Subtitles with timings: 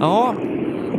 [0.00, 0.34] Ja,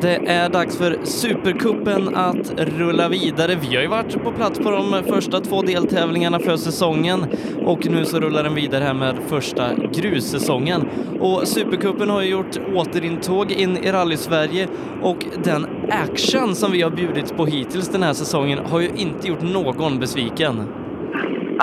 [0.01, 3.55] det är dags för Supercupen att rulla vidare.
[3.55, 7.25] Vi har ju varit på plats på de första två deltävlingarna för säsongen
[7.65, 10.87] och nu så rullar den vidare här med första grussäsongen.
[11.19, 14.67] Och Supercupen har ju gjort återintåg in i rally-Sverige
[15.01, 19.27] och den action som vi har bjudit på hittills den här säsongen har ju inte
[19.27, 20.63] gjort någon besviken.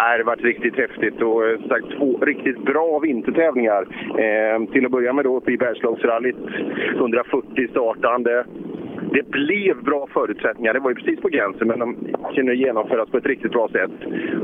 [0.00, 3.82] Nej, det har varit riktigt häftigt och eh, sagt, två riktigt bra vintertävlingar.
[4.18, 6.36] Eh, till att börja med då uppe i Bergslagsrallyt,
[6.96, 8.44] 140 startande.
[9.12, 10.74] Det blev bra förutsättningar.
[10.74, 11.96] Det var ju precis på gränsen, men de
[12.34, 13.90] kunde genomföras på ett riktigt bra sätt.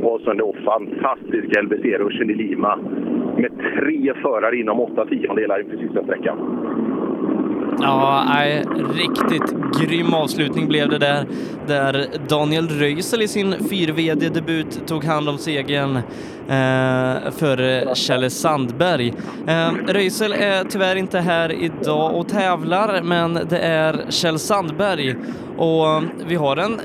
[0.03, 2.77] Och sen då fantastiska LBC-ruschen i Lima
[3.37, 6.39] med tre förare inom åtta tiondelar inför sista sträckan.
[7.81, 8.65] Ja, nej,
[8.95, 11.27] riktigt grym avslutning blev det där,
[11.67, 19.15] där Daniel Röisel i sin 4VD-debut tog hand om segern eh, för Kjelle Sandberg.
[19.47, 25.17] Eh, Röisel är tyvärr inte här idag och tävlar, men det är Kjell Sandberg
[25.57, 26.81] och vi har en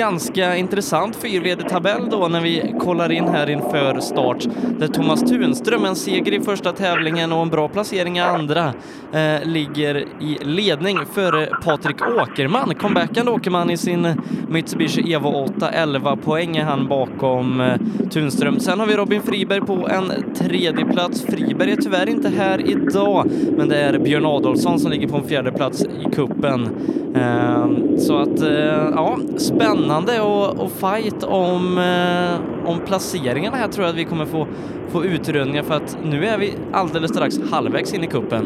[0.00, 4.46] ganska intressant fyrvd-tabell då när vi kollar in här inför start.
[4.78, 8.74] Där Thomas Tunström, en seger i första tävlingen och en bra placering i andra,
[9.12, 12.74] eh, ligger i ledning före Patrik Åkerman.
[12.74, 14.14] Comebackande Åkerman i sin
[14.48, 17.76] Mitsubishi Evo 8, 11 poäng är han bakom eh,
[18.10, 18.60] Tunström.
[18.60, 21.22] Sen har vi Robin Friberg på en tredje plats.
[21.22, 25.24] Friberg är tyvärr inte här idag, men det är Björn Adolfsson som ligger på en
[25.24, 26.68] fjärde plats i kuppen.
[27.14, 33.68] Eh, så att, eh, ja, spännande spännande och, och fight om, eh, om placeringarna här
[33.68, 34.46] tror jag att vi kommer få,
[34.92, 38.44] få utrönningar för att nu är vi alldeles strax halvvägs in i kuppen.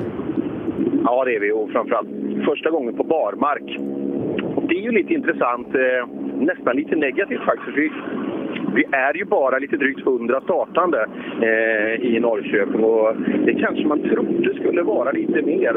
[1.05, 2.09] Ja, det är vi och framförallt
[2.45, 3.69] första gången på barmark.
[4.57, 6.01] Och det är ju lite intressant, eh,
[6.51, 7.77] nästan lite negativt faktiskt.
[7.77, 7.91] Vi,
[8.75, 11.07] vi är ju bara lite drygt 100 startande
[11.43, 15.75] eh, i Norrköping och det kanske man trodde skulle vara lite mer.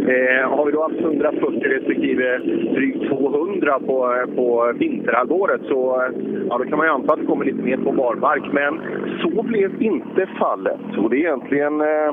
[0.00, 2.38] Eh, har vi då haft 140 respektive
[2.74, 6.10] drygt 200 på, eh, på vinterhalvåret så eh,
[6.48, 8.52] ja, då kan man ju anta att det kommer lite mer på barmark.
[8.52, 8.80] Men
[9.22, 10.80] så blev inte fallet.
[10.98, 11.80] Och det är egentligen...
[11.80, 12.12] Eh,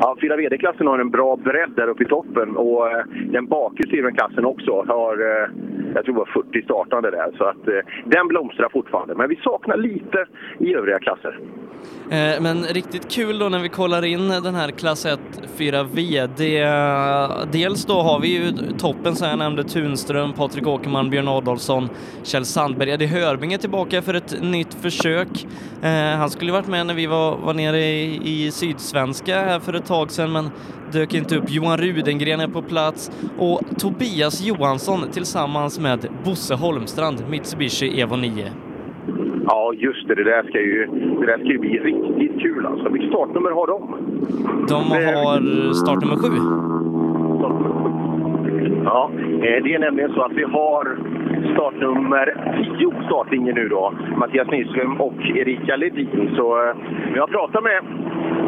[0.00, 4.12] ja, 4 VD-klassen har en bra bredd där uppe i toppen och eh, den bakre
[4.12, 5.48] klassen också har, eh,
[5.94, 7.30] jag tror det var 40 startande där.
[7.38, 7.74] Så att eh,
[8.04, 9.14] den blomstrar fortfarande.
[9.14, 10.26] Men vi saknar lite
[10.58, 11.38] i övriga klasser.
[12.10, 15.20] Eh, men riktigt kul då när vi kollar in den här klass 1
[15.58, 16.62] 4 VD.
[17.52, 21.88] Dels då har vi ju toppen som jag nämnde Tunström, Patrik Åkerman, Björn Adolfsson,
[22.22, 22.90] Kjell Sandberg.
[22.90, 25.46] Eddie Hörbing är tillbaka för ett nytt försök.
[25.82, 29.72] Eh, han skulle varit med när vi var, var nere i, i Sydsvenska här för
[29.72, 30.50] ett tag sedan men
[30.92, 31.50] dök inte upp.
[31.50, 38.52] Johan Rudengren är på plats och Tobias Johansson tillsammans med Bosse Holmstrand, Mitsubishi Evo 9.
[39.46, 40.14] Ja, just det.
[40.14, 40.86] Det där ska ju,
[41.20, 42.88] det där ska ju bli riktigt kul alltså.
[42.88, 43.80] Vilket startnummer har de?
[44.68, 46.99] De har startnummer sju.
[48.84, 49.10] Ja,
[49.42, 50.98] eh, det är nämligen så att vi har
[51.52, 52.26] startnummer
[52.78, 53.94] 10 startlinjen nu då.
[54.16, 56.30] Mattias Nyström och Erika Ledin.
[56.36, 56.74] Så eh,
[57.12, 57.82] vi har pratat med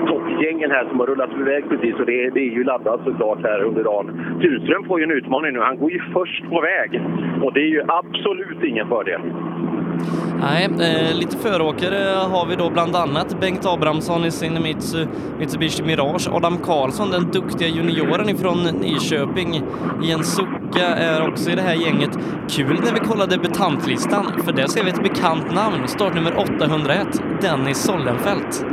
[0.06, 3.62] toppgängen här som har rullat iväg precis och det, det är ju laddat såklart här
[3.62, 4.38] under dagen.
[4.40, 5.60] Tunström får ju en utmaning nu.
[5.60, 7.02] Han går ju först på väg
[7.42, 9.20] och det är ju absolut ingen fördel.
[10.40, 14.62] Nej, eh, lite föråkare har vi då bland annat Bengt Abrahamsson i sin
[15.38, 19.62] Mitsubishi Mirage, Adam Karlsson, den duktiga junioren ifrån Nyköping
[20.02, 22.18] Jens Sucka är också i det här gänget.
[22.50, 27.06] Kul när vi kollar debutantlistan, för där ser vi ett bekant namn, startnummer 801,
[27.40, 28.64] Dennis Sollenfelt.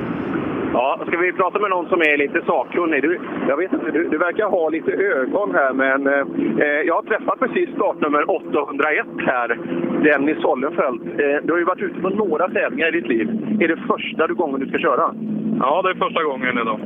[0.74, 3.02] Ja, ska vi prata med någon som är lite sakkunnig?
[3.02, 7.02] Du, jag vet inte, du, du verkar ha lite ögon här, men eh, jag har
[7.02, 9.58] träffat precis startnummer 801 här,
[10.04, 11.02] Dennis Sollenfelt.
[11.02, 13.28] Eh, du har ju varit ute på några tävlingar i ditt liv.
[13.62, 15.16] Är det första gången du ska köra?
[15.60, 16.80] Ja, det är första gången idag.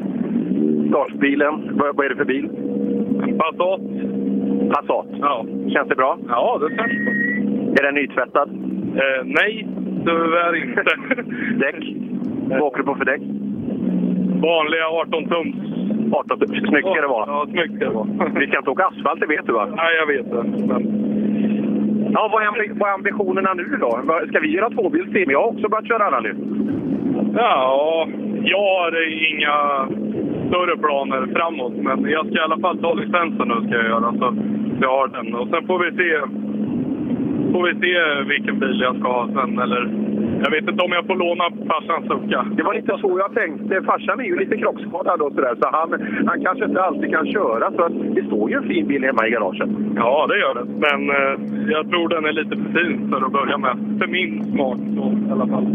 [0.89, 2.50] Startbilen, vad, vad är det för bil?
[3.38, 3.81] Passat.
[4.73, 5.05] Passat?
[5.21, 5.45] Ja.
[5.73, 6.17] Känns det bra?
[6.27, 7.13] Ja, det känns bra.
[7.79, 8.50] Är den nytvättad?
[8.95, 9.67] Eh, nej,
[10.05, 10.83] tyvärr inte.
[11.65, 11.95] däck?
[12.50, 13.21] Vad åker du på för däck?
[14.48, 15.56] Vanliga 18 tums.
[16.14, 16.70] 18 tums.
[16.70, 17.26] Snyggt ska det vara.
[17.28, 18.08] Ja, snyggt ska det vara.
[18.40, 19.66] Vi ska inte åka asfalt, det vet du va?
[19.75, 20.44] Nej, jag vet det.
[20.68, 20.81] Men...
[22.13, 24.01] Ja, vad är, vad är ambitionerna nu då?
[24.30, 25.31] Ska vi göra tvåbilsteam?
[25.31, 26.34] Jag har också börjat köra rally.
[27.36, 28.07] Ja,
[28.44, 28.92] jag har
[29.31, 29.88] inga
[30.48, 31.74] större planer framåt.
[31.75, 34.13] Men jag ska i alla fall ta licensen nu ska jag göra.
[34.19, 34.36] Så
[34.81, 35.36] jag har den.
[35.36, 36.19] Och sen får vi se,
[37.54, 39.60] får vi se vilken bil jag ska ha sen.
[39.60, 39.89] Eller
[40.44, 42.45] jag vet inte om jag får låna farsans Succa.
[42.57, 43.81] Det var lite så jag tänkte.
[43.84, 45.90] Farsan är ju lite krockskadad och sådär, så han,
[46.28, 47.72] han kanske inte alltid kan köra.
[47.72, 49.69] Så det står ju en fin bil hemma i garaget.
[49.95, 50.66] Ja, det gör det.
[50.86, 51.34] Men eh,
[51.72, 53.75] jag tror den är lite för fin för att börja med.
[54.00, 55.68] För min smak så, i alla fall.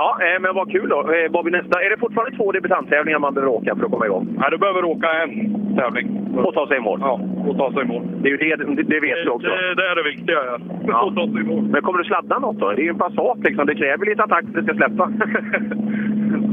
[0.00, 1.00] Ja, eh, men vad kul då.
[1.00, 1.82] Eh, blir nästa?
[1.84, 4.26] Är det fortfarande två debutanttävlingar man behöver åka för att komma igång?
[4.38, 5.30] Nej, du behöver åka en
[5.76, 6.06] tävling.
[6.44, 6.98] Och ta sig i mål?
[7.02, 8.02] Ja, och ta sig i mål.
[8.22, 9.48] Det är ju det, det, det vet du också.
[9.48, 10.58] Det, det är det viktiga, ja.
[10.86, 11.06] Ja.
[11.08, 11.62] Att ta sig i mål.
[11.72, 12.72] Men kommer du sladda något då?
[12.72, 13.66] Det är ju en Passat liksom.
[13.66, 15.06] Det kräver lite attack för att det ska släppa.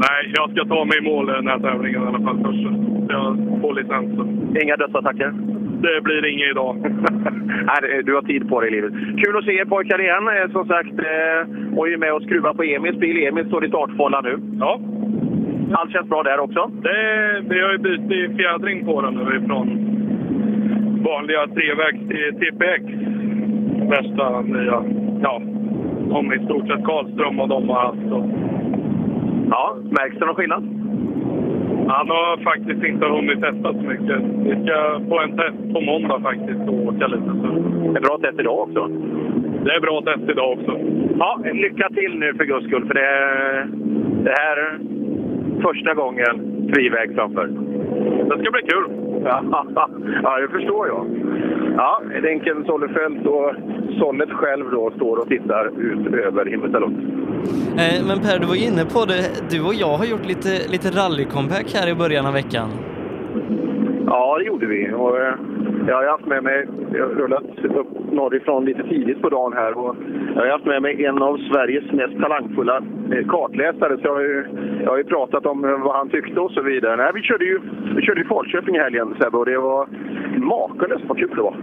[0.06, 2.68] Nej, jag ska ta mig i mål i den här tävlingen i alla fall först.
[3.10, 4.58] Jag får licensen.
[4.64, 5.34] Inga dödsattacker?
[5.82, 6.76] Det blir inget idag.
[7.66, 8.94] Nej, du har tid på dig i livet.
[8.94, 10.28] Kul att se er pojkar igen.
[10.28, 13.28] Eh, Som sagt, eh, och är med och skruvar på Emils bil.
[13.28, 14.38] Emil står i startfållan nu.
[14.60, 14.80] Ja,
[15.74, 16.72] Allt känns bra där också?
[16.82, 19.68] det, vi har ju bytt fjädring på den nu ifrån
[21.04, 22.84] vanliga trevägs till TPX.
[23.90, 24.84] Värsta nya,
[25.22, 25.42] ja,
[26.16, 28.12] om i stort sett Karlström och de har haft.
[28.12, 28.26] Och
[29.50, 30.64] Ja, märks det någon skillnad?
[31.88, 34.20] han har faktiskt inte hunnit testa så mycket.
[34.48, 37.32] Vi ska få en test på måndag faktiskt och åka lite.
[37.42, 37.48] Så.
[37.92, 38.88] Det är bra test idag också.
[39.66, 40.80] Det är bra test idag också.
[41.20, 43.10] Ja, lycka till nu för guds skull, för det,
[44.24, 44.80] det här är
[45.62, 46.36] första gången
[46.74, 47.48] friväg framför.
[48.30, 48.86] Det ska bli kul.
[49.24, 51.06] Ja, det förstår jag.
[51.78, 53.52] Ja, Denken Sollefelt och
[54.00, 56.98] Sollet själv då står och tittar ut över Himmelstalund.
[57.78, 59.22] Eh, Men Per, du var ju inne på det.
[59.52, 62.70] Du och jag har gjort lite, lite rally-comeback här i början av veckan.
[64.06, 64.94] Ja, det gjorde vi.
[64.94, 65.34] Och, eh,
[65.88, 69.78] jag har haft med mig, jag har rullat upp norrifrån lite tidigt på dagen här
[69.78, 69.96] och
[70.36, 72.78] jag har haft med mig en av Sveriges mest talangfulla
[73.12, 73.98] eh, kartläsare.
[73.98, 74.46] Så jag har ju,
[74.84, 76.96] jag har ju pratat om vad han tyckte och så vidare.
[76.96, 77.60] Nej, vi körde ju
[77.96, 79.88] vi körde i Falköping i helgen Sebbe och det var
[80.38, 81.56] makalöst vad kul det var.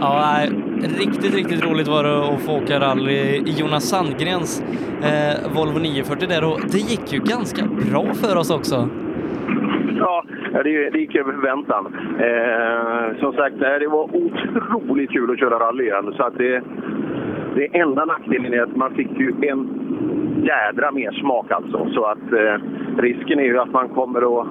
[0.00, 0.50] Ja, nej,
[1.00, 3.12] riktigt, riktigt roligt var det att få åka rally
[3.50, 4.62] i Jonas Sandgrens
[5.08, 8.88] eh, Volvo 940 där och det gick ju ganska bra för oss också.
[9.98, 11.86] Ja, det, det gick över förväntan.
[12.18, 16.14] Eh, som sagt, eh, det var otroligt kul att köra rally igen.
[16.16, 16.62] Så att det,
[17.54, 19.68] det enda nackdelen är att man fick ju en
[20.42, 21.88] jädra mer smak alltså.
[21.94, 22.62] Så att eh,
[22.98, 24.46] risken är ju att man kommer att,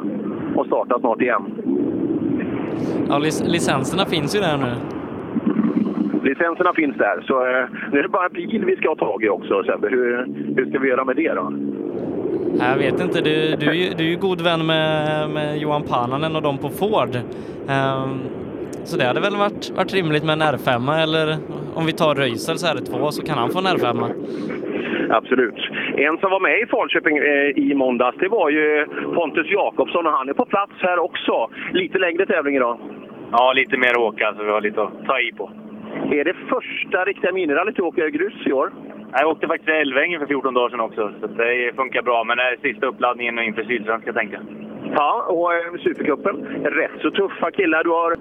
[0.57, 1.43] att starta snart igen.
[3.09, 4.94] Ja, lic licenserna finns ju där nu.
[6.25, 9.29] Licenserna finns där, så eh, nu är det bara bil vi ska ha tag i
[9.29, 9.63] också.
[9.63, 9.87] Sebbe.
[9.89, 10.25] Hur,
[10.55, 11.53] hur ska vi göra med det då?
[12.59, 13.65] Jag vet inte, du, du,
[13.97, 17.15] du är ju god vän med, med Johan Pananen och dem på Ford.
[17.69, 18.19] Ehm,
[18.83, 21.35] så det hade väl varit, varit rimligt med en R5 eller
[21.75, 24.11] om vi tar Röisel så är det två så kan han få en R5.
[25.09, 25.59] Absolut.
[25.97, 28.85] En som var med i Falköping eh, i måndags, det var ju
[29.15, 31.49] Pontus Jakobsson och han är på plats här också.
[31.73, 32.77] Lite längre tävling idag.
[33.31, 35.49] Ja, lite mer åka, så vi har lite att ta i på.
[36.11, 38.71] Är det första riktiga minirallyt du åker grus i år?
[39.11, 42.23] Jag åkte faktiskt Älvängen för 14 dagar sedan också, så det funkar bra.
[42.23, 44.65] Men det är sista uppladdningen inför Sydsvenska, tänkte jag.
[44.93, 46.35] Ja, och eh, Supercupen.
[46.63, 47.83] Rätt så tuffa killar.
[47.83, 48.17] Du har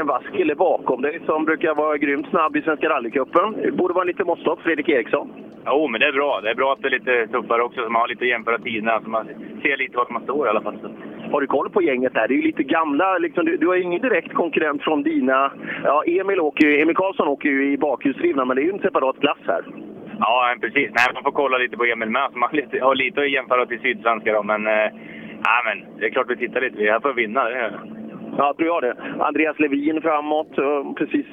[0.00, 3.52] en vass kille bakom dig som brukar vara grymt snabb i Svenska rallycupen.
[3.62, 5.32] Det borde vara lite måttstock, Fredrik Eriksson.
[5.66, 6.40] Jo, men det är bra.
[6.40, 8.58] Det är bra att det är lite tuffare också, så man har lite att jämföra
[8.58, 9.00] tiderna.
[9.04, 9.26] Så man
[9.62, 10.78] ser lite vart man står i alla fall.
[11.32, 12.28] Har du koll på gänget här?
[12.28, 13.18] Det är ju lite gamla.
[13.18, 15.52] Liksom, du, du har ju ingen direkt konkurrent från dina...
[15.84, 18.78] Ja, Emil, åker ju, Emil Karlsson åker ju i bakhjulsdrivna, men det är ju en
[18.78, 19.62] separat klass här.
[20.18, 20.90] Ja, precis.
[20.94, 23.66] Nej, man får kolla lite på Emil med, man har lite, har lite att jämföra
[23.66, 24.32] till Sydsvenska.
[24.32, 24.42] Då.
[24.42, 24.88] Men, eh,
[25.44, 26.76] ja, men det är klart vi tittar lite.
[26.76, 27.44] Vi är här för att vinna.
[27.44, 27.80] Det är.
[28.36, 28.96] Ja, tror jag det.
[29.18, 30.56] Andreas Levin framåt.
[30.96, 31.26] Precis.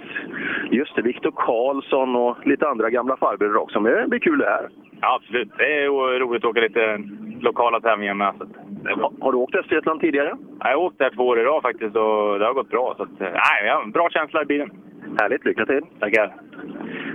[0.72, 3.80] Just det, Viktor Karlsson och lite andra gamla farbröder också.
[3.80, 4.70] Men det blir kul det här.
[5.06, 5.50] Ja, absolut.
[5.58, 7.00] Det är roligt att åka lite
[7.42, 8.34] lokala tävlingar med.
[8.38, 8.46] Så.
[9.20, 10.34] Har du åkt Östergötland tidigare?
[10.60, 12.94] Ja, Jag har åkt där två år i rad faktiskt och det har gått bra.
[12.98, 14.70] Så att, nej, jag har en bra känsla i bilen.
[15.20, 15.82] Härligt, lycka till!
[16.00, 16.36] Tackar.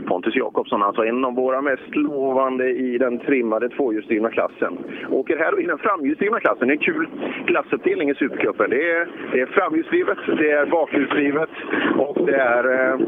[0.08, 4.78] Pontus Jakobsson, alltså en av våra mest lovande i den trimmade tvåhjulsdrivna klassen.
[5.10, 6.68] Åker här i den framhjulsdrivna klassen.
[6.68, 7.08] Det är en kul
[7.46, 8.70] klassuppdelning i Supercupen.
[8.70, 11.50] Det är, det är framhjulsdrivet, det är bakhjulsdrivet
[11.98, 13.00] och det är eh,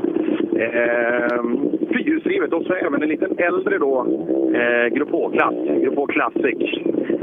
[0.63, 1.43] eh,
[2.05, 2.53] fyrhjulsdrivet.
[2.53, 4.07] Och så även en liten äldre då,
[4.55, 5.55] eh, Grupp H-klass.
[5.83, 6.57] Grupp H Classic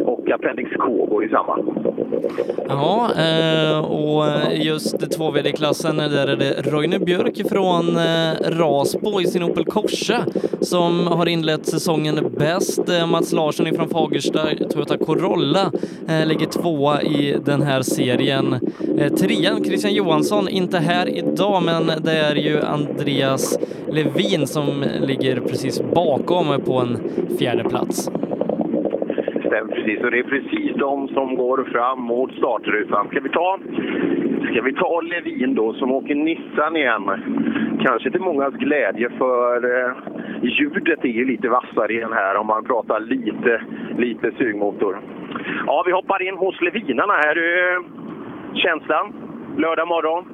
[0.09, 1.57] och Appendix K går i samma.
[2.67, 9.43] Ja, eh, och just 2VD-klassen, där är det Roine Björk från eh, Rasbo i sin
[9.43, 10.25] Opel Corsa
[10.61, 12.89] som har inlett säsongen bäst.
[12.89, 14.39] Eh, Mats Larsson ifrån Fagersta,
[14.71, 15.71] Toyota Corolla,
[16.25, 18.55] ligger tvåa i den här serien.
[19.19, 25.81] Trean, Christian Johansson, inte här idag, men det är ju Andreas Levin som ligger precis
[25.93, 26.97] bakom på en
[27.39, 28.09] fjärde plats.
[29.59, 33.07] Eh, precis, och det är precis de som går fram mot startrutan.
[33.07, 33.59] Ska vi ta,
[34.51, 37.11] ska vi ta Levin då, som åker Nissan igen?
[37.85, 39.91] Kanske till mångas glädje, för eh,
[40.41, 43.61] ljudet är ju lite vassare i den här om man pratar lite,
[43.97, 44.99] lite sugmotor.
[45.65, 47.37] Ja, vi hoppar in hos Levinarna här.
[47.37, 47.81] Eh,
[48.53, 49.13] Känslan,
[49.57, 50.25] lördag morgon.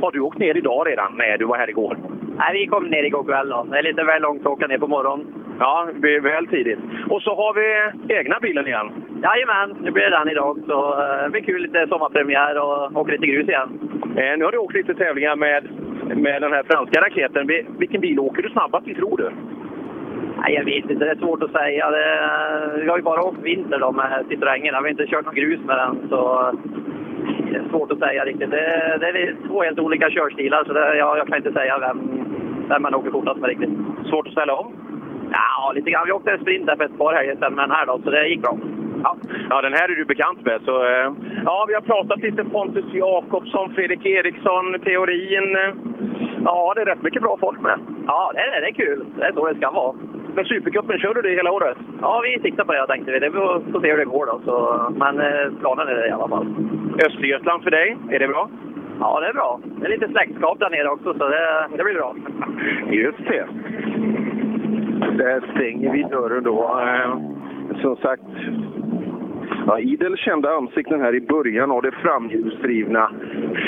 [0.00, 1.12] Har du åkt ner idag redan?
[1.16, 1.96] Nej, du var här igår.
[2.38, 3.48] Nej, vi kom ner igår kväll.
[3.48, 3.66] Då.
[3.70, 5.26] Det är lite väl långt att åka ner på morgonen.
[5.58, 6.78] Ja, det är väl tidigt.
[7.08, 7.66] Och så har vi
[8.14, 8.90] egna bilen igen.
[9.22, 10.58] Jajamän, nu blir det den idag.
[10.66, 13.68] Så eh, det blir kul, lite sommarpremiär och åka lite grus igen.
[14.16, 15.64] Eh, nu har du åkt lite tävlingar med,
[16.16, 17.46] med den här franska raketen.
[17.46, 19.30] Vi- Vilken bil åker du snabbast i, tror du?
[20.38, 21.90] Nej, jag vet inte, det är svårt att säga.
[21.90, 22.20] Det,
[22.82, 24.74] vi har ju bara åkt vinter då med Citroengen.
[24.74, 26.08] Vi har inte kört någon grus med den.
[26.08, 26.52] Så
[27.70, 28.50] svårt att säga riktigt.
[28.50, 31.98] Det, det är två helt olika körstilar, så det, jag, jag kan inte säga vem,
[32.68, 33.70] vem man åker fortast med riktigt.
[34.10, 34.72] Svårt att ställa om?
[35.32, 36.06] Ja, lite grann.
[36.06, 38.10] Vi åkte en sprint där för ett par helger sedan med den här då, så
[38.10, 38.58] det gick bra.
[39.02, 39.16] Ja,
[39.50, 40.60] ja, den här är du bekant med.
[40.64, 41.12] Så, eh,
[41.44, 45.56] ja, vi har pratat lite Pontus Jakobsson, Fredrik Eriksson, teorin.
[46.44, 47.78] Ja, det är rätt mycket bra folk med.
[48.06, 49.06] Ja, det är, det är kul.
[49.18, 49.94] Det är så det ska vara.
[50.36, 51.78] Men Supercupen, kör du det hela året?
[52.00, 53.18] Ja, vi siktar på det tänkte vi.
[53.18, 54.40] Det får får se hur det går då.
[54.44, 54.54] Så,
[54.96, 56.46] men eh, planen är det i alla fall.
[57.06, 58.48] Östergötland för dig, är det bra?
[59.00, 59.60] Ja, det är bra.
[59.64, 62.14] Det är lite släktskap där nere också, så det, det blir bra.
[62.90, 63.46] Just det.
[65.24, 66.80] Där stänger vi dörren då.
[66.80, 67.16] Eh,
[67.82, 68.22] Som sagt,
[69.66, 73.10] ja, idel kända ansikten här i början av det framhjulsdrivna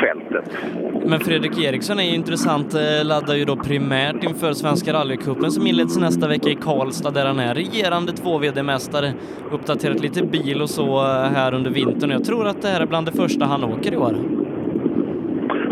[0.00, 0.58] fältet.
[1.06, 5.66] Men Fredrik Eriksson är ju intressant, eh, laddar ju då primärt inför Svenska rallycupen som
[5.66, 9.12] inleds nästa vecka i Karlstad där han är regerande 2VD-mästare,
[9.52, 12.10] uppdaterat lite bil och så eh, här under vintern.
[12.10, 14.14] Jag tror att det här är bland det första han åker i år.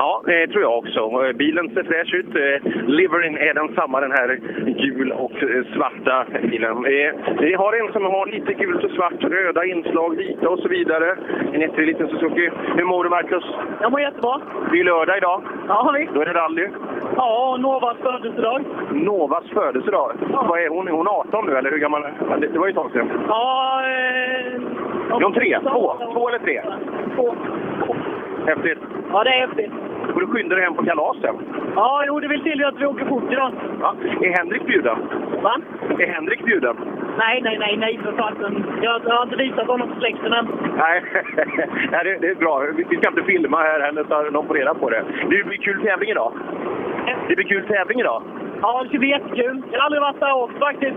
[0.06, 1.00] Ja, det tror jag också.
[1.00, 2.32] Eh, Bilen ser fräsch ut.
[2.36, 4.40] Eh, Liverin är densamma, den här
[4.82, 6.82] gul och eh, svarta bilen.
[7.40, 11.16] Vi har en som har lite gult och svart, röda inslag, vita och så vidare.
[11.52, 12.50] En ettrig liten Suzuki.
[12.76, 13.44] Hur mår du, Marcus?
[13.80, 14.40] Jag mår jättebra.
[14.72, 15.42] Det är lördag idag.
[15.68, 16.14] Ja, visst.
[16.14, 16.68] Då är det rally.
[17.16, 18.64] Ja, Novas födelsedag.
[18.92, 20.12] Novas födelsedag.
[20.48, 20.88] Vad är hon?
[20.88, 22.02] Är hon 18 nu, eller hur gammal?
[22.30, 23.10] Ja, Det det var ju ett tag sedan.
[23.28, 25.16] Ja, eh...
[25.16, 25.58] Är hon tre?
[25.60, 25.96] Två?
[26.12, 26.62] Två eller tre?
[27.14, 27.34] Två.
[28.46, 28.78] Häftigt.
[29.12, 29.72] Ja, det är häftigt.
[30.12, 31.36] Får du skynda dig hem på kalas sen.
[31.75, 33.52] Ja, jo, det vill till att vi åker fort idag.
[33.80, 33.94] Ja.
[34.20, 34.98] Är Henrik bjuden?
[35.42, 35.56] Va?
[35.98, 36.76] Är Henrik bjuden?
[37.18, 38.64] Nej, nej, nej, nej för fasen.
[38.82, 40.48] Jag, jag har inte visat honom för släkten än.
[40.78, 41.02] Nej,
[41.92, 42.62] Nej det, det är bra.
[42.76, 45.04] Vi ska inte filma här heller så de får reda på det.
[45.30, 46.32] Det blir kul tävling idag.
[47.28, 48.22] Det blir kul tävling idag.
[48.62, 49.62] Ja, det ska bli jättekul.
[49.70, 50.96] Jag har aldrig varit där och faktiskt.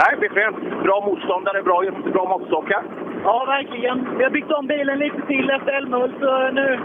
[0.00, 0.82] Nej, bekvämt.
[0.82, 1.82] Bra motståndare, bra,
[2.12, 2.82] bra måttstockar.
[3.24, 4.08] Ja, verkligen.
[4.18, 6.80] Vi har byggt om bilen lite till efter Älmhult, så nu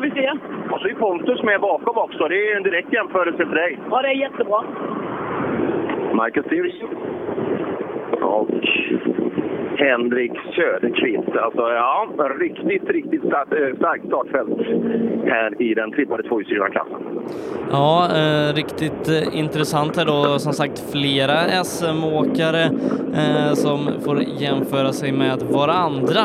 [0.00, 0.30] får vi se.
[0.70, 2.28] Och så är Pontus med bakom också.
[2.28, 3.78] Det är en direkt jämförelse för dig.
[3.90, 4.64] Ja, det är jättebra.
[6.12, 6.86] Marcus Theorin.
[8.22, 8.48] Och
[9.80, 11.36] Henrik Söderqvist.
[11.44, 12.08] Alltså, ja,
[12.40, 14.58] riktigt, riktigt starkt, eh, startfält
[15.26, 17.02] här i den trippade tvåhjulsdrivna klassen.
[17.70, 20.38] Ja, eh, riktigt eh, intressant här då.
[20.38, 22.62] Som sagt, flera SM-åkare
[23.14, 26.20] eh, som får jämföra sig med varandra.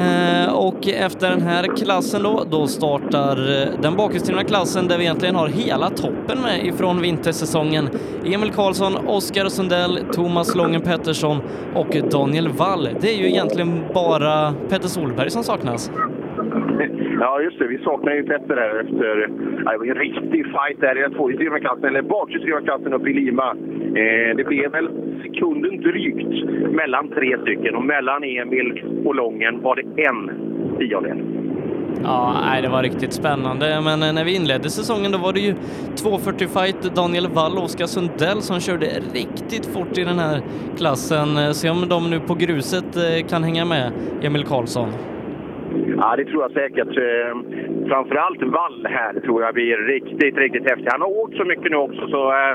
[0.00, 5.04] Eh, och efter den här klassen då, då startar eh, den bakhjulsdrivna klassen där vi
[5.04, 7.88] egentligen har hela toppen med ifrån vintersäsongen.
[8.24, 11.40] Emil Karlsson, Oskar Sundell, Thomas Lången Pettersson
[11.74, 12.79] och Daniel Wall.
[12.80, 15.90] Det är ju egentligen bara Petter Solberg som saknas.
[17.20, 17.66] Ja, just det.
[17.66, 19.28] Vi saknar ju Petter här efter...
[19.64, 23.10] Ja, det var en riktig fight där i den tvåhjulsdrivna klassen, eller bakhjulsdrivna klassen uppe
[23.10, 23.56] i Lima.
[24.00, 24.88] Eh, det blev väl
[25.22, 30.30] sekunden drygt mellan tre stycken och mellan Emil och Lången var det en
[30.78, 31.39] tiondel.
[32.02, 35.40] Ja, nej, det var riktigt spännande, men eh, när vi inledde säsongen då var det
[35.40, 35.54] ju
[35.96, 40.42] 240 fight Daniel Wall och Oskar Sundell som körde riktigt fort i den här
[40.76, 41.36] klassen.
[41.36, 43.92] Eh, se om de nu på gruset eh, kan hänga med
[44.22, 44.92] Emil Karlsson.
[45.96, 46.98] Ja, det tror jag säkert.
[46.98, 47.32] Eh,
[47.88, 50.88] framförallt Wall här tror jag blir riktigt, riktigt häftig.
[50.90, 52.52] Han har åkt så mycket nu också så eh,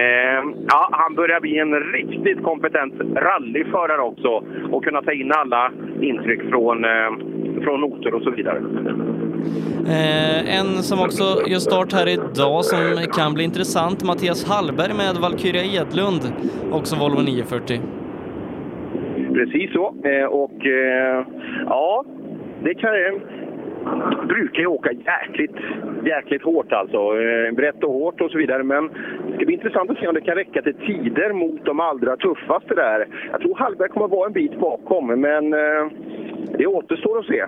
[0.00, 5.72] eh, ja, han börjar bli en riktigt kompetent rallyförare också och kunna ta in alla
[6.00, 7.10] intryck från, eh,
[7.64, 8.58] från noter och så vidare.
[9.86, 12.78] Eh, en som också gör start här idag som
[13.12, 16.22] kan bli intressant, Mattias Hallberg med Valkyria Edlund,
[16.72, 17.80] också Volvo 940.
[19.34, 19.94] Precis så.
[20.04, 20.58] Eh, och
[21.66, 22.04] ja,
[22.64, 22.90] det kan
[24.28, 25.56] brukar ju åka jäkligt,
[26.04, 26.96] jäkligt hårt alltså.
[26.96, 28.62] Eh, brett och hårt och så vidare.
[28.62, 28.88] Men
[29.28, 32.16] det ska bli intressant att se om det kan räcka till tider mot de allra
[32.16, 33.06] tuffaste där.
[33.32, 35.86] Jag tror Hallberg kommer att vara en bit bakom, men eh,
[36.58, 37.44] det återstår att se.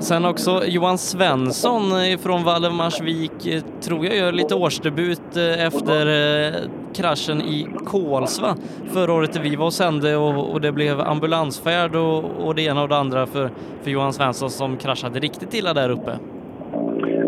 [0.00, 1.90] Sen också Johan Svensson
[2.22, 6.54] från Valdemarsvik, eh, tror jag gör lite årsdebut eh, efter eh,
[6.94, 8.56] kraschen i Kolsva
[8.92, 9.36] förra året.
[9.36, 12.96] Vi var och sände och, och det blev ambulansfärd och, och det ena och det
[12.96, 13.50] andra för,
[13.82, 16.18] för Johan Svensson som kraschade riktigt illa där uppe.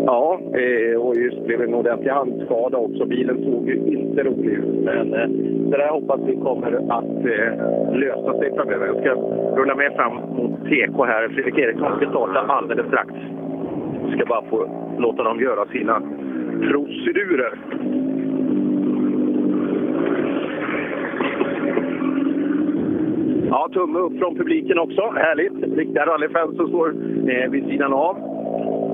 [0.05, 3.05] Ja, eh, och just blev en ordentlig handskada också.
[3.05, 4.83] Bilen såg ju inte rolig ut.
[4.83, 5.27] Men eh,
[5.69, 8.87] det där hoppas vi kommer att eh, lösa sig framöver.
[8.87, 9.11] Jag ska
[9.55, 11.27] rulla med fram mot TK här.
[11.27, 13.13] Fredrik Eriksson ska starta alldeles strax.
[14.07, 16.01] Jag ska bara få låta dem göra sina
[16.71, 17.53] procedurer.
[23.49, 25.01] Ja, tumme upp från publiken också.
[25.15, 25.77] Härligt.
[25.77, 26.89] Riktiga rallyfans som står
[27.29, 28.28] eh, vid sidan av.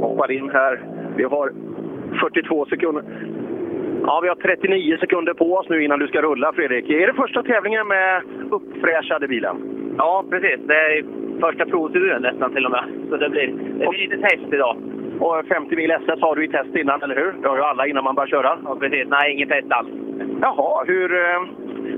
[0.02, 0.80] Hoppar in här.
[1.16, 1.52] Vi har
[2.20, 3.04] 42 sekunder.
[4.04, 6.90] Ja, vi har 39 sekunder på oss nu innan du ska rulla, Fredrik.
[6.90, 8.22] Är det första tävlingen med
[8.52, 9.56] uppfräschade bilen?
[9.98, 10.60] Ja, precis.
[10.68, 11.06] Det är
[11.42, 12.84] första provturen nästan till och med.
[13.10, 13.48] Så det blir,
[13.80, 14.78] det blir lite test idag.
[15.20, 17.34] Och 50 mil SS har du i test innan, eller hur?
[17.42, 18.58] Det har ju alla innan man börjar köra.
[18.64, 19.08] Ja, precis.
[19.08, 19.90] Nej, inget test alls.
[20.42, 21.14] Jaha, hur...
[21.14, 21.42] Eh,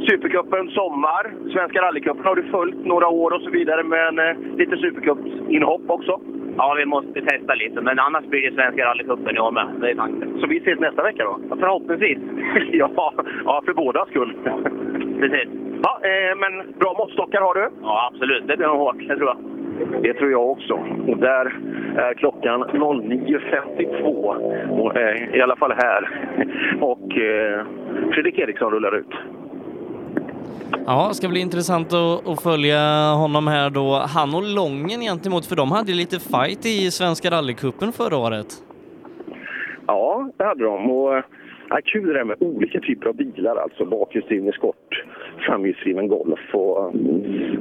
[0.10, 4.76] Supercupen sommar, Svenska rallycupen har du följt några år och så vidare, men eh, lite
[4.78, 6.20] Supercups-inhopp också?
[6.58, 9.68] Ja, vi måste testa lite, men annars blir det Svenska rallycupen i år med.
[9.82, 10.42] Det är faktiskt.
[10.42, 11.40] Så vi ses nästa vecka då?
[11.50, 12.18] Ja, förhoppningsvis.
[12.72, 13.14] ja,
[13.46, 14.34] ja, för båda skull.
[15.20, 15.50] Precis.
[15.84, 17.70] Ja, eh, men bra måttstockar har du?
[17.82, 18.48] Ja, absolut.
[18.48, 19.38] Det blir nog hårt, det tror jag.
[20.02, 20.74] Det tror jag också.
[21.08, 21.60] Och där
[21.98, 24.06] är klockan 09.52.
[24.70, 26.10] Och, eh, I alla fall här.
[26.82, 27.66] Och eh,
[28.14, 29.14] Fredrik Eriksson rullar ut.
[30.86, 32.80] Ja, det ska bli intressant att, att, följa
[33.14, 33.94] honom här då.
[34.16, 38.48] Han och Lången gentemot, för de hade ju lite fight i Svenska rallycupen förra året.
[39.88, 40.92] Ja, det hade de.
[40.92, 41.14] Och,
[41.70, 44.90] ja, kul det där med olika typer av bilar, alltså bakhjulsdriven skott,
[45.46, 46.40] framhjulsdriven Golf.
[46.54, 46.94] Och,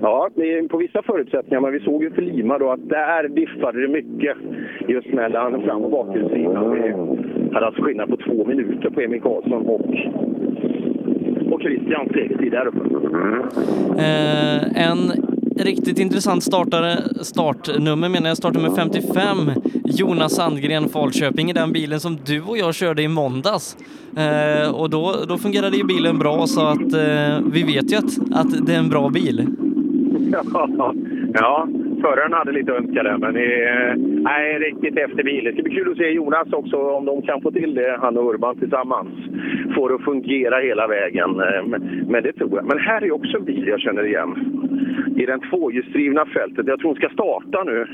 [0.03, 0.29] ja,
[0.71, 4.37] på vissa förutsättningar, men vi såg ju för Lima då att där diffade det mycket
[4.89, 6.69] just mellan fram och bakhjulsdrivna.
[6.69, 6.93] Vi
[7.55, 9.81] hade alltså skillnad på två minuter på Emil Karlsson och
[11.53, 12.79] och Christians segertid där uppe.
[13.99, 15.13] Eh, en
[15.57, 19.37] riktigt intressant startare, startnummer menar jag, startnummer 55,
[19.85, 23.77] Jonas Sandgren Falköping i den bilen som du och jag körde i måndags.
[24.17, 28.19] Eh, och då, då fungerade ju bilen bra så att eh, vi vet ju att,
[28.33, 29.47] att det är en bra bil.
[31.39, 31.69] Ja,
[32.03, 35.45] föraren hade lite önskat det, men det är en riktigt efter bil.
[35.45, 38.19] Det ska bli kul att se Jonas också, om de kan få till det, han
[38.19, 39.09] och Urban tillsammans.
[39.75, 41.31] Får det att fungera hela vägen.
[41.41, 41.63] Eh,
[42.09, 42.65] men det tror jag.
[42.65, 44.31] Men här är också en bil jag känner igen.
[45.17, 46.67] I den tvåhjulsdrivna fältet.
[46.67, 47.87] Jag tror hon ska starta nu.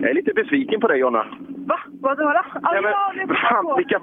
[0.00, 1.26] Jag är lite besviken på dig, Jonna.
[1.66, 1.78] Va?
[2.00, 2.42] Vadå då?
[2.62, 4.00] Ja, men, fan, vilka,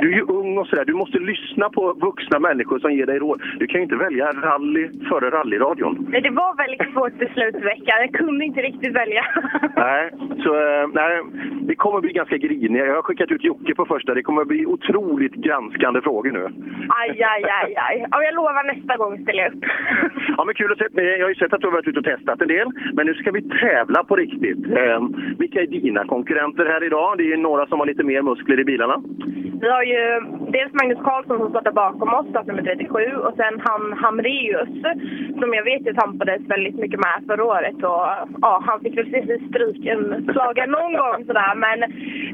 [0.00, 0.84] du är ju ung och sådär.
[0.84, 3.42] Du måste lyssna på vuxna människor som ger dig råd.
[3.58, 6.06] Du kan ju inte välja rally före rallyradion.
[6.10, 7.92] Nej, det var väldigt svårt beslutsvecka.
[8.00, 9.24] Jag kunde inte riktigt välja.
[9.76, 10.10] nej,
[10.44, 10.52] så
[10.86, 11.22] nej,
[11.68, 12.86] det kommer bli ganska griniga.
[12.86, 14.14] Jag har skickat ut Jocke på första.
[14.14, 16.44] Det kommer bli otroligt granskande frågor nu.
[16.88, 18.06] Aj, aj, aj, aj.
[18.10, 19.64] Ja, jag lovar nästa gång ställer jag upp.
[20.36, 20.86] ja, men kul att se.
[21.02, 22.68] Jag ju sett att du har varit ute och testat en del.
[22.92, 24.66] Men nu ska vi tävla på riktigt.
[24.76, 25.00] Eh,
[25.38, 27.18] vilka är dina konkurrenter här idag?
[27.18, 29.02] Det är några som har lite mer muskler i bilarna.
[29.60, 30.02] Vi har ju
[30.52, 34.68] dels Magnus Karlsson som startar bakom oss, nummer 37, och sen han Hamreus
[35.40, 37.76] som jag vet ju tampades väldigt mycket med förra året.
[37.76, 38.06] Och,
[38.42, 41.78] ja, han fick väl precis stryk en slaga någon gång sådär, men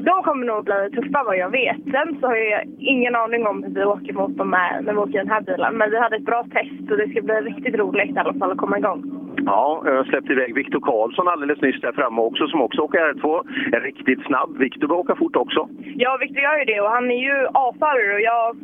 [0.09, 1.81] de kommer nog bli tuffa vad jag vet.
[1.93, 4.99] Sen så har jag ingen aning om hur vi åker mot dem med, när vi
[4.99, 7.35] åker i den här bilen, men vi hade ett bra test och det ska bli
[7.35, 8.94] riktigt roligt i alla fall att komma igång.
[9.45, 13.25] Ja, jag släppte iväg Viktor Karlsson alldeles nyss där framme också, som också åker R2.
[13.75, 14.57] Är riktigt snabb.
[14.57, 15.69] Viktor bör åka fort också.
[15.95, 18.55] Ja, Viktor gör ju det och han är ju A-förare och jag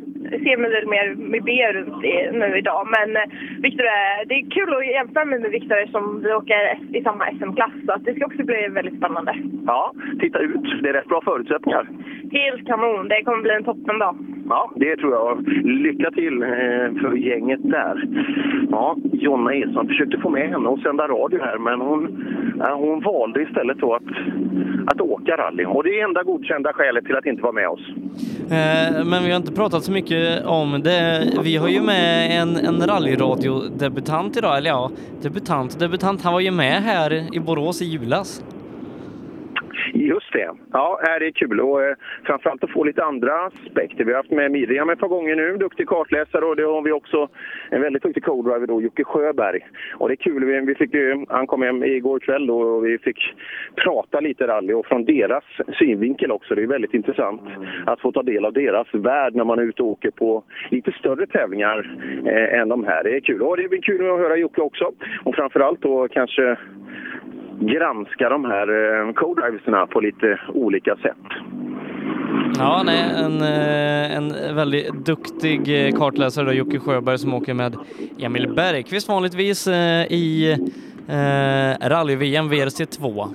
[0.44, 2.86] ser mig väl mer med B runt nu idag.
[2.96, 3.22] Men eh,
[3.58, 7.24] Viktor är, det är kul att jämföra mig med Viktor som vi åker i samma
[7.38, 7.72] SM-klass.
[7.86, 9.32] Så det ska också bli väldigt spännande.
[9.66, 10.82] Ja, titta ut.
[10.82, 11.88] Det är rätt bra förutsättningar.
[12.32, 13.08] Helt kanon.
[13.08, 14.16] Det kommer bli en toppendag.
[14.52, 15.48] Ja, det tror jag.
[15.64, 18.08] Lycka till eh, för gänget där.
[18.70, 22.00] Ja, Jonna Eriksson försökte få med henne och sända radio här, men hon,
[22.84, 24.02] hon valde istället då att,
[24.86, 25.64] att åka rally.
[25.64, 27.80] Och det är enda godkända skälet till att inte vara med oss.
[28.50, 31.24] Eh, men vi har inte pratat så mycket om det.
[31.44, 34.90] Vi har ju med en, en rallyradiodebutant idag, eller ja,
[35.22, 36.22] debutant debutant.
[36.22, 38.42] Han var ju med här i Borås i julas.
[39.94, 40.50] Just det.
[40.72, 41.60] Ja, det är kul.
[41.60, 44.04] Och eh, framförallt att få lite andra aspekter.
[44.04, 46.44] Vi har haft med Miriam ett par gånger nu, duktig kartläsare.
[46.44, 47.28] Och det har vi också
[47.70, 49.66] en väldigt duktig co-driver då, Jocke Sjöberg.
[49.94, 50.44] Och det är kul.
[50.44, 50.94] Vi, vi fick
[51.28, 53.34] han kom hem igår kväll då, och vi fick
[53.76, 55.44] prata lite rally och från deras
[55.78, 56.54] synvinkel också.
[56.54, 57.42] Det är väldigt intressant
[57.86, 60.92] att få ta del av deras värld när man är ute och åker på lite
[60.92, 63.04] större tävlingar eh, än de här.
[63.04, 63.42] Det är kul.
[63.42, 64.92] Och det blir kul att höra Jocke också.
[65.24, 66.56] Och framförallt då kanske
[67.60, 71.16] granska de här eh, co-driverserna på lite olika sätt.
[72.58, 77.76] Ja, nej, en, eh, en väldigt duktig eh, kartläsare, då, Jocke Sjöberg, som åker med
[78.18, 79.68] Emil Bergqvist vanligtvis
[80.08, 80.56] i
[81.08, 83.28] eh, rally-VM VRC2.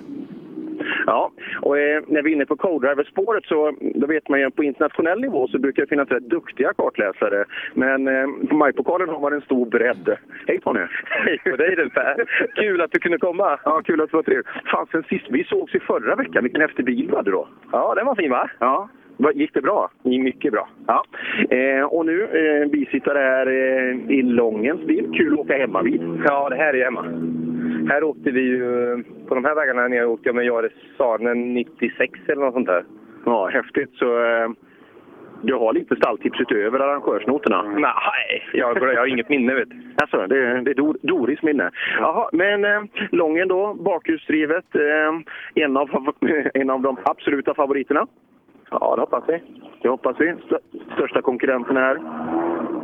[1.10, 4.64] Ja, och eh, när vi är inne på co-driver-spåret så då vet man ju på
[4.64, 7.46] internationell nivå så brukar det finnas rätt duktiga kartläsare.
[7.74, 10.18] Men eh, på majpokalen har man en stor bredd.
[10.48, 10.80] Hej Tony!
[11.06, 12.26] Hej på dig du Per!
[12.56, 13.60] Kul att du kunde komma!
[13.64, 14.46] Ja, kul att du var trevlig.
[14.72, 17.48] Fan, sen sist vi sågs i förra veckan, vilken häftig bil du hade då.
[17.72, 18.50] Ja, den var fin va?
[18.60, 18.90] Ja.
[19.34, 19.90] Gick det bra?
[20.04, 20.70] Mycket bra.
[20.88, 21.04] Ja.
[21.50, 25.12] Eh, och nu eh, bisittare här eh, i Långens bil.
[25.14, 26.02] Kul att åka hemma vid.
[26.26, 27.06] Ja, det här är hemma.
[27.90, 31.54] Här åkte vi ju, på de här vägarna här nere åkte jag med Jare Sarnen
[31.54, 32.84] 96 eller något sånt där.
[33.26, 33.90] Ja, häftigt.
[33.96, 34.50] Så eh,
[35.42, 37.62] du har lite stalltips utöver arrangörsnoterna?
[37.64, 39.76] Nej, jag, jag har inget minne vet du.
[40.02, 41.72] Alltså, det, det är Dor, Doris minne.
[42.00, 44.76] Jaha, men eh, Lången då, bakhjulsdrivet.
[44.76, 45.90] Eh, en, av,
[46.54, 48.08] en av de absoluta favoriterna?
[48.72, 49.42] Ja, det hoppas vi.
[49.82, 50.26] Det hoppas vi.
[50.34, 51.96] Stö- Största konkurrenten här?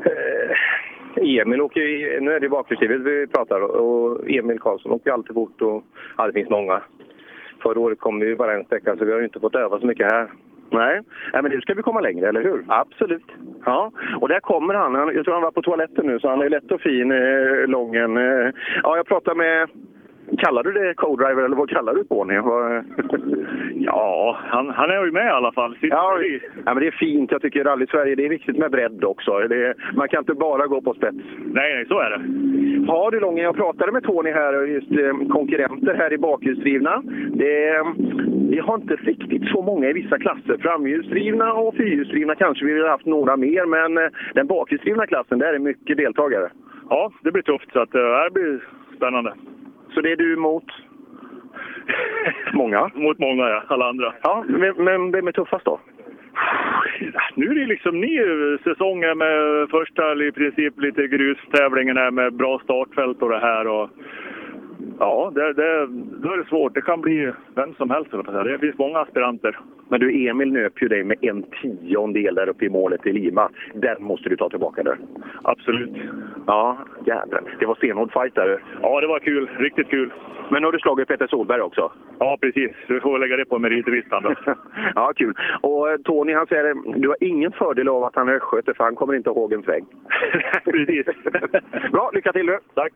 [0.06, 0.56] Eh,
[1.18, 5.14] Emil åker ju, nu är det ju bakhjulsdrivet vi pratar och Emil Karlsson åker ju
[5.14, 5.84] alltid fort och
[6.18, 6.82] ja, det finns många.
[7.64, 9.80] Förra året kom vi ju bara en sträcka så vi har ju inte fått öva
[9.80, 10.28] så mycket här.
[10.70, 11.02] Nej,
[11.34, 12.64] Nej men nu ska vi komma längre, eller hur?
[12.68, 13.26] Absolut.
[13.66, 14.96] Ja, och där kommer han.
[14.96, 17.68] Han- Jag tror han var på toaletten nu, så han är lätt och fin, eh,
[17.68, 18.18] Lången.
[18.18, 18.50] Eh,
[18.84, 19.70] ja, jag pratade med...
[20.38, 22.04] Kallar du det co-driver eller vad kallar du?
[22.10, 22.84] Vad-
[23.76, 25.74] Ja, han, han är ju med i alla fall.
[25.74, 26.40] Sitter Ja, i.
[26.66, 27.32] ja, men det är fint.
[27.32, 29.40] Jag tycker Rally Sverige det är viktigt med bredd också.
[29.40, 31.18] Det man kan inte bara gå på spets.
[31.46, 32.22] Nej, nej, så är det.
[32.88, 37.04] Ja du Lången, jag pratade med Tony här och just eh, konkurrenter här i bakhjulsdrivna.
[37.34, 37.84] Det,
[38.50, 40.58] vi har inte riktigt så många i vissa klasser.
[40.62, 45.54] Framhjulsdrivna och fyrhjulsdrivna kanske vi har haft några mer, men eh, den bakhjulsdrivna klassen, där
[45.54, 46.50] är mycket deltagare.
[46.90, 47.72] Ja, det blir tufft.
[47.74, 48.64] Så att, eh, det blir
[48.98, 49.34] spännande.
[49.94, 50.66] Så det är du mot?
[52.54, 52.92] Många?
[52.96, 53.64] Mot många, ja.
[53.68, 54.14] Alla andra.
[54.22, 55.80] Ja, men, men vem är tuffast då?
[57.36, 58.20] Nu är det liksom ny
[58.64, 63.68] säsong med första i princip lite grustävlingen här med bra startfält och det här.
[63.68, 63.90] Och,
[65.00, 65.88] ja, det, det,
[66.22, 66.74] då är det svårt.
[66.74, 68.12] Det kan bli vem som helst.
[68.12, 69.60] Det finns många aspiranter.
[69.90, 73.50] Men du, Emil nöp ju dig med en tiondel där uppe i målet i Lima.
[73.74, 74.98] Den måste du ta tillbaka där.
[75.42, 75.90] Absolut.
[76.48, 77.56] Ja, jädrar.
[77.60, 78.64] Det var stenhård fight där.
[78.82, 79.50] Ja, det var kul.
[79.58, 80.12] Riktigt kul.
[80.50, 81.92] Men nu har du slagit Peter Solberg också?
[82.20, 82.72] Ja, precis.
[82.88, 84.56] Vi får lägga det på meritlistan då.
[84.96, 85.34] ja, kul.
[85.62, 88.84] Och eh, Tony han säger du har ingen fördel av att han är östgöte för
[88.84, 89.86] han kommer inte ihåg en sväng.
[90.66, 91.06] precis.
[91.92, 92.60] Bra, lycka till du!
[92.74, 92.94] Tack!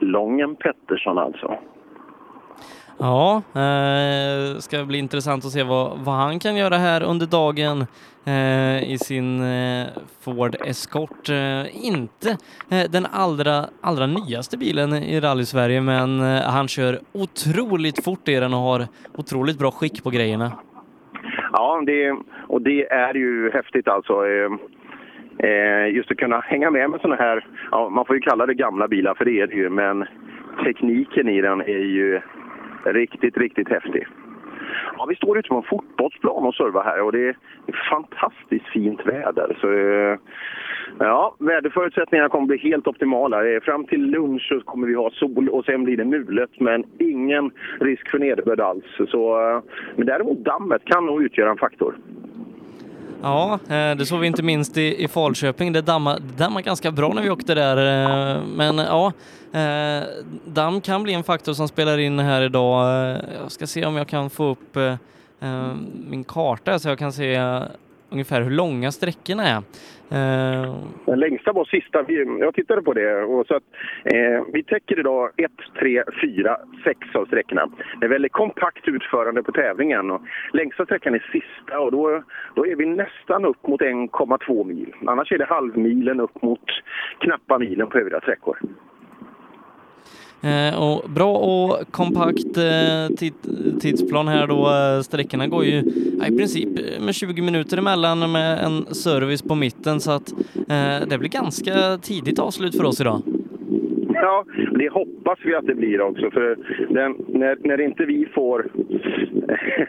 [0.00, 1.58] Lången Pettersson alltså.
[2.98, 7.86] Ja, eh, ska bli intressant att se vad, vad han kan göra här under dagen
[8.24, 9.86] eh, i sin eh,
[10.20, 11.28] Ford Escort.
[11.28, 12.30] Eh, inte
[12.70, 18.34] eh, den allra, allra nyaste bilen i Rally-Sverige, men eh, han kör otroligt fort i
[18.34, 18.86] den och har
[19.18, 20.52] otroligt bra skick på grejerna.
[21.52, 22.16] Ja, det,
[22.48, 24.14] och det är ju häftigt alltså.
[25.38, 28.54] Eh, just att kunna hänga med med sådana här, ja, man får ju kalla det
[28.54, 30.04] gamla bilar för det är det ju, men
[30.64, 32.20] tekniken i den är ju
[32.84, 34.06] riktigt, riktigt häftig.
[34.96, 37.36] Ja, vi står ute på en fotbollsplan och servar här och det är
[37.90, 39.56] fantastiskt fint väder.
[39.60, 40.18] Så, eh,
[40.98, 43.48] ja, väderförutsättningarna kommer bli helt optimala.
[43.48, 46.84] Eh, fram till lunch så kommer vi ha sol och sen blir det mulet men
[46.98, 48.84] ingen risk för nederbörd alls.
[49.08, 49.62] Så, eh,
[49.96, 51.94] men däremot dammet kan nog utgöra en faktor.
[53.22, 55.72] Ja, eh, det såg vi inte minst i, i Falköping.
[55.72, 57.76] Det dammade, dammade ganska bra när vi åkte där.
[57.76, 59.12] Eh, men ja,
[59.52, 60.04] eh,
[60.44, 62.86] damm kan bli en faktor som spelar in här idag.
[63.42, 64.76] Jag ska se om jag kan få upp
[66.08, 67.60] min karta så jag kan se
[68.10, 69.62] ungefär hur långa sträckorna är.
[70.12, 72.04] Eh, Den längsta var sista,
[72.40, 73.22] jag tittade på det.
[73.22, 73.62] Och så att,
[74.04, 77.68] eh, vi täcker idag 1, 3, 4, 6 av sträckorna.
[78.00, 80.10] Det är väldigt kompakt utförande på tävlingen.
[80.10, 80.22] Och
[80.52, 82.22] längsta sträckan är sista och då,
[82.54, 84.94] då är vi nästan upp mot 1,2 mil.
[85.06, 86.64] Annars är det halvmilen upp mot
[87.18, 88.58] knappa milen på övriga sträckor.
[90.42, 93.32] Eh, och bra och kompakt eh, tid,
[93.80, 94.70] tidsplan här då.
[94.70, 95.78] Eh, sträckorna går ju
[96.28, 100.32] i princip eh, med 20 minuter emellan med en service på mitten så att
[100.68, 103.22] eh, det blir ganska tidigt avslut för oss idag.
[104.22, 104.44] Ja,
[104.78, 106.30] det hoppas vi att det blir också.
[106.30, 106.56] För
[106.88, 108.66] den, när, när inte vi får...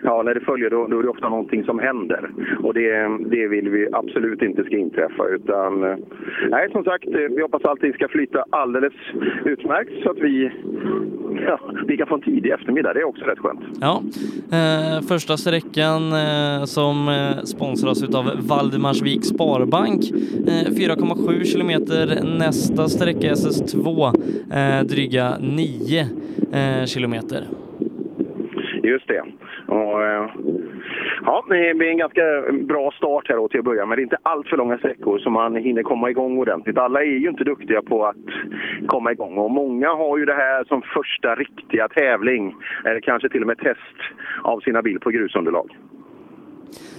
[0.03, 2.29] Ja, när det följer då, då är det ofta någonting som händer.
[2.63, 5.27] Och det, det vill vi absolut inte ska inträffa.
[5.27, 5.97] Utan, eh,
[6.49, 8.93] nej, som sagt, eh, vi hoppas allting ska flyta alldeles
[9.45, 10.51] utmärkt så att vi,
[11.47, 12.93] ja, vi kan få en tidig eftermiddag.
[12.93, 13.59] Det är också rätt skönt.
[13.81, 14.01] Ja,
[14.51, 20.01] eh, första sträckan eh, som eh, sponsras av Valdemarsvik Sparbank,
[20.47, 22.23] eh, 4,7 kilometer.
[22.37, 24.22] Nästa sträcka SS2,
[24.53, 25.99] Eh, dryga 9
[26.53, 27.43] eh, kilometer.
[28.83, 29.23] Just det.
[29.67, 30.29] Och, eh,
[31.25, 33.97] ja, det blir en ganska bra start här då till att börja med.
[33.97, 36.77] Det är inte allt för långa sträckor så man hinner komma igång ordentligt.
[36.77, 38.15] Alla är ju inte duktiga på att
[38.87, 42.55] komma igång och många har ju det här som första riktiga tävling
[42.85, 43.97] eller kanske till och med test
[44.43, 45.77] av sina bil på grusunderlag.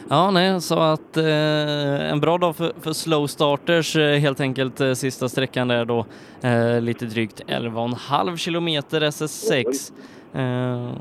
[0.08, 4.80] Ja, nej, så att eh, en bra dag för, för slow starters eh, helt enkelt.
[4.80, 6.06] Eh, sista sträckan där då
[6.42, 9.92] eh, lite drygt 11,5 kilometer SS6.
[10.34, 10.92] Eh,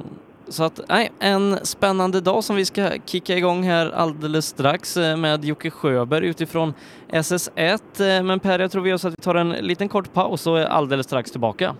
[0.47, 5.17] så att, nej, en spännande dag som vi ska kicka igång här alldeles strax eh,
[5.17, 6.73] med Jocke Sjöberg utifrån
[7.09, 8.17] SS1.
[8.17, 10.47] Eh, Men Per, jag tror vi gör så att vi tar en liten kort paus
[10.47, 11.75] och är alldeles strax tillbaka.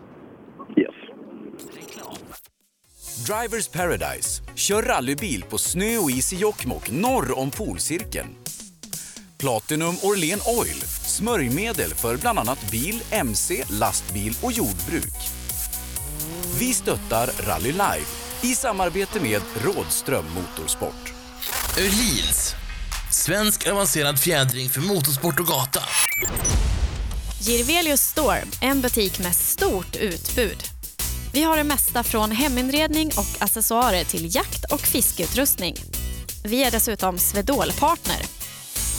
[0.78, 0.90] Yes.
[3.26, 4.42] Drivers Paradise.
[4.56, 8.30] Kör rallybil på snö och is i Jokkmokk norr om polcirkeln.
[9.38, 10.82] Platinum Orlen Oil.
[11.08, 15.14] Smörjmedel för bland annat bil, mc, lastbil och jordbruk.
[16.60, 18.06] Vi stöttar Rally Live
[18.42, 21.14] i samarbete med Rådström Motorsport.
[21.78, 22.56] Öhlins.
[23.12, 25.84] Svensk avancerad fjädring för motorsport och gata.
[27.42, 30.73] Girvelius Store, en butik med stort utbud.
[31.34, 35.76] Vi har det mesta från heminredning och accessoarer till jakt och fiskeutrustning.
[36.44, 38.22] Vi är dessutom Swedol-partner.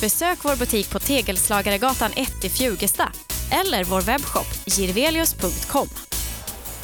[0.01, 3.13] Besök vår butik på Tegelslagaregatan 1 i Fjugesta
[3.51, 5.89] eller vår webbshop girvelius.com.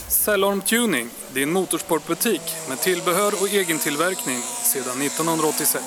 [0.09, 4.39] Cellorm Tuning, din motorsportbutik med tillbehör och egen tillverkning
[4.73, 5.85] sedan 1986.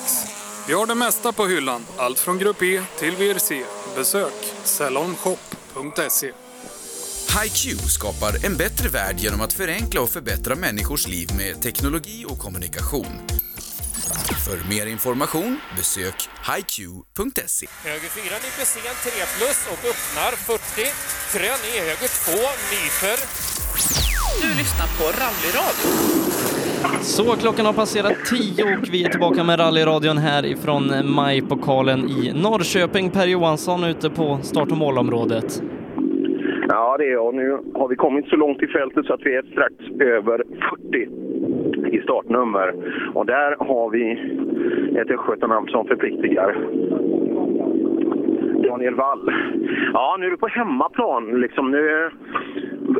[0.68, 3.64] Vi har det mesta på hyllan, allt från Grupp E till VRC.
[3.96, 6.43] Besök cellormshop.se.
[7.42, 12.38] HiQ skapar en bättre värld genom att förenkla och förbättra människors liv med teknologi och
[12.38, 13.06] kommunikation.
[14.44, 16.14] För mer information besök
[16.48, 17.66] hiq.se.
[17.84, 20.62] Höger 4 nyper sen 3 plus och öppnar 40.
[21.32, 22.32] Krön i höger 2
[22.72, 23.18] nyper.
[24.42, 27.02] Du lyssnar på Rallyradio.
[27.02, 32.32] Så klockan har passerat 10 och vi är tillbaka med rallyradion här ifrån majpokalen i
[32.32, 33.10] Norrköping.
[33.10, 35.62] Per Johansson ute på start och målområdet.
[36.68, 37.34] Ja, det är jag.
[37.34, 40.42] Nu har vi kommit så långt i fältet så att vi är strax över
[40.90, 41.08] 40
[41.96, 42.74] i startnummer.
[43.14, 44.12] Och där har vi
[45.00, 46.56] ett östgötanamn som förpliktigar.
[48.68, 49.32] Daniel Wall.
[49.92, 51.40] Ja, nu är du på hemmaplan.
[51.40, 51.70] Liksom.
[51.70, 52.10] Nu,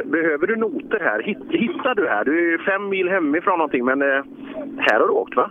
[0.04, 1.22] behöver du noter här?
[1.50, 2.24] Hittar du här?
[2.24, 4.22] Du är fem mil hemifrån någonting, men eh,
[4.78, 5.50] här har du åkt va?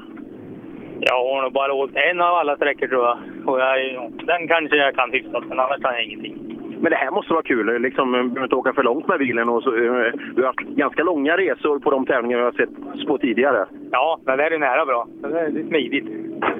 [0.99, 3.17] Jag har nog bara åkt en av alla sträckor tror jag.
[3.45, 6.53] Och jag, den kanske jag kan hyfsat, men annars kan jag ingenting.
[6.83, 7.81] Men det här måste vara kul.
[7.81, 9.49] Liksom, du behöver inte åka för långt med bilen.
[9.49, 13.07] Och så, eh, du har haft ganska långa resor på de tävlingar vi har sett
[13.07, 13.65] på tidigare.
[13.91, 15.07] Ja, men det är nära bra.
[15.21, 16.05] Det är smidigt.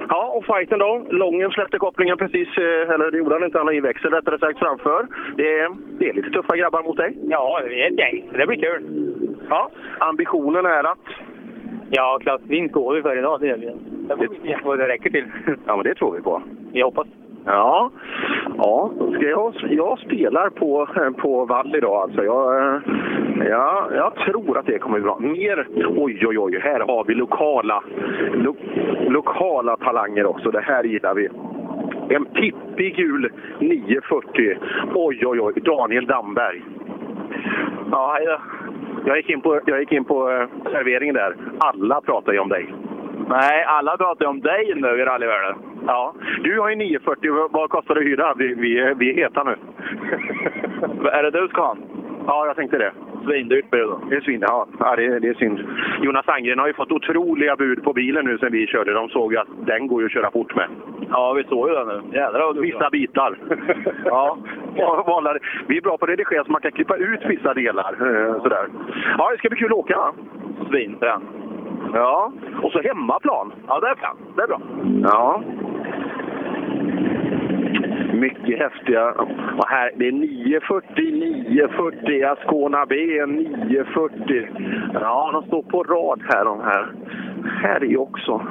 [0.10, 1.06] Ja, och fighten då?
[1.10, 4.40] Lången släppte kopplingen precis, eh, eller det gjorde han inte, han har i växel rättare
[4.40, 5.08] sagt framför.
[5.38, 7.18] Det är, det är lite tuffa grabbar mot dig.
[7.30, 8.30] Ja, det är ett gäng.
[8.32, 8.84] Det blir kul.
[9.50, 11.06] Ja, ambitionen är att?
[11.90, 13.66] Ja, klassvinst går vi för idag, det gör vi.
[14.08, 15.26] Det får vi se vad det räcker till.
[15.66, 16.42] Ja, men det tror vi på.
[16.74, 17.08] Vi hoppas.
[17.46, 17.92] Ja,
[18.58, 22.24] ja ska jag, jag spelar på, på Wall idag alltså.
[22.24, 22.82] Jag, eh,
[23.50, 25.20] ja, jag tror att det kommer bli bra.
[25.20, 27.84] Mer, oj oj oj, här har vi lokala,
[28.34, 28.56] lo,
[29.08, 30.52] lokala talanger också.
[30.52, 31.30] Det här gillar vi.
[32.10, 34.58] En pippig gul 940.
[34.94, 36.62] Oj oj oj, Daniel Damberg.
[37.92, 38.42] Ja, då.
[39.06, 41.36] Jag gick in på, jag gick in på eh, serveringen där.
[41.58, 42.74] Alla pratar ju om dig.
[43.30, 45.56] Nej, alla pratar om dig nu i rallyvärlden.
[45.88, 47.48] Ja, du har ju 940.
[47.52, 48.34] Vad kostar det att hyra?
[48.38, 49.56] Vi, vi, vi är heta nu.
[51.12, 51.76] är det du ska ha?
[52.28, 52.92] Ja, jag tänkte det.
[53.26, 54.02] Svindyrt blir det då.
[54.10, 54.68] Det är svin, ja.
[54.80, 55.60] ja det, det är synd.
[56.02, 58.94] Jonas Sandgren har ju fått otroliga bud på bilen nu sen vi körde.
[58.94, 60.68] De såg ju att den går ju att köra fort med.
[61.10, 62.02] Ja, vi såg ju det nu.
[62.18, 63.38] Jädrar vad Vissa bitar.
[64.06, 64.38] ja.
[65.08, 67.94] Valde- Vi är bra på att redigera så man kan klippa ut vissa delar.
[67.94, 68.66] eh, Sådär.
[69.18, 69.98] Ja, det ska bli kul att åka.
[69.98, 70.14] va?
[71.94, 72.32] Ja,
[72.64, 73.54] och så hemmaplan.
[73.68, 74.16] Ja, det är bra.
[74.36, 74.62] Det är bra.
[75.04, 75.42] Ja.
[78.14, 79.12] Mycket häftiga.
[79.58, 84.48] Och här, det är 940, 940, Ascona B, 940.
[84.94, 86.46] Ja, de står på rad här.
[86.46, 86.88] De här.
[87.62, 88.42] Här är också.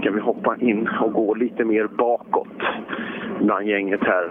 [0.00, 2.62] Ska vi hoppa in och gå lite mer bakåt
[3.40, 4.30] bland gänget här.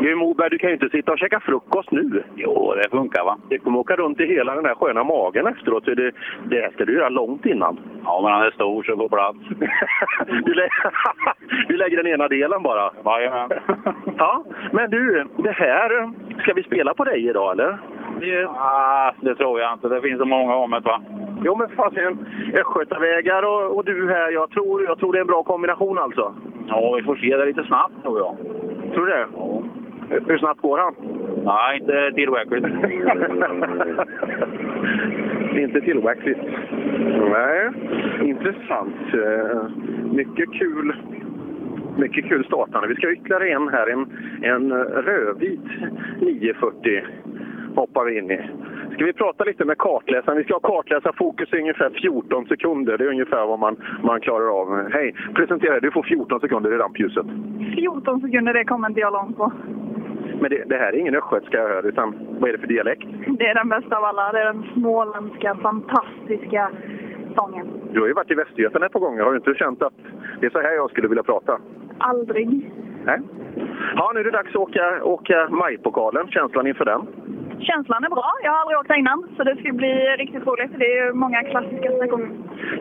[0.00, 2.22] Du Moberg, du kan ju inte sitta och käka frukost nu.
[2.36, 3.38] Jo, det funkar va?
[3.48, 5.84] Du kommer åka runt i hela den här sköna magen efteråt.
[5.84, 6.12] så Det,
[6.44, 7.80] det ska du göra långt innan.
[8.04, 9.38] Ja, men han är stor så får plats.
[10.44, 10.68] du, lä
[11.68, 12.90] du lägger den ena delen bara?
[13.04, 13.50] Jajamän.
[14.18, 17.78] ja, men du, det här, ska vi spela på dig idag eller?
[18.48, 19.88] Ah, det tror jag inte.
[19.88, 21.00] Det finns så många om det va?
[21.44, 24.30] Jo men fasen, Östgötavägar och, och du här.
[24.30, 26.34] Jag tror, jag tror det är en bra kombination alltså.
[26.68, 28.36] Ja, vi får se det lite snabbt tror jag.
[28.94, 29.26] Tror du det?
[29.36, 29.62] Ja.
[30.26, 30.94] Hur snabbt går han?
[31.44, 32.64] Nej, inte tillräckligt.
[35.58, 36.38] Inte tillräckligt.
[37.30, 37.70] Nej,
[38.22, 38.94] intressant.
[39.14, 39.62] Eh,
[40.12, 40.94] Mycket kul.
[41.96, 42.88] Mycket kul startande.
[42.88, 43.86] Vi ska ha ytterligare en här.
[43.86, 44.06] En,
[44.42, 45.60] en rödvit
[46.20, 47.02] 940
[47.74, 48.40] hoppar vi in i.
[48.94, 50.38] Ska vi prata lite med kartläsaren?
[50.38, 52.98] Vi ska ha kartläsarfokus i ungefär 14 sekunder.
[52.98, 54.90] Det är ungefär vad man, man klarar av.
[54.92, 55.80] Hej, presentera dig.
[55.80, 57.26] Du får 14 sekunder i rampljuset.
[57.74, 59.52] 14 sekunder, det kommer inte jag långt på.
[60.40, 63.06] Men det, det här är ingen östgötska jag hör, utan vad är det för dialekt?
[63.38, 64.32] Det är den bästa av alla.
[64.32, 66.70] Det är den småländska, fantastiska
[67.36, 67.66] sången.
[67.92, 69.22] Du har ju varit i Västergötland ett par gånger.
[69.22, 69.94] Har du inte känt att
[70.40, 71.58] det är så här jag skulle vilja prata?
[71.98, 72.70] Aldrig.
[73.04, 73.18] Nej.
[73.96, 76.28] Ja, nu är det dags att åka, åka majpokalen.
[76.28, 77.06] Känslan inför den?
[77.62, 78.30] känslan är bra.
[78.42, 80.72] Jag har aldrig åkt innan, så det ska bli riktigt roligt.
[80.78, 82.30] Det är ju många klassiska sträckor.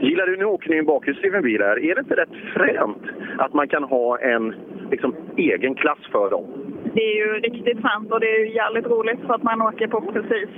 [0.01, 1.79] Gillar du nu åkningen bakhjulsdriven bil här?
[1.89, 3.03] Är det inte rätt fränt
[3.37, 4.55] att man kan ha en
[4.91, 6.45] liksom, egen klass för dem?
[6.93, 9.87] Det är ju riktigt fränt och det är ju jävligt roligt för att man åker
[9.87, 10.49] på precis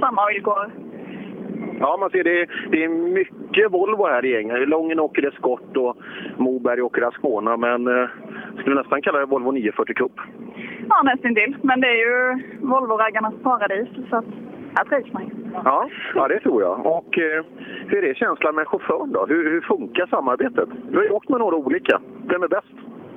[0.00, 0.83] samma villkor.
[1.84, 4.68] Ja, man ser det, det är mycket Volvo här i gänget.
[4.68, 5.96] Lången åker Escort och
[6.36, 8.08] Moberg åker Ascona, men eh,
[8.60, 10.12] skulle nästan kalla det Volvo 940 Cup.
[10.88, 11.56] Ja, nästintill.
[11.62, 14.24] Men det är ju Volvo-raggarnas paradis, så att
[14.76, 15.30] här trivs man.
[15.64, 16.86] Ja, ja, det tror jag.
[16.86, 17.44] Och eh,
[17.86, 19.26] hur är känslan med chauffören då?
[19.26, 20.68] Hur, hur funkar samarbetet?
[20.90, 22.00] Du har ju åkt med några olika.
[22.28, 22.74] Vem är bäst?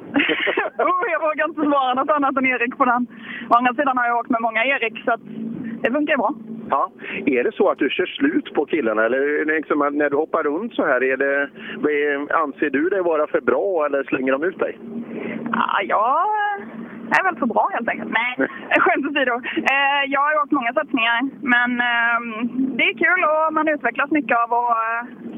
[0.89, 3.07] oh, jag vågar inte svara något annat än Erik på den.
[3.49, 5.21] Å andra sidan har jag åkt med många Erik, så att
[5.81, 6.33] det funkar bra.
[6.69, 6.91] Ja.
[7.25, 10.73] Är det så att du kör slut på killarna eller liksom, när du hoppar runt
[10.73, 11.49] så här, är det,
[12.33, 14.77] anser du det vara för bra eller slänger de ut dig?
[15.51, 16.27] Ja, jag
[17.17, 18.11] är väl för bra helt enkelt.
[18.19, 18.31] Nej,
[18.83, 19.35] skämt åsido.
[19.73, 21.19] Eh, jag har åkt många satsningar,
[21.55, 22.19] men eh,
[22.77, 24.77] det är kul och man utvecklas mycket av att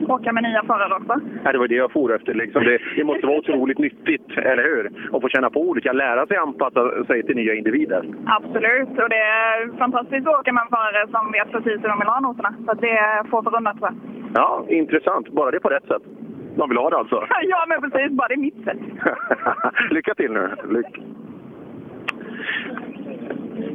[0.02, 1.16] eh, åka med nya förare också.
[1.44, 2.34] Ja, det var det jag for efter.
[2.34, 4.84] Liksom det, det måste vara otroligt nyttigt, eller hur?
[5.14, 8.04] Att få känna på olika, lära sig anpassa sig till nya individer.
[8.26, 12.00] Absolut, och det är fantastiskt att åka med en förare som vet precis hur de
[12.00, 12.54] vill ha noterna.
[12.66, 13.98] Så det få förunnat tror jag.
[14.34, 15.30] Ja, intressant.
[15.30, 16.04] Bara det på rätt sätt.
[16.56, 17.16] De vill ha det alltså?
[17.42, 18.12] ja, men precis.
[18.12, 18.78] Bara det är mitt sätt.
[19.92, 20.56] Lycka till nu.
[20.70, 21.02] Lyck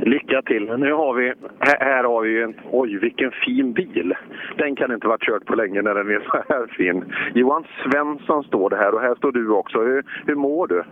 [0.03, 0.65] Lycka till.
[0.79, 4.15] Nu har vi, här, här har vi en, oj vilken fin bil.
[4.57, 7.05] Den kan inte varit kört på länge när den är så här fin.
[7.35, 9.79] Johan Svensson står det här och här står du också.
[9.79, 10.85] Hur, hur mår du?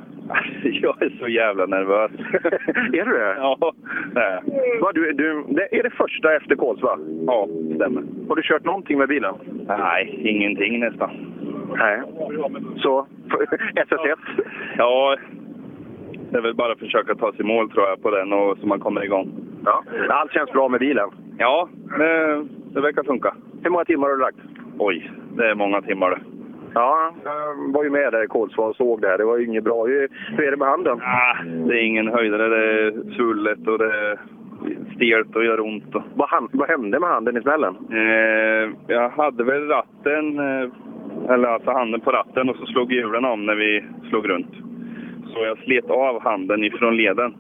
[0.63, 2.11] Jag är så jävla nervös.
[2.93, 3.35] är du det?
[3.39, 3.73] Ja.
[4.15, 4.41] Nej.
[4.81, 6.99] Vad, du, du, det är det första efter Kolsva?
[7.27, 8.03] Ja, stämmer.
[8.29, 9.35] Har du kört någonting med bilen?
[9.67, 11.11] Nej, ingenting nästan.
[11.79, 12.03] Nej.
[12.77, 13.07] Så,
[13.75, 14.17] SS1?
[14.77, 15.17] Ja,
[16.33, 18.67] det är väl bara att försöka ta sig mål tror jag på den och så
[18.67, 19.33] man kommer igång.
[19.65, 21.11] Ja, allt känns bra med bilen?
[21.39, 21.69] Ja,
[21.99, 23.35] det, det verkar funka.
[23.63, 24.39] Hur många timmar har du lagt?
[24.79, 26.19] Oj, det är många timmar det.
[26.75, 29.19] Ja, jag var ju med där i Kolsva och såg det här.
[29.19, 29.87] Det var ju inget bra.
[29.87, 31.01] Hur, är det med handen?
[31.03, 32.49] Ah, det är ingen höjdare.
[32.49, 34.19] Det är svullet och det är
[34.97, 35.95] stelt och gör ont.
[35.95, 36.03] Och...
[36.15, 37.77] Vad, han, vad hände med handen i smällen?
[37.91, 40.69] Eh, jag hade väl ratten, eh,
[41.35, 44.72] eller alltså handen på ratten och så slog hjulen om när vi slog runt.
[45.33, 47.35] Så jag slet av handen ifrån leden.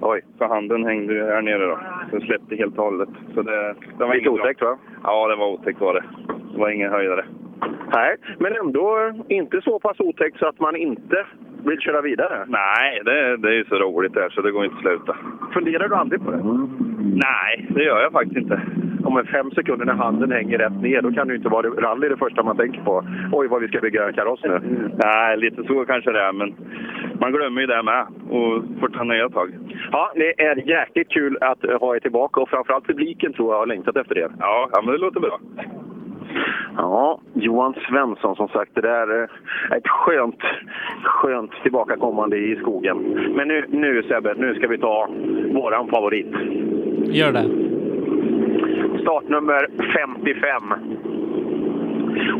[0.00, 0.20] Oj.
[0.38, 1.78] Så handen hängde ju här nere då.
[2.10, 3.08] Så släppte helt och hållet.
[3.34, 4.78] Så det, det var Lite otäckt va?
[5.02, 6.04] Ja, det var otäckt var det.
[6.52, 7.24] Det var ingen höjdare.
[7.94, 11.26] Nej, men ändå inte så pass otäckt så att man inte
[11.64, 12.44] vill köra vidare.
[12.48, 15.16] Nej, det, det är ju så roligt där så det går inte att sluta.
[15.54, 16.42] Funderar du aldrig på det?
[17.14, 18.60] Nej, det gör jag faktiskt inte.
[19.12, 21.68] Om en fem sekunder när handen hänger rätt ner, då kan det ju inte vara
[21.68, 23.04] rally det första man tänker på.
[23.32, 24.60] Oj, vad vi ska bygga en kaross nu.
[25.04, 26.54] Nej, lite så kanske det är, men
[27.20, 29.48] man glömmer ju det med och får ta nya tag.
[29.90, 33.66] Ja, det är jäkligt kul att ha er tillbaka och framförallt publiken tror jag har
[33.66, 34.28] längtat efter det.
[34.38, 35.38] Ja, ja men det låter bra.
[36.76, 39.24] Ja, Johan Svensson som sagt, det där är
[39.76, 40.42] ett skönt,
[41.04, 42.96] skönt tillbakakommande i skogen.
[43.36, 45.08] Men nu, nu Sebbe, nu ska vi ta
[45.54, 46.34] våran favorit.
[47.04, 47.61] Gör det.
[49.02, 50.74] Startnummer 55.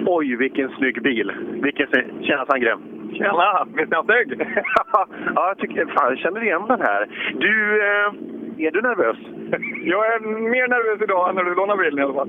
[0.07, 1.33] Oj, vilken snygg bil!
[1.62, 1.87] Vilken,
[2.20, 2.79] tjena Sandgren!
[3.12, 3.66] Tjena!
[3.77, 4.40] Visst är han snygg?
[4.92, 7.07] ja, jag, tycker, fan, jag känner igen den här.
[7.35, 9.16] Du, eh, är du nervös?
[9.85, 10.20] Jag är
[10.51, 12.29] mer nervös idag än när du lånade bilen i alla fall.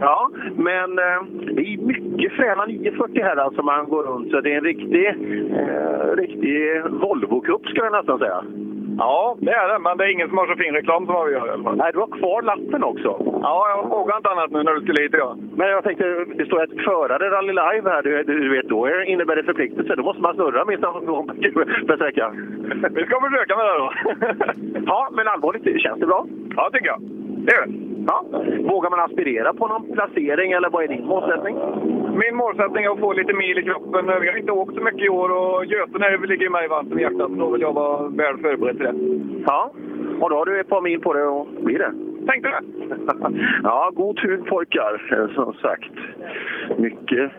[0.00, 1.22] Ja, men eh,
[1.56, 4.30] det är mycket fräna 940 här alltså man går runt.
[4.30, 8.44] Så det är en riktig, eh, riktig Volvo-cup ska jag nästan säga.
[8.98, 9.78] Ja, det är det.
[9.78, 11.62] Men det är ingen som har så fin reklam som vad vi gör i alla
[11.62, 11.76] fall.
[11.76, 13.10] Nej, du har kvar lappen också.
[13.42, 15.38] Ja, jag vågar inte annat nu när du skulle hit idag.
[15.56, 16.04] Men jag tänkte,
[16.38, 18.02] det står ett förare Rally Live här.
[18.02, 19.94] Du, du vet, då innebär det förpliktelse.
[19.96, 21.26] Då måste man snurra minst någon gång
[21.86, 22.26] per sträcka.
[22.90, 23.92] Vi ska försöka med det då.
[24.86, 26.26] ja, men allvarligt, känns det bra?
[26.56, 27.00] Ja, tycker jag.
[27.46, 27.68] Det gör.
[28.06, 28.24] Ja.
[28.72, 31.56] Vågar man aspirera på någon placering eller vad är din målsättning?
[32.22, 34.06] Min målsättning är att få lite mil i kroppen.
[34.06, 37.30] Vi har inte åkt så mycket i år och Göten ligger mig varmt om hjärtat.
[37.30, 38.94] Då vill jag vara väl förberedd till det.
[39.46, 39.72] Ja,
[40.20, 41.92] och då har du ett par mil på dig att bli det.
[42.26, 42.60] Tänkte det.
[43.62, 45.92] ja, god tur pojkar, som sagt.
[46.76, 47.32] Mycket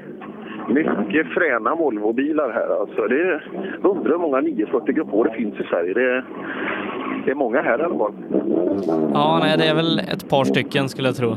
[0.67, 2.79] mycket fräna Volvobilar här.
[2.81, 3.49] Alltså det är,
[3.83, 5.93] undrar hur många 940 grupper det finns i Sverige.
[5.93, 6.25] Det är,
[7.25, 8.13] det är många här i alla fall.
[9.13, 11.35] Ja, nej, det är väl ett par stycken skulle jag tro.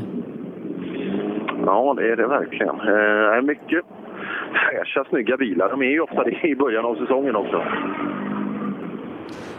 [1.65, 2.79] Ja, det är det verkligen.
[2.79, 3.85] Är mycket
[4.53, 5.69] fräscha, snygga bilar.
[5.69, 7.63] De är ju ofta det i början av säsongen också.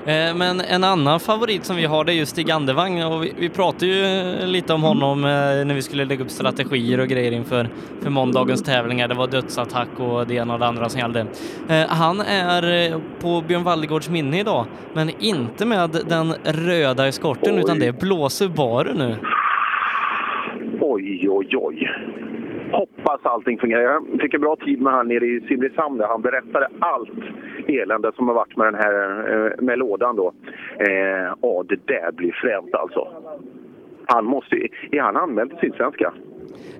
[0.06, 3.32] Eh, Men en annan favorit som vi har det är ju Stig Andevang och vi,
[3.38, 7.32] vi pratade ju lite om honom eh, när vi skulle lägga upp strategier och grejer
[7.32, 7.68] inför
[8.02, 9.08] för måndagens tävlingar.
[9.08, 11.20] Det var dödsattack och det ena och det andra som gällde.
[11.68, 17.78] Eh, Han är på Björn Waldegårds minne idag, men inte med den röda eskorten utan
[17.78, 19.16] det är blå Subaru nu.
[20.80, 21.88] Oj, oj, oj.
[22.72, 23.82] Hoppas allting fungerar.
[23.82, 27.10] Jag fick en bra tid med han nere i Simrishamn där han berättade allt
[27.68, 28.94] elände som har varit med den här
[29.32, 30.32] eh, med lådan då.
[30.78, 33.08] Eh, ja, det där blir fränt alltså.
[34.06, 34.56] Han måste
[34.90, 36.12] Är han anmäld till Sydsvenska?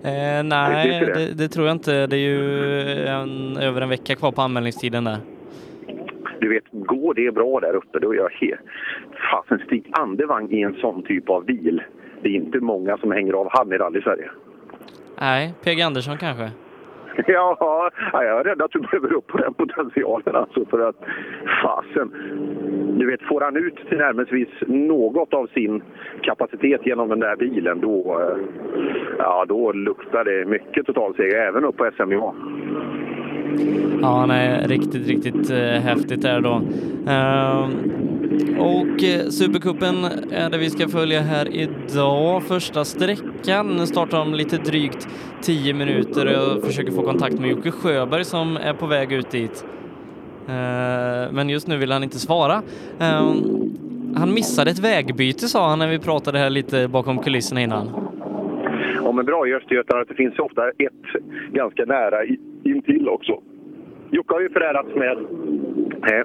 [0.05, 1.15] Eh, nej, det.
[1.15, 2.07] det, det tror jag inte.
[2.07, 5.17] Det är ju en, över en vecka kvar på anmälningstiden där.
[6.41, 8.61] Du vet, går det bra där uppe då är jag helt...
[9.33, 11.83] Fasen, Stig Andevang i en sån typ av bil.
[12.23, 14.31] Det är inte många som hänger av han i rally-Sverige.
[15.21, 16.51] Nej, PG Andersson kanske?
[17.27, 20.97] Ja, jag är rädd att du behöver upp på den potentialen alltså för att
[21.63, 22.11] fasen.
[22.99, 25.83] Du vet, får han ut tillnärmelsevis något av sin
[26.23, 28.37] kapacitet genom den där bilen då, eh,
[29.19, 32.35] ja, då luktar det mycket totalseger även upp på SM-nivå.
[34.03, 36.63] Ja, nej, riktigt, riktigt eh, häftigt där då.
[37.07, 37.71] Ehm,
[38.59, 42.43] och eh, Supercupen är det vi ska följa här idag.
[42.43, 45.09] Första sträckan startar om lite drygt
[45.43, 49.31] 10 minuter och jag försöker få kontakt med Jocke Sjöberg som är på väg ut
[49.31, 49.65] dit.
[50.49, 52.63] Eh, men just nu vill han inte svara.
[52.99, 53.37] Ehm,
[54.17, 57.91] han missade ett vägbyte sa han när vi pratade här lite bakom kulisserna innan.
[59.05, 61.23] Ja, men bra i Östergötland att det finns ju ofta ett
[61.53, 62.25] ganska nära
[62.71, 63.43] intill också.
[64.11, 65.19] Jocke har ju förärats med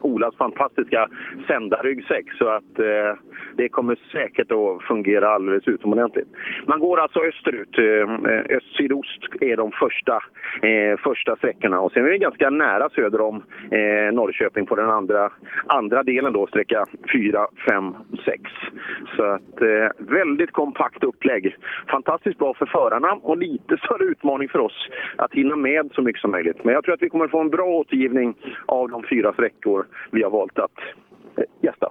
[0.02, 1.08] Olas fantastiska
[1.48, 3.14] sändarryggsäck så att eh,
[3.58, 6.28] det kommer säkert att fungera alldeles utomordentligt.
[6.66, 7.78] Man går alltså österut.
[7.78, 10.14] Eh, eh, Öst-sydost är de första,
[10.62, 14.90] eh, första sträckorna och sen är vi ganska nära söder om eh, Norrköping på den
[14.90, 15.30] andra,
[15.68, 17.94] andra delen då, sträcka 4, 5,
[18.26, 18.42] 6.
[19.16, 21.56] Så att eh, väldigt kompakt upplägg.
[21.90, 26.22] Fantastiskt bra för förarna och lite större utmaning för oss att hinna med så mycket
[26.22, 26.64] som möjligt.
[26.64, 28.34] Men jag tror att vi kommer få en bra återgivning
[28.66, 30.72] av de fyra sträckorna sträckor vi har valt att
[31.38, 31.90] eh, gästa.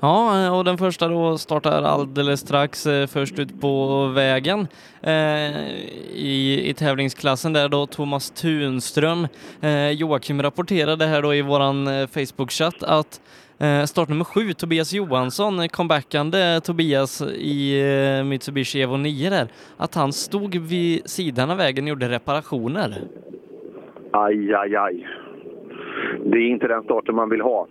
[0.00, 4.66] Ja, eh, och den första då startar alldeles strax eh, först ut på vägen
[6.14, 9.26] i, i tävlingsklassen där då Thomas Tunström.
[9.92, 13.20] Joakim rapporterade här då i våran Facebook-chatt att
[13.58, 17.82] eh, startnummer sju, Tobias Johansson, comebackande Tobias i
[18.24, 22.94] Mitsubishi Evo 9 där, att han stod vid sidan av vägen och gjorde reparationer.
[24.12, 25.06] Aj, aj, aj.
[26.24, 27.66] Det är inte den starten man vill ha.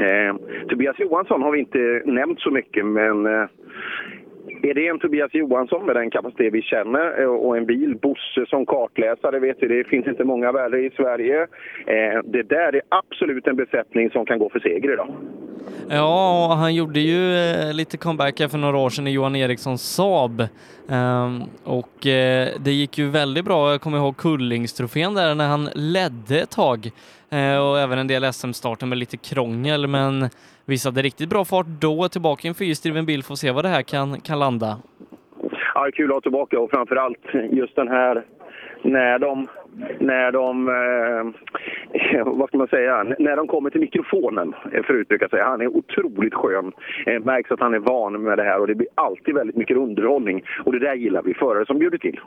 [0.00, 0.34] Eh,
[0.68, 3.48] Tobias Johansson har vi inte nämnt så mycket, men eh,
[4.62, 8.40] är det en Tobias Johansson med den kapacitet vi känner eh, och en bil, Bosse
[8.40, 11.42] eh, som kartläsare, vet vi, det finns inte många värre i Sverige.
[11.86, 15.08] Eh, det där är absolut en besättning som kan gå för seger idag.
[15.88, 17.22] Ja, och han gjorde ju
[17.72, 20.40] lite comeback här för några år sedan i Johan Erikssons Saab.
[20.88, 21.98] Ehm, och
[22.60, 23.70] det gick ju väldigt bra.
[23.70, 26.90] Jag kommer ihåg Kullingstrofén där när han ledde ett tag.
[27.60, 30.28] Och även en del SM-starter med lite krångel, men
[30.70, 32.08] visade riktigt bra fart då.
[32.08, 34.78] Tillbaka i en fyrhjulsdriven bil, får se vad det här kan, kan landa.
[35.74, 38.24] Ja, det är kul att ha tillbaka och framförallt just den här
[38.82, 39.48] när de,
[39.98, 45.28] när de eh, vad ska man säga, när de kommer till mikrofonen, för att uttrycka
[45.28, 45.40] sig.
[45.42, 46.72] Han är otroligt skön.
[47.06, 49.76] Eh, märks att han är van med det här och det blir alltid väldigt mycket
[49.76, 50.44] underhållning.
[50.64, 52.20] Och det där gillar vi, förare som bjuder till.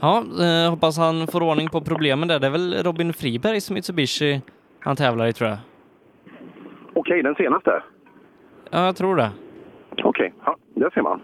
[0.00, 2.38] Ja, eh, hoppas han får ordning på problemen där.
[2.38, 4.40] Det är väl Robin Fribergs Mitsubishi
[4.80, 5.58] han tävlar i tror jag.
[6.96, 7.82] Okej, den senaste?
[8.70, 9.30] Ja, jag tror det.
[10.02, 11.20] Okej, ja, där ser man.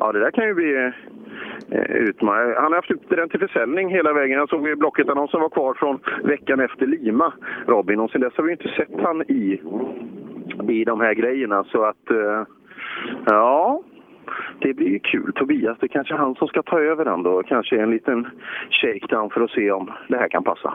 [0.00, 0.92] Ja, det där kan ju bli
[1.70, 2.54] eh, utmanande.
[2.54, 4.38] Han har haft upp den till försäljning hela vägen.
[4.38, 7.32] Jag såg ju Blocket-annonsen var kvar från veckan efter Lima,
[7.66, 8.00] Robin.
[8.00, 9.60] Och sen dess har vi inte sett han i,
[10.68, 11.64] i de här grejerna.
[11.64, 12.42] Så att, eh,
[13.26, 13.82] ja,
[14.58, 15.32] det blir ju kul.
[15.32, 17.42] Tobias, det är kanske är han som ska ta över den då.
[17.42, 18.26] Kanske en liten
[18.70, 20.74] shakedown för att se om det här kan passa.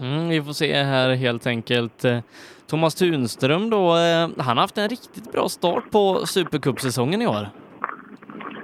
[0.00, 2.04] Mm, vi får se här helt enkelt.
[2.04, 2.18] Eh,
[2.66, 7.46] Thomas Tunström då, eh, han har haft en riktigt bra start på Supercup-säsongen i år.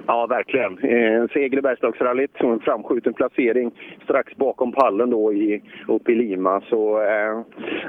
[0.07, 0.77] Ja, verkligen.
[0.77, 3.71] Eh, En seger i Bergslagsrallyt och en framskjuten placering
[4.03, 6.61] strax bakom pallen då i, uppe i Lima.
[6.69, 7.41] Så eh,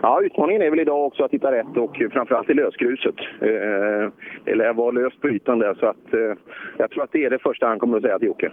[0.02, 3.14] ja, utmaningen är väl idag också att hitta rätt och framförallt i lösgruset.
[3.40, 4.10] Eh,
[4.44, 6.38] det lär vara löst på ytan där så att eh,
[6.78, 8.50] jag tror att det är det första han kommer att säga till Jocke.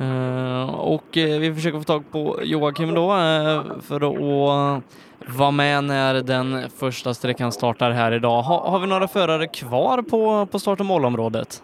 [0.00, 4.82] Eh, och eh, vi försöker få tag på Joakim då eh, för att
[5.38, 8.42] vara med när den första sträckan startar här idag.
[8.42, 11.62] Ha, har vi några förare kvar på, på start och målområdet?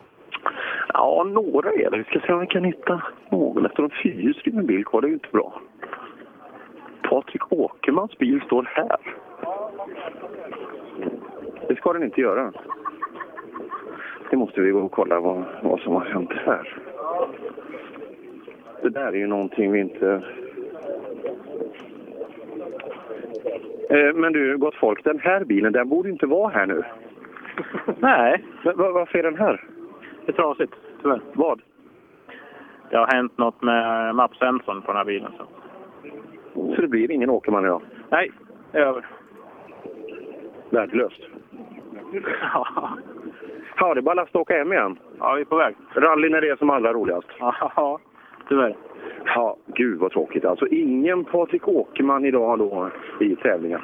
[0.92, 1.98] Ja, några är det.
[1.98, 3.66] Vi ska se om vi kan hitta någon.
[3.66, 5.60] Efter en fyrhjulsdriven bil kvar, det är ju inte bra.
[7.08, 8.96] Patrik Åkermans bil står här.
[11.68, 12.52] Det ska den inte göra.
[14.30, 16.78] Det måste vi gå och kolla vad, vad som har hänt här.
[18.82, 20.22] Det där är ju någonting vi inte...
[23.90, 26.82] Eh, Men du, gott folk, den här bilen, den borde inte vara här nu.
[27.98, 28.44] Nej.
[28.64, 29.64] Men, va- varför är den här?
[30.26, 31.20] Det är trasigt, tyvärr.
[31.32, 31.60] Vad?
[32.90, 35.32] Det har hänt något med mappsensorn på den här bilen.
[35.38, 35.46] Så.
[36.74, 37.82] Så det blir ingen Åkerman idag?
[38.08, 38.30] Nej,
[38.72, 39.06] det är över.
[40.70, 41.20] Värdelöst.
[43.76, 44.98] Ja, det är bara att lasta och åka hem igen.
[45.18, 45.74] Ja, vi är på väg.
[45.94, 47.28] Rally när det är som allra roligast.
[47.76, 47.98] Ja,
[48.50, 48.76] tyvärr.
[49.24, 50.44] Ja, gud vad tråkigt.
[50.44, 52.90] Alltså ingen Patrik Åkerman idag då
[53.20, 53.80] i tävlingen.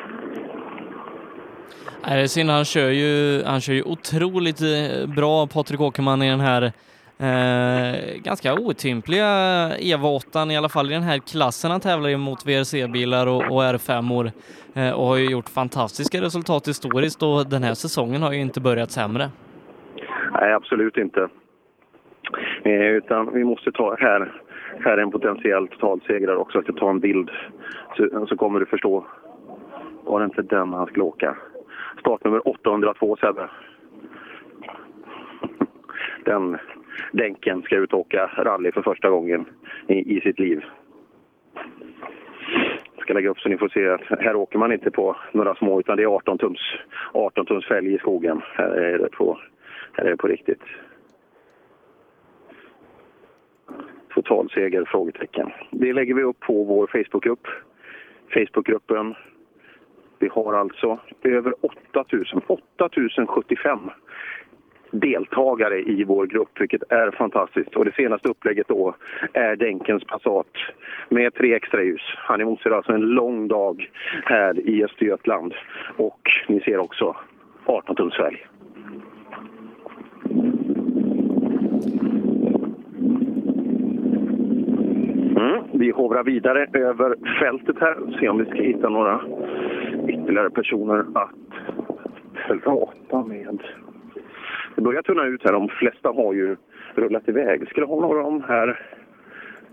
[2.07, 2.51] Nej, det är synd.
[2.51, 6.63] Han kör ju, han kör ju otroligt eh, bra, Patrik Åkerman, i den här
[7.19, 9.27] eh, ganska otympliga
[9.79, 11.71] Eva 8 i alla fall i den här klassen.
[11.71, 14.31] Han tävlar ju mot VRC-bilar och, och R5-or
[14.75, 18.61] eh, och har ju gjort fantastiska resultat historiskt och den här säsongen har ju inte
[18.61, 19.29] börjat sämre.
[20.33, 21.29] Nej, absolut inte.
[22.63, 24.33] Eh, utan vi måste ta här,
[24.81, 26.59] här är en potentiell totalsegrare också.
[26.59, 27.31] Jag ska ta en bild
[27.97, 29.07] så, så kommer du förstå.
[30.05, 31.37] Var det inte den han skulle åka?
[32.01, 33.49] Startnummer 802 Sebbe.
[36.25, 36.59] Den
[37.13, 39.47] Denken ska ut och åka rally för första gången
[39.87, 40.65] i, i sitt liv.
[42.95, 45.55] Jag ska lägga upp så ni får se att här åker man inte på några
[45.55, 46.61] små utan det är 18 tums,
[47.13, 48.41] 18 tums fälg i skogen.
[48.55, 49.39] Här är det på,
[49.93, 50.63] här är det på riktigt.
[54.17, 54.85] Totalseger?
[54.85, 55.51] Frågetecken.
[55.71, 57.47] Det lägger vi upp på vår Facebookgrupp.
[58.35, 59.15] Facebookgruppen.
[60.19, 61.55] Vi har alltså över
[61.93, 63.79] 8000, 8075
[64.91, 67.77] deltagare i vår grupp, vilket är fantastiskt.
[67.77, 68.95] Och det senaste upplägget då
[69.33, 70.53] är Denkens Passat
[71.09, 72.03] med tre extra ljus.
[72.17, 73.91] Han emotser alltså en lång dag
[74.25, 75.55] här i Östergötland.
[75.97, 77.17] Och ni ser också
[77.65, 78.11] 18
[85.37, 87.97] Mm, vi hovrar vidare över fältet här.
[88.21, 89.21] Se om vi ska hitta några
[90.09, 91.31] ytterligare personer att
[92.63, 93.59] prata med.
[94.77, 95.53] Det börjar tunna ut här.
[95.53, 96.57] De flesta har ju
[96.95, 97.61] rullat iväg.
[97.61, 98.81] Vi skulle ha några av de här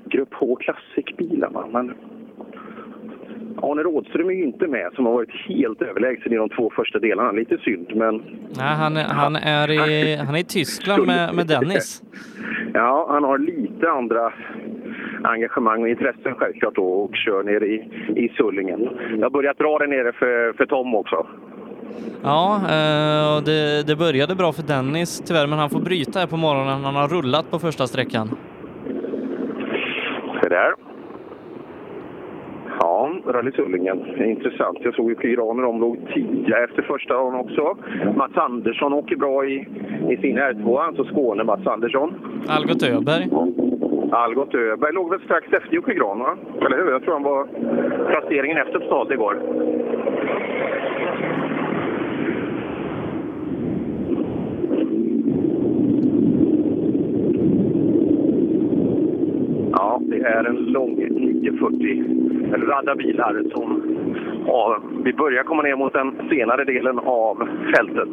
[0.05, 1.65] Grupp H Classic-bilarna.
[1.71, 1.93] Men
[3.61, 6.99] Arne Rådström är ju inte med, som har varit helt överlägsen i de två första
[6.99, 7.31] delarna.
[7.31, 8.15] Lite synd, men
[8.57, 12.01] Nej, han, är- han, är i, han är i Tyskland med, med Dennis.
[12.73, 14.33] ja, han har lite andra
[15.25, 17.75] engagemang och intressen självklart då och kör ner i,
[18.15, 18.89] i Sullingen.
[19.17, 21.27] Jag har börjat dra det nere för, för Tom också.
[22.23, 26.37] Ja, eh, det, det började bra för Dennis tyvärr, men han får bryta här på
[26.37, 26.83] morgonen.
[26.83, 28.29] Han har rullat på första sträckan.
[30.41, 30.73] Se där.
[32.79, 34.23] Ja, Rally Sullingen.
[34.23, 34.77] Intressant.
[34.81, 37.77] Jag såg ju Pyraner de låg tio efter första dagen också.
[38.15, 39.67] Mats Andersson åker bra i,
[40.09, 42.13] i sin R2, alltså Skåne Mats Andersson.
[42.47, 43.29] Algot Öberg.
[44.13, 46.37] Algot Öberg låg väl strax efter Jocke Gran, va?
[46.65, 46.91] Eller hur?
[46.91, 47.47] Jag tror han var
[48.07, 49.37] placeringen efter på start igår.
[59.71, 62.23] Ja, det är en lång 940
[62.67, 63.83] radda bilar som
[64.47, 68.09] ja, vi börjar komma ner mot den senare delen av fältet.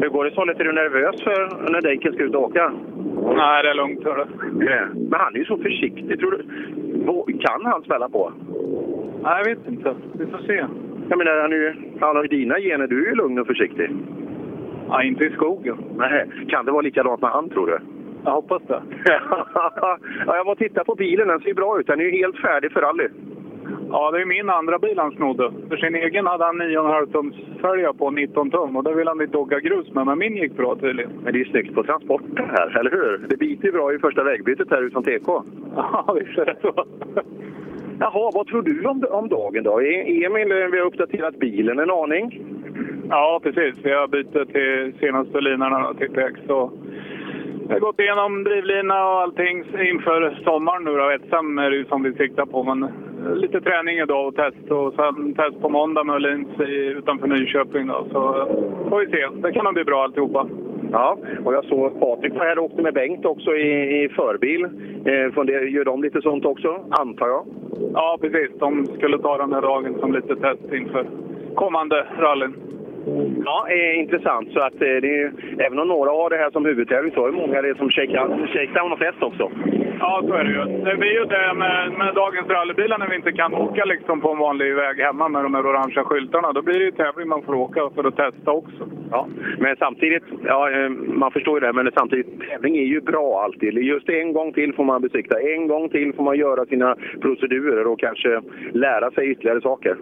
[0.00, 0.60] Hur går det Sollet?
[0.60, 2.72] Är du nervös för när Denken ska ut och åka?
[3.36, 4.04] Nej, det är lugnt.
[4.04, 4.24] Hörru.
[5.10, 6.18] Men han är ju så försiktig.
[6.18, 8.32] Tror du, kan han smälla på?
[9.22, 9.94] Nej, jag vet inte.
[10.12, 10.66] Vi får se.
[11.08, 12.86] Jag menar, han, är ju, han har ju dina gener.
[12.86, 13.90] Du är ju lugn och försiktig.
[14.88, 15.76] Ja, inte i skogen.
[15.96, 17.78] Nej, kan det vara likadant med han, tror du?
[18.24, 18.82] Jag hoppas det.
[19.76, 21.28] ja, jag var och tittade på bilen.
[21.28, 21.86] Den ser bra ut.
[21.86, 23.08] Den är ju helt färdig för rally.
[23.90, 25.52] Ja, det är min andra bil han snodde.
[25.68, 29.22] För sin egen hade han 9,5 tums följa på 19 tum och det vill han
[29.22, 30.06] inte åka grus med.
[30.06, 31.10] Men min gick bra tydligen.
[31.24, 33.26] Men det är snyggt på transporten här, eller hur?
[33.28, 35.28] Det biter ju bra i första vägbytet här utan TK.
[35.76, 36.72] Ja, visst är det så.
[38.00, 39.82] Jaha, vad tror du om, om dagen då?
[39.82, 42.44] E- Emil, eh, vi har uppdaterat bilen en aning.
[43.08, 43.74] Ja, precis.
[43.82, 46.10] Vi har bytt till senaste linorna till.
[46.46, 46.70] Så
[47.68, 49.58] vi har gått igenom drivlina och allting
[49.90, 51.10] inför sommaren nu då.
[51.10, 52.62] Etsam är det som vi siktar på.
[52.62, 54.70] Men eh, lite träning idag och test.
[54.70, 56.60] Och sen test på måndag med Öhlins
[56.98, 58.06] utanför Nyköping då.
[58.12, 59.26] Så eh, får vi se.
[59.42, 60.48] Det kan nog bli bra alltihopa.
[60.92, 64.64] Ja, och jag såg Patrik var här och åkte med Bengt också i, i förbil.
[64.64, 67.44] Eh, funderar, gör de lite sånt också, antar jag?
[67.94, 68.58] Ja, precis.
[68.58, 71.06] De skulle ta den här dagen som lite test inför
[71.54, 72.54] kommande rallyn.
[73.44, 74.52] Ja, eh, intressant.
[74.52, 77.30] Så att, eh, det är, även om några har det här som huvudtävling så är
[77.30, 79.50] det många det som shakedown, och test också.
[80.00, 80.84] Ja, så är det ju.
[80.84, 84.30] Det blir ju det med, med dagens rallybilar när vi inte kan åka liksom på
[84.32, 86.52] en vanlig väg hemma med de här orangea skyltarna.
[86.52, 88.88] Då blir det ju tävling man får åka för att testa också.
[89.10, 89.26] Ja,
[89.58, 93.78] men samtidigt, ja, eh, man förstår ju det, men samtidigt, tävling är ju bra alltid.
[93.78, 97.86] Just en gång till får man besikta, en gång till får man göra sina procedurer
[97.86, 98.40] och kanske
[98.72, 99.96] lära sig ytterligare saker.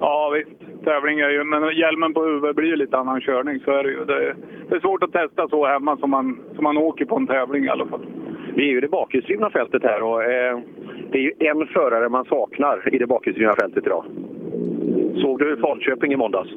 [0.00, 0.84] Ja, visst.
[0.84, 1.44] Tävling är ju...
[1.44, 4.04] Men hjälmen på huvudet blir ju lite annan körning, så är det ju.
[4.04, 4.36] Det är,
[4.68, 7.64] det är svårt att testa så hemma som man, som man åker på en tävling
[7.64, 8.06] i alla fall.
[8.54, 10.58] Vi är ju i det bakhjulsdrivna fältet här och eh,
[11.12, 14.04] det är ju en förare man saknar i det bakhjulsdrivna fältet idag.
[15.20, 16.50] Såg du Falköping i måndags?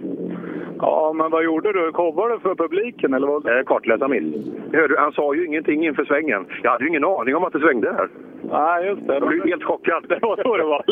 [0.79, 1.91] Ja, men vad gjorde du?
[1.91, 3.47] Coverade du för publiken eller vad?
[3.47, 4.47] Eh, kartläsarmiss.
[4.73, 6.45] Hörde, han sa ju ingenting inför svängen.
[6.63, 8.09] Jag hade ju ingen aning om att det svängde här.
[8.51, 9.13] Nej, just det.
[9.13, 10.05] Jag blev helt chockad.
[10.09, 10.83] Det var så det var.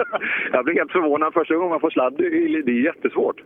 [0.52, 2.14] jag blev helt förvånad första gången man får sladd.
[2.18, 3.42] Det är, jättesvårt.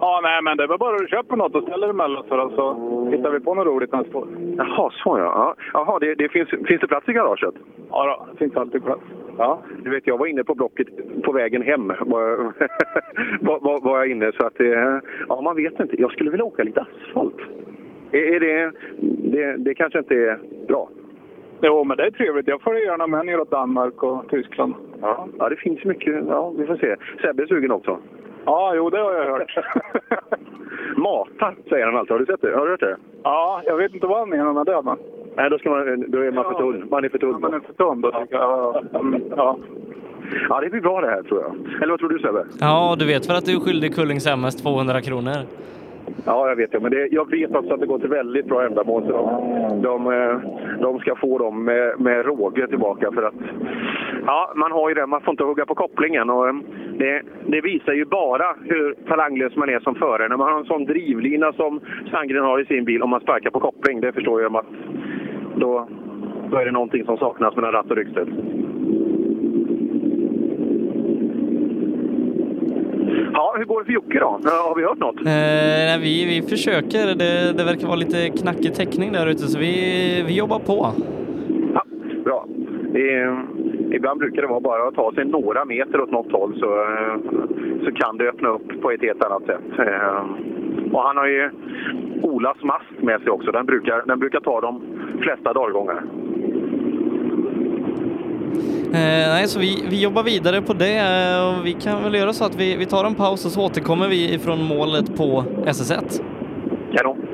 [0.00, 2.50] Ja, nej, men det väl bara att köpa något och ställa det emellan så, då,
[2.50, 2.66] så
[3.10, 4.28] hittar vi på något roligt nästa år.
[4.56, 5.54] Jaha, så ja.
[5.72, 7.54] Jaha, det, det finns, finns det plats i garaget?
[7.90, 9.02] Ja, då, det finns alltid plats.
[9.38, 10.88] Ja, du vet jag var inne på Blocket
[11.22, 11.88] på vägen hem.
[13.40, 16.00] Var, var, var, jag inne så att eh, ja, man vet inte.
[16.00, 17.36] Jag skulle vilja åka lite asfalt.
[18.12, 18.72] Är, är det,
[19.32, 20.88] det, det kanske inte är bra?
[21.62, 22.48] Jo, men det är trevligt.
[22.48, 24.74] Jag följer gärna med neråt Danmark och Tyskland.
[25.00, 26.24] Ja, ja det finns mycket.
[26.28, 26.96] Ja, vi får se.
[27.22, 27.98] Sebbe är sugen också.
[28.44, 29.58] Ja, jo, det har jag hört.
[30.96, 32.12] Mata, säger han alltid.
[32.12, 32.56] Har du sett det?
[32.56, 32.96] Har du hört det?
[33.22, 34.82] Ja, jag vet inte vad han menar med det.
[34.82, 34.96] Men...
[35.36, 36.86] Nej, då, ska man, då är man för tunn.
[36.90, 37.30] Man är för tunn.
[37.32, 38.86] Ja, man är för tunn då, tycker jag.
[39.36, 39.58] Ja.
[40.48, 41.82] ja, det blir bra det här tror jag.
[41.82, 42.44] Eller vad tror du Sebbe?
[42.60, 45.36] Ja, du vet väl att du är skyldig Kullings MS 200 kronor?
[46.24, 46.80] Ja, jag vet det.
[46.80, 49.02] Men det, jag vet också att det går till väldigt bra ändamål.
[49.06, 50.38] Så de, de, eh,
[50.80, 53.12] de ska få dem med, med råge tillbaka.
[53.12, 53.34] För att,
[54.26, 55.06] ja, man har ju det.
[55.06, 56.30] Man får inte hugga på kopplingen.
[56.30, 56.54] Och eh,
[56.98, 60.28] det, det visar ju bara hur talanglös man är som förare.
[60.28, 61.80] När man har en sån drivlina som
[62.10, 64.66] Sandgren har i sin bil, om man sparkar på koppling, det förstår jag att
[65.56, 65.88] då,
[66.50, 68.28] då är det någonting som saknas mellan ratt och ryggstöd.
[73.32, 74.26] Ja, hur går det för Jocke då?
[74.44, 75.20] Har vi hört något?
[75.20, 77.06] Eh, nej, vi, vi försöker.
[77.06, 80.92] Det, det verkar vara lite knackig täckning där ute, så vi, vi jobbar på.
[81.74, 81.84] Ja,
[82.24, 82.46] bra.
[82.94, 83.36] Det,
[83.96, 86.86] ibland brukar det vara bara att ta sig några meter åt något håll så,
[87.84, 89.78] så kan det öppna upp på ett helt annat sätt.
[89.78, 90.24] Eh,
[90.92, 91.50] och han har ju
[92.22, 93.52] Olas mast med sig också.
[93.52, 94.82] Den brukar, den brukar ta de
[95.22, 96.02] flesta dalgångar.
[98.94, 102.32] Eh, nej, så vi, vi jobbar vidare på det eh, och vi kan väl göra
[102.32, 106.22] så att vi, vi tar en paus och så återkommer vi ifrån målet på SS1.
[106.96, 107.26] Kanon.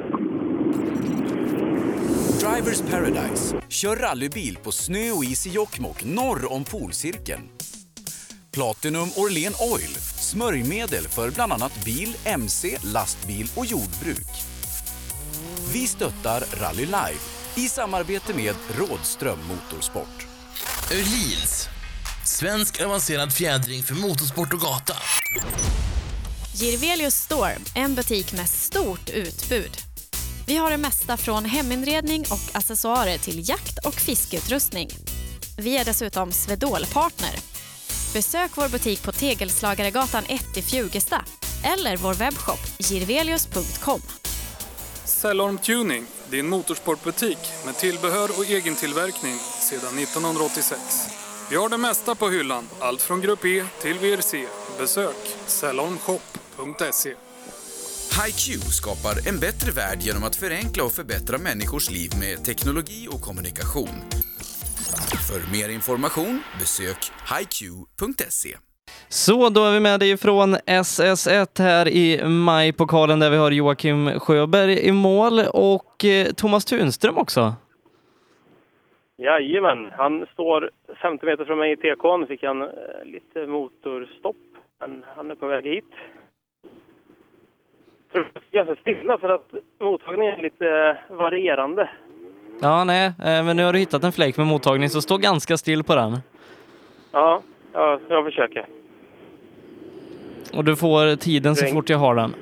[2.41, 3.57] Drivers Paradise.
[3.69, 7.49] Kör rallybil på snö och is i Jokkmokk norr om polcirkeln.
[8.51, 9.97] Platinum Orlen Oil.
[10.19, 14.29] Smörjmedel för bland annat bil, mc, lastbil och jordbruk.
[15.73, 17.21] Vi stöttar Rally Live
[17.55, 20.27] i samarbete med Rådström Motorsport.
[20.93, 21.69] Öhlins.
[22.25, 24.97] Svensk avancerad fjädring för motorsport och gata.
[26.55, 29.90] Girvelius Store, en butik med stort utbud.
[30.47, 34.89] Vi har det mesta från heminredning och accessoarer till jakt och fiskeutrustning.
[35.59, 37.35] Vi är dessutom Swedol-partner.
[38.15, 41.25] Besök vår butik på Tegelslagaregatan 1 i Fjugesta
[41.65, 44.01] eller vår webbshop girvelius.com.
[45.05, 50.81] Cellorm Tuning, din motorsportbutik med tillbehör och egen tillverkning sedan 1986.
[51.51, 54.47] Vi har det mesta på hyllan, allt från Grupp E till VRC.
[54.79, 57.15] Besök cellormshop.se.
[58.21, 63.21] HiQ skapar en bättre värld genom att förenkla och förbättra människors liv med teknologi och
[63.29, 63.97] kommunikation.
[65.29, 67.01] För mer information besök
[67.33, 68.53] hiq.se.
[69.09, 74.21] Så då är vi med dig från SS1 här i majpokalen där vi har Joakim
[74.21, 77.55] Sjöberg i mål och eh, Thomas Tunström också.
[79.19, 80.71] Jajamän, han står
[81.03, 82.17] 50 meter från mig i TK.
[82.21, 82.69] Nu fick han eh,
[83.05, 84.37] lite motorstopp,
[84.81, 85.85] men han är på väg hit.
[86.63, 88.00] Jag tror det är
[88.53, 91.91] ganska stilla för att mottagningen är lite eh, varierande.
[92.63, 95.57] Ja, nej, eh, men nu har du hittat en fläck med mottagning så stå ganska
[95.57, 96.19] still på den.
[97.13, 97.43] Ja,
[97.73, 98.67] ja jag försöker.
[100.55, 102.35] Och du får tiden så fort jag har den.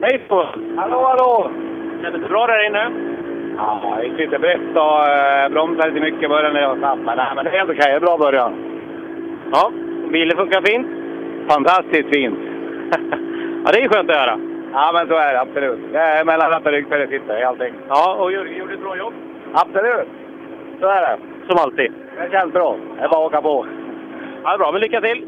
[0.00, 0.48] Hej på!
[0.76, 1.50] Hallå, hallå!
[2.02, 2.90] Kändes det bra där inne?
[3.56, 6.76] Ja, det gick lite brett och eh, bromsade lite mycket i början när jag var
[6.76, 6.98] snabb.
[6.98, 7.90] Men, nej, men det är helt okej.
[7.90, 8.52] Det är bra början.
[9.52, 9.72] Ja,
[10.12, 10.86] bilen funkar fint?
[11.50, 12.38] Fantastiskt fint.
[13.64, 14.38] Ja, det är skönt att höra.
[14.72, 15.78] Ja, men så är det absolut.
[15.92, 17.74] Det är mellan ratt och ryggfälle sitter i allting.
[17.88, 19.14] Ja, och gjorde ett bra jobb.
[19.52, 20.08] Absolut.
[20.80, 21.18] Så är det.
[21.48, 21.92] Som alltid.
[22.16, 22.76] Det känns bra.
[22.96, 23.66] Det är bara att åka på.
[24.42, 25.26] Ja, det är bra, men lycka till!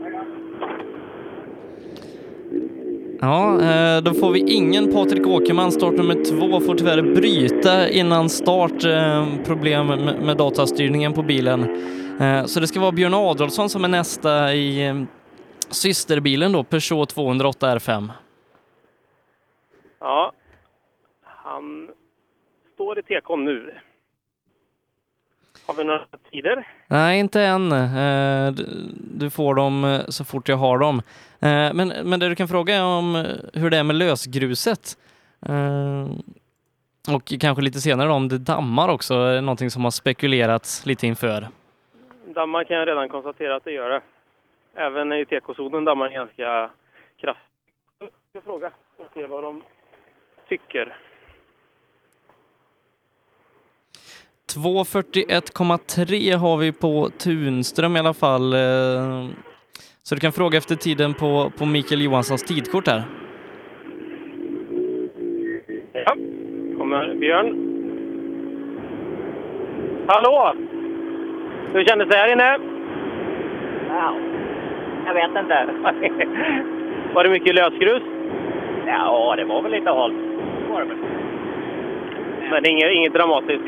[3.20, 5.72] Ja, eh, då får vi ingen Patrik Åkerman.
[5.72, 8.84] Start nummer två får tyvärr bryta innan start.
[8.84, 9.86] eh, Problem
[10.26, 11.62] med datastyrningen på bilen.
[12.20, 15.06] Eh, Så det ska vara Björn Adolfsson som är nästa i
[15.70, 18.08] systerbilen då, Peugeot 208 R5.
[20.00, 20.32] Ja,
[21.24, 21.88] han
[22.74, 23.74] står i tekon nu.
[25.66, 26.00] Har vi några
[26.32, 26.66] tider?
[26.88, 27.68] Nej, inte än.
[29.18, 31.02] Du får dem så fort jag har dem.
[31.42, 34.98] Eh, Men, men det du kan fråga är om eh, hur det är med lösgruset.
[35.46, 36.06] Eh,
[37.14, 41.48] Och kanske lite senare om det dammar också, är någonting som har spekulerats lite inför.
[42.34, 44.00] Dammar kan jag redan konstatera att det gör det.
[44.74, 46.70] Även i tekozonen dammar ganska
[47.20, 47.46] kraftigt.
[47.98, 49.62] Jag ska fråga och se vad de
[50.48, 50.96] tycker.
[54.54, 58.54] 2.41,3 har vi på Tunström i alla fall.
[60.02, 63.02] Så du kan fråga efter tiden på, på Mikael Johanssons tidkort här.
[65.92, 66.14] Ja,
[66.78, 67.66] kommer Björn.
[70.06, 70.54] Hallå!
[71.72, 72.58] Hur kändes det här inne?
[73.88, 74.14] Ja,
[75.06, 75.68] jag vet inte.
[77.14, 78.02] Var det mycket lösgrus?
[78.86, 80.14] Ja, det var väl lite halt.
[82.50, 83.64] Men inget, inget dramatiskt?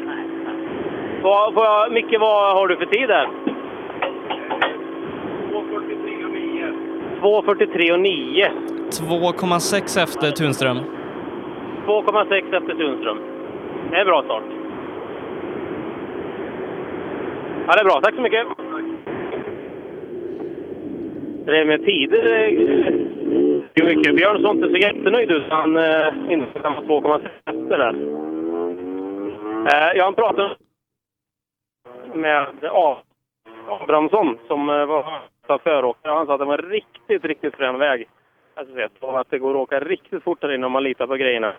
[1.23, 3.29] Vad, vad, Micke, vad har du för tid där?
[7.23, 8.49] 2.43 och 9.
[8.91, 10.79] 2,6 efter Tunström.
[11.87, 13.19] 2,6 efter Tunström.
[13.91, 14.43] Det är en bra start.
[17.67, 18.01] Ja, det är bra.
[18.03, 18.47] Tack så mycket.
[21.47, 22.19] Det är med tider.
[22.19, 22.53] eh,
[23.75, 24.17] Det är mycket.
[24.17, 25.45] Björn såg inte så jättenöjd ut.
[25.51, 27.95] Han eh, insåg att han var 2,6 efter där.
[29.67, 30.53] Eh, jag har pratat
[32.15, 32.47] med
[33.83, 35.05] Abrahamsson som eh,
[35.47, 36.13] var föråkare.
[36.13, 38.09] Han sa att det var en riktigt, riktigt frän väg.
[38.55, 41.17] Alltså, vet, att det går att åka riktigt fort där inne om man litar på
[41.17, 41.55] grejerna.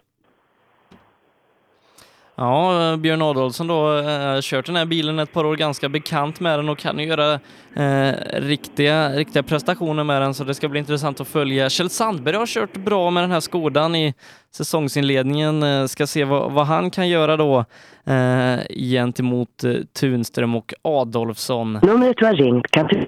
[2.35, 6.39] Ja, eh, Björn Adolfsson då har kört den här bilen ett par år, ganska bekant
[6.39, 7.33] med den och kan ju göra
[7.75, 11.69] eh, riktiga, riktiga prestationer med den så det ska bli intressant att följa.
[11.69, 14.13] Kjell Sandberg har kört bra med den här Skodan i
[14.51, 15.63] säsongsinledningen.
[15.63, 17.65] Eh, ska se vad, vad han kan göra då
[18.05, 21.73] eh, gentemot eh, Tunström och Adolfsson.
[21.73, 23.07] Numret du har ringt kan du...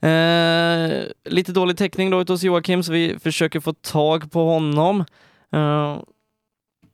[0.00, 5.04] Eh, lite dålig täckning då ute hos Joakim så vi försöker få tag på honom.
[5.52, 5.98] Eh,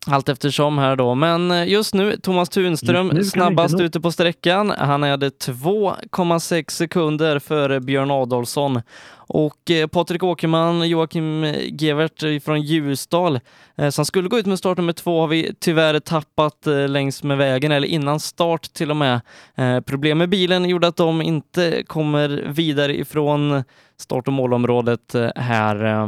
[0.06, 1.14] allt eftersom här då.
[1.14, 4.70] Men eh, just nu, Thomas Tunström nu snabbast ute på sträckan.
[4.78, 8.82] Han hade 2,6 sekunder före Björn Adolfsson.
[9.26, 13.40] Och eh, Patrik Åkerman, Joakim Gevert från Ljusdal,
[13.76, 17.22] eh, som skulle gå ut med start nummer två, har vi tyvärr tappat eh, längs
[17.22, 19.20] med vägen, eller innan start till och med.
[19.54, 23.64] Eh, problem med bilen gjorde att de inte kommer vidare ifrån
[23.96, 25.84] start och målområdet eh, här.
[25.84, 26.06] eh.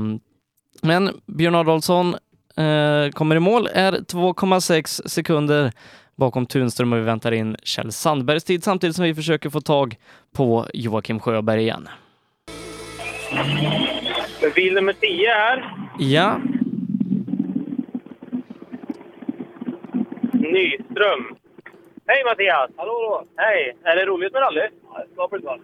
[0.82, 2.16] Men Björn Adolfsson
[2.57, 5.72] eh, kommer i mål, är 2,6 sekunder
[6.16, 9.96] bakom Tunström och vi väntar in Kjell Sandbergs tid samtidigt som vi försöker få tag
[10.36, 11.88] på Joakim Sjöberg igen.
[14.54, 15.74] Bil nummer 10 här.
[15.98, 16.40] Ja,
[20.52, 21.36] Nyström.
[22.07, 22.70] Hej Mattias!
[22.76, 23.24] Hallå, hallå!
[23.36, 23.76] Hej!
[23.82, 24.61] Är det roligt med rally?
[24.92, 25.59] Ja, det ska bli bra.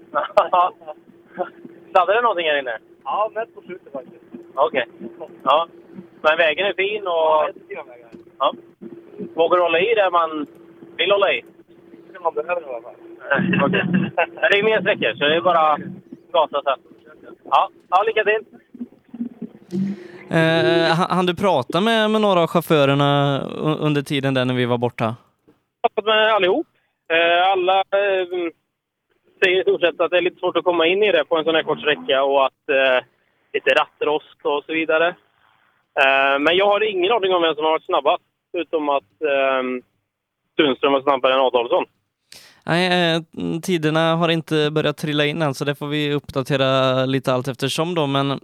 [1.91, 2.79] Sladdar det någonting här inne?
[3.05, 4.25] Ja, mest på slutet faktiskt.
[4.55, 4.87] Okej.
[5.43, 5.69] Ja.
[6.23, 7.51] Men vägen är fin och...
[8.39, 8.53] Ja.
[9.35, 10.47] Vågar hålla i där man
[10.97, 11.45] vill hålla i?
[12.13, 12.95] Det man behöver i alla fall.
[13.61, 13.71] Men
[14.51, 15.77] Det är mer sträckor, så det är bara
[16.33, 16.79] gasa sen.
[17.45, 18.45] Ja, ja lycka till!
[20.31, 23.41] eh, han hann du prata med, med några av chaufförerna
[23.81, 25.17] under tiden där när vi var borta?
[25.83, 26.67] pratat med allihop.
[27.13, 28.27] Eh, Alla eh,
[29.45, 31.37] säger i stort sett att det är lite svårt att komma in i det på
[31.37, 33.05] en sån här kort sträcka och att eh,
[33.53, 35.15] lite rattrost och så vidare.
[36.01, 38.23] Eh, men jag har ingen aning om vem som har varit snabbast,
[38.53, 39.63] utom att eh,
[40.57, 41.85] Tunström var snabbare än Adolfsson.
[42.67, 43.21] Nej, eh,
[43.63, 47.95] tiderna har inte börjat trilla in än så det får vi uppdatera lite allt eftersom
[47.95, 48.39] då, men Jag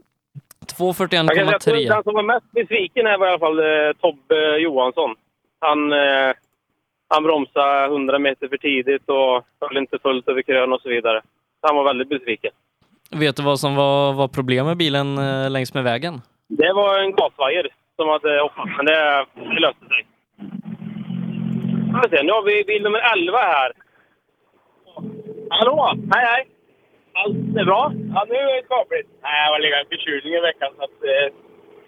[1.37, 1.89] kan säga att 2.41,3.
[1.89, 5.15] Den som var mest besviken här var i alla fall eh, Tobbe Johansson.
[5.61, 6.33] Han, eh,
[7.09, 11.23] han bromsade 100 meter för tidigt och höll inte fullt över krön och så vidare.
[11.63, 12.51] Han var väldigt besviken.
[13.11, 16.21] Vet du vad som var, var problem med bilen eh, längs med vägen?
[16.49, 20.07] Det var en gasvajer som hade hoppat, men det, det löste sig.
[22.11, 23.73] Se, Nu har vi bil nummer 11 här.
[25.51, 25.95] Hallå!
[26.15, 26.49] Hej, hej!
[27.13, 27.93] Allt är bra?
[28.15, 29.09] Ja, nu är det skapligt.
[29.23, 30.99] Nej, jag har legat en förkylning i veckan så att...
[31.11, 31.27] Eh,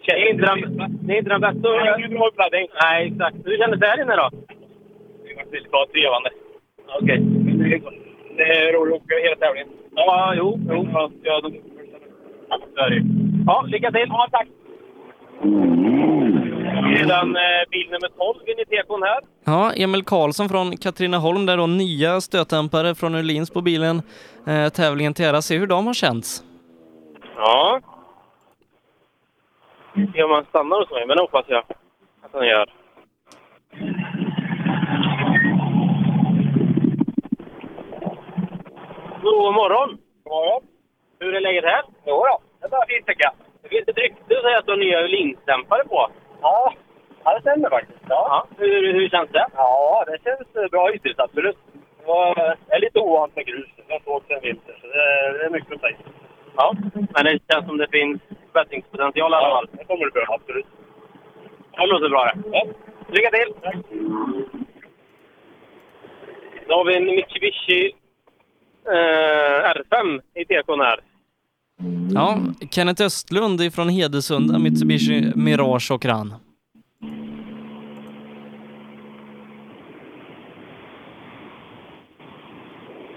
[0.05, 0.59] det, är inte den,
[1.05, 1.69] det är inte den bästa...
[1.69, 2.67] Det är ingen bra uppladdning.
[2.83, 3.35] Nej, exakt.
[3.45, 4.29] Hur kändes det här inne då?
[5.23, 6.29] Det var väldigt bra, trevande.
[6.99, 7.19] Okej.
[8.37, 9.69] Det är roligt att åka hela tävlingen.
[9.95, 10.59] Ja, jo.
[10.69, 10.87] jo.
[10.93, 11.49] Ja, ja, de...
[12.75, 13.20] Så är det ju.
[13.45, 14.05] Ja, lycka till!
[14.07, 14.47] Ja, tack!
[16.97, 19.19] Sedan eh, bil nummer 12 in i tekon här.
[19.45, 24.01] Ja, Emil Karlsson från Katrineholm där då nya stötdämpare från Öhlins på bilen.
[24.47, 26.43] Eh, tävlingen till ära, se hur de har känts.
[27.35, 27.79] Ja.
[30.13, 31.63] Se om han stannar hos mig, men det hoppas jag
[32.21, 32.69] att han gör.
[39.23, 39.89] God morgon!
[40.23, 40.63] God morgon!
[41.19, 41.83] Hur är läget här?
[42.05, 43.33] Jo då, det är bara fint tycker jag.
[43.61, 46.11] Det finns ett rykte att säga att du har nya Öhlins-dämpare på.
[46.41, 46.73] Ja,
[47.23, 47.99] ja det stämmer faktiskt.
[48.09, 48.47] Ja.
[48.57, 49.47] Hur, hur känns det?
[49.55, 51.57] Ja, det känns bra hittills absolut.
[51.99, 53.69] Det var, är lite ovant med grus.
[53.87, 55.97] Jag har åkt sen vinter, så det, det är mycket att säga.
[56.57, 58.21] Ja, men det känns som det finns
[58.53, 59.67] bättringspotential i alla fall.
[59.71, 60.65] det kommer det bli, absolut.
[61.77, 62.41] Det låter bra det.
[62.51, 62.65] Ja.
[63.07, 63.53] Lycka till!
[66.67, 67.95] Då har vi en Mitsubishi
[68.87, 70.99] eh, R5 i tekon här.
[72.13, 72.37] Ja,
[72.71, 76.33] Kenneth Östlund ifrån Hedesunda, Mitsubishi Mirage och Ran.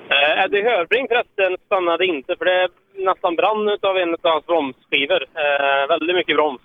[0.08, 2.68] Eh, Eddie Hörbring förresten stannade inte för det
[3.04, 5.22] nästan brann av en av hans bromsskivor.
[5.22, 6.60] Eh, väldigt mycket broms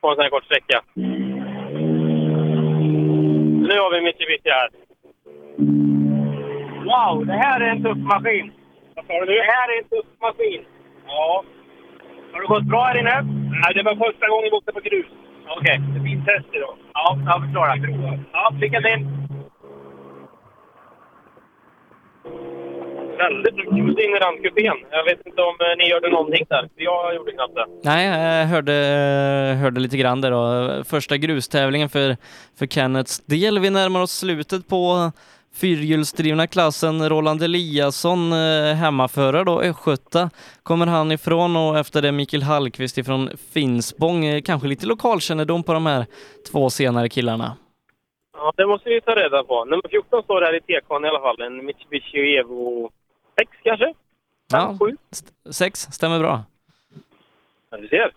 [0.00, 0.82] på en sån här kort sträcka.
[3.68, 4.68] Nu har vi Mitsubishi här.
[6.90, 8.52] Wow, det här är en tuff maskin.
[8.94, 9.32] Vad sa du nu?
[9.32, 10.64] Det här är en tuff maskin.
[11.08, 11.44] Ja.
[12.32, 13.22] Har det gått bra här inne?
[13.62, 15.06] Nej, det var första gången vi åkte på grus.
[15.58, 15.80] Okej.
[15.94, 16.74] Det blir test idag.
[16.94, 18.18] Ja, jag förstår det.
[18.32, 19.06] Ja, lycka till!
[23.18, 24.76] Väldigt mycket ljud in i rampkupén.
[24.90, 26.68] Jag vet inte om eh, ni gjorde någonting där.
[26.76, 27.66] Jag gjorde knappt det.
[27.84, 28.06] Nej,
[28.40, 28.72] jag hörde,
[29.62, 30.84] hörde lite grann där då.
[30.84, 32.16] Första grustävlingen för,
[32.58, 33.58] för Kennets del.
[33.58, 35.12] Vi närmar oss slutet på
[35.60, 37.08] fyrhjulsdrivna klassen.
[37.08, 40.30] Roland Eliasson, eh, hemmaförare då, Östgöta,
[40.62, 44.24] kommer han ifrån och efter det Mikael Hallqvist ifrån Finspång.
[44.24, 46.06] Eh, Kanske lite lokalkännedom på de här
[46.52, 47.56] två senare killarna.
[48.32, 49.64] Ja, det måste vi ta reda på.
[49.64, 51.40] Nummer 14 står här i tekon i alla fall.
[51.40, 52.90] En Mitsubishi Evo
[53.38, 53.94] 6 kanske?
[54.52, 54.76] Ja,
[55.12, 56.42] st- sex, stämmer bra.
[57.70, 58.12] Ja, du ser.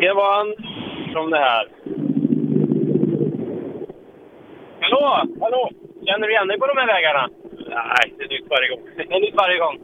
[0.00, 0.69] Det var han
[1.12, 1.68] från det här.
[4.80, 5.34] Hallå!
[5.40, 5.70] Hallå!
[6.06, 7.28] Känner du igen dig på de här vägarna?
[7.68, 8.80] Nej, det är nytt varje gång.
[8.96, 9.78] Det är nytt varje gång?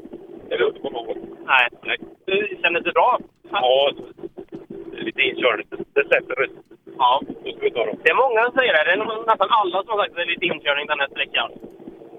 [0.49, 1.17] Det är inte på något.
[1.47, 1.69] Nej.
[1.83, 1.97] Nej.
[2.27, 3.19] Du känner dig bra?
[3.53, 3.93] Ja,
[4.93, 5.67] det lite inkörning.
[5.95, 6.51] Det släpper rätt.
[6.99, 7.21] Ja.
[7.45, 7.99] Då ska vi ta dem.
[8.03, 8.85] Det är många som säger det.
[8.85, 11.51] Det är nästan alla som har sagt att det är lite inkörning den här sträckan.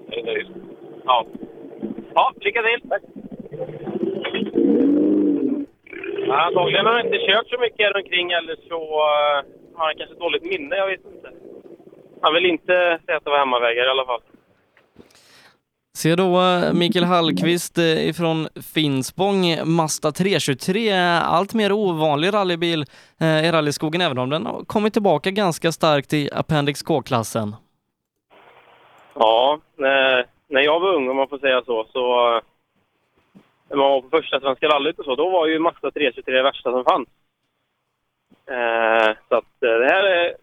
[0.08, 0.46] Det är det.
[1.04, 1.26] Ja.
[2.14, 2.88] Ja, lycka till!
[2.90, 3.02] Tack.
[6.28, 9.36] Ja, antagligen har han inte kört så mycket här omkring eller så uh,
[9.76, 11.30] har han kanske dåligt minne, jag vet inte.
[12.22, 14.20] Han vill inte säga att det var hemmavägar i alla fall.
[15.98, 20.92] Se då eh, Mikael Hallqvist eh, ifrån Finspång, Mazda 323,
[21.24, 22.84] allt mer ovanlig rallybil
[23.20, 27.56] eh, i rallyskogen, även om den har kommit tillbaka ganska starkt i Appendix K-klassen.
[29.14, 32.42] Ja, när, jag var ung om man får säga så, så eh,
[33.76, 36.84] var på första Svenska rallyt och så, då var ju Mazda 323 det värsta som
[36.84, 37.08] fanns.
[38.50, 40.34] Eh, så att eh, det här är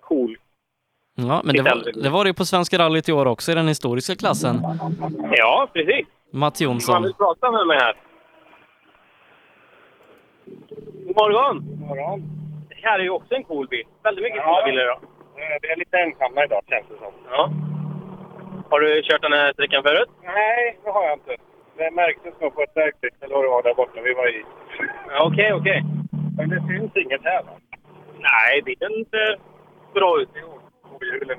[0.00, 0.36] cool.
[1.14, 3.54] Ja, men det var, det var det ju på Svenska rallyt i år också i
[3.54, 4.56] den historiska klassen.
[5.32, 6.06] Ja, precis.
[6.32, 7.02] Mats Man Jonsson.
[7.02, 7.94] vill prata med mig här.
[11.06, 11.56] God morgon!
[11.68, 12.22] God morgon.
[12.68, 13.84] Det här är ju också en cool bil.
[14.02, 14.44] Väldigt mycket Ja.
[14.54, 15.00] coola bilar idag.
[15.36, 17.12] Eh, Vi är lite ensamma idag känns det som.
[17.30, 17.50] Ja.
[18.70, 20.08] Har du kört den här sträckan förut?
[20.24, 21.36] Nej, det har jag inte.
[21.78, 24.44] Det märktes nog på ett verktyg eller vad det var där borta vi var i.
[25.20, 25.82] Okej, okej.
[26.36, 27.52] Men det syns inget här va?
[28.18, 29.38] Nej, bilen ser
[29.94, 30.28] bra ut.
[30.94, 31.38] Och hjulen?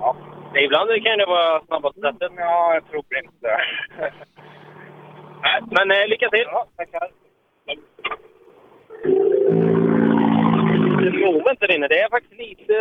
[0.00, 0.16] Ja.
[0.54, 2.32] Ibland kan det vara snabbaste sättet.
[2.36, 3.60] Ja, jag tror inte.
[5.42, 6.44] Nej, Men eh, lycka till!
[6.46, 7.10] Ja, tackar.
[11.00, 11.88] Det där inne.
[11.88, 12.72] Det är faktiskt lite...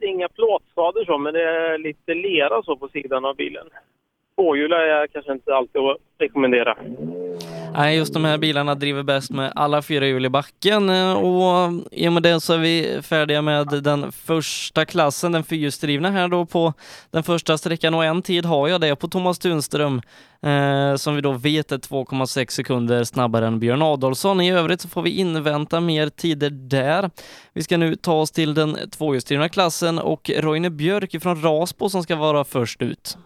[0.00, 3.68] Det är inga plåtskador så, men det är lite lera så på sidan av bilen.
[4.40, 6.76] Tvåhjuliga är kanske inte alltid att rekommendera.
[7.72, 12.08] Nej, just de här bilarna driver bäst med alla fyra hjul i backen och i
[12.08, 16.46] och med det så är vi färdiga med den första klassen, den fyrhjulsdrivna här då
[16.46, 16.72] på
[17.10, 20.02] den första sträckan och en tid har jag det på Thomas Tunström
[20.42, 24.40] eh, som vi då vet är 2,6 sekunder snabbare än Björn Adolfsson.
[24.40, 27.10] I övrigt så får vi invänta mer tider där.
[27.52, 32.02] Vi ska nu ta oss till den tvåhjulsdrivna klassen och Roine Björk från Rasbo som
[32.02, 33.16] ska vara först ut.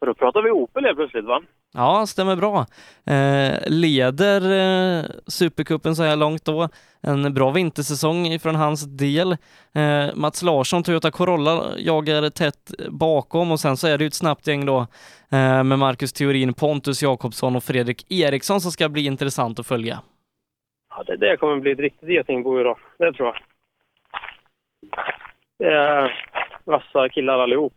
[0.00, 1.42] Och då pratar vi Opel helt plötsligt va?
[1.74, 2.66] Ja, stämmer bra.
[3.14, 6.68] Eh, leder eh, Supercupen så här långt då.
[7.02, 9.32] En bra vintersäsong från hans del.
[9.74, 14.14] Eh, Mats Larsson, Toyota Corolla, jagar tätt bakom och sen så är det ju ett
[14.14, 14.78] snabbt gäng då
[15.30, 20.00] eh, med Marcus Theorin, Pontus Jakobsson och Fredrik Eriksson som ska bli intressant att följa.
[20.90, 22.78] Ja, det där kommer bli ett riktigt getingbo idag.
[22.98, 23.36] Det tror jag.
[25.58, 26.26] Det är
[26.64, 27.74] vassa killar allihop.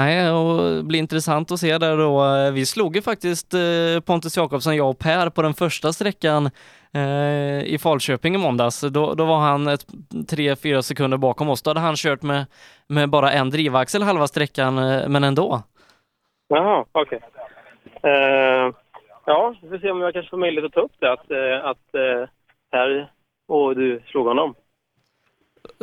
[0.00, 2.50] Nej, och det blir intressant att se där då.
[2.54, 6.50] Vi slog ju faktiskt eh, Pontus Jakobsson, jag och Per på den första sträckan
[6.94, 8.80] eh, i Falköping i måndags.
[8.80, 9.86] Då, då var han ett,
[10.30, 11.62] tre, fyra sekunder bakom oss.
[11.62, 12.46] Då hade han kört med,
[12.86, 15.62] med bara en drivaxel halva sträckan, eh, men ändå.
[16.48, 17.20] Jaha, okej.
[18.02, 18.74] Eh,
[19.24, 21.70] ja, vi får se om jag kanske får möjlighet att ta upp det, att, eh,
[21.70, 22.28] att eh,
[22.72, 23.10] här
[23.48, 24.54] och du slog honom.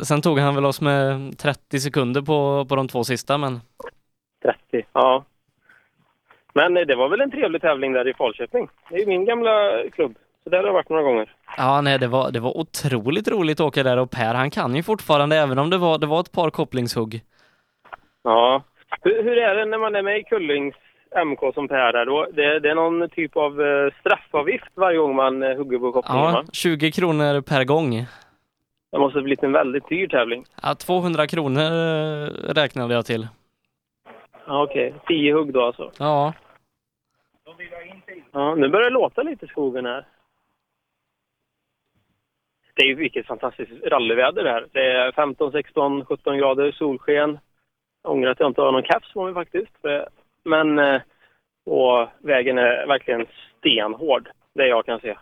[0.02, 3.60] Sen tog han väl oss med 30 sekunder på, på de två sista, men
[4.42, 5.24] 30, ja.
[6.54, 8.68] Men eh, det var väl en trevlig tävling där i Falköping.
[8.90, 10.14] Det är ju min gamla klubb,
[10.44, 11.30] så där har jag varit några gånger.
[11.56, 14.74] ja, nej, det var, det var otroligt roligt att åka där och Per, han kan
[14.76, 17.20] ju fortfarande, även om det var, det var ett par kopplingshugg.
[18.22, 18.62] Ja.
[19.02, 20.74] Hur, hur är det när man är med i Kullings
[21.26, 22.26] MK som Per är då?
[22.32, 26.24] Det, det är någon typ av eh, straffavgift varje gång man eh, hugger på kopplingen,
[26.24, 26.44] Ja, va?
[26.52, 28.06] 20 kronor per gång.
[28.92, 30.44] Det måste ha blivit en väldigt dyr tävling.
[30.62, 31.62] Ja, 200 kronor
[32.54, 33.26] räknade jag till.
[34.48, 35.92] Ja, Okej, 10 hugg då alltså.
[35.98, 36.34] Ja.
[38.32, 40.06] Ja, nu börjar det låta lite i skogen här.
[42.74, 44.66] Det är ju vilket fantastiskt rallyväder det här.
[44.72, 47.38] Det är 15, 16, 17 grader, solsken.
[48.02, 49.76] Jag ångrar att jag inte har någon caps på mig faktiskt.
[50.44, 51.00] Men eh,
[51.64, 53.26] och vägen är verkligen
[53.58, 55.16] stenhård, det jag kan se.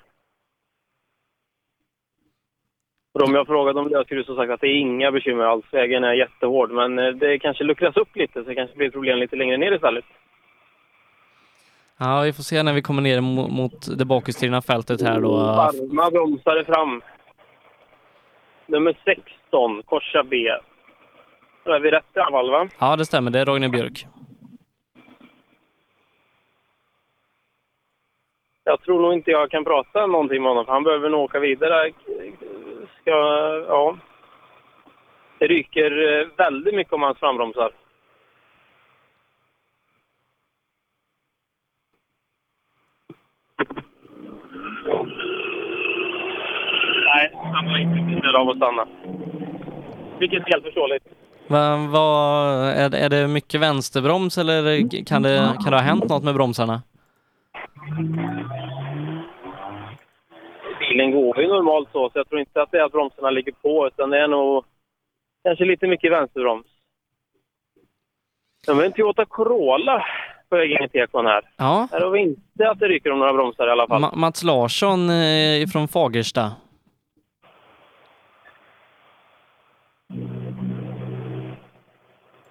[3.17, 5.64] Och de jag frågat om lösgrus har sagt att det är inga bekymmer alls.
[5.73, 9.19] Vägen är jättehård, men eh, det kanske luckras upp lite så det kanske blir problem
[9.19, 10.05] lite längre ner istället.
[11.99, 15.37] Ja, vi får se när vi kommer ner mot, mot det bakhjulsdrivna fältet här då.
[15.37, 17.03] Varma bromsar är fram.
[18.67, 20.37] Nummer 16, korsa B.
[21.64, 22.69] Då är vi rätt fall, va?
[22.79, 23.31] Ja, det stämmer.
[23.31, 24.07] Det är Rogne Björk.
[28.64, 31.39] Jag tror nog inte jag kan prata någonting med honom, för han behöver nog åka
[31.39, 31.93] vidare.
[33.01, 33.11] Ska,
[33.68, 33.97] ja.
[35.39, 37.70] Det ryker eh, väldigt mycket om hans frambromsar.
[47.14, 48.87] Nej, han var inte intresserad av att stanna.
[50.18, 51.05] Vilket är helt förståeligt.
[51.49, 56.09] Men vad, är, det- är det mycket vänsterbroms eller kan det, kan det ha hänt
[56.09, 56.82] något med bromsarna?
[60.97, 63.53] Bilen går ju normalt så, så jag tror inte att det är att bromsarna ligger
[63.53, 64.64] på, utan det är nog
[65.44, 66.66] kanske lite mycket vänsterbroms.
[68.66, 70.07] Men en Toyota Corolla
[70.49, 71.42] på väg in i tekon här.
[71.57, 71.88] Ja.
[71.92, 74.03] Här har vi inte att det ryker om några bromsar i alla fall.
[74.03, 76.53] Ma- Mats Larsson eh, från Fagersta.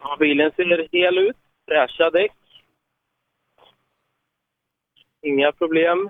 [0.01, 1.37] Ja, bilen ser hel ut.
[1.67, 2.31] Fräscha däck.
[5.21, 6.09] Inga problem.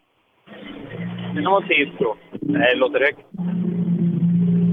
[1.35, 3.19] Det kan vara tid tror Nej, det låter högt.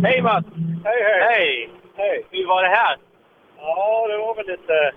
[0.04, 0.46] Hej Mats!
[0.84, 1.20] Hej, hej!
[1.20, 1.70] Hej!
[1.96, 2.24] Hej!
[2.30, 2.96] Hur var det här?
[3.58, 4.92] Ja, det var väl lite,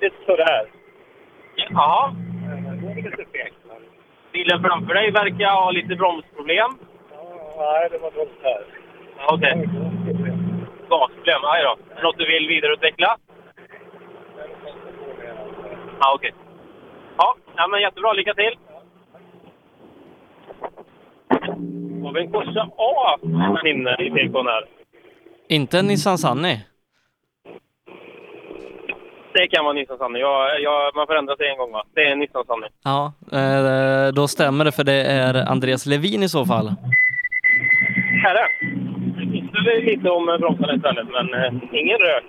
[0.00, 0.66] lite sådär.
[1.56, 2.12] Ja.
[2.80, 3.54] Det var lite fegt.
[4.32, 6.70] Bilen framför dig verkar ha lite bromsproblem.
[7.58, 8.64] Nej, det var dåligt här.
[9.18, 9.68] Ja, Okej.
[10.88, 11.70] Gasproblem, aj då.
[11.90, 13.16] Är det Något du vill vidareutveckla?
[16.00, 16.34] Ja, okej.
[17.18, 18.12] Ja, ja, men jättebra.
[18.12, 18.65] Lycka till!
[22.06, 23.18] Har vi en Corsa A
[23.66, 24.64] inne i tekon här?
[25.48, 26.58] Inte en Nissan Sunny.
[29.32, 30.18] Det kan vara Nissan Sunny.
[30.18, 31.84] Jag, jag, man får ändra sig en gång, va?
[31.94, 32.66] Det är en Nissan Sunny.
[32.84, 36.66] Ja, eh, då stämmer det för det är Andreas Levin i så fall.
[38.24, 38.48] Herre!
[39.18, 42.24] Det finns väl lite om bromsarna istället, men eh, ingen rök.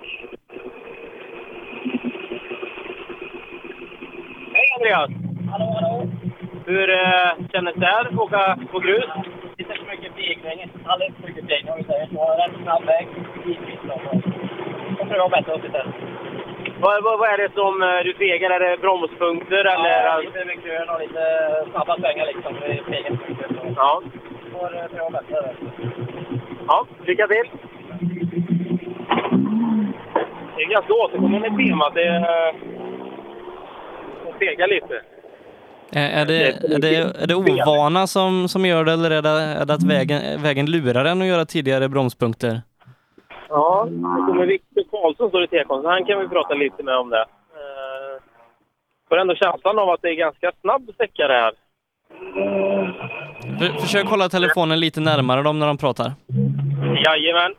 [4.54, 5.10] Hej Andreas!
[5.50, 6.08] Hallå, hallå!
[6.66, 9.04] Hur eh, kändes det här att åka på grus?
[10.52, 10.84] Inte så mycket fegring.
[10.86, 12.20] Alldeles för mycket fegring om vi säger så.
[12.40, 13.06] Rätt snabb väg.
[13.46, 13.80] Givetvis.
[14.98, 15.82] Jag tror det var bättre att sitta.
[16.80, 18.50] Vad, vad, vad är det som eh, du fegar?
[18.50, 20.04] Är det bromspunkter eller?
[20.04, 21.22] Ja, lite med krön och lite
[21.70, 22.56] snabba svängar liksom.
[22.60, 23.20] Det är mycket.
[23.76, 24.02] Ja.
[24.52, 25.54] Får eh, pröva bättre.
[26.68, 27.48] Ja, lycka till!
[30.56, 32.54] Det är ganska återkommande tema att det eh,
[34.24, 35.02] det fegar lite.
[35.92, 39.64] Är, det, är, det, är det ovana som, som gör det eller är det, är
[39.66, 42.60] det att vägen, vägen lurar en att göra tidigare bromspunkter?
[43.48, 46.96] Ja, det kommer Viktor Karlsson står i tekon, så han kan vi prata lite med
[46.96, 47.20] om det.
[47.20, 48.22] Eh,
[49.08, 51.52] får ändå känslan av att det är ganska snabb sträcka det här.
[53.58, 56.12] För, försök hålla telefonen lite närmare dem när de pratar.
[57.04, 57.54] Jajamän.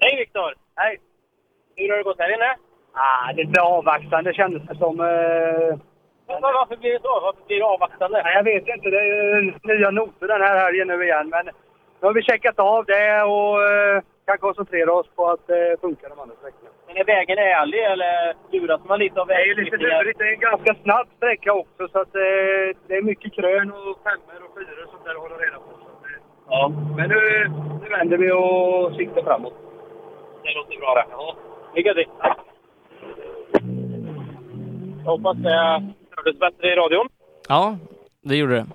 [0.00, 0.54] Hej Viktor!
[0.76, 0.96] Hej!
[1.76, 2.69] Hur har det gått här inne?
[2.92, 5.00] Ah, lite avvaktande kändes det som.
[5.00, 5.78] Eh...
[6.26, 7.20] Men varför blir det så?
[7.20, 8.22] Varför blir det avvaktande?
[8.24, 8.90] Nej, jag vet inte.
[8.90, 11.28] Det är nya noter den här helgen nu igen.
[11.28, 11.44] Men
[12.00, 15.80] nu har vi checkat av det och eh, kan koncentrera oss på att det eh,
[15.80, 16.70] funkar de andra sträckorna.
[16.86, 20.18] Men är vägen ärlig eller luras man lite av Det är lite lurigt.
[20.18, 23.96] Det är en ganska snabb sträcka också så att eh, det är mycket krön och
[24.06, 25.70] femmor och fyror och sånt där att hålla reda på.
[25.70, 26.20] Eh,
[26.52, 26.72] Ja.
[26.96, 27.20] Men nu,
[27.82, 29.54] nu vänder vi och siktar framåt.
[30.42, 31.04] Det låter bra det.
[31.10, 31.36] Ja.
[31.74, 32.08] Lycka till!
[35.04, 35.82] Jag hoppas det
[36.16, 37.08] hördes bättre i radion.
[37.48, 37.76] Ja,
[38.22, 38.66] det gjorde det.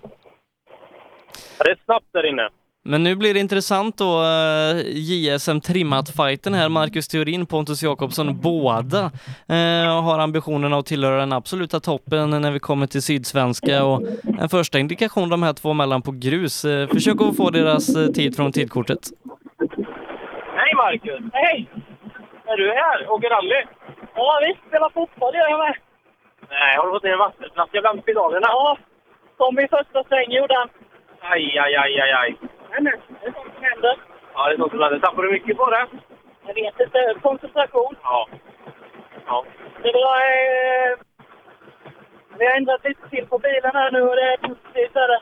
[1.63, 2.49] Det är snabbt där inne.
[2.87, 6.69] Men nu blir det intressant då, eh, JSM trimmat-fighten här.
[6.69, 9.11] Marcus Theorin, Pontus Jakobsson, båda
[9.49, 14.01] eh, har ambitionen att tillhöra den absoluta toppen när vi kommer till Sydsvenska och
[14.39, 16.65] en första indikation de här två mellan på grus.
[16.65, 18.99] Eh, försök att få deras eh, tid från tidkortet.
[20.55, 21.21] Hej Marcus!
[21.33, 21.69] Hej!
[22.45, 23.09] Är du här?
[23.09, 23.65] Åker rally?
[24.15, 25.75] Ja visst, spelar fotboll gör jag med.
[26.49, 28.47] Nej, har du fått ner en vattenflaska bland pedalerna?
[28.47, 28.77] Ja,
[29.37, 30.69] som i första sväng gjorde han.
[31.19, 32.37] Aj, aj, aj, aj, aj.
[32.71, 32.91] Men det
[33.27, 33.95] är sånt som händer.
[34.33, 34.99] Ja, det är sånt som händer.
[34.99, 35.87] Tappar du mycket på det?
[36.47, 37.15] Jag vet inte.
[37.21, 37.95] Koncentration.
[38.03, 38.27] Ja.
[39.27, 39.45] Ja.
[39.83, 40.17] Det var...
[40.17, 40.97] Eh,
[42.37, 44.95] vi har ändrat lite till på bilen här nu och det är positivt.
[44.95, 45.21] Är det.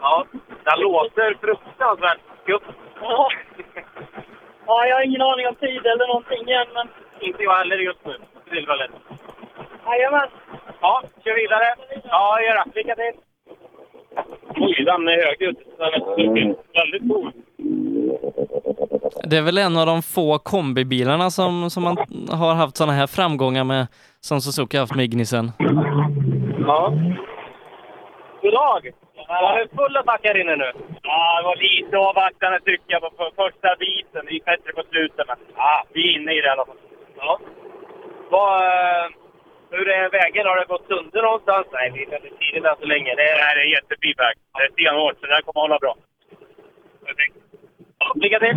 [0.00, 0.26] Ja,
[0.64, 2.62] den låter fruktansvärt skutt.
[3.00, 3.30] Ja.
[4.66, 6.88] ja, jag har ingen aning om tid eller någonting än, men...
[7.20, 8.14] Inte jag heller just nu,
[8.44, 8.90] för tillfället.
[9.86, 10.28] Jajamän.
[10.80, 11.74] Ja, kör vidare.
[12.04, 12.64] Ja, gör det.
[12.74, 13.12] Lycka till.
[14.56, 15.58] Oj, den är hög ut.
[15.78, 17.32] Den är väldigt stor.
[19.24, 21.96] Det är väl en av de få kombibilarna som, som man
[22.30, 23.86] har haft sådana här framgångar med,
[24.20, 25.52] som Suzuki haft med Ignisen.
[26.66, 26.92] Ja.
[28.42, 28.90] God dag!
[29.28, 30.72] Ja, det är full attack här inne nu.
[31.02, 34.26] Ja, det var lite avvaktande tycker jag på för första biten.
[34.26, 36.76] Det gick bättre på slutet, men ja, vi är inne i det i alla fall.
[37.20, 37.40] Ja.
[38.30, 39.06] Vad, eh,
[39.70, 40.46] hur är vägen?
[40.46, 41.66] Har det gått sönder någonstans?
[41.72, 43.10] Nej, det är väldigt tidigt än så länge.
[43.14, 44.34] Det är, Nej, det är jättefin väg.
[44.58, 45.94] Det är stenhårt, så det här kommer att hålla bra.
[47.06, 47.34] Perfekt.
[47.98, 48.56] Ja, lycka till!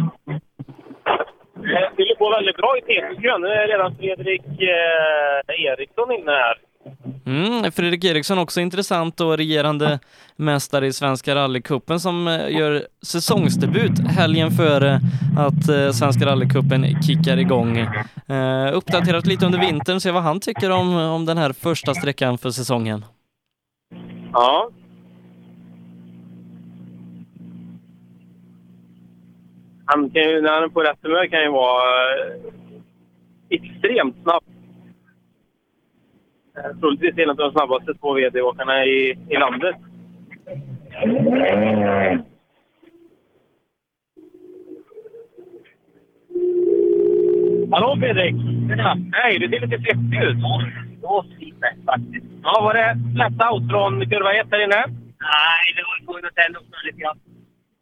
[1.74, 3.42] Eh, det går på väldigt bra i T-kön.
[3.42, 6.58] Nu är redan Fredrik eh, Eriksson inne här.
[7.26, 10.00] Mm, Fredrik Eriksson också intressant och regerande
[10.36, 15.00] mästare i Svenska rallycupen som eh, gör säsongsdebut helgen före
[15.38, 17.78] att eh, Svenska rallycupen kickar igång.
[18.28, 22.38] Eh, uppdaterat lite under vintern, se vad han tycker om, om den här första sträckan
[22.38, 23.06] för säsongen.
[24.34, 24.70] Ja.
[29.86, 31.84] Han kan ju, när han är på rätt humör kan ju vara
[33.50, 34.44] extremt snabb.
[36.80, 39.76] Troligtvis en av de snabbaste två VD-åkarna i, i landet.
[47.72, 48.36] Hallå Fredrik!
[48.68, 48.98] Tjena!
[49.14, 50.38] Hej, du ser lite svettig ut.
[51.02, 52.26] Ja, lite faktiskt.
[52.44, 52.90] Ja, var det
[53.22, 54.82] lätt out från kurva 1 här inne?
[55.36, 57.20] Nej, det var tvungen att tända upp lite grann.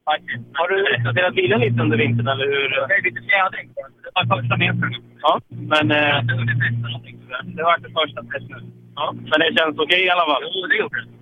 [0.10, 0.44] Faktiskt.
[0.54, 2.70] Har du uppdaterat bilen lite under vintern, eller hur?
[2.88, 3.68] Det är lite fjädring.
[4.04, 4.94] Det var första metern.
[5.22, 5.34] Ja,
[5.72, 5.86] men...
[5.92, 6.18] Eh,
[7.56, 8.60] det var det första test nu.
[8.96, 10.44] Ja, men det känns okej i alla fall?
[10.54, 11.21] Jo, det gjorde det.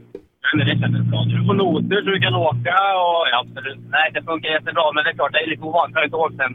[0.53, 1.23] Men det kändes bra.
[1.23, 2.75] Du får noter så du kan åka
[3.05, 3.23] och...
[3.31, 3.79] Ja, absolut.
[3.95, 5.91] Nej, det funkar jättebra, men det är klart, det är lite ovant.
[5.93, 6.53] Jag har inte åkt sen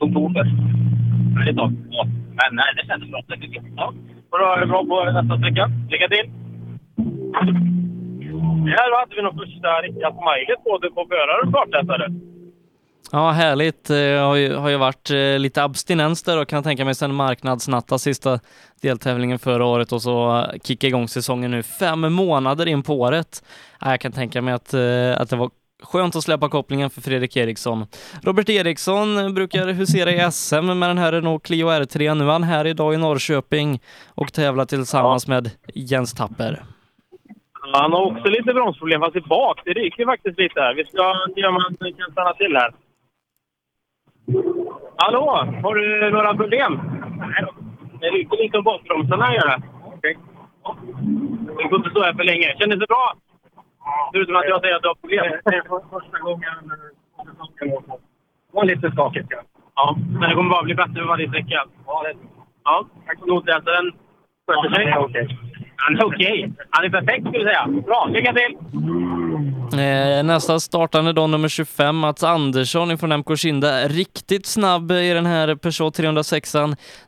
[0.00, 0.44] oktober.
[1.34, 1.70] Men det är.
[1.96, 2.02] Ja.
[2.38, 3.20] Men nej, det kändes bra.
[3.28, 3.66] Det tycker jag.
[3.76, 3.86] Ja.
[4.30, 5.64] Får du ha det bra på nästa sträcka.
[5.90, 6.26] Lycka till!
[8.76, 12.06] Här hade vi nog första riktiga smilet både på förare och kartläsare.
[13.12, 13.84] Ja, härligt.
[13.84, 17.14] Det har ju, har ju varit eh, lite abstinens där och kan tänka mig sen
[17.14, 18.40] marknadsnatta sista
[18.82, 23.44] deltävlingen förra året och så kicka igång säsongen nu fem månader in på året.
[23.80, 25.50] Ja, Jag kan tänka mig att, eh, att det var
[25.82, 27.86] skönt att släppa kopplingen för Fredrik Eriksson.
[28.22, 32.14] Robert Eriksson brukar husera i SM med den här Renault Clio R3.
[32.14, 33.80] Nu är han här idag i Norrköping
[34.14, 36.62] och tävlar tillsammans med Jens Tapper.
[37.72, 39.60] Han har också lite bromsproblem, fast i bak.
[39.64, 40.74] Det ryker faktiskt lite här.
[40.74, 42.70] Vi ska se om han kan stanna till här.
[44.96, 45.24] Hallå!
[45.62, 46.80] Har du några problem?
[47.18, 47.54] Nej då.
[48.00, 49.62] Det rycker lite om bakbromsarna gör det.
[49.84, 50.18] Okej.
[51.58, 52.54] Vi får inte stå här för länge.
[52.58, 53.12] Kändes det bra?
[54.12, 55.24] Förutom att jag säger att du har problem.
[55.44, 56.72] Det är första gången
[57.16, 57.82] säsongen
[58.50, 59.42] Det var lite skakigt ja.
[59.74, 61.64] Ja, men det kommer bara bli bättre för varje sträcka.
[61.86, 62.14] Ja, det
[62.64, 62.86] Ja,
[63.26, 63.92] notläsaren
[64.46, 64.84] sköter sig.
[64.84, 65.38] Är okej.
[65.76, 66.52] Han är okej.
[66.70, 67.82] Han är perfekt skulle jag säga.
[67.86, 68.56] Bra, lycka till!
[69.80, 73.88] Eh, nästa startande då, nummer 25, Mats Andersson från MK Kinda.
[73.88, 76.54] Riktigt snabb i den här Peugeot 306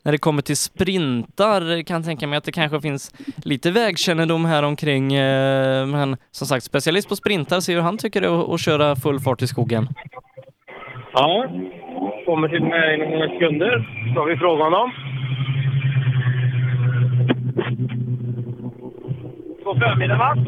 [0.02, 3.10] När det kommer till sprintar kan tänka mig att det kanske finns
[3.44, 5.14] lite vägkännedom här omkring.
[5.14, 8.96] Eh, men som sagt, specialist på sprintar, ser hur han tycker det är att- köra
[8.96, 9.88] full fart i skogen.
[11.12, 11.46] Ja,
[12.26, 13.88] kommer till mig inom några sekunder.
[14.12, 14.90] Ska vi fråga honom.
[19.66, 20.38] God förmiddag, Mats.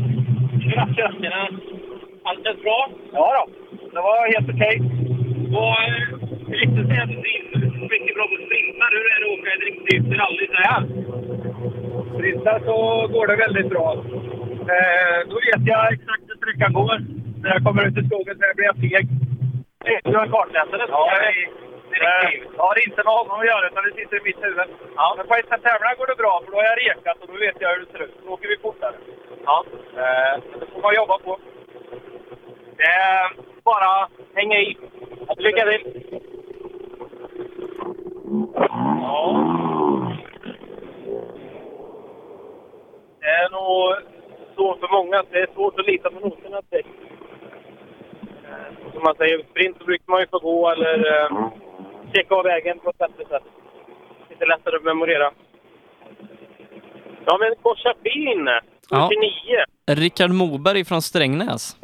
[0.62, 1.42] Tjena, tjena.
[2.26, 2.90] Allt känns bra?
[3.12, 3.44] Ja då.
[3.94, 4.76] det var helt okej.
[5.60, 6.02] Och eh,
[6.60, 7.06] riktigt att du är
[7.94, 8.88] mycket bra på sprintar.
[8.94, 10.80] Hur är det att åka ett riktigt rally så här?
[12.14, 12.76] Sprintar så
[13.14, 13.88] går det väldigt bra.
[14.74, 16.96] Eh, då vet jag exakt hur sträckan går.
[17.42, 19.06] När jag kommer ut i skogen så blir jag feg.
[20.04, 20.84] Du har en kartläsare?
[20.88, 24.42] Ja, det är, det har inte med honom att göra utan det sitter i mitt
[24.44, 24.68] huvud.
[24.96, 25.14] Ja.
[25.16, 27.56] Men på ett tävlingar går det bra för då har jag rekat och då vet
[27.60, 28.14] jag hur det ser ut.
[28.24, 28.94] Då åker vi fortare.
[29.44, 29.64] Ja.
[29.96, 31.38] Eh, det får man jobba på.
[32.76, 33.32] Det är
[33.64, 34.76] bara hänga i.
[35.36, 36.02] Lycka till!
[38.54, 39.44] Ja.
[43.20, 43.96] Det är nog
[44.56, 46.88] så för många att det är svårt att lita på noterna direkt.
[48.44, 51.48] Eh, Som man säger, sprint brukar man ju få gå eller eh,
[52.14, 53.42] checka av vägen på ett bättre sätt.
[54.30, 55.32] Lite lättare att memorera.
[57.26, 58.60] Ja, men korsa B inne.
[58.90, 59.10] Ja.
[59.86, 60.02] 49.
[60.04, 61.76] Rickard Moberg från Strängnäs.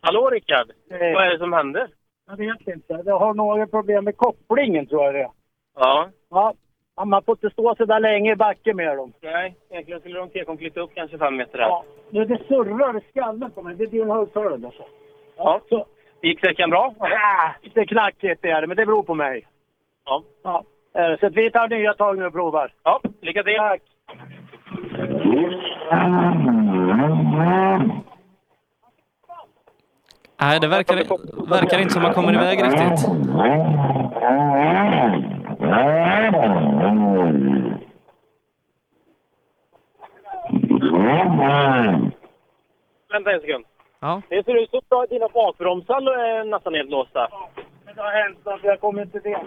[0.00, 0.70] Hallå Rickard!
[0.90, 1.88] Vad är det som händer?
[2.26, 3.02] Jag vet inte.
[3.04, 5.30] Jag har några problem med kopplingen tror jag det är.
[5.76, 6.08] Ja.
[6.30, 6.54] Ja,
[6.96, 9.12] ja, man får inte stå så där länge i backen med dem.
[9.22, 11.68] Nej, egentligen skulle de T-kom flytta upp kanske fem meter här.
[11.68, 11.84] Ja.
[12.10, 13.74] Nu, det surrar i skallen på mig.
[13.74, 14.82] Det är din högtalare alltså.
[15.36, 15.60] Ja.
[15.68, 15.86] Så.
[16.22, 16.94] Gick sträckan bra?
[16.98, 19.46] Ah, det är knackigt är det, men det beror på mig.
[20.04, 20.22] Ja.
[20.42, 20.64] ja.
[20.94, 22.72] Eh, Så att vi tar nya tag nu och provar.
[22.82, 23.56] Ja, lycka till!
[23.56, 23.82] Tack!
[30.44, 30.96] Nej, det verkar,
[31.48, 33.08] verkar inte som man kommer iväg riktigt.
[43.12, 43.64] Vänta en sekund.
[44.00, 44.22] Ja.
[44.28, 47.28] Det ser ut som att dina bakbromsar är nästan nedblåsta.
[47.84, 49.40] Men det har hänt något, jag kommer inte det.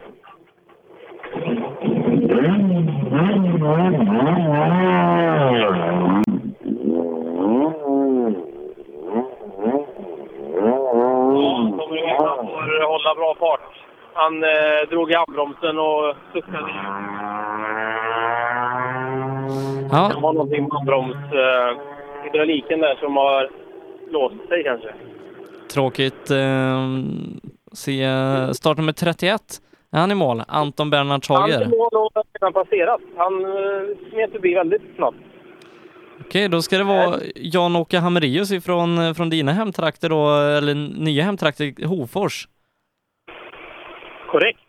[11.88, 12.87] kommer iväg.
[12.98, 13.74] Han får hålla bra fart.
[14.14, 16.72] Han eh, drog i handbromsen och suckade.
[19.92, 20.12] Ja.
[20.16, 21.78] Det var någonting med handbroms, eh,
[22.24, 23.50] hydrauliken där som har
[24.12, 24.94] låst sig kanske.
[25.74, 26.32] Tråkigt.
[26.32, 26.88] Eh,
[27.74, 28.08] se
[28.54, 29.42] startnummer 31.
[29.92, 30.44] Är han i mål?
[30.48, 31.62] Anton Bernhard Han Hager.
[31.62, 33.02] är mål och har redan passerat.
[33.18, 35.18] Han eh, smet förbi väldigt snabbt.
[36.26, 41.86] Okej, då ska det vara Jan-Åke Hamrelius ifrån från dina hemtrakter då, eller nya hemtrakter,
[41.88, 42.48] Hofors.
[44.28, 44.60] Korrekt.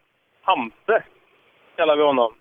[0.42, 1.02] Hampe
[1.76, 2.34] kallar vi honom.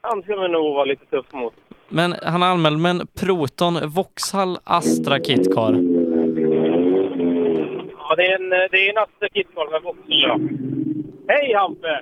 [0.00, 1.54] Han ska vi nog vara lite tuff mot.
[1.88, 5.72] Men han är anmäld med en Proton Vauxhall Astra Kitcar.
[7.98, 10.04] Ja, det är en, det är en Astra Kitcar med boxen.
[10.08, 10.38] Ja.
[11.28, 12.00] Hej Hampe!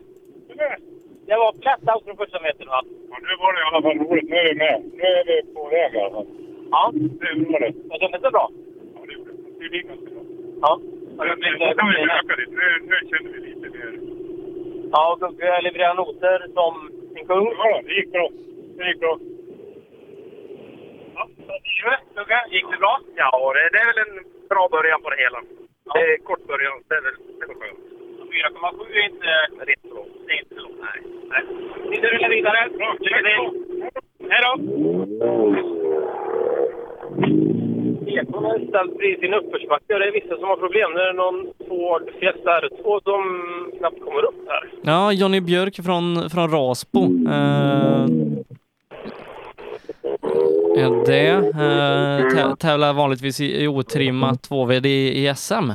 [1.27, 2.81] Det var flat out från första metern va?
[3.11, 4.29] Ja, nu var det i alla fall roligt.
[4.31, 4.83] Nu är vi med.
[5.01, 6.27] Nu är vi på väg i alla fall.
[6.71, 6.91] Ja.
[6.95, 7.73] Nu var det.
[7.91, 8.51] Jag kändes det bra?
[8.95, 9.69] Ja, det gjorde det.
[9.69, 10.23] Det gick ganska bra.
[10.65, 10.81] Ja.
[11.19, 12.53] Nu kan vi öka lite.
[12.61, 14.10] Nu, nu känner vi lite mer.
[14.93, 17.47] Ja, och Gugge levererar noter som en kung.
[17.59, 18.29] Ja, det gick bra.
[18.77, 19.19] Det gick bra.
[21.15, 21.27] Ja?
[22.51, 23.01] Gick det bra?
[23.17, 25.41] Ja, det, det är väl en bra början på det hela.
[25.95, 26.83] Det är kort början.
[26.89, 27.79] Det är väl det är väl skönt.
[28.31, 29.31] 4,7 är inte
[29.71, 30.15] rätt så långt.
[30.27, 30.81] Det är inte långt.
[30.81, 30.99] Nej.
[31.31, 31.43] Nej.
[31.91, 32.69] Vi rullar vidare.
[33.01, 33.43] Lycka till!
[34.31, 34.51] Hej då!
[38.19, 40.91] Ekon har ställt precis i en uppförsbacke och det är vissa som har problem.
[40.95, 43.23] Det är någon Ford Fiesta R2 som
[43.78, 44.70] knappt kommer upp här.
[44.82, 47.03] Ja, Jonny Björk från, från Rasbo.
[47.28, 48.05] Eh,
[50.85, 51.28] är det.
[51.31, 55.70] Eh, tä- tävlar vanligtvis i, i otrimmat 2VD i, i SM.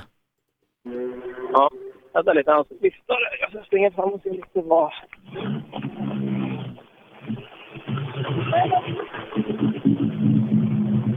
[1.54, 1.70] Ja.
[2.14, 3.18] Vänta lite, han viftar.
[3.42, 4.92] Jag ska springa fram och se lite vad...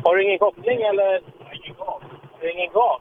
[0.09, 1.21] Har du ingen koppling eller?
[1.53, 2.03] Ingen gas.
[2.41, 3.01] Det är ingen gas?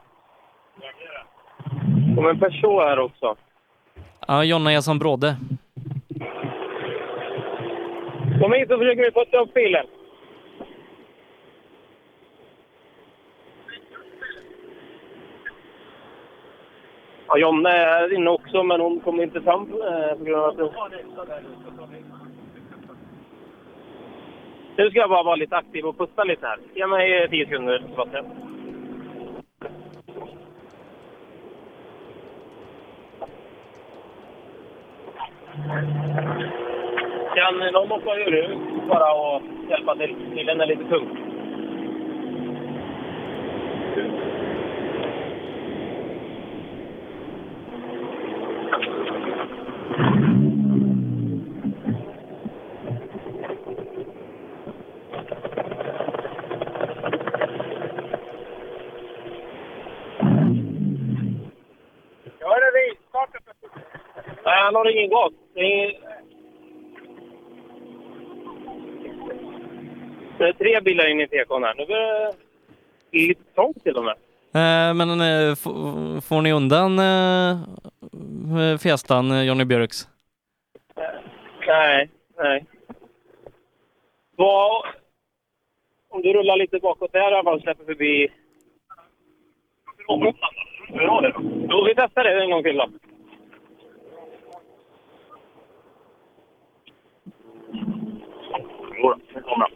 [2.16, 3.36] Kom en person här också.
[4.28, 5.36] Ja, Jonna är som bråde.
[8.42, 9.86] Kom hit så försöker vi putta upp bilen.
[17.28, 20.74] Ja, Jonna är inne också, men hon kommer inte fram eh, på grund av att...
[24.78, 26.60] Nu ska jag bara vara lite aktiv och putta lite här.
[26.76, 28.26] Ge mig 10 sekunder, Sebastian.
[37.36, 40.16] Kan någon hoppa ur bara och hjälpa till?
[40.36, 41.28] Bilen är lite tung.
[62.40, 63.30] Ja, det är rivstart.
[64.46, 65.34] Nej, han har ingen gas.
[65.54, 65.94] Det är...
[70.38, 71.76] Det är tre bilar in i tekon här.
[71.76, 72.34] Nu börjar
[73.12, 74.16] det lite trångt till och med.
[74.54, 75.56] Eh, men eh,
[76.22, 77.52] får ni undan eh,
[79.32, 80.08] eh, Johnny Björks?
[81.68, 82.66] Nej, nej.
[84.36, 84.84] Vad...
[86.10, 88.28] Om du rullar lite bakåt där i alla fall släpper förbi...
[91.70, 92.90] Jo, vi testar det en gång till då.
[98.98, 99.68] Jodå, det kommer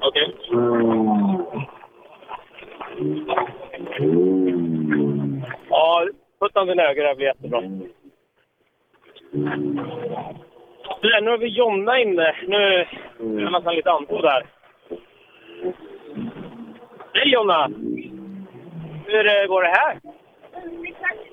[0.00, 0.34] Okej.
[5.70, 6.08] Ja,
[6.40, 7.60] putta den höger här blir jättebra.
[11.00, 12.34] Du, Nu har vi Jonna inne.
[12.46, 12.88] Nu är
[13.18, 14.46] det nästan lite andfådd där.
[17.14, 17.68] Hej Jonna!
[19.06, 19.94] Hur eh, går det här?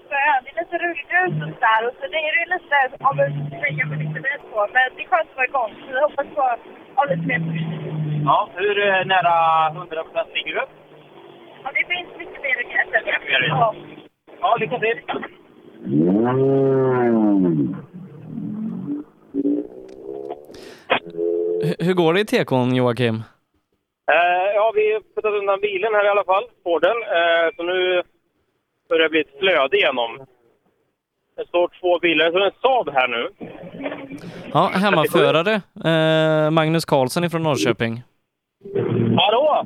[0.09, 0.15] Det.
[0.49, 4.19] Är lite rullgrus och där och så det är lite av en flyga med lite
[4.25, 4.67] bil på.
[4.73, 5.71] Men det är skönt att vara igång.
[5.81, 6.41] Så vi hoppas på
[6.95, 7.41] ha lite mer.
[8.25, 9.35] Ja, hur eh, nära
[9.69, 10.63] 100% ligger du?
[11.63, 13.47] Ja, det finns mycket mer att gräsa.
[13.47, 13.75] Ja.
[14.41, 14.99] Ja, lycka till!
[21.63, 23.23] H- hur går det i tekon, Joakim?
[24.11, 26.97] Eh, ja, vi har puttat undan bilen här i alla fall, Forden.
[27.17, 28.03] Eh, så nu
[28.89, 30.25] börjar det bli ett flöde igenom.
[31.37, 32.31] Det står två bilar.
[32.31, 33.29] Så det är en Saab här nu.
[34.53, 35.53] Ja, hemmaförare
[35.89, 38.03] eh, Magnus Karlsson ifrån Norrköping.
[39.17, 39.65] Hallå!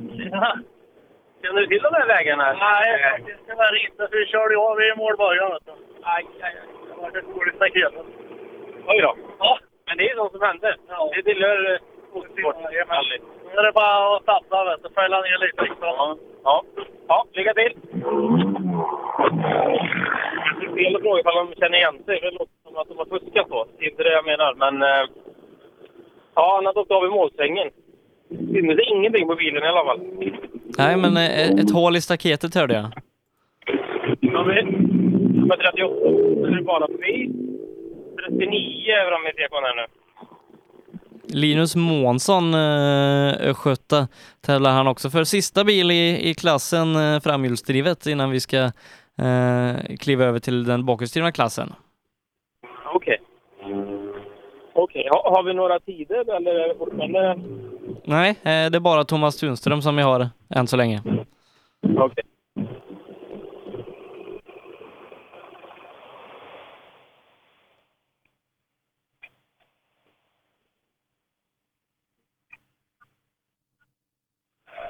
[1.42, 2.52] Känner du till de här vägarna?
[2.52, 4.08] Nej, faktiskt tyvärr inte.
[4.10, 5.50] För vi körde av i målbörjan.
[5.66, 5.72] du.
[6.02, 6.54] Aj, aj, aj.
[6.94, 7.92] Det var ett dåligt staket.
[8.86, 9.16] Oj då.
[9.38, 10.76] Ja, men det är sånt som händer.
[11.14, 11.78] Det tillhör
[12.14, 13.22] Härligt.
[13.46, 14.88] Nu är det bara att satsa, vet du.
[14.94, 15.62] Fälla ner lite.
[15.62, 15.78] Liksom.
[15.82, 16.16] Ja.
[16.44, 16.64] Ja.
[17.08, 17.72] ja, lycka till!
[20.60, 22.18] Det är fel att fråga ifall de känner igen sig.
[22.22, 23.66] Det låter som att de har fuskat då.
[23.78, 24.82] Det är inte det jag menar, men...
[24.82, 25.06] eh,
[26.34, 27.68] Ja, han har åkt av i målsvängen.
[28.28, 30.00] Det syntes ingenting på bilen i alla fall.
[30.78, 32.86] Nej, men eh, ett hål i staketet hörde jag.
[34.20, 34.64] Ja, men,
[35.36, 35.94] nummer 38
[36.48, 37.30] är det bara förbi.
[38.28, 39.86] 39 är framme i tekon här nu.
[41.32, 44.06] Linus Månsson, eh,
[44.40, 49.96] tävlar han också för sista bil i, i klassen eh, framhjulsdrivet innan vi ska eh,
[50.00, 51.72] kliva över till den bakhjulsdrivna klassen.
[52.94, 53.18] Okej.
[54.72, 57.38] Okej, ha, har vi några tider eller är det fortfarande...
[58.04, 61.02] Nej, eh, det är bara Thomas Tunström som vi har än så länge.
[61.98, 62.24] Okej.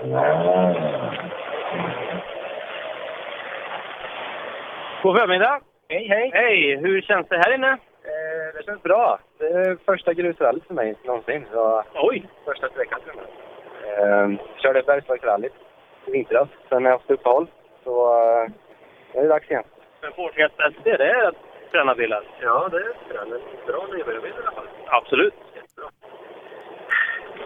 [0.00, 0.12] God
[5.18, 5.60] förmiddag!
[5.88, 6.30] Hej, hej!
[6.34, 6.76] Hej!
[6.76, 7.70] Hur känns det här inne?
[7.70, 7.78] Eh,
[8.54, 9.18] det känns bra.
[9.38, 11.46] Det är första grusrallyt för mig någonsin.
[11.52, 12.26] Så Oj!
[12.44, 13.24] Första sträckan för mig.
[13.98, 14.28] Eh,
[14.62, 15.54] körde Bergslagsrallyt
[16.06, 16.48] i vintras.
[16.68, 17.46] Sen har jag haft uppehåll.
[17.84, 18.50] Så eh,
[19.14, 19.64] nu är det dags igen.
[20.02, 21.32] Men Fordcast ST, det är
[21.70, 22.22] fräna bilar.
[22.42, 24.68] Ja, det är en bra nybörjarbil i alla fall.
[24.86, 25.34] Absolut.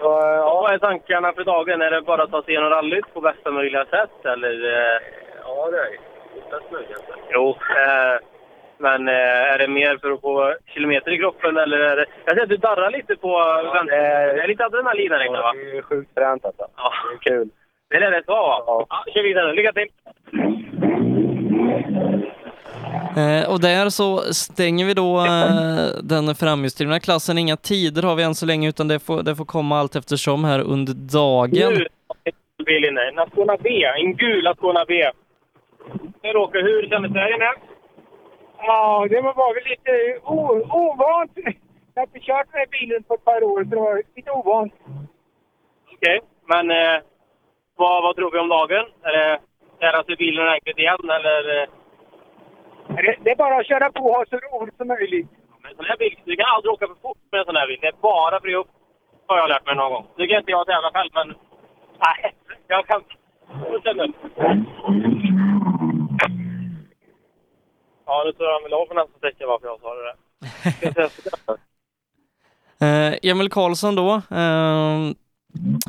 [0.00, 0.60] Så, eh, ja.
[0.62, 1.82] Vad är tankarna för dagen?
[1.82, 4.64] Är det bara att ta sig igenom rallyt på bästa möjliga sätt eller?
[4.64, 5.00] eh?
[5.44, 5.98] Ja, det är det.
[6.42, 7.04] Fortast möjligt.
[7.30, 8.18] Jo, eh,
[8.78, 12.06] Men är det mer för att få kilometer i kroppen eller är det...
[12.24, 13.38] Jag ser att du darrar lite på
[13.74, 14.34] vänster.
[14.34, 15.52] Det är lite adrenalin här inne va?
[15.52, 16.66] Det är sjukt fränt alltså.
[16.76, 16.92] Ja.
[17.10, 17.48] Det är kul.
[17.90, 18.86] Det är rätt bra va?
[18.90, 19.12] Ja.
[19.14, 19.52] kör vidare.
[19.52, 19.88] Lycka till!
[23.16, 27.38] Eh, och där så stänger vi då eh, den framhjulsdrivna klassen.
[27.38, 30.44] Inga tider har vi än så länge utan det får, det får komma allt eftersom
[30.44, 31.72] här under dagen.
[31.74, 31.86] Nu
[32.24, 33.00] är en bil inne.
[33.08, 33.84] En Ascona B.
[33.84, 35.10] En gul Ascona B.
[36.22, 37.52] Hur åker hur kändes det här inne?
[38.58, 39.92] Ja, det var väl lite
[40.22, 41.32] ovant.
[41.94, 44.30] Jag har inte kört den här bilen på ett par år, så det var lite
[44.30, 44.72] ovant.
[45.94, 46.98] Okej, men eh,
[47.76, 48.84] vad, vad tror vi om dagen?
[49.02, 49.38] Är det
[49.80, 51.68] lära sig bilen ordentligt igen eller?
[53.24, 55.28] Det, är bara att köra på och ha så roligt som möjligt.
[55.62, 57.78] Men sån här bil, du kan aldrig åka för fort med en sån här bil.
[57.80, 58.70] Det är bara fri upp,
[59.26, 60.06] har jag lärt mig någon gång.
[60.16, 61.28] Det kan inte jag tävla själv, men...
[62.04, 62.34] Nej,
[62.68, 63.02] jag kan...
[68.06, 70.14] Ja, nu tror jag han vill ha för nästa sträcka varför jag sa det där.
[72.80, 74.10] Eh, Emil Karlsson då.
[74.14, 75.14] Eh,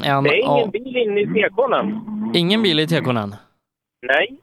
[0.04, 2.02] en, Det är ingen ja, bil inne i tekon än.
[2.36, 3.36] ingen bil i tekonen.
[4.02, 4.38] Nej.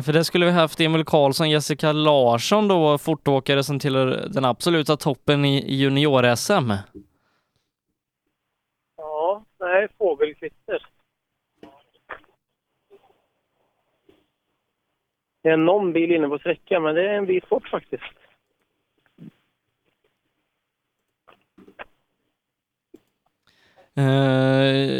[0.00, 4.96] För det skulle vi haft Emil Karlsson, Jessica Larsson då, fortåkare som tillhör den absoluta
[4.96, 6.72] toppen i junior-SM.
[8.96, 10.86] Ja, nej, fågelkvitter.
[15.42, 18.02] Det är någon bil inne på sträckan, men det är en bit bort faktiskt.
[23.80, 23.81] Eh,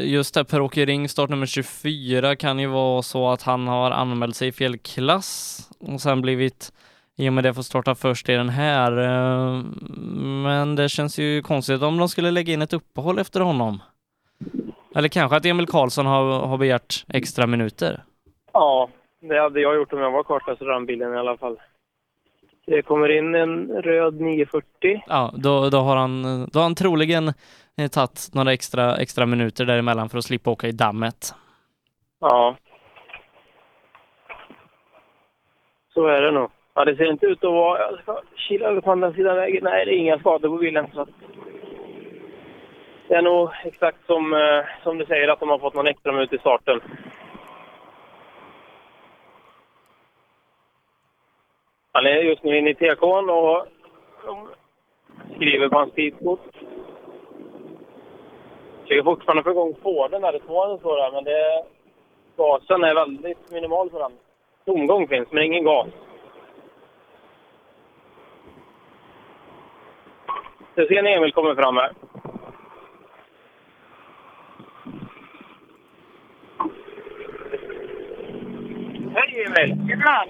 [0.04, 4.48] just det, Per-Åke Ring, startnummer 24, kan ju vara så att han har anmält sig
[4.48, 6.72] i fel klass och sen blivit
[7.16, 8.98] i och med det får starta först i den här.
[8.98, 9.62] Eh,
[10.44, 13.82] men det känns ju konstigt om de skulle lägga in ett uppehåll efter honom.
[14.94, 18.02] Eller kanske att Emil Karlsson har, har begärt extra minuter.
[18.52, 18.88] Ja,
[19.20, 21.56] det hade jag gjort om jag var kartläsare i alla fall.
[22.66, 25.02] Det kommer in en röd 940.
[25.06, 27.32] Ja, då, då, har, han, då har han troligen
[27.78, 31.34] eh, tagit några extra, extra minuter däremellan för att slippa åka i dammet.
[32.20, 32.56] Ja.
[35.94, 36.50] Så är det nog.
[36.74, 37.78] Ja, det ser inte ut att vara...
[37.78, 39.64] Jag ska kila över på andra sidan vägen.
[39.64, 40.86] Nej, det är inga skador på bilen.
[40.94, 41.08] Så att
[43.08, 46.12] det är nog exakt som, eh, som du säger, att de har fått någon extra
[46.12, 46.80] minut i starten.
[51.92, 53.66] Han är just nu inne i TK'n och
[54.26, 54.48] de
[55.34, 56.56] skriver på hans tidkort.
[58.92, 61.64] Försöker fortfarande få igång Forden där, det tvåan står där, men det,
[62.36, 64.12] gasen är väldigt minimal för den.
[64.64, 65.86] Tomgång finns, men ingen gas.
[70.74, 71.92] Jag ser när Emil kommer fram här.
[79.14, 79.88] Hej Emil!
[79.88, 80.24] Tjena!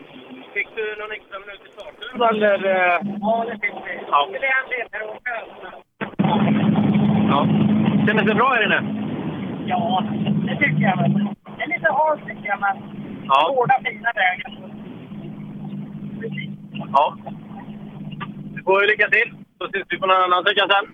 [0.54, 2.64] Fick du någon extra minut i starten eller?
[2.64, 3.00] eh?
[3.20, 4.00] Ja, det fick vi.
[4.10, 4.28] Ja.
[4.32, 5.18] Det är en ledare
[7.28, 7.71] Ja.
[8.06, 8.80] Kändes det bra här inne?
[9.66, 10.04] Ja,
[10.46, 11.12] det tycker jag väl.
[11.56, 12.76] Det är lite halt tycker jag, men
[13.26, 13.54] Ja.
[13.56, 14.52] hårda fina vägen.
[16.92, 17.16] Ja.
[18.54, 20.86] Du får lycka till, så syns vi på någon annan sträcka sen.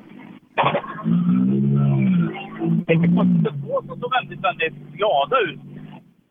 [2.87, 5.61] Det är två som såg väldigt, väldigt glada ut.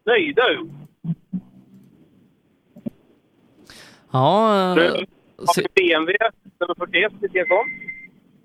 [0.05, 0.69] Nöjda ut.
[4.11, 4.81] Ja, eh, Du
[5.47, 6.17] har BMW
[6.59, 7.67] nummer 41 i TK'n.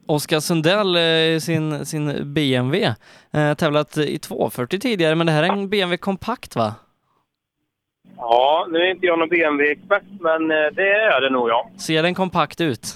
[0.06, 2.94] Oskar Sundell eh, i sin, sin BMW.
[3.32, 6.74] Eh, tävlat i 240 tidigare, men det här är en BMW kompakt va?
[8.16, 11.70] Ja, nu är inte jag någon BMW-expert, men eh, det är det nog ja.
[11.76, 12.86] Ser den kompakt ut?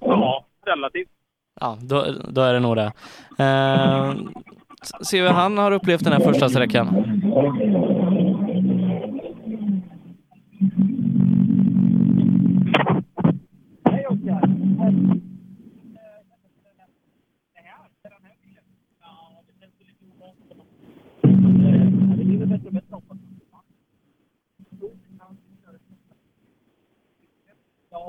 [0.00, 1.08] Ja, relativt.
[1.60, 2.92] Ja, då, då är det nog det.
[3.38, 4.14] Eh,
[5.02, 6.88] se hur han har upplevt den här första sträckan.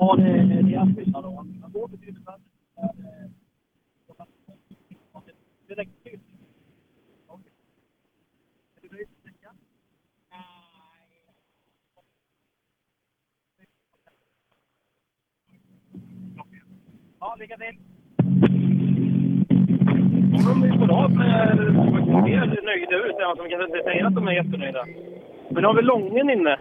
[0.02, 1.30] Ja, det, det är skillnad då.
[1.32, 2.40] Man går betydligt bättre.
[5.68, 6.20] Det räcker till.
[17.20, 17.78] Ja, lycka till!
[20.44, 21.56] De är på rad med
[22.24, 24.84] mer nöjda ut, även om de kanske inte säger att de är jättenöjda.
[25.50, 26.58] Men nu har vi Lången inne.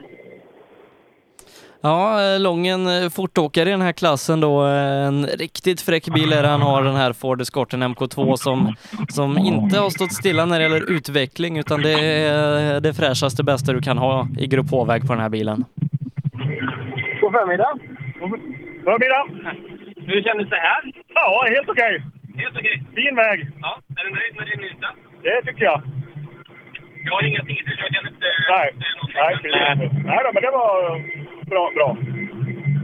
[1.82, 4.66] Ja, eh, Lången eh, fortåkare i den här klassen då.
[4.66, 8.76] eh, En riktigt fräck bil är han har, den här Ford Escorten MK2 som,
[9.10, 13.74] som inte har stått stilla när det gäller utveckling utan det är det fräschaste bästa
[13.74, 15.66] du kan ha i Grupp H-väg på den här bilen.
[17.22, 17.74] God förmiddag.
[18.84, 19.24] Förmiddag.
[20.08, 20.82] Hur kändes det här?
[21.16, 21.94] Ja, helt okej.
[22.42, 22.84] Helt okej.
[22.96, 23.38] Fin väg.
[23.62, 24.88] Ja, är du nöjd med din yta?
[25.24, 25.82] Det tycker jag.
[27.06, 28.28] Jag har inga tider, så jag kan inte...
[28.54, 28.68] Nej,
[29.20, 30.06] nej, precis.
[30.10, 30.74] Nej då, men det var
[31.50, 31.72] bra.
[31.76, 31.98] bra.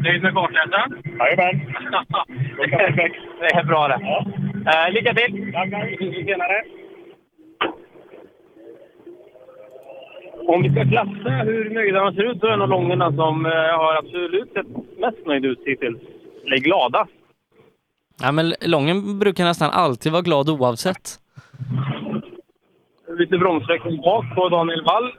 [0.04, 1.04] Nöjd med kartläsaren?
[1.20, 1.56] Jajamän.
[3.40, 4.00] det är bra det.
[4.02, 4.26] Ja.
[4.72, 5.54] Eh, lycka till!
[5.54, 5.96] Tack, tack.
[6.00, 6.64] Vi ses senare.
[10.48, 13.46] Om vi ska klassa hur nöjda man ser ut så är det nog Långerna som
[13.46, 14.68] eh, har absolut sett
[15.00, 16.02] mest nöjd ut hittills.
[16.46, 17.08] Eller glada.
[18.22, 21.20] Ja, men Lången brukar nästan alltid vara glad oavsett.
[23.20, 25.12] Lite bromssträckning bak på Daniel Wall.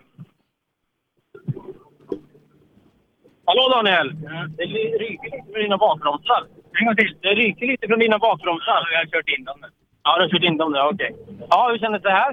[3.49, 4.09] Hallå Daniel!
[4.57, 6.43] Det ryker lite från dina bakbromsar.
[6.79, 7.13] En gång till.
[7.21, 8.89] Det ryker lite från dina bakbromsar.
[8.93, 9.69] Jag har kört in dem nu.
[10.05, 10.81] Ja, du har kört in dem nu.
[10.81, 11.11] Okej.
[11.51, 12.33] Ja, hur kändes det här?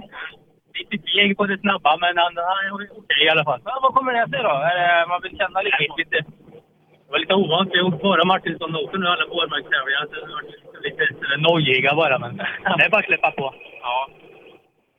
[0.79, 3.61] Lite feg på det snabba, men han är okej i alla fall.
[3.65, 4.53] Ja, vad kommer det sig då?
[4.77, 5.77] Det, man vill känna lite?
[5.97, 6.17] lite
[7.05, 7.69] det var lite ovant.
[7.73, 10.05] Vi har åkt bara Martinsson-noter nu alla vårmarkstävlingar.
[10.09, 11.03] Så har varit lite
[11.47, 12.37] nojiga bara, men
[12.77, 13.53] det är bara att släppa på.
[13.81, 14.09] Ja.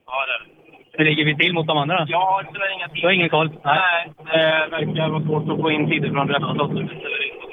[0.07, 0.64] Ja, det är det.
[0.97, 2.07] Hur ligger vi till mot de andra?
[2.09, 3.01] Jag har tyvärr inga tider.
[3.01, 3.51] Du har ingen koll?
[3.65, 6.57] Nej, det verkar vara svårt att få in tider från resten av.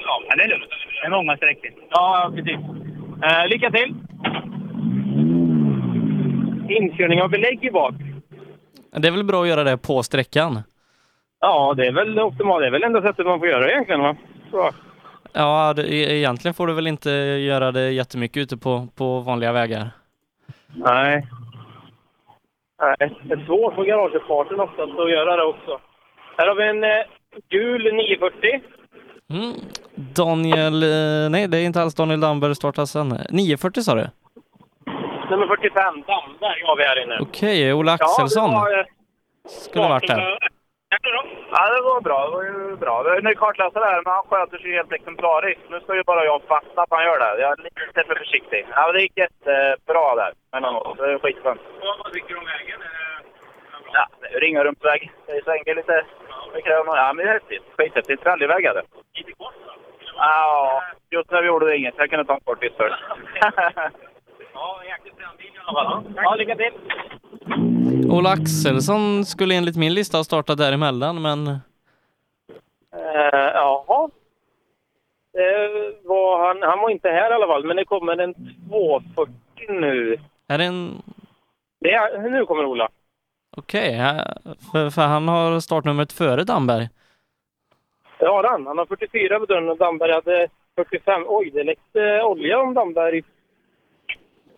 [0.06, 0.64] Ja, men det är lugnt.
[1.00, 1.70] Det är många sträckor.
[1.90, 2.58] Ja, precis.
[3.24, 3.94] Eh, lycka till!
[6.68, 7.94] Inkörning av belägg i bak.
[8.96, 10.58] Det är väl bra att göra det på sträckan?
[11.40, 12.62] Ja, det är väl optimalt.
[12.62, 14.16] Det är väl enda sättet man får göra det egentligen, va?
[14.50, 14.70] Så.
[15.32, 19.52] Ja, det, e- egentligen får du väl inte göra det jättemycket ute på, på vanliga
[19.52, 19.88] vägar.
[20.74, 21.26] Nej.
[22.82, 25.80] Nej, det är svårt på garageuppfarten oftast att göra det också.
[26.38, 27.06] Här har vi en eh,
[27.48, 28.60] gul 940.
[29.30, 29.52] Mm.
[29.94, 33.08] Daniel, eh, nej det är inte alls Daniel Damberg startar sen.
[33.30, 34.06] 940 sa du?
[35.30, 37.18] Nummer 45, Damberg har vi här inne.
[37.20, 38.84] Okej, Ola Axelsson Ja, det var, eh,
[39.46, 40.38] skulle varit där.
[41.50, 42.24] Ja, det var bra.
[42.26, 43.02] Det var ju bra.
[43.02, 45.60] Det är en ny kartläsare här, men han sköter sig helt exemplariskt.
[45.70, 47.40] Nu ska ju bara jag fatta att han gör det.
[47.42, 48.66] Jag är lite för försiktig.
[48.70, 50.98] Ja, men det gick jättebra där mellan oss.
[50.98, 51.60] Det är skitskönt.
[52.04, 52.80] Vad tycker du om vägen?
[53.92, 55.12] Ja, det är Ringarumpsväg.
[55.26, 56.04] Det svänger lite.
[56.64, 57.62] Ja, men det är häftigt.
[57.78, 58.26] Skithäftigt.
[58.26, 58.82] Rallyväg är det.
[59.14, 59.72] Lite kort då?
[60.16, 61.94] Ja, just när vi gjorde det inget.
[61.98, 63.04] Jag kunde ta en kort bit först.
[64.54, 66.04] Ja, jäkligt bra bil i alla fall.
[66.16, 66.72] Ja, lycka till!
[68.10, 71.60] Ola Axelsson skulle enligt min lista ha startat däremellan, men
[72.94, 74.10] Uh, jaha.
[76.04, 78.34] Var han, han var inte här i alla fall, men det kommer en
[78.68, 79.32] 240
[79.68, 80.18] nu.
[80.48, 81.02] är det en...
[81.80, 82.88] Det är, nu kommer Ola.
[83.56, 84.24] Okej, ja,
[84.72, 86.88] för, för han har startnumret före Damberg.
[88.20, 88.66] Har han.
[88.66, 91.24] Han har 44 på dörren och Damberg hade 45.
[91.26, 93.22] Oj, det läckte olja om Damberg.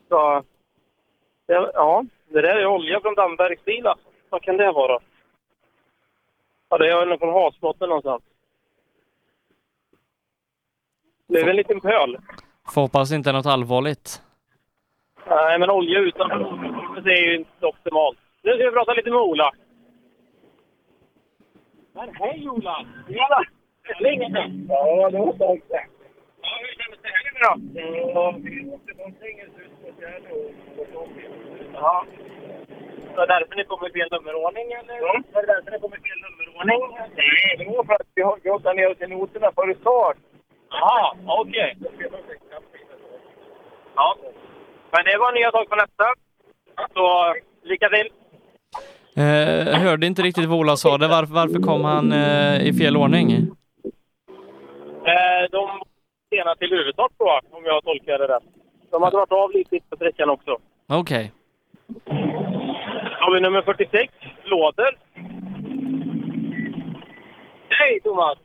[0.08, 0.42] Så,
[1.46, 2.04] ja,
[2.34, 4.08] det där är olja från Dambergs bil alltså.
[4.28, 4.98] Vad kan det vara?
[6.68, 8.22] Ja, det är nog från havsbotten någonstans.
[11.28, 12.18] Det är väl en liten pöl.
[12.74, 14.22] Får hoppas inte något allvarligt.
[15.26, 18.18] Nej, men olja utanför det är ju inte optimalt.
[18.42, 19.52] Nu ska vi prata lite med Ola.
[21.92, 22.86] Men hej Ola!
[23.08, 23.44] Tjena!
[24.00, 24.66] Länge sedan.
[24.68, 25.86] Ja, det var det.
[26.40, 27.80] Ja, hur kändes det här nu då?
[28.14, 30.36] Ja, vi åkte någonting i slutet på
[31.74, 32.04] Ja.
[33.14, 34.94] Så är det därför ni kommer i fel nummerordning, eller?
[35.06, 35.14] Ja.
[35.32, 36.80] Är det därför ni kommer i fel nummerordning?
[37.16, 40.16] Nej, det var för att vi har gått ner oss i noterna före start.
[40.70, 41.76] Jaha, okej.
[43.94, 44.16] Ja.
[44.92, 46.04] Men det var nya tag på nästa.
[46.94, 48.10] Så lycka till!
[49.16, 50.98] Eh, hörde inte riktigt vad Ola sa.
[50.98, 51.08] Det.
[51.08, 53.30] Varför, varför kom han eh, i fel ordning?
[53.32, 53.38] Eh,
[55.50, 55.82] de var
[56.30, 58.42] sena till huvudstart tror jag, om jag tolkar det rätt.
[58.90, 60.58] De hade varit av lite på sträckan också.
[60.88, 61.32] Okej.
[63.20, 64.12] Har vi nummer 46,
[64.44, 64.92] Låder.
[67.68, 68.38] Hej Thomas!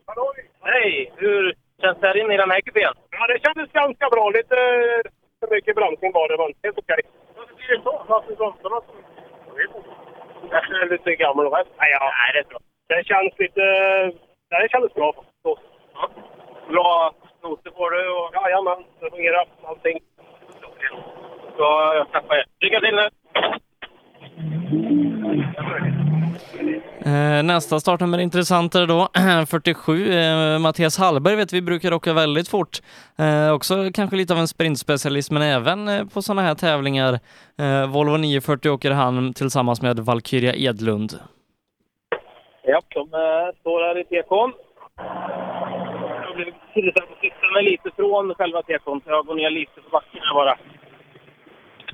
[0.61, 1.11] Hej!
[1.15, 2.93] Hur känns det här inne i den här kupén?
[3.11, 4.29] Ja, det kändes ganska bra.
[4.29, 4.55] Lite
[5.39, 7.01] för mycket bromsning var det, men helt okej.
[7.37, 8.03] Varför blir det så?
[8.07, 8.93] Varför bromsarna så?
[9.47, 9.89] Jag vet inte.
[10.51, 11.67] Jag är lite gammal och rätt.
[11.79, 12.13] Nej, ja.
[12.19, 12.59] Nej, det är bra.
[12.87, 13.63] Det känns lite...
[14.51, 15.13] Nej, det kändes bra.
[15.43, 15.59] Så.
[15.93, 16.09] Ja.
[16.69, 17.13] Bra
[17.43, 18.29] noter får du och...
[18.33, 19.45] Jajamän, det fungerar.
[19.63, 19.99] Allting.
[21.57, 21.63] Så
[21.97, 22.45] jag tackar er.
[22.59, 23.18] Lycka till nu!
[27.05, 29.07] Eh, nästa startnummer är intressantare då.
[29.47, 32.79] 47, eh, Mattias Hallberg vet vi brukar åka väldigt fort.
[33.19, 37.19] Eh, också kanske lite av en sprintspecialist, men även på sådana här tävlingar.
[37.87, 41.11] Volvo 940 åker han tillsammans med Valkyria Edlund.
[42.63, 43.07] Ja, de
[43.59, 44.53] står här i tekon.
[46.25, 49.89] Jag blev tillsatt att sitta lite från själva tekon, så jag går ner lite på
[49.89, 50.57] backen här bara.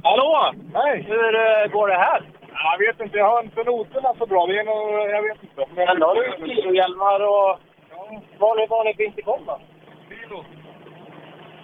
[0.07, 0.53] Hallå!
[0.73, 1.02] Hej!
[1.02, 2.22] Hur eh, går det här?
[2.64, 3.18] Jag vet inte.
[3.18, 4.48] Jag har inte noterna så bra.
[4.48, 5.10] Det är nog...
[5.10, 5.65] Jag vet inte.
[5.76, 7.60] Men Ändå har du kilohjälmar och...
[7.90, 9.60] Ja, var ni på Intercom då?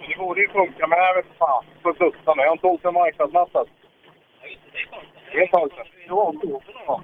[0.08, 1.64] Det borde ju funka, men jag vet fan.
[1.82, 2.42] På bussarna.
[2.42, 3.64] Jag har inte åkt en marknadsmassa.
[5.32, 5.86] Det är ett tag sedan.
[6.06, 7.02] Det var oktober någon gång.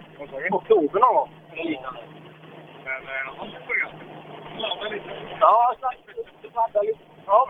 [0.51, 1.31] Oktober någon gång.
[2.85, 3.02] Men,
[3.52, 3.90] det får jag.
[5.40, 5.98] Ja, exakt.
[6.55, 6.98] Paddla lite.
[7.27, 7.48] Ja.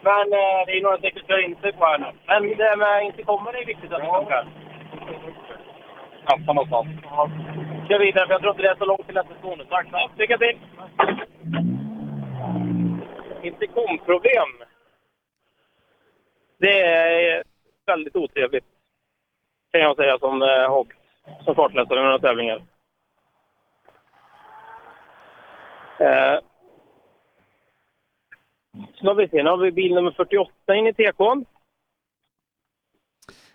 [0.00, 2.06] Men eh, det är några stycken som kör in sig på här nu.
[2.26, 4.46] Men det med Intercomen är viktigt att det funkar.
[6.26, 6.88] Tappa någonstans.
[7.02, 7.30] Ja.
[7.88, 9.66] Kör vidare, för jag tror inte det är så långt till nästa station.
[9.68, 9.86] Tack.
[9.92, 10.58] Ja, lycka till!
[13.42, 14.48] Intercom-problem.
[16.58, 17.42] Det är
[17.86, 18.64] väldigt otrevligt.
[19.72, 20.84] Kan jag säga som eh,
[21.44, 22.62] som fartläsare i några tävlingar.
[25.98, 26.38] Eh,
[28.94, 31.44] så har vi se, nu har vi bil nummer 48 in i TK'n.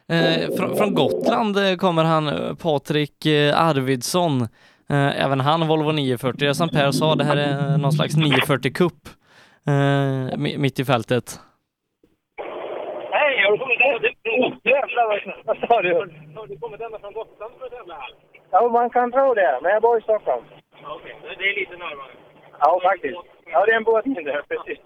[0.09, 4.41] Eh, från, från Gotland eh, kommer han, eh, Patrik eh, Arvidsson.
[4.89, 6.37] Eh, även han Volvo 940.
[6.39, 8.93] Det är Som Per sa, det här är någon slags 940 Cup
[9.67, 9.71] eh,
[10.43, 11.39] mi- mitt i fältet.
[13.11, 13.57] Hej, har du
[16.57, 16.99] kommit ända?
[16.99, 18.09] Från Gotland för att tävla här?
[18.51, 20.43] Ja, man kan tro det, men jag bor i Stockholm.
[20.85, 22.11] Okej, det är lite närmare.
[22.59, 23.17] Ja, faktiskt.
[23.53, 24.79] Ja, det är en båt mindre, precis.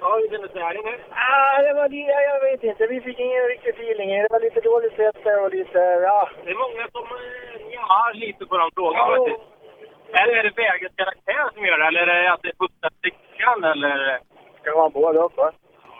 [0.00, 0.94] Ja, hur kändes det inne?
[1.10, 2.86] Ah, det var, ja, jag vet inte.
[2.86, 4.08] Vi fick ingen riktig feeling.
[4.10, 6.28] Det var lite dåligt säte och lite, ja.
[6.44, 9.16] Det är många som eh, njar lite på de frågorna Ja.
[9.16, 9.42] faktiskt.
[10.20, 12.88] Eller är det vägens karaktär som gör det, eller är det att det är första
[12.98, 13.96] stickan, eller?
[14.54, 15.52] Det kan vara båda upp, va?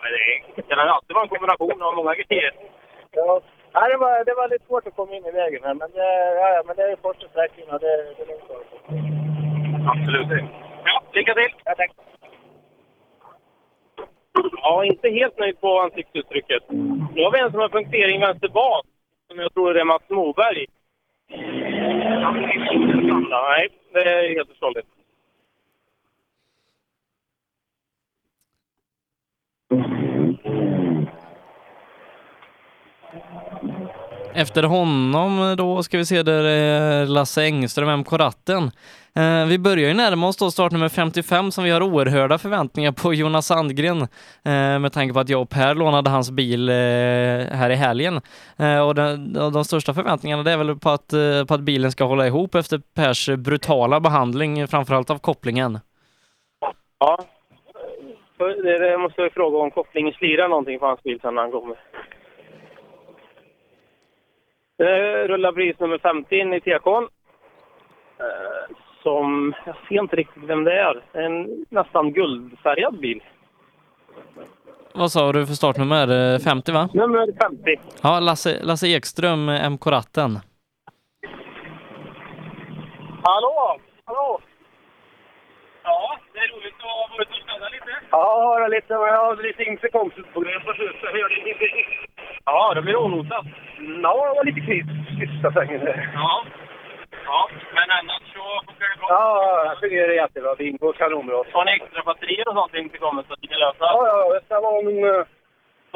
[0.03, 0.09] Ja,
[0.57, 2.53] det kan alltid vara en kombination av många grejer.
[3.11, 3.41] Ja.
[3.73, 6.31] Ja, det, var, det var lite svårt att komma in i vägen här, men, eh,
[6.41, 8.51] ja, ja, men det är första sträckan och det, det är lugnt.
[9.93, 10.45] Absolut.
[10.85, 11.55] Ja, lycka till!
[11.65, 11.91] Ja, tack.
[14.53, 16.63] Ja, inte helt nöjd på ansiktsuttrycket.
[17.15, 18.87] Nu har vi en som har punktering vänster bak,
[19.29, 20.67] som jag tror är Mats Moberg.
[23.31, 24.87] Nej, det är helt förståeligt.
[34.35, 38.71] Efter honom då ska vi se där är Lasse Engström, MK Ratten.
[39.17, 43.15] Eh, vi börjar ju närma oss då startnummer 55 som vi har oerhörda förväntningar på
[43.15, 44.01] Jonas Sandgren
[44.45, 46.75] eh, med tanke på att jag och Per lånade hans bil eh,
[47.59, 48.21] här i helgen.
[48.59, 51.61] Eh, och den, och de största förväntningarna det är väl på att, eh, på att
[51.61, 55.79] bilen ska hålla ihop efter Pers brutala behandling, framförallt av kopplingen.
[56.99, 57.19] Ja.
[58.39, 61.43] jag det, det måste jag fråga om kopplingen slirar någonting på hans bil sen när
[61.43, 61.77] han kommer.
[64.79, 67.09] Eh, det rullar pris nummer 50 in i TK'n.
[68.19, 71.03] Eh, Eh, Som, jag ser inte riktigt vem det är.
[71.13, 73.23] En nästan guldfärgad bil.
[74.95, 76.35] Vad sa du för startnummer?
[76.35, 76.89] Eh, 50 va?
[76.95, 77.77] Nummer 50.
[78.03, 80.39] Ja, Lasse, Lasse Ekström, eh, MK Ratten.
[83.23, 83.79] Hallå!
[84.05, 84.41] Hallå!
[85.85, 87.93] Ja, det är roligt att ha varit och städat lite.
[88.11, 88.93] Ja, höra lite.
[88.93, 91.03] Jag har lite intercomproblem på slutet.
[91.03, 91.77] Jag hörde ingenting.
[92.45, 93.47] Ja, det blir onotat.
[94.03, 94.87] Ja, det var lite kris
[95.21, 95.81] sista svängen.
[96.15, 96.45] Ja.
[97.25, 99.07] Ja, men annars så funkar det bra.
[99.11, 100.57] Ja, jag det är jättebra.
[100.59, 101.45] Ingår kanonbra.
[101.53, 103.77] Har ni extra batterier och sånt inte kommit så att ni kan lösa?
[103.81, 105.05] Ja, ja, det var en...
[105.21, 105.27] eh,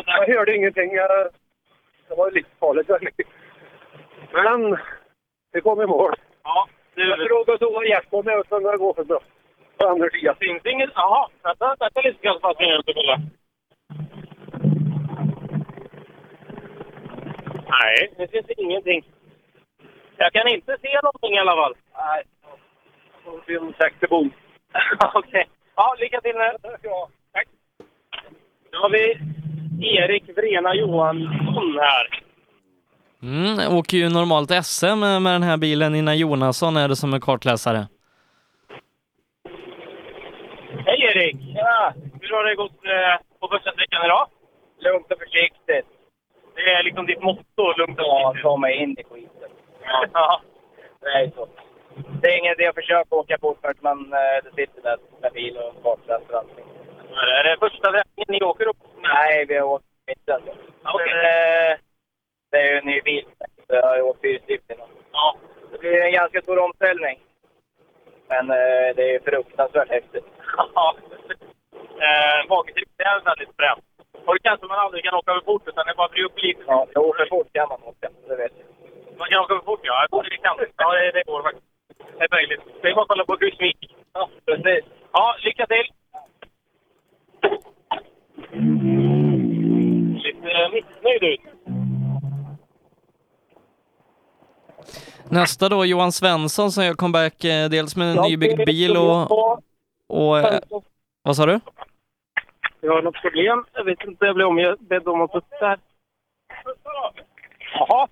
[0.07, 0.95] Jag hörde ingenting.
[0.95, 1.29] Jag-
[2.09, 2.89] Det var lite farligt.
[4.33, 4.79] Men
[5.53, 6.13] det kom i mål.
[6.45, 9.21] Ja, Jag frågade Tova Gjertz med och sen det går för bra.
[9.79, 10.37] På andra sidan.
[10.41, 10.91] Finns det inget?
[10.95, 13.19] Jaha, vänta, vänta lite grann så att jag ska kolla.
[17.71, 19.05] Nej, det finns ingenting.
[20.21, 21.75] Jag kan inte se någonting i alla fall.
[21.97, 22.23] Nej.
[23.47, 24.31] Det är en sektorbom.
[25.15, 25.49] Okej.
[25.77, 26.51] Ja, lycka till nu.
[26.83, 27.47] Ja, tack.
[28.73, 29.05] Då har vi
[29.99, 32.23] Erik Vrena Johansson här.
[33.23, 37.21] Mm, åker ju normalt SM med den här bilen innan Jonasson är det som är
[37.21, 37.87] kartläsare.
[40.87, 41.37] Hej Erik!
[41.55, 41.93] Ja.
[42.21, 44.27] Hur har det gått eh, på första sträckan idag?
[44.81, 45.87] Lugnt och försiktigt.
[46.55, 48.43] Det är liksom ditt motto, lugnt och Ja, försiktigt.
[48.43, 49.51] ta mig in i skiten.
[50.13, 50.41] Ja.
[51.01, 51.49] Det är så.
[52.23, 54.99] Det är ingen idé att försöka åka fort för att man eh, det sitter där
[55.21, 56.65] med bil och fartläser och allting.
[57.39, 58.77] Är det första sträckan ni åker upp?
[59.03, 60.43] Nej, vi har åkt mitten.
[60.95, 61.13] Okej.
[61.13, 61.79] Eh,
[62.51, 63.25] Det är ju en ny bil.
[63.67, 64.89] Så Jag har ju åkt fyrhjulsdrift innan.
[65.13, 65.37] Ja.
[65.73, 67.19] Det blir en ganska stor omställning.
[68.29, 70.25] Men eh, det är ju fruktansvärt häftigt.
[70.75, 70.97] Ja.
[72.01, 72.29] Eh,
[73.09, 73.85] är väldigt fränt.
[74.27, 76.39] Och det känns som man aldrig kan åka över fort, utan det bara blir upp
[76.43, 76.63] lite.
[76.67, 78.09] Ja, jo, för fort kan man åka.
[78.29, 78.78] Det vet jag.
[79.19, 80.07] Man kan åka över fort, ja.
[80.11, 80.57] Det kan.
[80.77, 81.67] Ja, det, det går faktiskt.
[82.19, 82.61] Det är möjligt.
[82.83, 83.97] Det är bara att kolla på kryssmik.
[84.13, 84.85] Ja, precis.
[85.13, 85.89] Ja, lycka till!
[90.25, 91.41] Lite missnöjd ut.
[95.31, 99.33] Nästa då Johan Svensson som gör comeback eh, dels med en nybyggd bil och...
[100.09, 100.61] Och, eh,
[101.23, 101.61] vad sa du?
[102.81, 103.65] Jag har något problem.
[103.73, 105.79] Jag vet inte, jag blev ombedd om att putta här.
[107.75, 108.09] Jaha.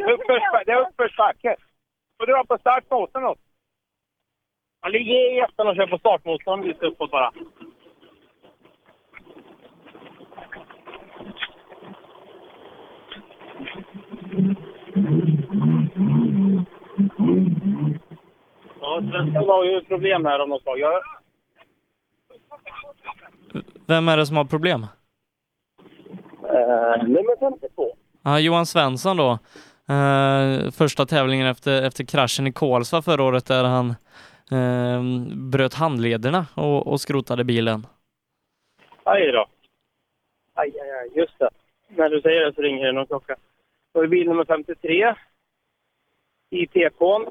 [0.00, 0.64] Det är uppförsbacke.
[0.66, 1.56] Det är uppförsbacke.
[2.18, 3.36] Får du ha på startmotorn då?
[4.80, 7.32] Han ligger i ettan och kör på startmotorn lite uppåt bara.
[18.80, 20.78] Ja, Svensson har ju problem här om något slag.
[20.78, 21.00] Jag,
[23.86, 24.86] Vem är det som har problem?
[26.44, 27.96] eh, nummer 52.
[28.22, 29.38] Ja, Johan Svensson då.
[29.90, 33.90] Eh, första tävlingen efter, efter kraschen i Kolsva förra året där han
[34.50, 35.02] eh,
[35.50, 37.86] bröt handlederna och, och skrotade bilen.
[39.04, 39.46] Aj då.
[40.54, 41.18] Aj, aj, aj.
[41.18, 41.50] Just det.
[41.88, 43.36] När du säger det så ringer det någon klocka.
[43.94, 45.14] Då är bil nummer 53.
[46.50, 47.28] I TK'n.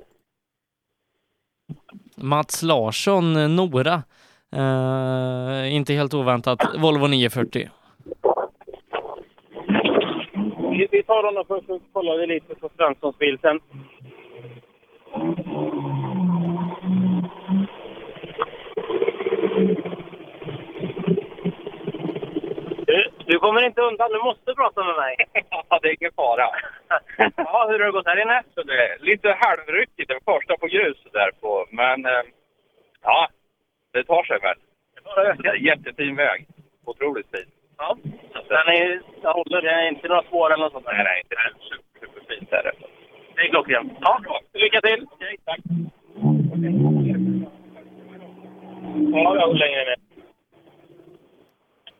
[2.15, 4.03] Mats Larsson, Nora.
[4.51, 7.69] Eh, inte helt oväntat, Volvo 940.
[10.79, 13.59] Vi, vi tar honom först och kollar lite på Svenssons bil sen.
[22.87, 24.11] Du, du kommer inte undan.
[24.11, 25.15] Du måste prata med mig.
[25.69, 26.49] Ja, det är ingen fara.
[27.35, 28.43] Ja, hur har det gått här inne?
[28.55, 32.23] Så det är lite halvryckigt den första på gruset där på, men eh,
[33.01, 33.29] ja,
[33.93, 34.57] det tar sig väl.
[35.41, 36.47] Det är jättefin väg.
[36.85, 37.58] Otroligt fin.
[37.79, 37.97] Ja.
[38.47, 39.01] Den är,
[39.33, 40.85] håller, det är inte några spår eller något sånt?
[40.85, 42.71] Nej, nej, det är super, superfint är det.
[43.35, 43.93] Det är klockrent.
[44.01, 44.21] Ja,
[44.53, 45.07] lycka till!
[45.11, 45.59] Okej, tack.
[49.13, 49.95] Ja, jag längre ner.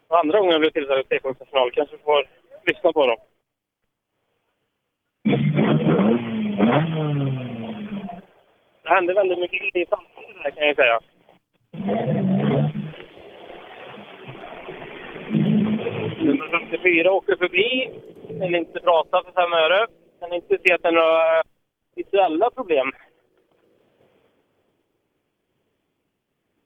[0.08, 2.28] Andra gången jag blev tillsagd av TKs personal kanske får
[2.66, 3.18] lyssna på dem.
[8.84, 11.00] Det hände väldigt mycket i samtidigt här kan jag säga.
[16.22, 17.90] Nummer 54 åker förbi.
[18.30, 19.88] Vill inte prata för fem öre.
[20.20, 21.44] Kan inte se att det är några
[21.96, 22.92] visuella problem.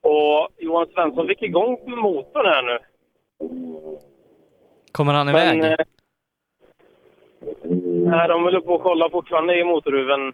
[0.00, 2.78] Och Johan Svensson fick igång motorn här nu.
[4.92, 5.58] Kommer han iväg?
[5.58, 5.76] Men, eh,
[8.10, 10.32] nej, de håller på att kolla fortfarande i motorhuven.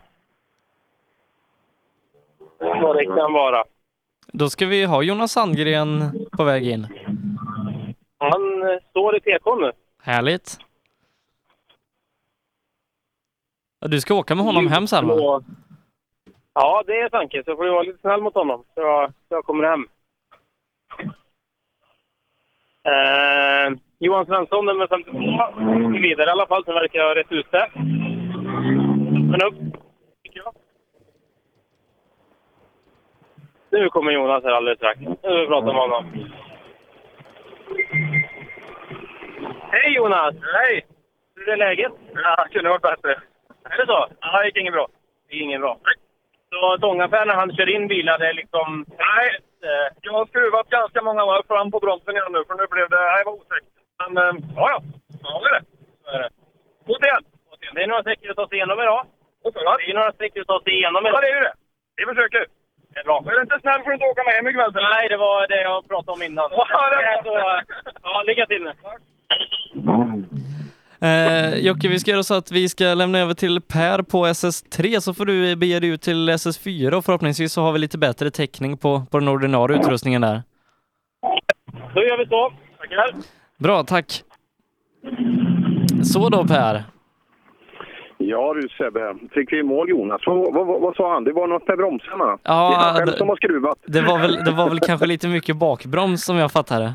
[2.58, 3.64] Vad det kan vara.
[4.32, 6.86] Då ska vi ha Jonas Sandgren på väg in.
[8.20, 9.72] Han eh, står i TK nu.
[10.02, 10.58] Härligt.
[13.80, 15.42] Du ska åka med honom hem sen va?
[16.54, 17.44] Ja, det är tanken.
[17.44, 19.86] Så får du vara lite snäll mot honom så jag, så jag kommer hem.
[22.84, 25.18] Eh, Johan Svensson, nummer 52,
[25.96, 26.64] är vidare i alla fall.
[26.64, 27.70] Sen verkar jag rätt ut det.
[29.30, 29.54] Men upp.
[30.24, 30.54] tycker jag.
[33.70, 35.00] Nu kommer Jonas här alldeles strax.
[35.00, 36.04] Nu vill vi med honom.
[39.72, 40.34] Hej Jonas!
[40.54, 40.86] Hej!
[41.36, 41.92] Hur är läget?
[42.14, 43.12] Ja, kunde varit bättre.
[43.64, 44.08] Är det så?
[44.20, 44.86] Ja, det gick inget bra.
[45.28, 45.78] Det gick inget bra.
[46.50, 48.84] Så Tångaffären när han kör in bilar, det är liksom...
[48.98, 49.28] Nej,
[50.00, 53.00] jag har skruvat ganska många varv fram på bromsen igen nu, för nu blev det...
[53.00, 53.70] Nej, det var otäckt.
[54.00, 54.78] Men, eh, ja, ja.
[55.22, 55.64] Ja, det är det.
[56.04, 56.30] Så är det.
[56.86, 57.24] Mot igen!
[57.74, 59.06] Det är några sträckor att ta sig igenom idag.
[59.42, 61.16] Det är några sträckor att ta sig igenom idag.
[61.16, 61.54] Ja, det är ju det.
[61.96, 62.46] Vi försöker.
[62.92, 63.18] Det är bra.
[63.26, 64.72] Är du inte snäll får du inte åka med hem ikväll.
[64.74, 66.48] Nej, det var det jag pratade om innan.
[66.50, 67.34] Ja, det är så,
[68.02, 68.72] ja, lycka till nu.
[71.02, 75.00] Eh, Jocke, vi ska göra så att vi ska lämna över till Per på SS3
[75.00, 78.30] så får du bege dig ut till SS4 och förhoppningsvis så har vi lite bättre
[78.30, 80.42] täckning på, på den ordinarie utrustningen där.
[81.94, 82.52] Då gör vi så.
[82.78, 83.14] Tackar.
[83.58, 84.22] Bra, tack.
[86.02, 86.84] Så då Per.
[88.18, 90.20] Ja du Sebbe, fick vi mål Jonas?
[90.26, 91.24] Vad, vad, vad, sa han?
[91.24, 92.38] Det var något med bromsarna?
[92.42, 93.78] Ja, det är han själv som har skruvat.
[93.86, 96.92] Det var väl, det var väl kanske lite mycket bakbroms som jag fattade.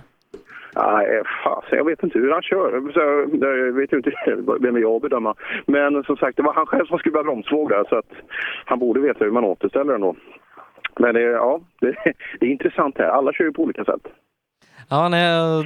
[0.76, 2.92] Nej, fasen, jag vet inte hur han kör.
[2.94, 3.00] Så,
[3.46, 4.12] jag vet ju inte
[4.62, 5.36] vem är jag att bedöma.
[5.66, 8.12] Men som sagt, det var han själv som skruvade bromsvåg där, så att
[8.66, 10.16] han borde veta hur man återställer den då.
[11.00, 11.96] Men det, ja, det,
[12.40, 13.08] det är intressant här.
[13.08, 14.08] Alla kör ju på olika sätt.
[14.90, 15.58] Ja, nej,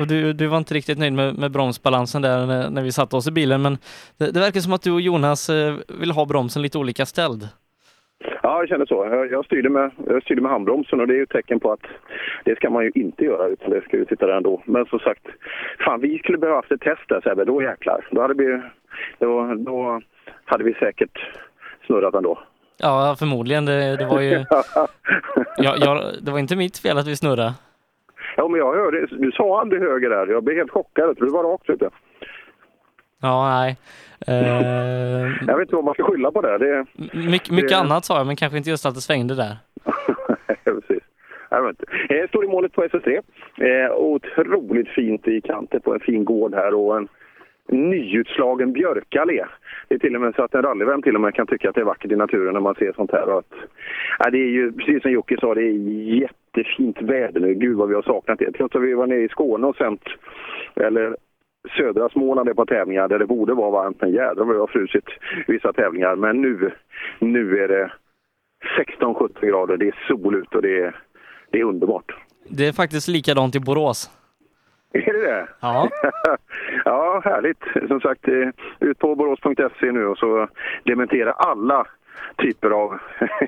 [0.00, 3.16] och du, du var inte riktigt nöjd med, med bromsbalansen där när, när vi satte
[3.16, 3.78] oss i bilen, men
[4.18, 7.48] det, det verkar som att du och Jonas eh, vill ha bromsen lite olika ställd.
[8.42, 9.08] Ja, jag känner så.
[9.10, 11.72] Jag, jag, styrde med, jag styrde med handbromsen och det är ju ett tecken på
[11.72, 11.86] att
[12.44, 14.62] det ska man ju inte göra utan det ska ju sitta där ändå.
[14.64, 15.26] Men som sagt,
[15.84, 18.08] fan vi skulle behöva haft ett test där Sebbe, då jäklar.
[18.10, 18.62] Då hade vi,
[19.18, 20.00] då, då
[20.44, 21.28] hade vi säkert
[21.86, 22.38] snurrat ändå.
[22.76, 23.64] Ja, förmodligen.
[23.64, 24.44] Det, det var ju...
[25.56, 27.54] Ja, jag, det var inte mitt fel att vi snurrade.
[28.36, 30.26] ja, men jag hörde, du sa aldrig höger där.
[30.26, 31.16] Jag blev helt chockad.
[31.16, 31.90] Det var rakt ute.
[33.22, 33.76] Ja, nej.
[34.26, 34.34] Eh,
[35.46, 36.58] Jag vet inte vad man ska skylla på där.
[36.58, 36.86] Det,
[37.30, 39.56] mycket mycket det- annat sa jag, men kanske inte just att det svängde där.
[40.64, 41.02] Precis.
[41.50, 41.66] jag.
[42.08, 43.20] Eh, står i målet på SS3.
[43.60, 47.08] Eh, otroligt fint i kanten på en fin gård här och en
[47.70, 49.44] nyutslagen björkallé.
[49.88, 51.74] Det är till och med så att en rallyvän till och med kan tycka att
[51.74, 53.28] det är vackert i naturen när man ser sånt här.
[53.28, 53.52] Och att,
[54.18, 55.72] ja, det är ju, precis som Jocke sa, det är
[56.20, 57.54] jättefint väder nu.
[57.54, 58.52] Gud vad vi har saknat det.
[58.52, 60.02] Trots att vi var nere i Skåne och sänt,
[60.76, 61.16] eller
[61.76, 64.66] södra Småland är på tävlingar där det borde vara varmt, men jädrar vad det har
[64.66, 65.04] frusit
[65.46, 66.16] vissa tävlingar.
[66.16, 66.72] Men nu,
[67.18, 67.92] nu är det
[69.00, 71.00] 16-17 grader, det är sol ut och det är,
[71.50, 72.14] det är underbart.
[72.48, 74.10] Det är faktiskt likadant i Borås.
[74.92, 75.48] Är det det?
[75.60, 75.88] Ja.
[76.84, 77.88] ja, härligt.
[77.88, 78.48] Som sagt, eh,
[78.80, 80.48] ut på borås.se nu och så
[80.84, 81.86] dementera alla
[82.36, 82.98] typer av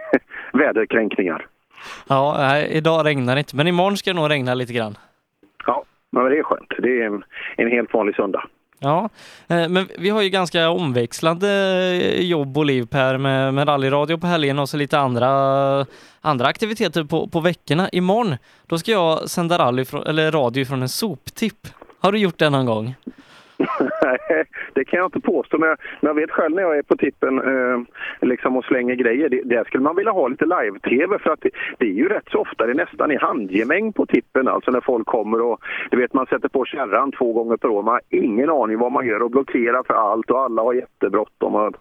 [0.53, 1.47] väderkränkningar.
[2.09, 4.99] Ja, idag regnar det inte, men imorgon ska det nog regna lite grann.
[5.67, 6.71] Ja, men det är skönt.
[6.79, 7.25] Det är en,
[7.57, 8.43] en helt vanlig söndag.
[8.83, 9.09] Ja,
[9.49, 14.19] eh, men vi har ju ganska omväxlande eh, jobb och liv Per med, med rallyradio
[14.19, 15.31] på helgen och så lite andra,
[16.21, 17.89] andra aktiviteter på, på veckorna.
[17.89, 21.69] Imorgon, då ska jag sända rally från, eller radio från en soptipp.
[22.01, 22.95] Har du gjort det någon gång?
[24.03, 24.45] Nej,
[24.75, 26.97] det kan jag inte påstå, men jag, men jag vet själv när jag är på
[26.97, 27.81] tippen eh,
[28.21, 31.51] liksom och slänger grejer, det, där skulle man vilja ha lite live-tv för att det,
[31.79, 34.81] det, är ju rätt så ofta, det är nästan i handgemäng på tippen alltså när
[34.81, 35.61] folk kommer och
[35.91, 38.93] du vet man sätter på kärran två gånger per år, man har ingen aning vad
[38.93, 41.55] man gör och blockerar för allt och alla har jättebråttom.
[41.55, 41.77] Och,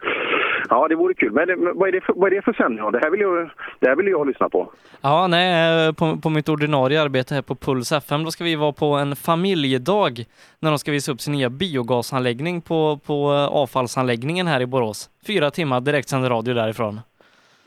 [0.70, 1.32] ja, det vore kul.
[1.32, 2.92] Men men vad, är det för, vad är det för sändning?
[2.92, 4.72] Det här vill jag, det här vill jag lyssna på.
[5.02, 8.56] Ja, nej, eh, på, på mitt ordinarie arbete här på Puls FM, då ska vi
[8.56, 10.26] vara på en familjedag
[10.60, 14.66] när de ska visa upp sin nya biogas biogasanläggning på, på eh, avfallsanläggningen här i
[14.66, 15.10] Borås.
[15.28, 17.00] Fyra timmar direktsänd radio därifrån.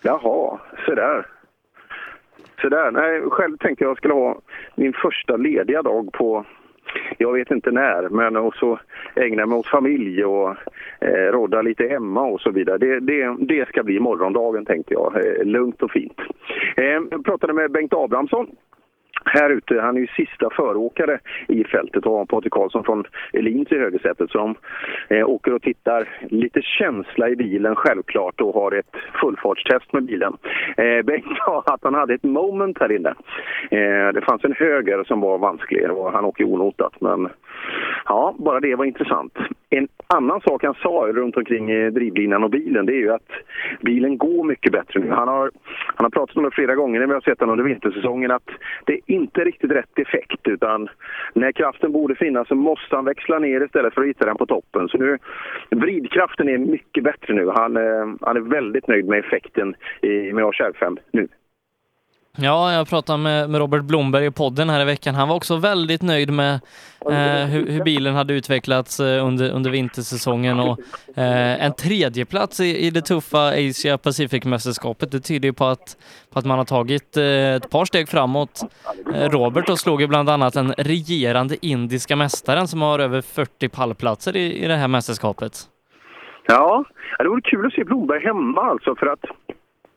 [0.02, 1.27] Jaha, så där.
[2.60, 2.90] Så där.
[2.90, 4.40] Nej, själv tänkte jag skulle ha
[4.74, 6.44] min första lediga dag på
[7.19, 8.78] jag vet inte när, men också
[9.16, 10.56] ägna mig åt familj och
[11.01, 12.78] eh, rodda lite hemma och så vidare.
[12.78, 16.20] Det, det, det ska bli morgondagen tänkte jag, eh, lugnt och fint.
[16.77, 18.47] Eh, jag pratade med Bengt Abrahamsson
[19.24, 19.81] här ute.
[19.81, 21.19] Han är ju sista föråkare
[21.49, 24.55] i fältet och har Patrik Karlsson från Elins i högersätet som
[25.09, 30.36] eh, åker och tittar lite känsla i bilen självklart och har ett fullfartstest med bilen.
[30.77, 33.15] Eh, Bengt sa att han hade ett moment här inne.
[33.70, 37.28] Eh, det fanns en höger som var vansklig och han åker onotat men
[38.05, 39.39] ja, bara det var intressant.
[39.70, 43.31] En annan sak han sa runt omkring drivlinan och bilen det är ju att
[43.81, 45.11] bilen går mycket bättre nu.
[45.11, 45.51] Han har,
[45.94, 48.51] han har pratat om det flera gånger när vi har sett honom under vintersäsongen att
[48.85, 50.89] det inte riktigt rätt effekt utan
[51.34, 54.47] när kraften borde finnas så måste han växla ner istället för att hitta den på
[54.47, 54.89] toppen.
[54.89, 55.18] Så nu,
[55.70, 57.48] vridkraften är mycket bättre nu.
[57.48, 61.28] Han, eh, han är väldigt nöjd med effekten i, med A5 nu.
[62.38, 65.14] Ja, jag pratade med, med Robert Blomberg i podden här i veckan.
[65.14, 66.54] Han var också väldigt nöjd med
[67.10, 70.78] eh, hur, hur, bilen hade utvecklats eh, under, under vintersäsongen och
[71.16, 75.10] eh, en tredjeplats i, i det tuffa Asia Pacific-mästerskapet.
[75.10, 75.96] Det tyder ju på att,
[76.32, 78.60] på att man har tagit eh, ett par steg framåt.
[79.14, 83.68] Eh, Robert då slog ju bland annat den regerande indiska mästaren som har över 40
[83.68, 85.52] pallplatser i, i det här mästerskapet.
[86.46, 86.84] Ja,
[87.18, 89.24] det vore kul att se Blomberg hemma alltså för att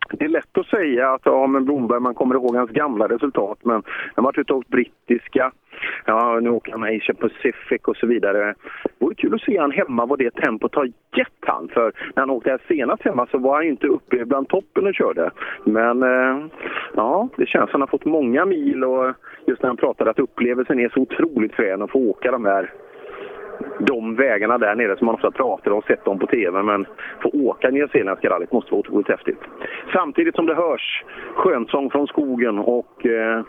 [0.10, 3.58] det är lätt att säga att ja, men Blomberg, man kommer ihåg hans gamla resultat,
[3.64, 3.84] men han
[4.16, 5.52] har varit ute och brittiska,
[6.06, 8.46] ja, nu åker han Asia Pacific och så vidare.
[8.84, 12.22] Det vore kul att se han hemma vad det tempot har gett han, för när
[12.22, 15.32] han åkte här senast hemma så var han inte uppe bland toppen och körde.
[15.64, 16.46] Men eh,
[16.96, 19.14] ja, det känns som han har fått många mil och
[19.46, 22.72] just när han pratade att upplevelsen är så otroligt frän att få åka de här
[23.80, 26.86] de vägarna där nere som man ofta pratar om, sett dem på TV, men
[27.22, 29.40] få åka Nya Zeeländska rallyt måste vara otroligt häftigt.
[29.94, 31.04] Samtidigt som det hörs
[31.36, 33.42] skönsång från skogen och eh,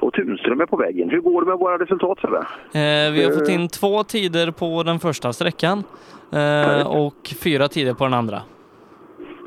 [0.00, 1.10] och Tunström är på väg in.
[1.10, 2.38] Hur går det med våra resultat Sebbe?
[2.38, 5.84] Eh, vi har fått in två tider på den första sträckan
[6.32, 8.42] eh, och fyra tider på den andra.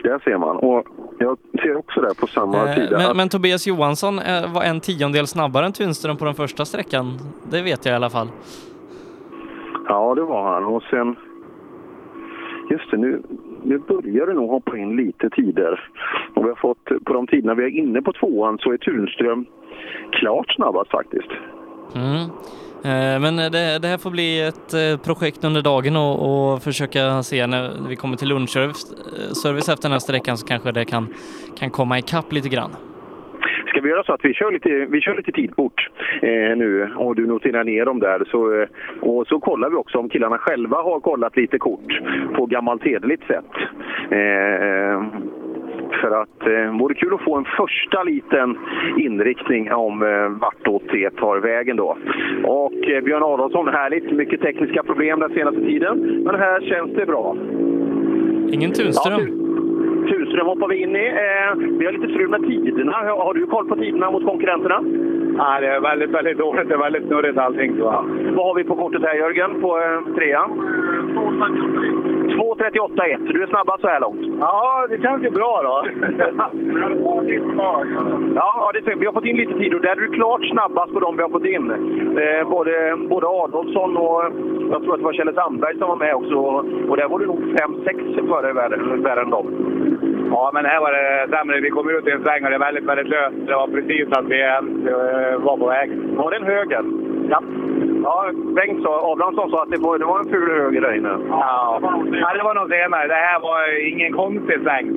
[0.03, 0.57] Där ser man.
[0.57, 0.87] Och
[1.19, 2.97] jag ser också det på samma eh, sida.
[2.97, 7.19] Men, men, Tobias Johansson eh, var en tiondel snabbare än Tunström på den första sträckan.
[7.51, 8.27] Det vet jag i alla fall.
[9.87, 10.65] Ja, det var han.
[10.65, 11.15] Och sen...
[12.69, 13.21] Just det, nu,
[13.63, 15.89] nu börjar det nog hoppa in lite tider.
[16.35, 19.45] Och vi har fått, på de tiderna vi är inne på tvåan så är Tunström
[20.11, 21.29] klart snabbast faktiskt.
[21.95, 22.29] Mm.
[22.83, 27.23] Eh, men det, det, här får bli ett eh, projekt under dagen och, och försöka
[27.23, 28.93] se när vi kommer till lunchservice
[29.45, 31.07] eh, efter den här sträckan så kanske det kan,
[31.57, 32.71] kan komma ikapp lite grann.
[33.81, 35.89] Ska vi göra så att vi kör lite, vi kör lite tidkort
[36.21, 38.23] eh, nu och du noterar ner dem där.
[38.31, 38.67] Så, eh,
[38.99, 42.01] och så kollar vi också om killarna själva har kollat lite kort
[42.35, 43.51] på gammalt hederligt sätt.
[44.09, 45.03] Eh,
[46.01, 48.57] för att eh, vore kul att få en första liten
[48.97, 51.97] inriktning om eh, vartåt det tar vägen då.
[52.43, 54.11] Och eh, Björn Adolfsson, härligt.
[54.11, 57.37] Mycket tekniska problem den senaste tiden, men här känns det bra.
[58.51, 59.19] Ingen Tunström?
[59.19, 59.40] Ja,
[60.11, 61.07] Tunström hoppar vi in i.
[61.07, 62.91] Eh, vi har lite strul med tiderna.
[62.91, 64.79] Har, har du koll på tiderna mot konkurrenterna?
[65.37, 66.69] Ja, det är väldigt, väldigt dåligt.
[66.69, 67.77] Det är väldigt snurrigt allting.
[67.77, 67.83] Så.
[68.35, 70.49] Vad har vi på kortet här Jörgen, på eh, trean?
[72.41, 73.33] 2.38,1.
[73.33, 74.21] Du är snabbast så här långt.
[74.39, 75.85] Ja, det känns ju bra då.
[78.35, 80.99] Ja, det, vi har fått in lite tid och där är du klart snabbast på
[80.99, 81.71] de vi har fått in.
[82.17, 84.23] Eh, både, både Adolfsson och
[84.71, 86.35] jag tror att det var Kjelle Sandberg som var med också.
[86.89, 89.47] Och där var du nog 5-6 före värre än dem.
[90.31, 91.59] Ja, men här var det sämre.
[91.59, 93.35] Vi kom ut i en sväng och det var väldigt, väldigt löst.
[93.47, 95.87] Det var precis att vi eh, var på väg.
[96.19, 96.83] Var det en höger?
[97.29, 97.41] Ja.
[98.03, 101.13] Ja, Bengt sa, Abrahamsson sa att det var, det var en ful höger där inne.
[101.29, 101.79] Ja.
[102.11, 103.07] ja, det var nog senare.
[103.07, 104.87] Det här var ingen konstig sväng.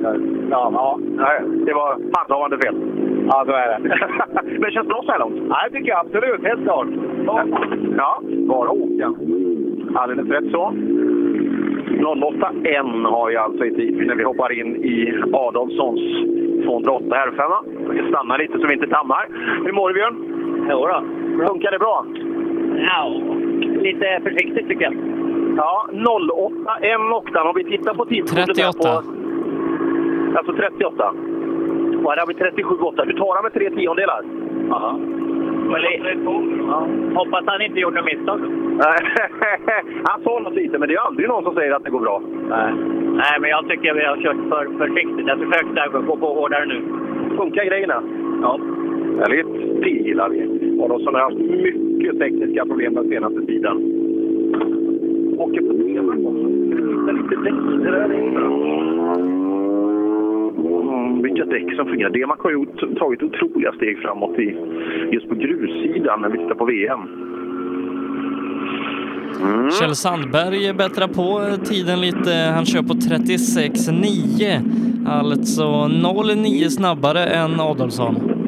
[0.51, 0.99] Ja, ja.
[1.01, 2.75] Nej, det var handhavande fel.
[3.29, 3.79] Ja, så är det.
[4.43, 5.35] Men det känns bra så här långt?
[5.49, 6.43] Ja, det tycker jag absolut.
[6.43, 6.87] Helt klart.
[7.97, 9.13] Ja, bara åka.
[9.95, 10.73] Alldeles rätt så.
[11.99, 16.01] 08.1 har jag alltså i tid när vi hoppar in i Adolfssons
[16.65, 17.41] 208 R5.
[17.89, 19.27] Vi stannar lite så vi inte tammar.
[19.65, 20.15] Hur mår du Björn?
[20.71, 21.03] Jo då.
[21.47, 22.05] Funkar det bra?
[22.77, 23.11] Ja,
[23.81, 24.93] lite försiktigt tycker jag.
[25.57, 25.87] Ja,
[26.31, 27.47] 08, en oktan.
[27.47, 28.77] Om vi tittar på tidkortet 38.
[28.79, 29.03] På,
[30.37, 31.13] alltså 38.
[32.03, 33.05] Och här har vi 37,8.
[33.05, 34.21] Du tar med tre tiondelar?
[34.69, 34.99] Jaha.
[36.67, 36.87] Ja.
[37.15, 38.39] Hoppas han inte gjorde något misstag.
[40.09, 42.21] han sa något lite, men det är aldrig någon som säger att det går bra.
[42.49, 42.73] Nej,
[43.21, 45.27] Nej men jag tycker vi har kört för försiktigt.
[45.27, 46.81] Jag försökte gå på hårdare nu.
[47.37, 48.03] Funkar grejerna?
[48.41, 48.59] Ja.
[49.19, 49.81] Härligt.
[49.81, 50.39] Det gillar vi.
[50.83, 53.77] Adolfsson har haft mycket tekniska problem den senaste tiden.
[55.37, 55.75] Åker på
[56.09, 56.47] också.
[57.11, 57.53] Lite däck.
[57.83, 59.54] Det där är
[61.23, 62.09] vilka däck som fungerar.
[62.09, 62.65] Demac har ju
[62.99, 64.57] tagit otroliga steg framåt i,
[65.11, 66.99] just på grussidan när vi tittar på VM.
[69.41, 69.71] Mm.
[69.71, 72.51] Kjell Sandberg bättrar på eh, tiden lite.
[72.55, 75.07] Han kör på 36,9.
[75.07, 78.44] Alltså 0,9 snabbare än Adolfsson.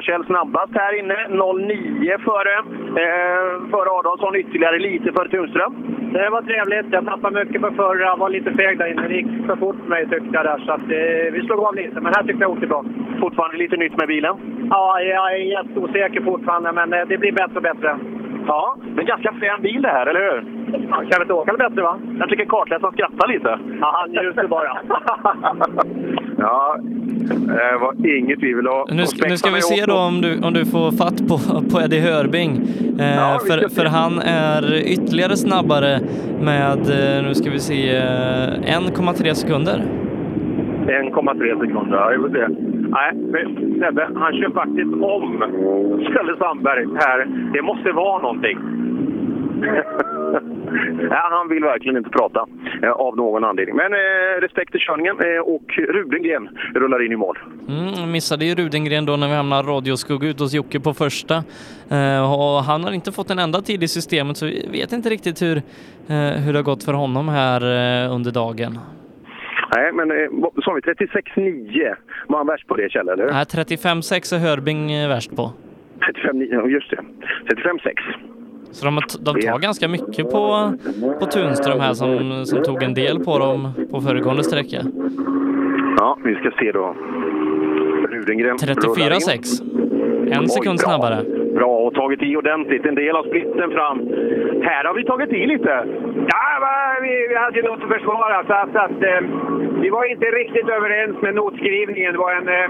[0.00, 1.16] Kjell snabbast här inne.
[1.28, 2.54] 0,9 före,
[3.02, 4.36] eh, före Adolfsson.
[4.36, 5.74] Ytterligare lite före Tunström.
[6.12, 6.92] Det var trevligt.
[6.92, 8.16] Jag tappade mycket på förra.
[8.16, 9.08] var lite feg där inne.
[9.08, 10.58] Det gick för fort för mig tyckte jag där.
[10.66, 12.00] Så att, eh, vi slog av lite.
[12.00, 12.84] Men här tyckte jag åkte bra.
[13.20, 14.34] Fortfarande lite nytt med bilen?
[14.70, 16.72] Ja, jag är jätteosäker fortfarande.
[16.72, 17.98] Men eh, det blir bättre och bättre.
[18.46, 20.44] Ja, men ganska frän bil det här, eller hur?
[20.90, 21.98] Ja, kan vi inte åka bättre va?
[22.18, 23.58] Jag tycker kartläsaren skrattar lite.
[23.80, 24.78] Ja, han njuter bara.
[26.38, 26.76] ja,
[27.46, 28.84] det var inget ha.
[28.90, 31.38] Nu ska, nu ska vi se då om du, om du får fatt på,
[31.70, 32.50] på Eddie Hörbing.
[33.00, 36.00] Eh, Ja, för, för han är ytterligare snabbare
[36.40, 39.82] med, eh, nu ska vi se, eh, 1,3 sekunder.
[40.86, 42.48] 1,3 sekunder, ja, vi får se.
[42.88, 45.44] Nej, men Sebbe, han kör faktiskt om
[46.12, 47.26] Kjelle Sandberg här.
[47.52, 48.58] Det måste vara någonting.
[51.10, 52.46] Nej, han vill verkligen inte prata
[52.82, 53.76] eh, av någon anledning.
[53.76, 57.38] Men eh, respekt till körningen eh, och Rudengren rullar in i mål.
[57.68, 61.34] Mm, missade ju Rudengren då när vi hamnade radioskugga ut hos Jocke på första.
[61.90, 65.10] Eh, och han har inte fått en enda tid i systemet så vi vet inte
[65.10, 65.56] riktigt hur,
[66.08, 68.78] eh, hur det har gått för honom här eh, under dagen.
[69.74, 70.16] Nej, men eh,
[70.64, 71.94] sa vi 36,9
[72.28, 73.26] var han värst på det, Kjell, eller?
[73.32, 75.52] Nej, 35,6 är Hörbing eh, värst på.
[76.00, 76.96] 35,9, ja, just det.
[76.96, 77.92] 35,6.
[78.72, 80.72] Så de, de tar ganska mycket på,
[81.20, 84.82] på Tunström här som, som tog en del på dem på föregående sträcka.
[85.96, 86.96] Ja, vi ska se då.
[88.10, 89.20] Rudengren rullar in.
[89.20, 90.32] 34,6.
[90.32, 90.88] En sekund bra.
[90.88, 91.24] snabbare.
[91.54, 92.86] Bra, och tagit i ordentligt.
[92.86, 93.98] En del av splitten fram.
[94.62, 95.84] Här har vi tagit i lite.
[96.28, 98.44] Ja, vi, vi hade ju något att försvara.
[98.46, 99.20] Så att, att, eh,
[99.82, 102.12] vi var inte riktigt överens med notskrivningen.
[102.12, 102.68] Det var en eh,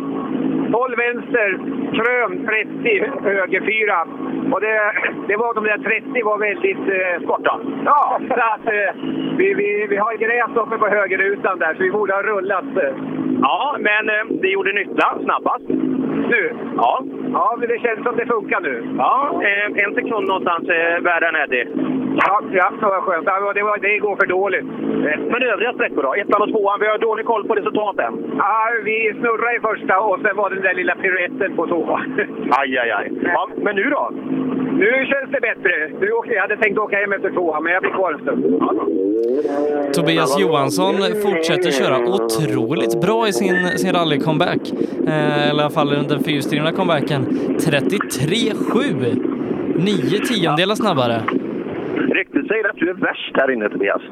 [0.73, 1.49] 12 vänster,
[1.97, 4.07] krön 30, höger 4.
[4.53, 4.93] Och det,
[5.29, 7.61] det var de där 30 var väldigt eh, korta.
[7.85, 8.95] Ja, så att eh,
[9.37, 12.77] vi, vi, vi har gräs uppe på högerrutan där så vi borde ha rullat.
[12.77, 12.95] eh.
[13.43, 15.65] Ja, men eh, det gjorde nytta snabbast.
[16.37, 16.45] Nu?
[16.77, 16.93] Ja.
[17.33, 18.75] Ja, det känns som det funkar nu.
[18.99, 19.15] Ja,
[19.49, 21.67] eh, en sekund någonstans eh, värre än Eddie.
[22.17, 23.25] Ja, ja det var skönt.
[23.55, 24.67] Det, var, det går för dåligt.
[25.33, 26.15] Men övriga sträckor då?
[26.15, 28.13] Ettan och tvåan, vi har dålig koll på resultaten.
[28.39, 32.21] Ja, vi snurrade i första och sen var det den där lilla piruetten på tvåan.
[32.51, 33.13] Aj, aj, aj.
[33.23, 34.13] Ja, men nu då?
[34.73, 35.89] Nu känns det bättre.
[36.01, 38.45] Nu åker, jag hade tänkt åka hem efter tvåan, men jag blir kvar en stund.
[39.95, 44.73] Tobias Johansson fortsätter köra otroligt bra i sin, sin rally-comeback.
[45.07, 47.25] Eh, eller i alla fall den fyrhjulsdrivna comebacken.
[47.25, 49.79] 33,7!
[49.89, 51.17] Nio tiondelar snabbare.
[52.19, 54.03] Ryktet säger att du är värst här inne, Tobias.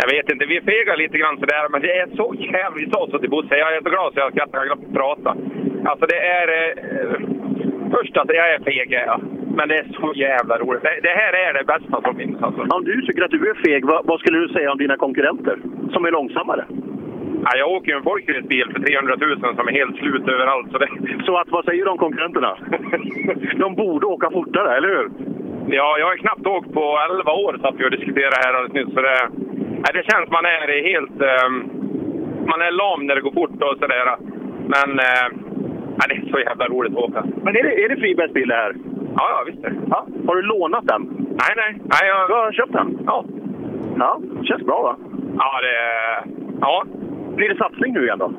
[0.00, 3.18] Jag vet inte, vi fegar lite grann sådär, men det är så jävligt sa så
[3.18, 3.56] till Bosse.
[3.56, 5.36] Jag är så glad så jag skrattar, jag kan prata.
[5.90, 6.48] Alltså det är...
[6.48, 6.58] Eh,
[7.90, 9.20] först att jag är feg, är jag.
[9.56, 10.82] Men det är så jävla roligt.
[10.82, 12.60] Det, det här är det bästa som finns alltså.
[12.76, 15.56] Om du tycker att du är feg, vad, vad skulle du säga om dina konkurrenter
[15.92, 16.64] som är långsammare?
[17.44, 20.72] Ja, jag åker ju en folkracebil för 300 000 som är helt slut överallt.
[20.72, 20.88] Så, det...
[21.26, 22.58] Så att, vad säger de konkurrenterna?
[23.56, 25.08] de borde åka fortare, eller hur?
[25.70, 28.94] Ja, jag har knappt åkt på 11 år, satt vi och diskuterade här alldeles nyss.
[28.94, 29.28] Så det,
[29.84, 31.20] nej, det känns man är helt...
[31.32, 31.54] Um,
[32.50, 34.16] man är lam när det går fort och sådär.
[34.74, 35.47] Men uh,
[35.98, 37.24] nej, det är så jävla roligt att åka.
[37.42, 38.72] Men är det, är det Fribergs bil det här?
[39.16, 39.76] Ja, ja visst är det.
[39.90, 40.06] Ja.
[40.26, 41.02] Har du lånat den?
[41.18, 41.70] Nej, nej.
[41.78, 42.28] nej jag...
[42.28, 42.98] Du har köpt den?
[43.06, 43.24] Ja.
[43.98, 44.96] Ja, känns bra va?
[45.38, 45.76] Ja, det...
[46.60, 46.84] Ja.
[47.36, 48.32] Blir det satsning nu igen då?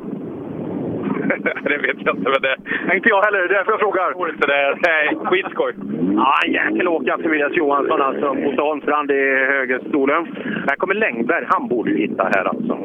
[1.63, 2.29] det vet jag inte.
[2.29, 2.55] Men det...
[2.95, 4.29] Inte jag heller, det är därför jag frågar.
[4.29, 4.77] Inte det.
[4.87, 5.73] Nej, skitskoj.
[6.15, 8.33] Ja, en jäkel åka Tobias Johansson alltså.
[8.33, 10.27] Mot Holmstrand i högerstolen.
[10.67, 11.45] Här kommer Längberg.
[11.47, 12.77] Han borde ju hitta här alltså.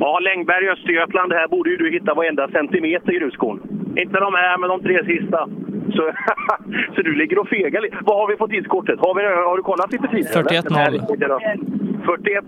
[0.00, 1.32] Ja, Längberg i Östergötland.
[1.32, 3.60] Här borde ju du hitta varenda centimeter gruskorn.
[3.96, 5.48] Inte de här, men de tre sista.
[5.94, 6.12] Så,
[6.94, 7.96] så du ligger och fegar lite.
[8.00, 8.98] Vad har vi på tidskortet?
[9.00, 10.42] Har, vi, har du kollat lite tider?
[10.42, 12.04] 41-0.
[12.06, 12.44] 41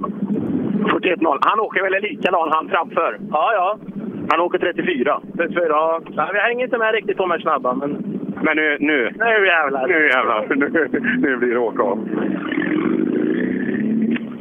[0.83, 1.39] 41-0.
[1.41, 3.19] Han åker väl likadan han framför?
[3.31, 3.79] Ja, ja.
[4.31, 5.21] Han åker 34.
[5.37, 6.01] 34, ja.
[6.33, 7.91] Vi hänger inte med riktigt på de här snabba, men...
[8.45, 8.77] Men nu...
[8.81, 9.87] Nu, nu jävlar!
[9.87, 10.47] Nu jävlar!
[10.49, 10.89] Nu,
[11.19, 11.99] nu blir det åka av.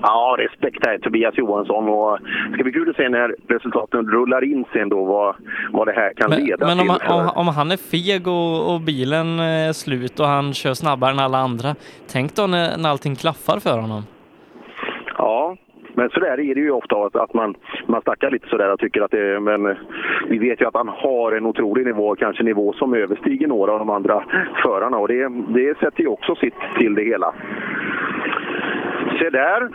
[0.02, 1.90] Ja, respekt här Tobias Johansson.
[1.90, 2.18] Och
[2.50, 5.36] det ska bli kul att se när resultaten rullar in sen då vad,
[5.72, 6.90] vad det här kan Men, leda men till.
[6.90, 10.74] om, för- om, om han är feg och, och bilen är slut och han kör
[10.74, 11.76] snabbare än alla andra,
[12.12, 14.02] tänk då när, när allting klaffar för honom.
[15.18, 15.56] Ja,
[15.94, 17.56] men så där är det ju ofta att, att man,
[17.88, 19.76] man snackar lite sådär och tycker att det men
[20.30, 23.80] vi vet ju att han har en otrolig nivå, kanske nivå som överstiger några av
[23.80, 24.24] de andra
[24.64, 27.34] förarna och det, det sätter ju också sitt till det hela.
[29.20, 29.70] Se där!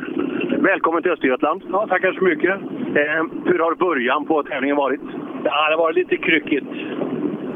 [0.63, 1.63] Välkommen till Östergötland.
[1.73, 2.55] Ja, tackar så mycket.
[3.01, 5.01] Eh, hur har början på tävlingen varit?
[5.45, 6.67] Ja, det var lite kryckigt.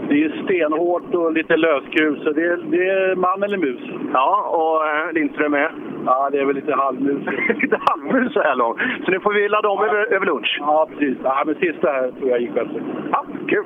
[0.08, 3.80] Det är stenhårt och lite lösgrus, så det är, det är man eller mus.
[4.12, 5.70] Ja, och eh, Lindström med?
[6.06, 7.22] Ja, det är väl lite halvmus.
[7.62, 8.78] lite halvmus så här långt.
[9.04, 10.58] Så nu får vi ladda om över, över lunch.
[10.60, 11.16] Ja, precis.
[11.24, 12.82] Ja, men sista här tror jag gick bättre.
[13.12, 13.64] Ja, kul.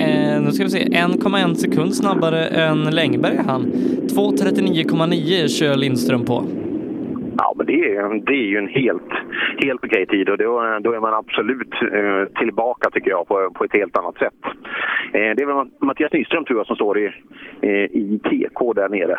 [0.00, 3.62] Eh, nu ska vi se, 1,1 sekund snabbare än Längberg är han.
[3.62, 6.44] 2.39,9 kör Lindström på.
[7.38, 9.12] Ja, men det är, det är ju en helt,
[9.58, 13.64] helt okej tid och då, då är man absolut eh, tillbaka tycker jag på, på
[13.64, 14.34] ett helt annat sätt.
[15.12, 17.06] Eh, det är väl Mattias Nyström tror jag som står i,
[17.60, 19.18] eh, i TK där nere.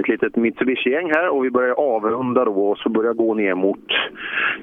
[0.00, 3.78] Ett litet Mitsubishi-gäng här och vi börjar avrunda då och så börjar gå ner mot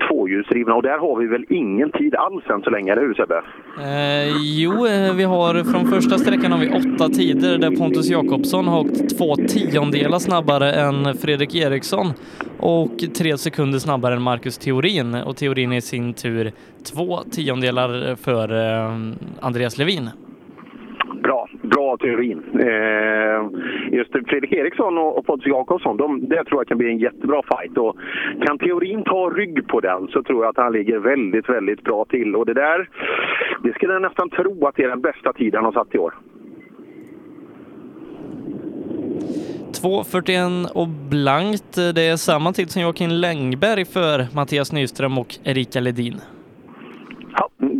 [0.07, 3.41] tvåhjulsdrivna och där har vi väl ingen tid alls än så länge, eller hur Sebbe?
[3.79, 4.27] Eh,
[4.61, 8.79] jo, eh, vi har från första sträckan har vi åtta tider där Pontus Jakobsson har
[8.79, 12.07] åkt två tiondelar snabbare än Fredrik Eriksson
[12.59, 16.51] och tre sekunder snabbare än Marcus Theorin och Theorin är i sin tur
[16.93, 18.97] två tiondelar för eh,
[19.39, 20.09] Andreas Levin.
[21.75, 22.43] Bra, teorin.
[22.53, 23.39] Eh,
[23.97, 27.41] just Fredrik Eriksson och, och Pontus Jakobsson, de, det tror jag kan bli en jättebra
[27.51, 27.77] fight.
[27.77, 27.95] Och
[28.45, 32.05] kan teorin ta rygg på den så tror jag att han ligger väldigt, väldigt bra
[32.05, 32.35] till.
[32.35, 32.89] Och det där,
[33.63, 35.97] det skulle jag nästan tro att det är den bästa tiden han har satt i
[35.97, 36.13] år.
[39.81, 41.75] 2.41 och blankt.
[41.95, 46.21] Det är samma tid som Joakim Längberg för Mattias Nyström och Erika Ledin.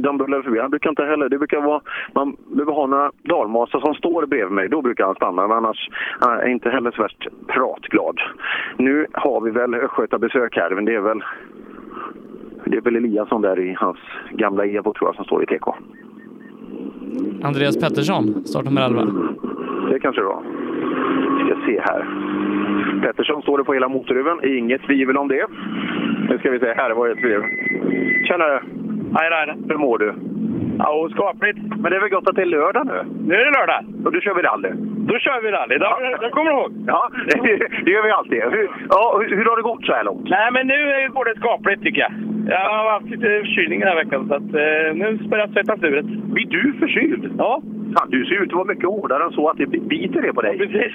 [0.01, 0.59] De rullar förbi.
[0.59, 1.29] Han brukar inte heller...
[1.29, 1.81] Det brukar vara...
[2.13, 4.69] Man behöver ha några dalmasar som står bredvid mig.
[4.69, 5.47] Då brukar han stanna.
[5.47, 8.19] Men annars han är inte heller så värst pratglad.
[8.77, 11.23] Nu har vi väl Östgötabesök här, men det är väl...
[12.65, 13.97] Det är väl Eliasson där i hans
[14.31, 15.67] gamla Evo tror jag som står i TK.
[17.43, 19.01] Andreas Pettersson, startnummer 11.
[19.89, 20.43] Det kanske det var.
[21.45, 22.05] Ska se här.
[23.01, 24.57] Pettersson står det på hela motorhuven.
[24.57, 25.47] Inget tvivel om det.
[26.29, 26.73] Nu ska vi se.
[26.73, 27.41] Här var det ett brev.
[28.27, 28.63] Tjenare!
[29.11, 30.13] Nej, nej, Hur mår du?
[30.79, 31.57] Ja, skapligt.
[31.81, 32.97] Men det är väl gott att det är lördag nu?
[33.27, 33.81] Nu är det lördag.
[34.05, 34.69] Och då kör vi rally?
[35.09, 35.77] Då kör vi rally.
[35.77, 36.71] Det, det kommer du ihåg.
[36.87, 37.09] Ja,
[37.85, 38.41] det, gör vi alltid.
[38.43, 40.29] Hur, ja, hur, har det gått så här långt?
[40.29, 42.11] Nej, men nu går det skapligt tycker jag.
[42.47, 45.83] Jag har haft lite förkylning den här veckan, så att, eh, nu börjar jag svettas
[45.83, 46.03] ur det.
[46.03, 47.35] Blir du förkyld?
[47.37, 47.61] Ja.
[47.97, 50.41] Fan, du ser ut att vara mycket hårdare än så att det biter det på
[50.41, 50.57] dig.
[50.57, 50.93] Precis.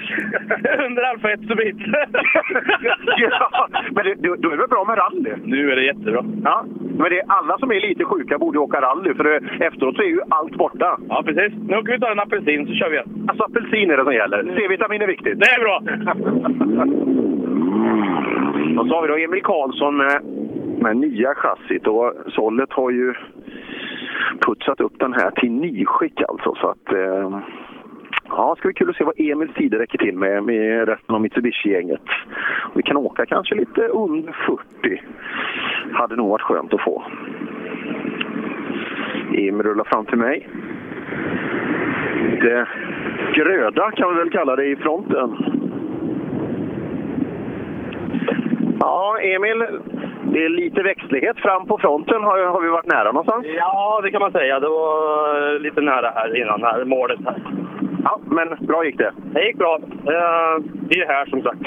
[0.87, 2.07] Under alfa 1 så biter
[3.17, 5.33] ja, men det, då, då är det väl bra med rally?
[5.43, 6.25] Nu är det jättebra.
[6.43, 6.65] Ja,
[6.97, 9.39] men det är alla som är lite sjuka borde åka rally för det,
[9.77, 10.99] efteråt så är ju allt borta.
[11.09, 11.53] Ja, precis.
[11.67, 13.25] Nu åker vi tar en apelsin så kör vi igen.
[13.27, 14.55] Alltså apelsin är det som gäller.
[14.57, 15.39] C-vitamin är viktigt.
[15.39, 15.77] Det är bra!
[18.79, 20.21] Och så har vi då Emil Karlsson med,
[20.79, 23.13] med nya chassit och Sollet har ju
[24.45, 26.55] putsat upp den här till nyskick alltså.
[26.61, 27.39] Så att, eh,
[28.29, 31.15] ja, det ska bli kul att se vad Emils tider räcker till med, med resten
[31.15, 32.07] av Mitsubishi-gänget.
[32.75, 34.35] Vi kan åka kanske lite under
[34.81, 35.01] 40.
[35.93, 37.03] Hade nog varit skönt att få.
[39.33, 40.47] Emil rullar fram till mig.
[42.41, 42.67] Det
[43.33, 45.35] gröda kan vi väl kalla det i fronten.
[48.79, 49.65] Ja, Emil,
[50.33, 52.23] det är lite växtlighet fram på fronten.
[52.23, 53.45] Har, har vi varit nära någonstans?
[53.57, 54.59] Ja, det kan man säga.
[54.59, 57.41] Det var lite nära här innan, här, målet här.
[58.03, 59.11] Ja, men bra gick det.
[59.33, 59.79] Det gick bra.
[60.05, 61.61] Eh, Vi är här som sagt.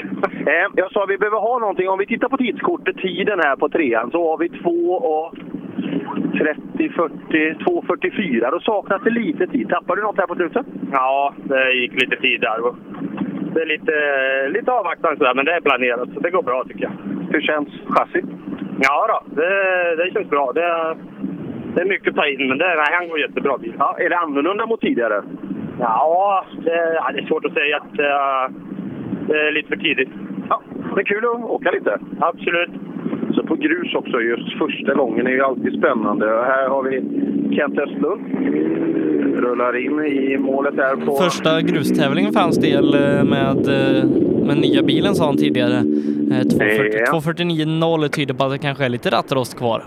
[0.47, 1.89] Eh, jag sa vi behöver ha någonting.
[1.89, 5.33] Om vi tittar på tidskortet, tiden här på trean, så har vi 2 och
[6.37, 8.51] 30, 40, 2.44.
[8.51, 9.69] Då saknas det lite tid.
[9.69, 10.65] Tappar du något här på slutet?
[10.91, 12.57] Ja, det gick lite tid där.
[13.53, 13.93] Det är lite,
[14.59, 16.91] lite avvaktande sådär, men det är planerat så det går bra tycker jag.
[17.33, 18.25] Hur känns chassit?
[18.81, 20.51] Ja då, det, det känns bra.
[20.51, 20.95] Det,
[21.75, 23.73] det är mycket att ta in, men det, nej, han går jättebra bil.
[23.79, 25.23] Ja, är det annorlunda mot tidigare?
[25.79, 27.77] Ja, det, ja, det är svårt att säga.
[27.77, 28.55] Att, eh,
[29.27, 30.09] det är lite för tidigt.
[30.49, 30.61] Ja,
[30.95, 31.99] det är kul att åka lite.
[32.19, 32.69] Absolut.
[33.35, 36.25] Så på grus också, just första gången är ju alltid spännande.
[36.33, 36.95] Och här har vi
[37.55, 38.21] Kent Östlund.
[39.37, 41.15] Rullar in i målet där på...
[41.15, 44.05] Första grustävlingen för hans del eh, med, eh,
[44.47, 45.77] med nya bilen sa han tidigare.
[46.31, 47.19] Eh, 240 Ja.
[47.19, 49.83] 249.0 tyder på att det kanske är lite rattrost kvar.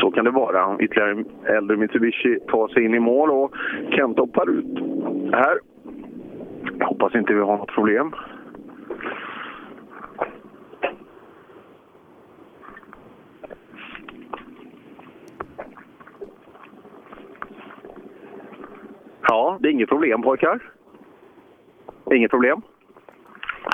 [0.00, 0.76] Så kan det vara.
[0.80, 1.24] Ytterligare en
[1.56, 3.54] äldre Mitsubishi tar sig in i mål och
[3.90, 4.78] Kent hoppar ut
[5.32, 5.58] här.
[6.78, 8.12] Jag hoppas inte vi har något problem.
[19.22, 20.60] Ja, det är inget problem pojkar.
[22.14, 22.62] Inget problem?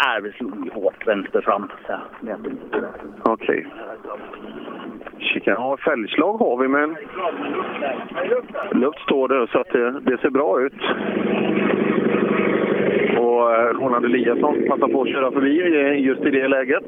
[0.02, 1.70] Nej, vi slog hårt vänster fram.
[3.22, 3.66] Okej.
[5.18, 5.50] Kika.
[5.50, 6.96] Ja, fälgslag har vi, men
[8.80, 10.82] luft står det så att det, det ser bra ut.
[13.18, 16.84] Och eh, Roland Eliasson passar på att köra förbi eh, just i det läget.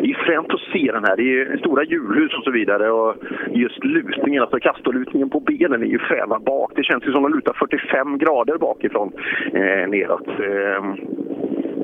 [0.00, 1.16] Det är fränt att se den här.
[1.16, 2.90] Det är stora hjulhus och så vidare.
[2.90, 3.14] Och
[3.50, 6.72] just lutningen, alltså kastorlutningen på benen är ju fräna bak.
[6.74, 9.12] Det känns ju som att de lutar 45 grader bakifrån
[9.52, 10.28] eh, neråt.
[10.28, 10.92] Ehm,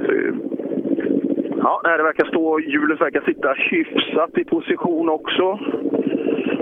[0.08, 0.34] eh,
[1.64, 5.58] Ja, det verkar stå, hjulet verkar sitta hyfsat i position också.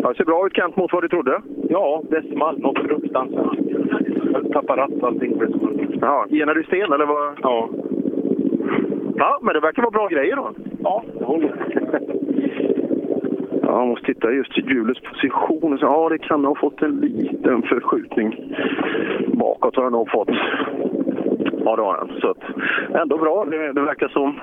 [0.02, 1.42] Ja, det ser bra ut Kent mot vad du trodde.
[1.68, 3.58] Ja, det small något fruktansvärt.
[4.32, 5.50] Jag tappade ratt och allting blev
[6.00, 7.34] Ja, genar du sten eller vad?
[7.42, 7.68] Ja.
[9.16, 10.50] Ja, men det verkar vara bra grejer då.
[10.82, 11.54] Ja, det håller.
[13.62, 15.78] Ja, man måste titta just i hjulets position.
[15.80, 18.56] Ja, det kan ha fått en liten förskjutning.
[19.26, 20.30] Bakåt har den nog fått.
[21.64, 22.20] Ja, det har den.
[22.20, 22.42] Så att,
[23.02, 23.44] ändå bra.
[23.44, 24.40] Det, det verkar som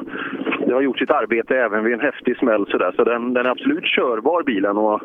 [0.67, 2.65] det har gjort sitt arbete även vid en häftig smäll.
[2.67, 2.91] Så, där.
[2.91, 4.77] så den, den är absolut körbar bilen.
[4.77, 5.01] Och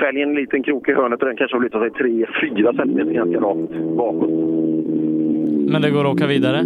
[0.00, 3.12] fälgen är en liten krok i hörnet och den kanske har flyttat sig 3-4 centimeter
[3.12, 4.30] ganska rakt bakåt.
[5.72, 6.58] Men det går att åka vidare.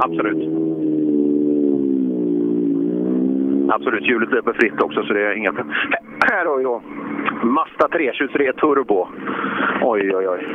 [0.00, 0.66] Absolut.
[3.70, 5.74] Absolut, hjulet löper fritt också så det är inga problem.
[6.30, 6.82] Här har vi då
[7.42, 9.08] Mazda 323 Turbo.
[9.82, 10.46] Oj, oj, oj.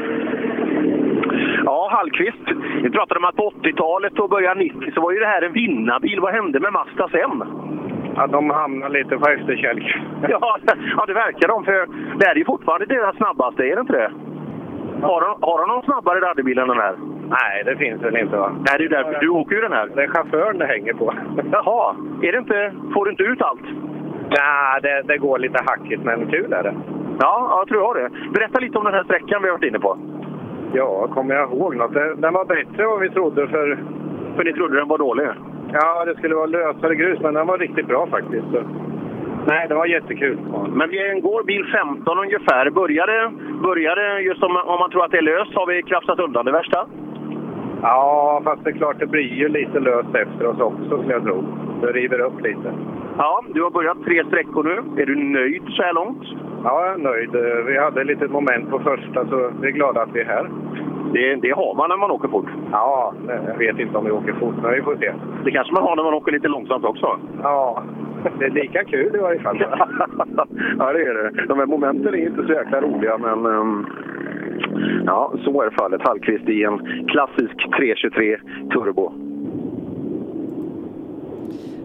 [1.65, 2.47] Ja, Hallqvist.
[2.83, 5.53] Vi pratade om att på 80-talet och början 90 så var ju det här en
[5.53, 6.19] vinnarbil.
[6.19, 7.43] Vad hände med Mazda sen?
[8.15, 9.97] Ja, de hamnar lite på efterkälk.
[10.29, 10.57] Ja,
[10.97, 11.63] ja, det verkar de.
[11.65, 11.87] För
[12.19, 14.11] det här är ju fortfarande deras snabbaste, är det inte det?
[15.01, 16.95] Har de, har de någon snabbare rallybil än den här?
[17.29, 18.51] Nej, det finns väl inte va?
[18.55, 19.89] Nej, det är därför du åker ju den här.
[19.95, 21.13] Det är chauffören det hänger på.
[21.51, 23.67] Jaha, är det inte, får du inte ut allt?
[24.29, 26.75] Nej, det, det går lite hackigt, men kul är det.
[27.19, 28.29] Ja, jag tror jag det.
[28.33, 29.97] Berätta lite om den här sträckan vi har varit inne på.
[30.73, 31.93] Ja, kommer jag ihåg något?
[31.93, 33.79] Den var bättre än vad vi trodde för...
[34.35, 35.27] För ni trodde den var dålig?
[35.73, 38.47] Ja, det skulle vara lösare grus, men den var riktigt bra faktiskt.
[39.47, 40.37] Nej, det var jättekul.
[40.73, 42.69] Men vi går bil 15 ungefär.
[42.69, 43.31] Började,
[43.63, 46.51] började just om, om man tror att det är löst, har vi krafsat undan det
[46.51, 46.87] värsta?
[47.81, 51.23] Ja, fast det är klart det blir ju lite löst efter oss också, skulle jag
[51.23, 51.43] tro.
[51.81, 52.73] Det river upp lite.
[53.17, 55.01] Ja, du har börjat tre sträckor nu.
[55.01, 56.23] Är du nöjd så här långt?
[56.63, 57.29] Ja, jag är nöjd.
[57.67, 60.49] Vi hade ett litet moment på första, så vi är glada att vi är här.
[61.13, 62.49] Det, det har man när man åker fort.
[62.71, 63.13] Ja,
[63.47, 65.13] jag vet inte om vi åker fort, men vi får se.
[65.43, 67.19] Det kanske man har när man åker lite långsamt också.
[67.43, 67.83] Ja,
[68.39, 69.57] det är lika kul i varje fall.
[70.79, 71.45] ja, det är det.
[71.47, 73.85] De här momenten är inte så jäkla roliga, men ehm,
[75.05, 76.01] ja, så är fallet.
[76.07, 78.37] Hallqvist i en klassisk 323
[78.73, 79.30] Turbo.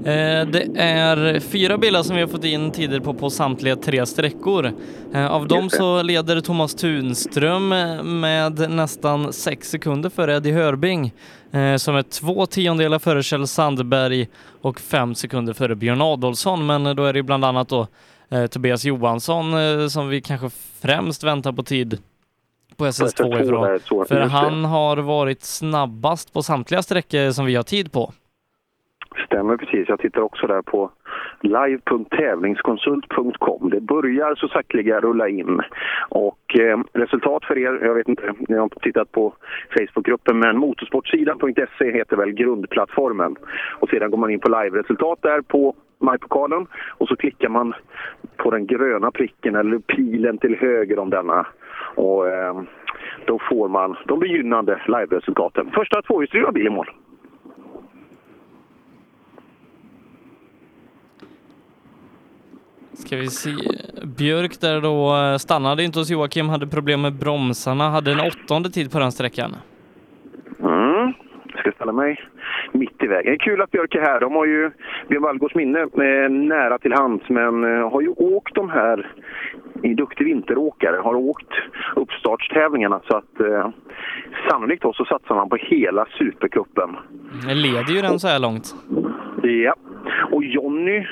[0.07, 4.07] Eh, Det är fyra bilar som vi har fått in tider på på samtliga tre
[4.07, 4.73] sträckor.
[5.15, 11.13] Eh, Av dem så leder Thomas Tunström eh, med nästan sex sekunder före Eddie Hörbing
[11.79, 14.29] som är två tiondelar före Kjell Sandberg
[14.63, 16.67] och fem sekunder före Björn Adolfsson.
[16.67, 17.87] Men då är det bland annat då
[18.51, 19.55] Tobias Johansson
[19.91, 20.51] som vi kanske
[20.81, 21.99] främst väntar på tid
[22.77, 24.07] på SS2 SS2 ifrån.
[24.07, 28.13] För han har varit snabbast på samtliga sträckor som vi har tid på.
[29.25, 29.89] Stämmer precis.
[29.89, 30.91] Jag tittar också där på
[31.41, 33.71] live.tävlingskonsult.com.
[33.71, 35.63] Det börjar så sakteliga rulla in.
[36.09, 39.35] Och eh, resultat för er, jag vet inte, ni har inte tittat på
[39.79, 43.37] Facebookgruppen, men motorsportsidan.se heter väl grundplattformen.
[43.81, 47.75] Och sedan går man in på live-resultat där på majpokalen och så klickar man
[48.37, 51.47] på den gröna pricken eller pilen till höger om denna.
[51.95, 52.61] Och eh,
[53.25, 55.71] då får man de begynnande live-resultaten.
[55.75, 56.91] Första tvåhjulsdrivna bil i mål.
[62.97, 63.51] Ska vi se.
[64.19, 68.71] Björk där då eh, stannade inte hos Joakim, hade problem med bromsarna, hade en åttonde
[68.71, 69.57] tid på den sträckan.
[70.61, 71.13] Mm.
[71.53, 72.21] Jag ska ställa mig
[72.73, 73.39] mitt i vägen.
[73.39, 74.21] Kul att Björk är här.
[74.21, 74.71] De har ju
[75.09, 79.13] Björn Wallgårds minne eh, nära till hands, men eh, har ju åkt de här
[79.83, 81.53] i duktig vinteråkare, har åkt
[81.97, 83.69] uppstartstävlingarna så att eh,
[84.51, 86.97] sannolikt då så satsar man på hela Supercupen.
[87.49, 88.75] Det leder ju den så här långt.
[89.43, 89.75] Ja,
[90.31, 91.07] och Jonny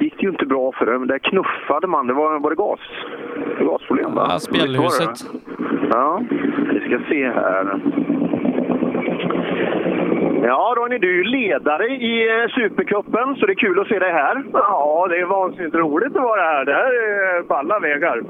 [0.00, 1.06] gick det ju inte bra för det.
[1.06, 2.06] Där knuffade man.
[2.06, 2.80] Det var, var det gas?
[3.60, 4.26] Gasproblem va?
[4.30, 5.18] Ja, spjällhuset.
[5.90, 6.22] Ja,
[6.72, 7.80] vi ska se här.
[10.42, 14.12] Ja, Ronny, du är ledare i eh, Supercupen, så det är kul att se dig
[14.12, 14.42] här.
[14.52, 16.64] Ja, det är vansinnigt roligt att vara här.
[16.64, 18.22] Det här är på alla vägar.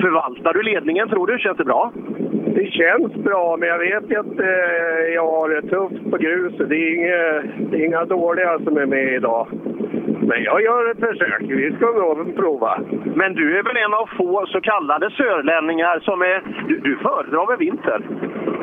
[0.00, 1.38] Förvaltar du ledningen, tror du?
[1.38, 1.92] Känns det bra?
[2.54, 6.68] Det känns bra, men jag vet ju att eh, jag har det tufft på gruset.
[6.68, 9.46] Det är, inga, det är inga dåliga som är med idag.
[10.22, 11.42] Men jag gör ett försök.
[11.42, 12.80] Vi ska nog prova.
[13.14, 16.42] Men du är väl en av få så kallade sörlänningar som är...
[16.68, 18.00] Du, du föredrar väl vinter?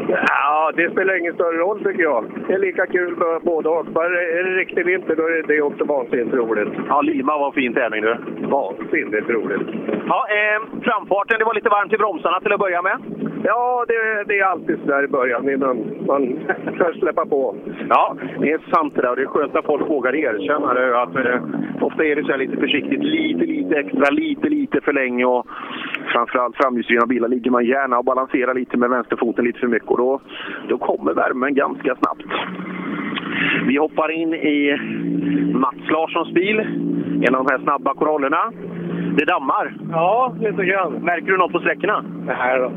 [0.10, 2.26] Ja, det spelar ingen större roll tycker jag.
[2.48, 3.86] Det är lika kul med både och.
[3.86, 6.74] Bara är det riktig vinter då är det också vansinnigt roligt.
[6.88, 8.18] Ja, Lima var fin tävling du.
[8.48, 9.68] Vansinnigt roligt.
[10.08, 12.98] Ja, eh, framfarten, det var lite varmt i bromsarna till att börja med.
[13.44, 16.40] Ja, det, det är alltid sådär i början innan man
[16.78, 17.56] kan släppa på.
[17.90, 19.10] Ja, det är sant det där.
[19.10, 21.02] Och det är skönt att folk vågar erkänna det.
[21.02, 21.42] Att, eh,
[21.82, 25.26] ofta är det så här lite försiktigt, lite, lite extra, lite, lite för länge.
[25.26, 25.48] Och
[26.14, 29.90] framförallt framhjulsdrivna bilar ligger man gärna och balanserar lite med vänsterfoten lite för mycket.
[29.90, 30.20] Och då,
[30.68, 32.26] då kommer värmen ganska snabbt.
[33.68, 34.78] Vi hoppar in i
[35.54, 36.60] Mats Larssons bil,
[37.28, 38.52] en av de här snabba korollerna.
[39.18, 39.74] Det dammar.
[39.92, 40.94] Ja, lite grann.
[40.94, 42.04] Märker du något på sträckorna?
[42.26, 42.70] Nej då.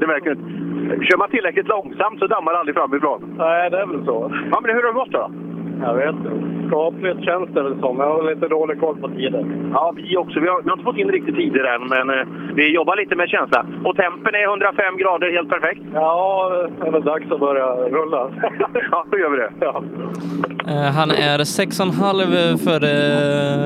[0.00, 1.04] det märker du inte.
[1.06, 3.34] Kör man tillräckligt långsamt så dammar det aldrig framifrån.
[3.38, 4.32] Nej, det är väl så.
[4.50, 5.30] Ja, men hur har det gått då?
[5.82, 6.61] Jag vet inte.
[6.72, 7.98] Skapligt känns det väl som.
[7.98, 9.44] Jag har lite dålig koll på tider.
[9.72, 10.40] Ja, vi också.
[10.40, 13.16] Vi har, vi har inte fått in riktigt tider än, men eh, vi jobbar lite
[13.16, 13.66] med känsla.
[13.84, 15.80] Och tempen är 105 grader, helt perfekt.
[15.94, 16.50] Ja,
[16.80, 18.30] det är dags att börja rulla.
[18.90, 19.52] ja, då gör vi det.
[19.60, 19.82] Ja.
[20.68, 22.92] Eh, Han är 6,5 före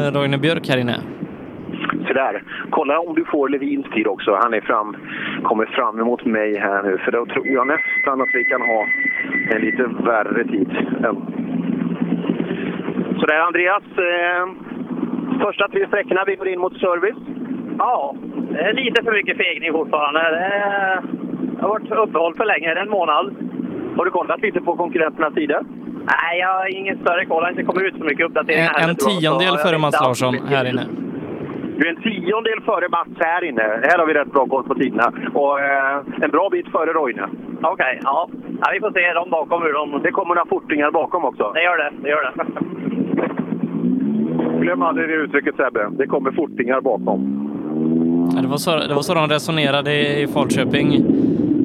[0.07, 0.97] eh, Roine Björk här inne.
[2.07, 2.43] Så där.
[2.71, 4.39] Kolla om du får Levins tid också.
[4.43, 4.97] Han är fram,
[5.43, 8.87] kommer fram emot mig här nu, för då tror jag nästan att vi kan ha
[9.55, 10.69] en lite värre tid.
[13.21, 14.45] Så där Andreas, eh,
[15.45, 17.17] första tre sträckorna, vi går in mot service.
[17.79, 18.15] Ja,
[18.51, 20.21] det är lite för mycket fegning fortfarande.
[20.21, 21.03] Det, är,
[21.57, 23.35] det har varit uppehåll för länge, en månad.
[23.97, 25.61] Har du kollat lite på konkurrenternas tider?
[26.13, 27.41] Nej, jag har ingen större koll.
[27.41, 30.35] Det har inte kommit ut så mycket uppdateringar En, heller, en tiondel före Mats Larsson
[30.49, 30.87] här inne.
[31.79, 33.63] Du är en tiondel före Mats här inne.
[33.63, 35.13] Här har vi rätt bra koll på tiderna.
[35.35, 37.23] Och eh, en bra bit före Roine.
[37.63, 38.29] Okej, ja.
[38.61, 38.71] ja.
[38.73, 40.03] Vi får se de bakom hur de...
[40.03, 41.53] Det kommer några fortingar bakom också.
[41.55, 42.45] Det gör det, det gör det.
[44.61, 45.89] Glöm aldrig det uttrycket Sebbe.
[45.91, 47.43] Det kommer fortingar bakom.
[48.37, 50.93] Ja, det, var så, det var så de resonerade i i Falköping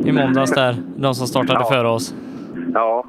[0.06, 1.70] i måndags där, de som startade Ja.
[1.72, 2.16] före oss.
[2.74, 3.06] Ja.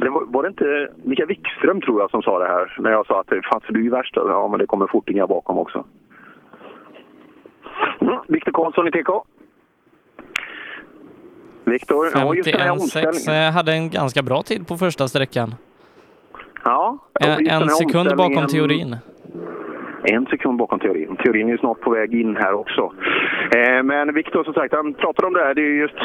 [0.00, 3.06] Det var, var det inte Mikael Wikström tror jag som sa det här när jag
[3.06, 4.12] sa att fan du är ju värst.
[4.16, 5.84] Ja, men det kommer fortingar bakom också.
[8.00, 8.14] Mm.
[8.28, 9.10] Viktor Karlsson i TK.
[11.64, 13.42] Viktor, ja, just den här 51,6 omställningen.
[13.48, 15.54] eh, hade en ganska bra tid på första sträckan.
[16.64, 18.96] Ja, just En, en sekund bakom teorin.
[20.12, 21.16] En sekund bakom teorin.
[21.16, 22.92] Teorin är ju snart på väg in här också.
[23.56, 25.54] Eh, men Viktor, som sagt, han pratade om det här.
[25.54, 26.00] Det är ju just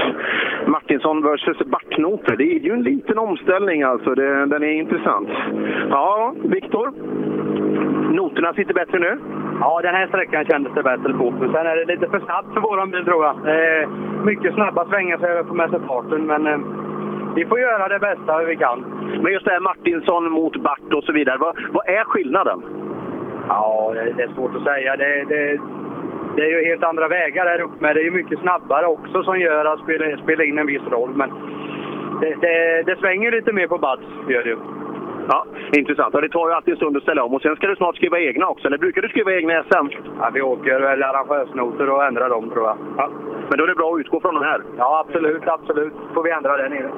[0.68, 2.36] Martinsson versus backnoter.
[2.36, 4.16] Det är ju en liten omställning alltså.
[4.16, 5.30] Det, den är intressant.
[5.90, 6.94] Ja, Viktor.
[8.14, 9.20] Noterna sitter bättre nu.
[9.60, 11.34] Ja, den här sträckan kändes det bättre på.
[11.40, 13.36] Sen är det lite för snabbt för våran bil tror jag.
[13.36, 13.90] Eh,
[14.26, 16.60] mycket snabba svängar så jag får med sig farten, men eh,
[17.36, 18.80] vi får göra det bästa vi kan.
[19.22, 21.38] Men just det här Martinsson mot Bart och så vidare.
[21.38, 22.62] Vad, vad är skillnaden?
[23.54, 24.96] Ja, det, är svårt att säga.
[24.96, 25.60] Det, det,
[26.36, 27.96] det är ju helt andra vägar här uppe med.
[27.96, 31.12] Det är ju mycket snabbare också som gör att spela, spela in en viss roll.
[31.16, 31.30] Men
[32.22, 34.58] det, det, det svänger lite mer på Bats, gör det ju.
[35.28, 36.16] Ja, intressant.
[36.16, 37.34] Och det tar ju alltid en stund att ställa om.
[37.34, 38.68] Och sen ska du snart skriva egna också.
[38.68, 39.88] Eller brukar du skriva egna SM?
[40.20, 42.78] Ja, vi åker väl arrangörsnoter och ändrar dem tror jag.
[42.98, 43.10] Ja.
[43.50, 44.62] Men då är det bra att utgå från de här.
[44.78, 45.94] Ja, absolut, absolut.
[46.14, 46.92] får vi ändra det nere.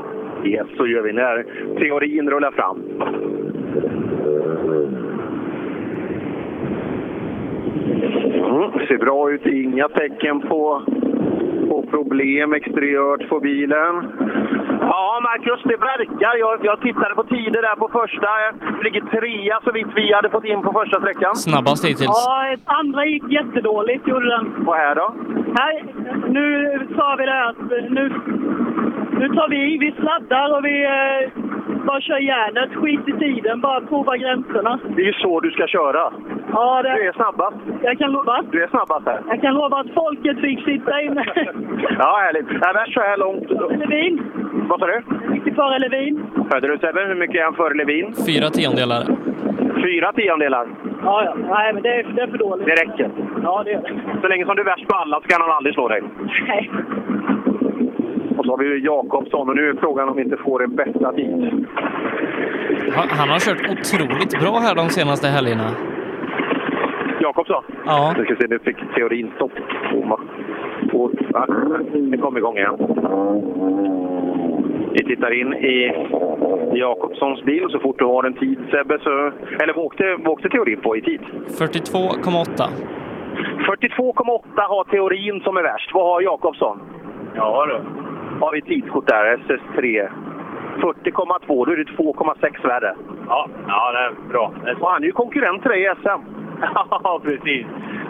[0.43, 1.45] Yes, så gör vi när
[1.79, 2.83] teorin rullar fram.
[7.83, 9.45] Mm, ser bra ut.
[9.45, 10.81] Inga tecken på,
[11.69, 13.93] på problem exteriört på bilen.
[14.81, 16.37] Ja, Marcus, det verkar.
[16.37, 18.27] Jag, jag tittade på tider där på första.
[18.45, 21.35] Jag ligger trea så vitt vi hade fått in på första sträckan.
[21.35, 22.25] Snabbast hittills.
[22.25, 24.67] Ja, andra gick jättedåligt, gjorde den.
[24.67, 25.15] Och här då?
[25.59, 25.83] Här,
[26.29, 28.03] nu sa vi det att nu,
[29.19, 31.52] nu tar vi i, vi sladdar och vi eh,
[31.85, 32.69] bara kör järnet.
[32.75, 34.79] Skit i tiden, bara prova gränserna.
[34.95, 36.13] Det är ju så du ska köra.
[36.51, 37.57] Ja, det, Du är snabbast.
[37.83, 38.43] jag kan lova.
[38.51, 39.21] Du är snabbast här.
[39.27, 41.25] Jag kan lova att folket fick sitta inne.
[41.99, 42.47] Ja, härligt.
[42.51, 43.49] Nej, värst så här långt.
[43.79, 44.21] Levin.
[44.69, 45.01] Vad sa du?
[45.33, 46.25] Gick före Levin.
[46.51, 48.13] Hörde du Sebbe, hur mycket är han före Levin?
[48.27, 49.03] Fyra tiondelar.
[49.83, 50.67] Fyra tiondelar.
[51.03, 51.33] Ja, ja.
[51.49, 52.65] Nej, men det är, det är för dåligt.
[52.65, 53.09] Det räcker.
[53.43, 54.21] Ja, det är det.
[54.21, 56.01] Så länge som du är värst på alla så kan han aldrig slå dig.
[56.47, 56.71] Nej.
[58.37, 60.75] Och så har vi ju Jakobsson och nu är frågan om vi inte får en
[60.75, 61.65] bästa tid.
[63.09, 65.69] Han, har kört otroligt bra här de senaste helgerna.
[67.21, 67.63] Jakobsson?
[67.85, 68.13] Ja.
[68.17, 69.51] Nu ska se, nu fick teorin stopp.
[70.91, 71.45] på- ja,
[72.11, 72.77] Det kom igång igen.
[74.93, 75.91] Vi tittar in i
[76.73, 79.09] Jakobssons bil så fort du har en tid Sebbe, så...
[79.63, 81.21] Eller vad åkte, vad åkte teorin på i tid?
[81.47, 82.69] 42,8.
[83.57, 85.91] 42,8 har teorin som är värst.
[85.93, 86.79] Vad har Jakobsson?
[87.35, 87.79] Ja du.
[88.39, 90.09] Har vi tidskort där, SS3.
[90.77, 92.95] 40,2, då är det 2,6 värre.
[93.27, 94.53] Ja, ja det är bra.
[94.79, 96.21] Och han är ju konkurrent till dig i SM.
[96.89, 97.65] Ja, precis.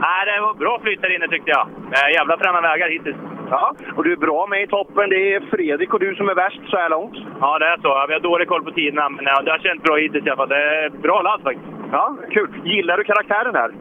[0.06, 1.68] Nej, det var bra flyt där inne tyckte jag.
[2.14, 3.18] Jävla fräna vägar hittills.
[3.50, 5.10] Ja, och du är bra med i toppen.
[5.10, 7.16] Det är Fredrik och du som är värst så här långt.
[7.40, 8.06] Ja, det är så.
[8.08, 10.50] Vi har dålig koll på tiderna, men det har känts bra hittills i alla fall.
[10.50, 11.68] Det är bra ladd faktiskt.
[11.92, 12.50] Ja, kul.
[12.64, 13.72] Gillar du karaktären här?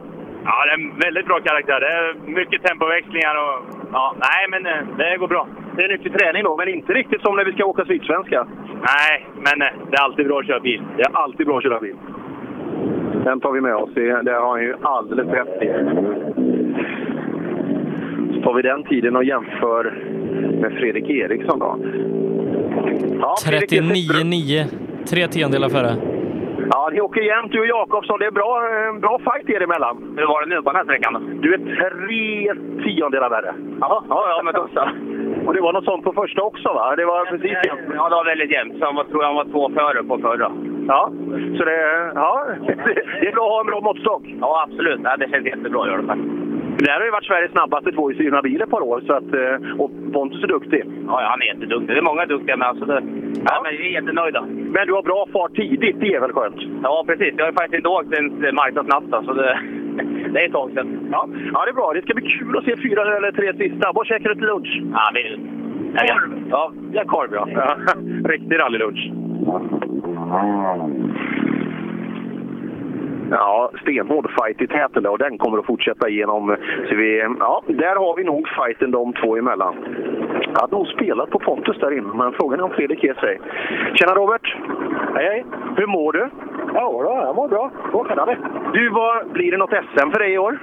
[0.45, 1.79] Ja, det är en väldigt bra karaktär.
[1.79, 3.55] Det är mycket tempoväxlingar och...
[3.93, 5.47] Ja, nej, men eh, det går bra.
[5.75, 8.47] Det är nyttig träning då, men inte riktigt som när vi ska åka Sydsvenska.
[8.93, 10.81] Nej, men eh, det är alltid bra att köra bil.
[10.97, 11.95] Det är alltid bra att köra bil.
[13.23, 13.89] Den tar vi med oss.
[13.95, 15.67] Det, det har han ju alldeles rätt i.
[18.35, 19.83] Så tar vi den tiden och jämför
[20.61, 21.77] med Fredrik Eriksson då.
[23.21, 24.65] Ja, Fredrik är- 39,9.
[25.09, 26.12] Tre tiondelar före.
[26.83, 28.19] Ja, ni åker jämnt du och Jakobsson.
[28.19, 30.15] Det är bra, eh, bra fight er emellan.
[30.17, 31.39] Hur var det nu på den här sträckan?
[31.41, 32.53] Du är tre
[32.83, 33.55] tiondelar värre.
[33.79, 34.83] Jaha, ja, ja, men tussa.
[35.45, 36.95] Och det var något sånt på första också va?
[36.95, 37.81] Det var precis jämnt.
[37.95, 38.79] Ja, det var väldigt jämnt.
[38.79, 40.51] Så han var, tror jag han var två före på förra.
[40.87, 41.11] Ja,
[41.57, 42.45] så det, ja,
[43.21, 44.23] det är bra att ha en bra måttstock.
[44.41, 45.01] Ja, absolut.
[45.03, 46.32] Ja, det känns jättebra göra det faktiskt.
[46.77, 49.01] Det här har ju varit Sveriges snabbaste tvåhjulsdrivna bil ett par år.
[49.07, 50.83] Så att, eh, och Pontus är duktig.
[51.07, 51.95] Ja, ja, han är jätteduktig.
[51.95, 52.67] Det är många duktiga med.
[52.67, 53.01] Alltså det,
[53.45, 53.61] ja.
[53.63, 54.41] men vi är jättenöjda.
[54.75, 56.59] Men du har bra fart tidigt, det är väl skönt?
[56.83, 57.33] Ja, precis.
[57.37, 59.59] Jag har faktiskt inte åkt ens marknadsnatta, så det,
[60.33, 61.09] det är ett tag sedan.
[61.11, 61.29] Ja.
[61.53, 61.93] ja, det är bra.
[61.93, 63.91] Det ska bli kul att se fyra eller tre sista.
[63.95, 64.81] Vad käkar du till lunch?
[64.93, 65.37] Ja, är...
[66.07, 66.43] Korv?
[66.49, 67.47] Ja, ja korv ja.
[67.55, 67.75] ja.
[68.29, 69.11] Riktig rallylunch.
[73.31, 76.55] Ja, stenhård fight i täten och den kommer att fortsätta igenom.
[76.89, 79.75] Så vi, ja, där har vi nog fighten de två emellan.
[80.53, 83.39] Jag hade nog spelat på Pontus där inne, men frågan är om Fredrik ger sig.
[83.93, 84.55] Tjena Robert!
[85.15, 85.45] Hej hej!
[85.77, 86.29] Hur mår du?
[86.73, 87.71] Ja, då, jag mår bra.
[88.27, 88.35] Vi.
[88.73, 90.59] Du, vad, blir det något SM för dig i år?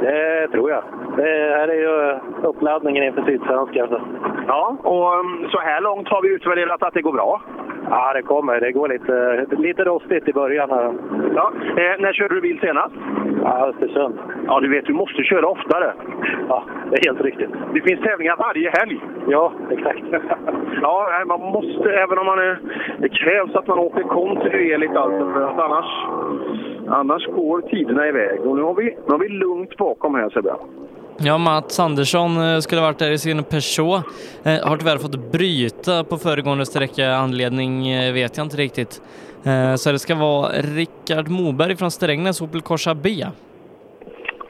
[0.00, 0.84] Det tror jag.
[1.16, 3.88] Det här är ju uppladdningen inför Sydsvenskan.
[4.46, 7.42] Ja, och um, så här långt har vi utvärderat att det går bra.
[7.90, 8.60] Ja, det kommer.
[8.60, 10.70] Det går lite, lite rostigt i början.
[10.70, 10.92] Här.
[11.34, 11.52] Ja.
[11.68, 12.94] Eh, när körde du bil senast?
[13.42, 14.18] Ja, Östersund.
[14.46, 15.92] Ja, du vet, du måste köra oftare.
[16.48, 17.50] Ja, det är helt riktigt.
[17.74, 19.00] Det finns tävlingar varje helg.
[19.28, 20.02] Ja, exakt.
[20.82, 22.58] ja, man måste, även om man är,
[22.98, 25.90] det krävs att man åker kontinuerligt alltså, för att annars,
[26.88, 28.40] annars går tiderna iväg.
[28.40, 30.54] Och nu har vi, nu har vi lugnt bakom här Sebbe.
[31.18, 34.04] Ja, Mats Andersson eh, skulle varit där i sin Peugeot.
[34.42, 37.14] Eh, har tyvärr fått bryta på föregående sträcka.
[37.14, 39.02] Anledning eh, vet jag inte riktigt.
[39.78, 43.24] Så det ska vara Rickard Moberg från Strängnäs, Opel Corsa B.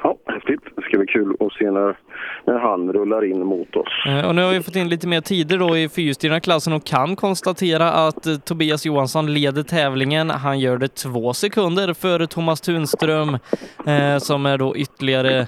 [0.03, 0.61] Ja, häftigt.
[0.77, 1.99] Det ska bli kul att se när,
[2.45, 4.24] när han rullar in mot oss.
[4.27, 7.16] Och nu har vi fått in lite mer tider då i fyrhjulsdrivna klassen och kan
[7.16, 10.31] konstatera att Tobias Johansson leder tävlingen.
[10.31, 13.39] Han gör det två sekunder före Thomas Tunström
[13.86, 15.47] eh, som är då ytterligare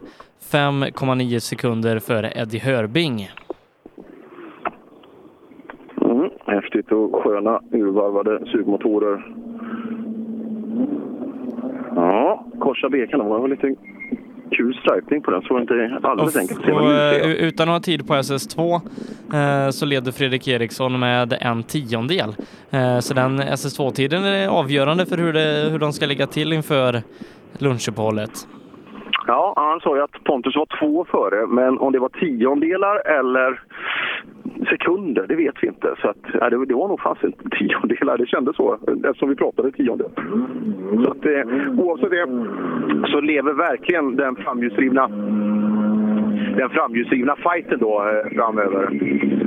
[0.52, 3.30] 5,9 sekunder före Eddie Hörbing.
[6.00, 9.26] Mm, häftigt och sköna urvarvade sugmotorer.
[11.94, 13.74] Ja, Corsa B kan vara lite
[14.50, 15.42] kul stripning på den.
[15.42, 16.60] Så var inte alldeles enkelt.
[16.60, 18.80] Och, det eh, utan att ha tid på SS2
[19.34, 22.36] eh, så leder Fredrik Eriksson med en tiondel.
[22.70, 27.02] Eh, så den SS2-tiden är avgörande för hur, det, hur de ska ligga till inför
[27.58, 28.46] lunchuppehållet.
[29.26, 33.60] Ja, han sa ju att Pontus var två före, men om det var tiondelar eller
[34.70, 35.94] sekunder, det vet vi inte.
[36.02, 39.36] Så att, nej, det, det var nog fasen inte tiondelar, det kändes så eftersom vi
[39.36, 40.12] pratade tiondelar.
[41.04, 42.26] Så att, eh, oavsett det
[43.06, 45.08] så lever verkligen den framhjulsdrivna
[46.56, 48.88] den framhjulsdrivna fighten då eh, framöver.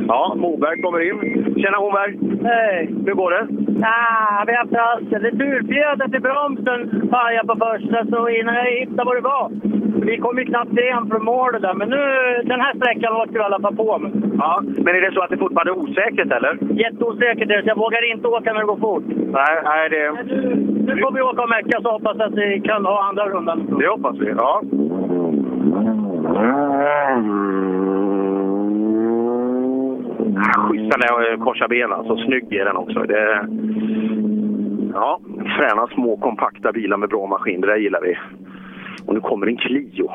[0.08, 1.20] Ja, Moberg kommer in.
[1.62, 2.12] Tjena Moberg!
[2.44, 2.90] Hej!
[3.06, 3.44] Hur går det?
[3.86, 5.22] Ah, vi har haft halsen.
[5.24, 9.52] Det turfjädret i bromsen pajade på första så innan jag hittade vad det var.
[10.06, 12.02] Vi kom ju knappt igen från målet där, men nu
[12.44, 14.12] den här sträckan åkte vi i alla fall på med.
[14.38, 16.54] Ja, men är det så att det fortfarande är osäkert eller?
[16.84, 19.04] Jätteosäkert är det, så jag vågar inte åka när det går fort.
[19.08, 20.12] Nej, nej det...
[20.88, 23.78] Nu får vi åka och mecka så hoppas att vi kan ha andra rundan.
[23.80, 24.62] Det hoppas vi, ja.
[30.70, 32.18] Schyssta när jag korsar benen, alltså.
[32.18, 33.00] Snygg är den också.
[33.00, 33.48] Det...
[34.94, 35.20] Ja,
[35.58, 38.18] fräna små kompakta bilar med bra maskin, det där gillar vi.
[39.06, 40.12] Och nu kommer en Clio.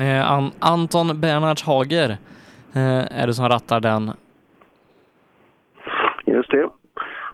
[0.00, 2.10] Eh, An Anton Bernhards Hager
[2.74, 4.10] eh, är det som rattar den.
[6.24, 6.68] Just det.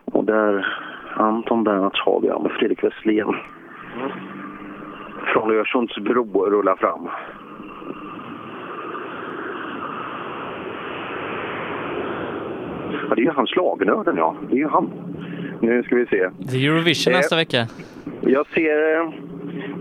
[0.04, 0.66] Och där
[1.16, 3.34] Anton Bernhards Hager med Fredrik Westlén.
[5.32, 7.08] Från Örsundsbro rullar fram.
[13.08, 14.36] Ja, det är ju han schlagernörden, ja.
[14.50, 14.90] Det är ju han.
[15.60, 16.28] Nu ska vi se.
[16.38, 17.66] Det är Eurovision Eh, nästa vecka.
[18.20, 18.96] Jag ser...
[19.00, 19.10] eh,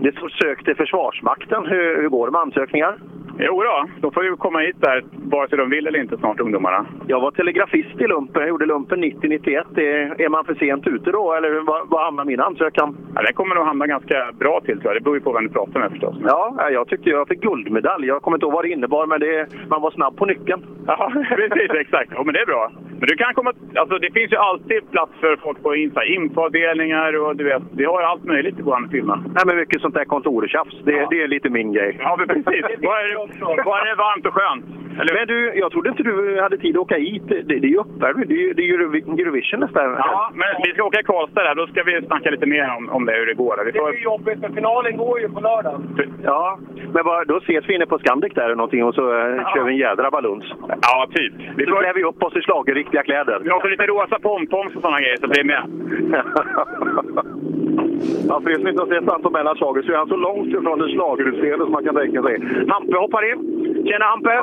[0.02, 1.66] Det står sök till Försvarsmakten.
[1.66, 2.98] Hur, hur går det med ansökningar?
[3.40, 6.40] Jo då, de får ju komma hit där, vare sig de vill eller inte snart,
[6.40, 6.86] ungdomarna.
[7.06, 8.42] Jag var telegrafist i lumpen.
[8.42, 9.80] Jag gjorde lumpen 90-91.
[10.22, 11.50] Är, man för sent ute då, eller
[11.90, 12.96] var, hamnar min ansökan?
[13.14, 14.96] Ja, det kommer nog hamna ganska bra till tror jag.
[14.96, 16.16] Det beror ju på vem du pratar med förstås.
[16.24, 18.06] Ja, jag tyckte jag fick guldmedalj.
[18.06, 20.62] Jag kommer inte ihåg vad det innebar, men det, man var snabb på nyckeln.
[20.86, 21.70] Ja, precis.
[21.70, 22.10] Exakt.
[22.14, 22.70] Ja, men det är bra.
[23.00, 23.52] Men du kan komma...
[23.74, 25.74] Alltså, det finns ju alltid plats för folk på
[26.16, 29.16] infoavdelningar och du vet, vi har allt möjligt i vår firma.
[29.16, 30.76] Nej, men mycket sånt där kontortjafs.
[30.84, 31.96] Det, det är lite min grej.
[32.00, 32.64] Ja, men precis.
[32.82, 33.27] Bara är det,
[33.64, 34.64] bara är det varmt och skönt.
[35.00, 35.14] Eller?
[35.14, 37.22] Men du, jag trodde inte du hade tid att åka hit.
[37.28, 38.28] Det, det är ju uppvärmning.
[38.28, 41.02] Det är ju det är ju Eurovi- Eurovision nästa Ja, men vi ska åka i
[41.02, 41.54] Karlstad där.
[41.54, 43.62] Då ska vi snacka lite mer om, om det, hur det går.
[43.64, 43.92] Vi får...
[43.92, 45.80] Det är jobbigt, för finalen går ju på lördag.
[46.22, 46.58] Ja,
[46.94, 49.64] men vad, då ses vi inne på Scandic där eller någonting och så eh, kör
[49.64, 50.44] vi en jädra baluns.
[50.82, 51.34] Ja, typ.
[51.56, 53.40] Vi så klär vi upp oss i schlagerriktiga kläder.
[53.42, 55.62] Vi har också lite rosa pompoms och sådana grejer, så bli med.
[58.28, 60.48] Ja, för er som inte har sett Anton Bernhards Schlager så är han så långt
[60.48, 62.34] ifrån det schlagerutseende som man kan tänka sig.
[62.68, 63.38] Hampe hoppar in.
[63.86, 64.34] Tjena Hampe!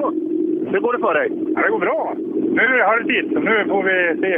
[0.71, 1.27] Hur går det för dig?
[1.55, 2.13] Ja, det går bra.
[2.55, 4.33] Nu är det halvtid, så nu får vi se.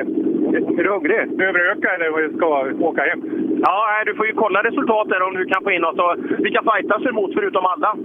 [0.80, 1.38] Är du hungrig?
[1.38, 2.46] Behöver öka eller vad ska
[2.90, 3.22] åka hem?
[3.62, 6.00] Ja, du får ju kolla resultat där om du kan få in oss.
[6.38, 7.96] Vilka fightas du emot förutom alla?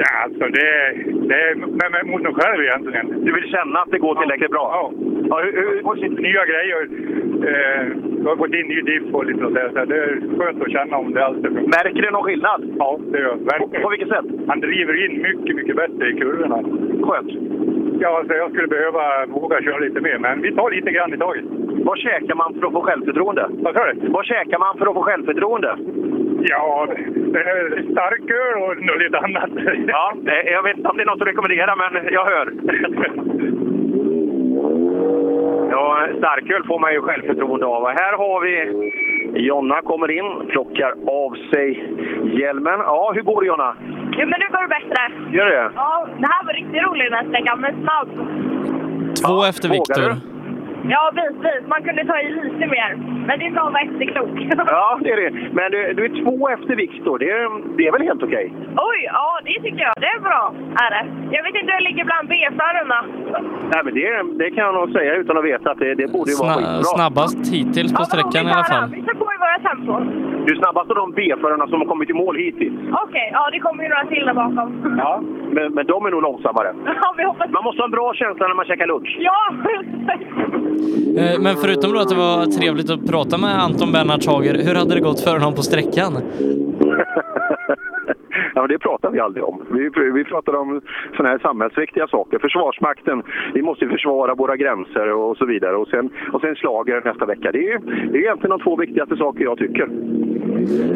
[0.00, 0.68] Ja, alltså det,
[1.28, 3.24] det är med, med, mot mig själv egentligen.
[3.24, 4.66] Du vill känna att det går tillräckligt bra?
[4.76, 4.92] Ja.
[5.30, 6.08] ja hur, hur...
[6.26, 6.80] Nya grejer.
[7.50, 7.86] Eh,
[8.22, 9.86] jag har fått in ny diff och lite sånt där.
[9.86, 11.38] Det är skönt att känna om det alls.
[11.76, 12.60] Märker du någon skillnad?
[12.78, 13.38] Ja, det gör jag.
[13.38, 13.82] På, Verkligen.
[13.82, 14.26] på vilket sätt?
[14.48, 16.58] Han driver in mycket, mycket bättre i kurvorna.
[17.06, 17.32] Skönt.
[18.00, 21.18] Ja, alltså jag skulle behöva våga köra lite mer, men vi tar lite grann i
[21.18, 21.44] taget.
[21.88, 23.46] Vad käkar man för att få självförtroende?
[23.50, 24.08] Vad sa du?
[24.08, 25.76] Vad käkar man för att få självförtroende?
[26.40, 26.86] Ja,
[27.32, 29.50] det är starköl och något lite annat.
[29.86, 32.52] Ja, jag vet inte om det är något att rekommendera, men jag hör.
[35.70, 37.82] Ja, starköl får man ju självförtroende av.
[37.82, 38.54] Och Här har vi
[39.46, 41.94] Jonna kommer in, plockar av sig
[42.40, 42.78] hjälmen.
[42.80, 43.76] Ja, hur går det Jonna?
[44.12, 45.02] Jo, men nu går det bättre.
[45.36, 45.70] Gör det?
[45.74, 48.08] Ja, det här var riktigt roligt den här sträckan, men snabb.
[49.26, 50.37] Två efter vågar Viktor.
[50.88, 50.92] Du?
[50.94, 51.62] Ja, bitvis.
[51.72, 52.90] Man kunde ta i lite mer.
[53.26, 54.30] Men det är bra att vara efterklok.
[54.76, 55.30] Ja, det är det.
[55.58, 57.18] Men du, du är två efter Viktor.
[57.18, 58.46] Det, är- det är väl helt okej?
[58.88, 59.94] Oj, ja det tycker jag.
[60.04, 60.42] Det är bra.
[60.84, 61.02] Är det.
[61.36, 62.98] Jag vet inte hur det ligger bland B-förarna.
[63.72, 64.08] Nej, men det,
[64.44, 66.60] det kan jag nog säga utan att veta att det, det borde ju vara Sna
[66.62, 66.82] skitbra.
[66.96, 68.90] snabbast hittills på sträckan i alla fall.
[68.94, 69.92] Vi kör på i våra tempo.
[70.48, 72.74] Du är snabbast av de B-förarna som har kommit i mål hittills.
[73.04, 74.96] Okej, ja det kommer ju några till där bakom.
[74.98, 75.22] Ja.
[75.56, 76.74] Men, men de är nog långsammare.
[77.02, 77.50] Ja, vi hoppas.
[77.50, 79.16] Man måste ha en bra känsla när man käkar lunch.
[79.20, 79.40] Ja!
[81.18, 84.74] Eh, Men förutom då att det var trevligt att prata med Anton Bernhards Hager, hur
[84.74, 86.12] hade det gått för honom på sträckan?
[88.58, 89.64] Ja, men det pratar vi aldrig om.
[89.70, 90.80] Vi, vi pratar om
[91.16, 92.38] sådana här samhällsviktiga saker.
[92.38, 93.22] Försvarsmakten,
[93.54, 95.76] vi måste försvara våra gränser och så vidare.
[95.76, 97.52] Och sen, och sen slager nästa vecka.
[97.52, 97.78] Det är,
[98.12, 99.88] det är egentligen de två viktigaste saker jag tycker.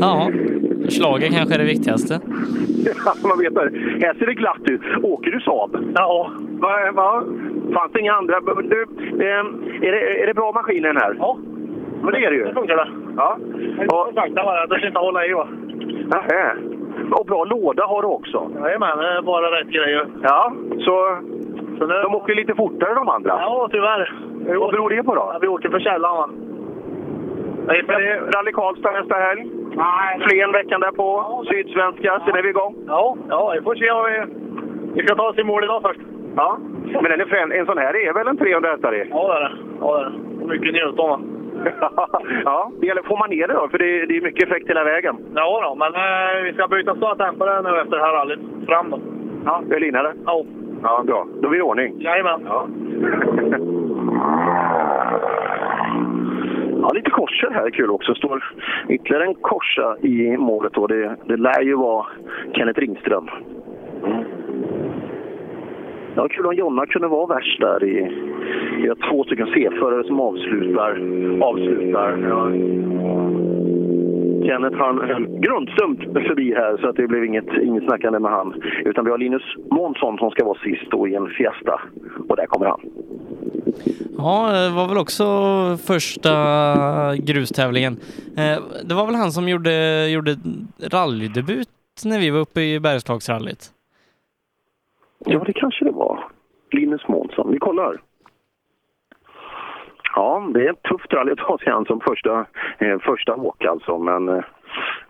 [0.01, 0.31] Ja,
[0.89, 2.21] slager kanske är det viktigaste.
[3.05, 3.71] Ja, man vet det.
[4.07, 4.81] Här ser det glatt ut.
[5.03, 5.93] Åker du Saab?
[5.95, 6.31] Ja.
[6.61, 7.25] Va, va?
[7.75, 8.41] Fanns det inga andra?
[8.41, 9.27] Du, eh,
[9.89, 11.17] är, det, är det bra maskinen här?
[11.19, 11.39] Ja.
[12.03, 12.45] Men det är det ju.
[12.45, 12.89] Det funkar det.
[13.17, 13.39] Ja.
[13.89, 15.49] Och sakta bara, det inte hålla i va?
[16.07, 16.57] Nähä.
[17.11, 18.51] Och bra låda har du också.
[18.61, 20.07] Jajamän, det är bara rätt grejer.
[20.23, 21.17] Ja, så,
[21.87, 23.31] de åker lite fortare de andra.
[23.41, 24.15] Ja, tyvärr.
[24.47, 25.31] Vad beror det på då?
[25.33, 26.29] Ja, vi åker för källan va.
[27.67, 29.51] Men det är Rally Karlstad nästa helg.
[29.75, 30.21] Nej.
[30.29, 31.45] Flen veckan därpå.
[31.49, 32.21] Sydsvenska.
[32.27, 32.75] Sen är vi igång.
[32.87, 34.25] Ja, ja, vi får se vad vi...
[34.95, 36.01] Vi ska ta oss i mål idag först.
[36.37, 36.59] Ja.
[36.93, 37.53] Men den är frän.
[37.53, 39.09] en sån här är väl en 300 hästar i?
[39.11, 39.57] Ja, det är det.
[39.81, 40.43] Ja, det är det.
[40.43, 40.75] Och Mycket.
[42.45, 43.69] Ja, det gäller, får man ner det då?
[43.69, 45.17] För det, det är mycket effekt hela vägen.
[45.35, 48.41] Ja, då, men eh, vi ska byta startdämpare nu efter det här rallyt.
[48.67, 49.01] Fram då.
[49.45, 50.13] Ja, det är linare?
[50.27, 50.45] Ja.
[50.83, 51.27] Ja, bra.
[51.41, 52.01] Då är vi i ordning.
[52.01, 52.41] Jajamän.
[52.47, 52.67] Ja.
[56.83, 58.15] Ja, lite korser här är kul också.
[58.15, 58.45] Står
[58.89, 60.73] ytterligare en korsa i målet.
[60.73, 60.87] Då.
[60.87, 62.07] Det, det lär ju vara
[62.53, 63.29] Kenneth Ringström.
[66.17, 67.85] Ja, kul om Jonna kunde vara värst där.
[67.85, 67.95] I,
[68.83, 70.91] vi har två stycken C-förare som avslutar.
[71.43, 72.19] avslutar.
[72.29, 72.51] Ja.
[74.47, 78.63] Kenneth han höll grundstumt förbi här så att det blev inget, inget snackande med han.
[78.85, 81.81] Utan vi har Linus Månsson som ska vara sist då i en Fiesta.
[82.29, 82.81] Och där kommer han.
[84.19, 85.25] Ja, det var väl också
[85.87, 86.33] första
[87.17, 87.97] grustävlingen.
[88.37, 90.37] Eh, det var väl han som gjorde, gjorde
[90.93, 91.69] rallydebut
[92.05, 93.71] när vi var uppe i Bergslagsrallyt?
[95.25, 96.25] Ja, det kanske det var.
[96.71, 97.51] Linus Månsson.
[97.53, 98.01] Vi kollar.
[100.15, 102.47] Ja, det är ett tufft rally att ta sig an som första,
[102.79, 104.45] eh, första åk alltså, men eh,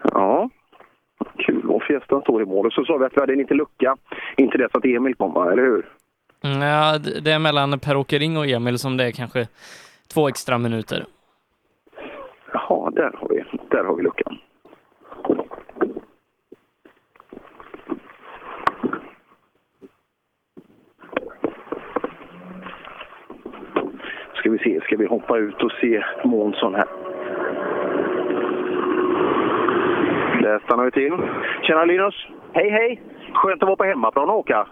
[0.02, 0.50] ja.
[1.38, 2.66] Kul och Fiesta står i mål.
[2.66, 3.96] Och så sa vi att vi hade en liten lucka
[4.36, 5.88] inte dess att Emil kom, eller hur?
[6.44, 9.46] Mm, Ja, det är mellan Per-Åke Ring och Emil som det är kanske
[10.14, 11.04] två extra minuter.
[12.52, 14.38] Jaha, där har vi, där har vi luckan.
[24.42, 26.84] Ska vi se, ska vi hoppa ut och se Månsson här.
[30.42, 31.12] Där stannar vi till.
[31.62, 32.26] Tjena Linus!
[32.52, 33.00] Hej hej!
[33.32, 34.66] Skönt att vara på hemmaplan och åka.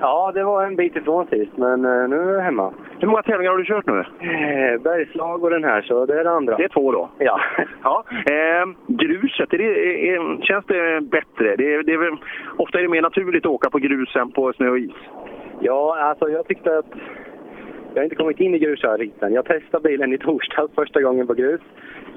[0.00, 2.72] Ja, det var en bit ifrån sist, men eh, nu är jag hemma.
[2.98, 3.98] Hur många tävlingar har du kört nu?
[4.00, 6.56] Eh, Bergslag och den här, så det är det andra.
[6.56, 7.08] Det är två då?
[7.18, 7.40] Ja.
[7.82, 8.04] ja.
[8.10, 11.56] Eh, gruset, är det, är, känns det bättre?
[11.56, 12.16] Det, är- det är väl,
[12.56, 14.92] ofta är det mer naturligt att åka på grus än på snö och is.
[15.60, 16.86] Ja, alltså jag tyckte att...
[17.94, 19.32] Jag har inte kommit in i grusrallyt än.
[19.32, 21.60] Jag testade bilen i torsdags första gången på grus.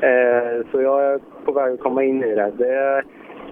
[0.01, 2.51] Eh, så jag är på väg att komma in i det.
[2.57, 3.03] Det är,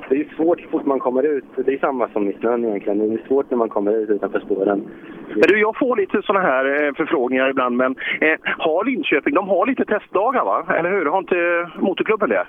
[0.09, 1.45] det är ju svårt så fort man kommer ut.
[1.55, 2.99] Det är samma som i snön egentligen.
[2.99, 4.83] Det är svårt när man kommer ut utanför spåren.
[5.29, 9.49] Men du, jag får lite sådana här eh, förfrågningar ibland, men eh, har Linköping, de
[9.49, 10.65] har lite testdagar va?
[10.79, 11.05] Eller hur?
[11.05, 12.47] Har inte motorklubben det?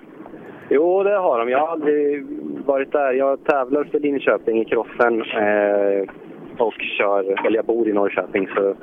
[0.69, 1.49] Jo, det har de.
[1.49, 2.27] Jag har aldrig
[2.67, 3.13] varit där.
[3.13, 6.09] Jag tävlar för Linköping i crossen eh,
[6.61, 8.75] och kör, eller jag bor i Norrköping så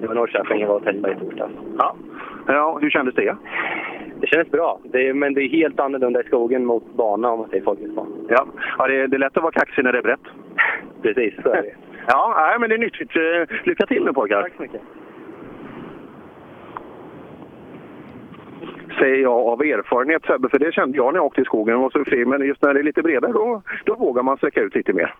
[0.00, 1.52] det var Norrköping jag var och testade i torsdags.
[1.78, 1.96] Ja.
[2.46, 3.36] ja, hur kändes det?
[4.20, 7.38] Det kändes bra, det är, men det är helt annorlunda i skogen mot bana om
[7.38, 8.10] man säger folkisbana.
[8.28, 8.46] Ja,
[8.78, 10.26] ja det, det är lätt att vara kaxig när det är brett.
[11.02, 11.74] Precis, så är det.
[12.06, 13.16] ja, nej, men det är nyttigt.
[13.16, 14.42] Eh, Lycka till nu pojkar!
[14.42, 14.80] Tack så mycket!
[18.98, 21.80] Säger jag av erfarenhet Sebbe, för det kände jag när jag åkte i skogen och
[21.80, 22.24] var så fri.
[22.24, 25.14] Men just när det är lite bredare då, då vågar man sträcka ut lite mer.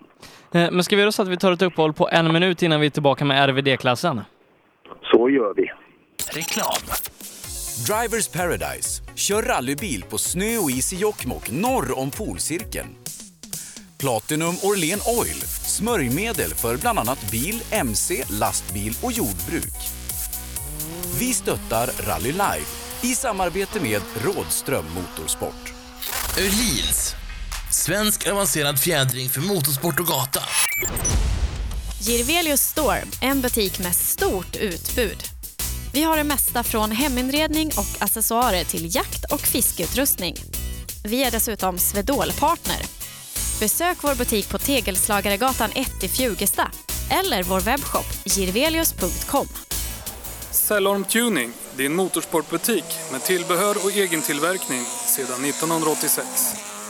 [0.55, 2.81] Eh, Men ska vi göra så att vi tar ett uppehåll på en minut innan
[2.81, 4.20] vi är tillbaka med RVD-klassen?
[5.03, 5.71] Så gör vi.
[6.38, 6.82] Reklam.
[7.88, 9.03] Drivers Paradise.
[9.14, 12.88] Kör rallybil på snö och is i Jokkmokk norr om polcirkeln.
[14.01, 15.40] Platinum Orlen Oil.
[15.77, 19.79] Smörjmedel för bland annat bil, mc, lastbil och jordbruk.
[21.21, 25.72] Vi stöttar Rally Life i samarbete med Rådström Motorsport.
[26.38, 27.14] Öhlins.
[27.70, 30.40] Svensk avancerad fjädring för motorsport och gata.
[32.01, 35.18] Girvelius Store, en butik med stort utbud.
[35.93, 40.36] Vi har det mesta från heminredning och accessoarer till jakt och fiskeutrustning.
[41.04, 42.82] Vi är dessutom Swedol-partner.
[43.60, 46.70] Besök vår butik på Tegelslagaregatan 1 i Fjugesta
[47.10, 49.48] eller vår webbshop girvelius.com.
[50.51, 56.27] Cellorm Tuning, din motorsportbutik med tillbehör och egen tillverkning sedan 1986.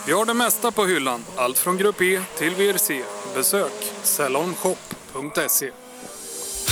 [0.07, 3.03] Vi har det mesta på hyllan, allt från Grupp E till VRC.
[3.35, 5.71] Besök cellormshop.se.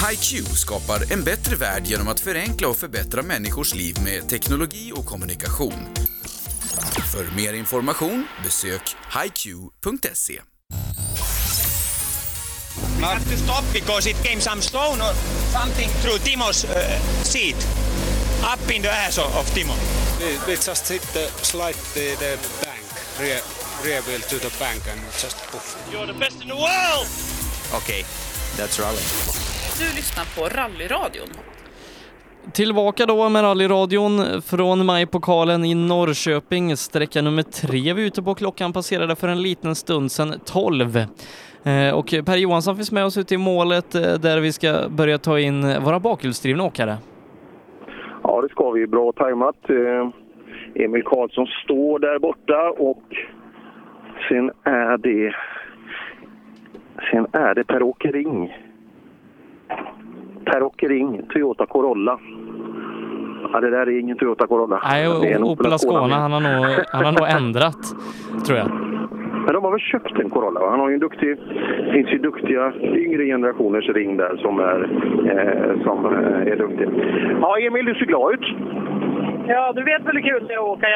[0.09, 5.07] HiQ skapar en bättre värld genom att förenkla och förbättra människors liv med teknologi och
[5.07, 5.95] kommunikation.
[7.13, 10.41] För mer information besök hiq.se.
[12.99, 15.13] We had to stop because it came some stone or
[15.53, 17.57] something through Timo's uh, seat,
[18.43, 19.75] up in the ass of, Timo.
[20.21, 22.85] We, we just hit the slide the, the bank,
[23.21, 23.41] rear,
[23.85, 25.77] rear wheel to the bank and just poof.
[25.93, 27.07] You're the best in the world!
[27.75, 28.03] Okay,
[28.57, 29.03] that's rally.
[29.79, 31.29] Du lyssnar på Rallyradion.
[32.53, 36.77] Tillbaka då med rallyradion från Majpokalen i Norrköping.
[36.77, 38.35] Sträcka nummer tre vi är ute på.
[38.35, 40.97] Klockan passerade för en liten stund sedan 12.
[41.65, 45.19] Eh, Och Per Johansson finns med oss ute i målet eh, där vi ska börja
[45.19, 46.99] ta in våra bakhjulsdrivna åkare.
[48.29, 48.87] Ja, det ska vi.
[48.87, 49.71] Bra tajmat.
[49.71, 50.09] Eh,
[50.85, 53.03] Emil Karlsson står där borta och
[54.29, 55.35] sen är det
[57.11, 58.57] sen är det Per-Åke Ring.
[60.45, 62.19] Per-Åke Ring, Toyota Corolla.
[63.53, 64.81] Ja, det där är ingen Toyota Corolla.
[64.85, 67.95] Nej, Det är en och Opel Ascona, han har nog, han har nog ändrat,
[68.47, 68.71] tror jag.
[69.47, 70.61] Men de har väl köpt en Corolla?
[70.61, 70.71] va?
[70.71, 71.39] Han har ju en duktig...
[71.93, 74.79] Finns ju duktiga yngre generationers ring där som är,
[75.33, 76.91] eh, som eh, är duktiga.
[77.41, 78.47] Ja, Emil, du ser glad ut.
[79.49, 80.89] Ja, du vet väl hur kul det är att åka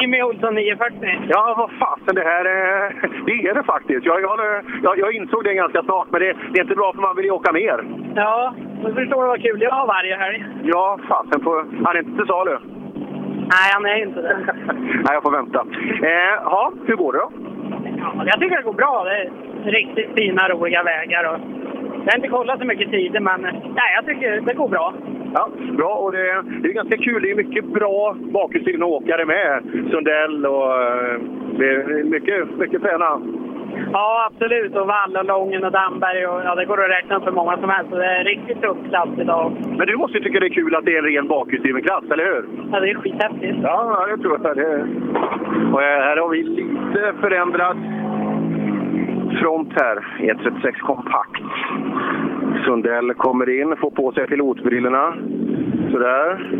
[0.00, 1.20] Jimmy Olsson 940?
[1.28, 2.94] Ja, vad fasen det här är...
[3.26, 4.06] Det är det faktiskt.
[4.06, 7.16] Jag, jag, jag, insåg det ganska snart, men det, det är inte bra för man
[7.16, 7.84] vill ju åka mer.
[8.14, 8.54] Ja,
[8.84, 10.44] du förstår vad kul jag har varje helg.
[10.62, 11.40] Ja, fasen.
[11.40, 12.58] På, han är inte till salu.
[13.54, 14.38] Nej, han är inte det.
[15.04, 15.60] Nej, jag får vänta.
[16.10, 17.30] Eh, hur går det då?
[18.00, 19.04] Ja, jag tycker det går bra.
[19.04, 19.30] Det är
[19.72, 21.24] riktigt fina, roliga vägar.
[21.24, 21.40] Och
[22.04, 24.94] jag har inte kollat så mycket tider, men nej, jag tycker det går bra.
[25.34, 25.94] Ja, bra.
[25.94, 27.22] Och det, det är ganska kul.
[27.22, 29.62] Det är mycket bra bakhjulsdrivna åkare med.
[29.90, 30.82] Sundell och...
[30.82, 31.20] Eh,
[31.58, 33.20] det är mycket, mycket fräna.
[33.92, 34.76] Ja, absolut.
[34.76, 36.26] Och Wall och Lången och Damberg.
[36.26, 37.90] Och, ja, det går att räkna för många som helst.
[37.90, 39.52] Så det är riktigt tuff klass idag.
[39.78, 42.04] Men du måste ju tycka det är kul att det är en ren bakhjulsdriven klass,
[42.10, 42.44] eller hur?
[42.72, 43.58] Ja, det är skithäftigt.
[43.62, 44.56] Ja, det tror jag.
[44.56, 44.86] Det.
[45.72, 47.76] Och eh, här har vi lite förändrad
[49.40, 49.96] front här.
[50.18, 51.42] E36 kompakt.
[52.64, 55.14] Sundell kommer in, får på sig pilotbrillorna.
[55.92, 56.50] Sådär.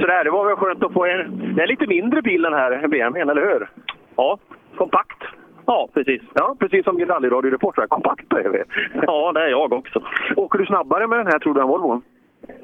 [0.00, 1.54] Sådär, det var väl skönt att få en...
[1.56, 3.68] Det är lite mindre bil den här BMWn, eller hur?
[4.16, 4.38] Ja.
[4.76, 5.22] Kompakt.
[5.66, 6.22] Ja, precis.
[6.34, 7.86] Ja, precis som din rallyradioreporter.
[7.86, 8.64] Kompakt BMW.
[9.06, 10.02] Ja, det är jag också.
[10.36, 12.02] Åker du snabbare med den här, tror du, än Volvon?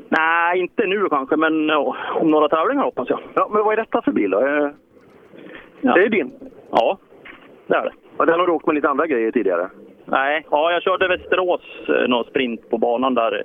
[0.09, 3.21] Nej, inte nu kanske, men ja, om några tävlingar hoppas jag.
[3.35, 4.41] Ja, men vad är detta för bil då?
[4.41, 4.69] Eh,
[5.81, 6.33] Det är din?
[6.71, 6.99] Ja,
[7.67, 7.93] det är det.
[8.19, 9.71] Ja, den har du åkt med lite andra grejer tidigare?
[10.05, 13.43] Nej, ja, jag körde Västerås eh, någon sprint på banan där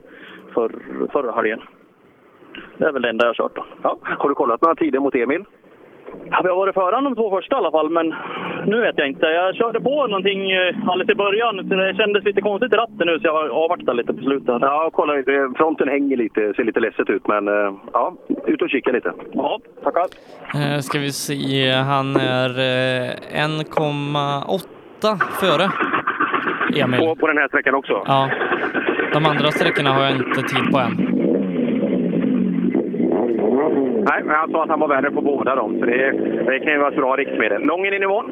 [0.53, 0.71] för,
[1.11, 1.61] förra helgen.
[2.77, 3.65] Det är väl det enda jag har kört då.
[3.81, 3.97] Ja.
[4.01, 5.43] Har du kollat några tider mot Emil?
[6.31, 8.15] Ja, vi har varit före de två första i alla fall, men
[8.65, 9.25] nu vet jag inte.
[9.25, 13.07] Jag körde på någonting eh, alldeles i början, så det kändes lite konstigt i ratten
[13.07, 14.57] nu, så jag avvaktar lite på slutet.
[14.61, 15.51] Ja, kolla lite.
[15.57, 18.13] Fronten hänger lite, ser lite ledset ut, men eh, ja,
[18.45, 19.13] ut och kika lite.
[19.31, 20.05] Ja, tackar.
[20.55, 25.69] Eh, ska vi se, han är eh, 1,8 före
[26.81, 26.99] Emil.
[26.99, 28.03] På, på den här sträckan också?
[28.05, 28.29] Ja.
[29.13, 31.14] De andra sträckorna har jag inte tid på än.
[34.09, 36.11] Nej, men han sa att han var värre på båda dem, så det,
[36.45, 37.61] det kan ju vara ett bra riktmedel.
[37.61, 38.25] Lången in i mål.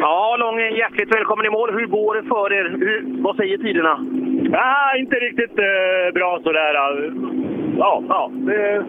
[0.00, 1.70] Ja, Lången, hjärtligt välkommen i mål.
[1.74, 2.64] Hur går det för er?
[2.80, 4.06] Hur, vad säger tiderna?
[4.52, 6.74] Ja, inte riktigt eh, bra sådär.
[7.78, 8.30] Ja, ja.
[8.32, 8.84] Det,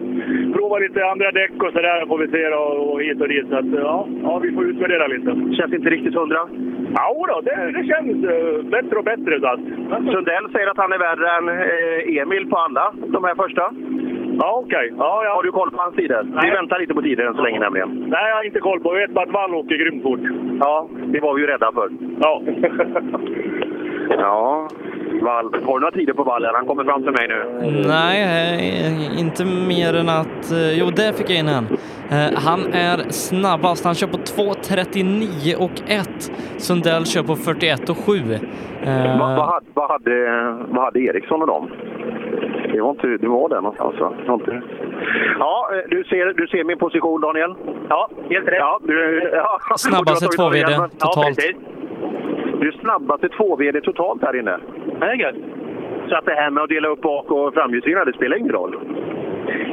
[0.52, 3.48] prova lite andra däck och sådär får vi se då, och hit och dit.
[3.48, 5.30] Så att, ja, ja, vi får utvärdera lite.
[5.56, 6.48] Känns inte riktigt hundra?
[6.94, 9.40] Ja, då, det, det känns eh, bättre och bättre.
[9.40, 9.60] Så att.
[10.14, 13.72] Sundell säger att han är värre än eh, Emil på alla de här första.
[14.38, 14.92] Ja, okej.
[14.98, 15.34] Ja, ja.
[15.34, 16.22] Har du koll på hans tider?
[16.42, 17.88] Vi väntar lite på tider än så länge nämligen.
[18.08, 18.94] Nej, jag har inte koll på.
[18.96, 20.20] Jag vet bara att Wall åker grymt fort.
[20.60, 21.88] Ja, det var vi ju rädda för.
[22.20, 22.42] Ja.
[24.18, 24.68] ja,
[25.22, 25.54] Wall.
[25.66, 26.44] Har du några tider på Wall?
[26.54, 27.44] Han kommer fram till mig nu.
[27.88, 28.22] Nej,
[28.86, 30.52] eh, inte mer än att...
[30.52, 31.66] eh, Jo, där fick jag in en.
[32.10, 33.84] Eh, Han är snabbast.
[33.84, 36.08] Han kör på 2.39 och 1.
[36.56, 38.12] Sundell kör på 41 och 7.
[38.12, 40.16] Eh, Vad, vad, hade, vad, hade,
[40.68, 41.70] vad hade Eriksson och dem?
[42.74, 44.12] Det var, inte, det var där någonstans va?
[44.22, 44.62] Det var inte...
[45.38, 47.54] Ja, eh, du ser, du ser min position Daniel?
[47.88, 48.56] Ja, helt rätt.
[48.58, 49.58] Ja, du, ja.
[49.76, 50.90] Snabbaste Du har tagit 2VD hjälmen.
[50.90, 51.36] totalt.
[51.36, 51.56] precis.
[52.60, 54.58] Du är snabbaste 2VD totalt här inne.
[55.00, 55.34] Det är gött.
[56.08, 58.78] Så att det här med att dela upp bak och framhjulsdrivna, det spelar ingen roll.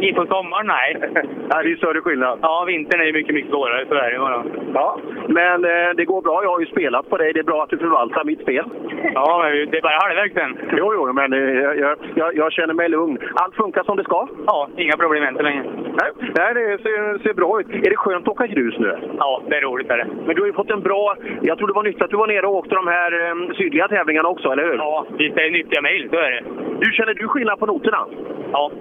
[0.02, 0.90] I på sommaren, nej.
[1.52, 2.40] Nej, det är större skillnad.
[2.42, 3.86] Ja, vintern är ju mycket, mycket svårare.
[3.90, 4.44] Så är det bara.
[4.74, 6.44] Ja, men eh, det går bra.
[6.44, 7.34] Jag har ju spelat på dig.
[7.34, 8.66] Det är bra att du förvaltar mitt spel.
[9.14, 10.58] Ja, men det är bara halvvägs sen.
[10.78, 13.18] Jo, jo, men eh, jag, jag, jag känner mig lugn.
[13.36, 14.28] Allt funkar som det ska?
[14.48, 15.64] Ja, inga problem än så länge.
[16.00, 17.70] Nej, nej det ser, ser bra ut.
[17.70, 18.98] Är det skönt att åka grus nu?
[19.18, 19.90] Ja, det är roligt.
[19.90, 20.08] Är det.
[20.26, 21.16] Men du har ju fått en bra...
[21.42, 23.88] Jag tror det var nyttigt att du var nere och åkte de här eh, sydliga
[23.88, 24.76] tävlingarna också, eller hur?
[24.76, 26.44] Ja, visst är det nyttiga mejl, så är det.
[26.80, 28.06] Du, känner du skillnad på noterna?
[28.52, 28.72] Ja.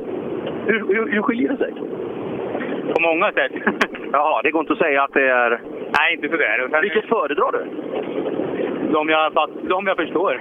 [0.67, 1.73] Hur, hur, hur skiljer det sig?
[2.95, 3.53] På många sätt.
[4.13, 5.61] Jaha, det går inte att säga att det är...
[5.99, 6.69] Nej, inte sådär.
[6.71, 6.81] Sen...
[6.81, 7.65] Vilket föredrar du?
[8.93, 10.41] De jag, de jag förstår.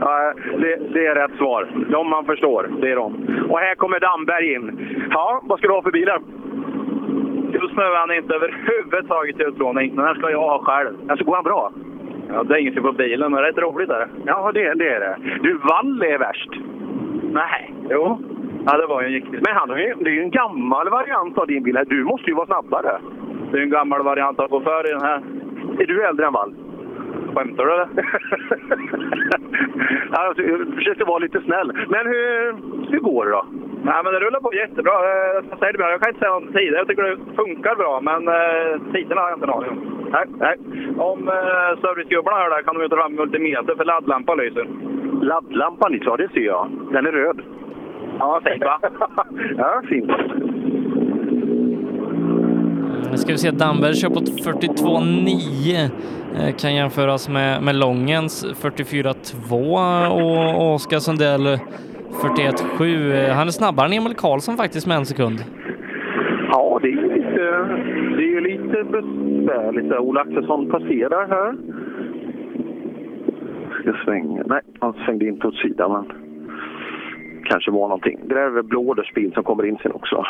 [0.00, 1.68] ja, det, det är rätt svar.
[1.90, 3.46] De man förstår, det är de.
[3.50, 4.96] Och här kommer Damberg in.
[5.10, 6.20] Ja, vad ska du ha för bilar?
[7.52, 9.96] Just nu är han inte överhuvudtaget utlåning.
[9.96, 10.94] Den här ska jag ha själv.
[11.08, 11.72] Alltså, går han bra?
[12.28, 14.08] Ja, det är inget fel på bilen, men rätt roligt är det.
[14.26, 15.16] Ja, det, det är det.
[15.42, 16.50] Du, Wall är värst.
[17.34, 17.74] Nej.
[17.90, 18.18] Jo.
[18.66, 20.90] Ja, det var ju en gick Men han har ju, det är ju en gammal
[20.90, 21.76] variant av din bil.
[21.76, 21.84] här.
[21.84, 23.00] Du måste ju vara snabbare.
[23.52, 25.22] Det är en gammal variant gå före i den här.
[25.78, 26.54] Är du äldre än Wall?
[27.34, 27.88] Skämtar du eller?
[30.10, 31.72] alltså, jag försökte vara lite snäll.
[31.88, 32.52] Men hur,
[32.90, 33.44] hur går det då?
[33.82, 34.92] Nej, men det rullar på jättebra.
[34.92, 35.90] Eh, Jag, säger det bra.
[35.90, 36.72] jag kan inte säga någon tid.
[36.72, 40.10] Jag tycker det funkar bra, men eh, tiderna har jag inte en aning om.
[40.12, 40.56] Nej, nej.
[40.98, 44.66] Om eh, servicegubbarna hör det här kan de ta fram multimeter för laddlampan lyser.
[45.22, 46.70] Laddlampan, ja det ser jag.
[46.92, 47.40] Den är röd.
[48.18, 48.78] Ja, fint va?
[49.58, 50.10] ja, fint.
[53.10, 55.90] Nu ska vi se, Damberg kör på 42,9.
[56.48, 60.08] Eh, Kan jämföras med, med Långens 44,2
[60.58, 61.46] och Oskar Sundell
[62.10, 63.28] 41,7.
[63.28, 65.38] Eh, han är snabbare än Emil Karlsson faktiskt med en sekund.
[66.50, 67.42] Ja, det är ju lite,
[68.16, 69.92] det är ju lite besvärligt.
[69.92, 71.54] Ola Axelsson passerar här.
[73.84, 74.44] Jag svänger.
[74.46, 75.92] Nej, han svängde inte åt sidan.
[75.92, 76.04] Men
[77.44, 78.18] kanske var någonting.
[78.28, 80.24] Det där är väl Blåders bil som kommer in sen också.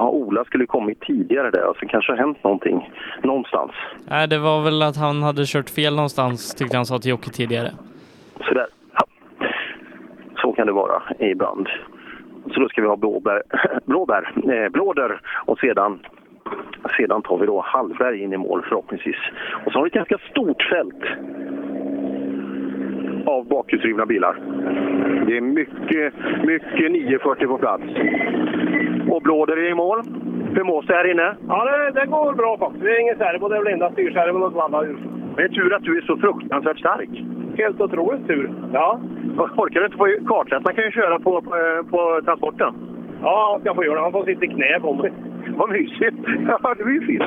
[0.00, 1.62] Ja, Ola skulle kommit tidigare där.
[1.62, 2.90] Alltså, kanske har hänt någonting
[3.22, 3.70] någonstans.
[4.08, 7.30] Nej, det var väl att han hade kört fel någonstans tyckte han sa till Jocke
[7.30, 7.70] tidigare.
[8.48, 8.66] Så där.
[8.92, 9.00] Ja.
[10.36, 11.68] Så kan det vara ibland.
[12.54, 13.42] Så då ska vi ha blåbär,
[13.84, 15.98] blåbär, eh, blåder och sedan,
[16.96, 19.20] sedan tar vi då Hallberg in i mål förhoppningsvis.
[19.64, 21.04] Och så har vi ett ganska stort fält
[23.26, 24.40] av bakhjulsdrivna bilar.
[25.26, 26.14] Det är mycket,
[26.44, 27.84] mycket 940 på plats.
[29.10, 30.02] Och Blåder i mål.
[30.54, 31.36] Hur mås det här inne?
[31.48, 32.84] Ja, det, det går bra faktiskt.
[32.84, 35.00] Det är ingen servo, det är väl enda styrservon och alla hjul.
[35.36, 37.10] Det är tur att du är så fruktansvärt stark.
[37.56, 38.52] Helt otroligt tur.
[38.72, 39.00] Ja.
[39.56, 41.50] Orkar du inte få kartläsaren kan ju köra på, på,
[41.90, 42.74] på transporten.
[43.22, 44.00] Ja, han ska få göra det.
[44.00, 45.12] Han får sitta i knä på mig.
[45.58, 46.16] Vad mysigt!
[46.62, 47.22] Ja, det blir fint.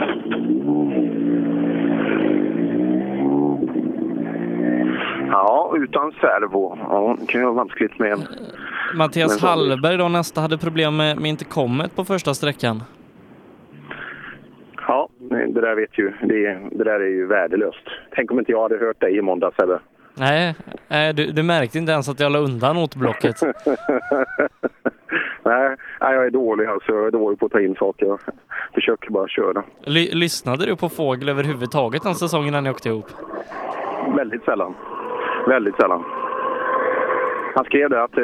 [5.31, 6.77] Ja, utan servo.
[6.89, 8.17] Ja, det kan ju vara vanskligt med.
[8.93, 12.83] Mattias Men- Hallberg då nästa hade problem med, med intercomet på första sträckan.
[14.87, 16.13] Ja, det där vet ju.
[16.21, 17.87] Det, det där är ju värdelöst.
[18.15, 19.79] Tänk om inte jag hade hört dig i måndags, Sebbe.
[20.17, 20.55] Nej,
[20.87, 23.35] nej du, du märkte inte ens att jag la undan notblocket.
[25.45, 26.91] Nej, nej, jag är dålig alltså.
[26.91, 28.05] Jag är dålig på att ta in saker.
[28.05, 28.19] Jag
[28.73, 29.63] försöker bara köra.
[29.85, 33.05] Ly lyssnade du på Fågel överhuvudtaget den säsongen när ni åkte ihop?
[34.15, 34.73] Väldigt sällan.
[35.47, 36.03] Väldigt sällan.
[37.55, 38.23] Han skrev det att, eh,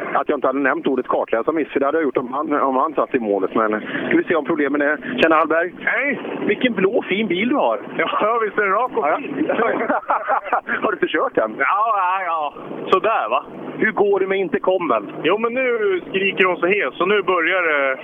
[0.15, 2.61] att jag inte hade nämnt ordet kartläsare miss, för det hade jag gjort om han,
[2.61, 3.55] om han satt i målet.
[3.55, 4.97] Men eh, ska vi se om problemen är...
[5.21, 5.73] Tjena Hallberg!
[5.79, 6.19] Hej!
[6.47, 7.79] Vilken blå fin bil du har!
[7.97, 9.49] Ja, visst är den rak och fin?
[10.81, 11.55] har du inte kört den?
[11.57, 12.53] Ja, ja, ja.
[12.91, 13.45] Sådär va.
[13.77, 15.11] Hur går det med intercomen?
[15.23, 17.99] Jo, men nu skriker de så hes, så nu börjar det...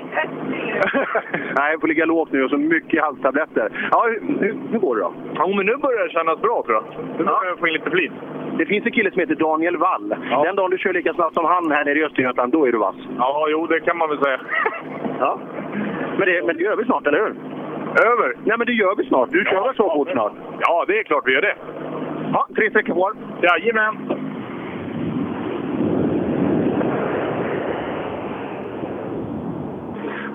[1.57, 3.89] Nej, jag får ligga lågt nu och så mycket halstabletter.
[3.91, 5.13] Ja, hur, hur, går det då?
[5.39, 6.83] Jo, men nu börjar det kännas bra tror jag.
[7.17, 8.11] Nu börjar jag få in lite flit.
[8.57, 10.09] Det finns en kille som heter Daniel Wall.
[10.43, 12.77] Den dagen du kör lika snabbt som han här nere i Östergötland, då är du
[12.77, 12.95] vass.
[13.17, 14.39] Ja, jo, det kan man väl säga.
[15.19, 15.39] Ja.
[16.17, 17.35] Men det, men det gör vi snart, eller hur?
[18.05, 18.35] Över?
[18.43, 19.31] Nej, men det gör vi snart.
[19.31, 20.33] Du kör väl så fort snart?
[20.59, 21.55] Ja, det är klart vi gör det.
[22.33, 23.13] Ja, tre sträckor kvar.
[23.41, 23.97] Jajamän.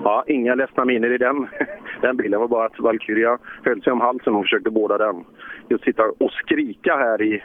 [0.03, 1.47] Ja, inga ledsna miner i den,
[2.01, 2.39] den bilen.
[2.39, 5.25] Var bara att Valkyria höll sig om halsen och försökte båda den.
[5.69, 7.43] Just sitta och skrika här i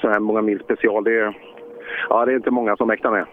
[0.00, 1.34] så här många mil special, det är,
[2.08, 3.26] ja, det är inte många som mäktar med.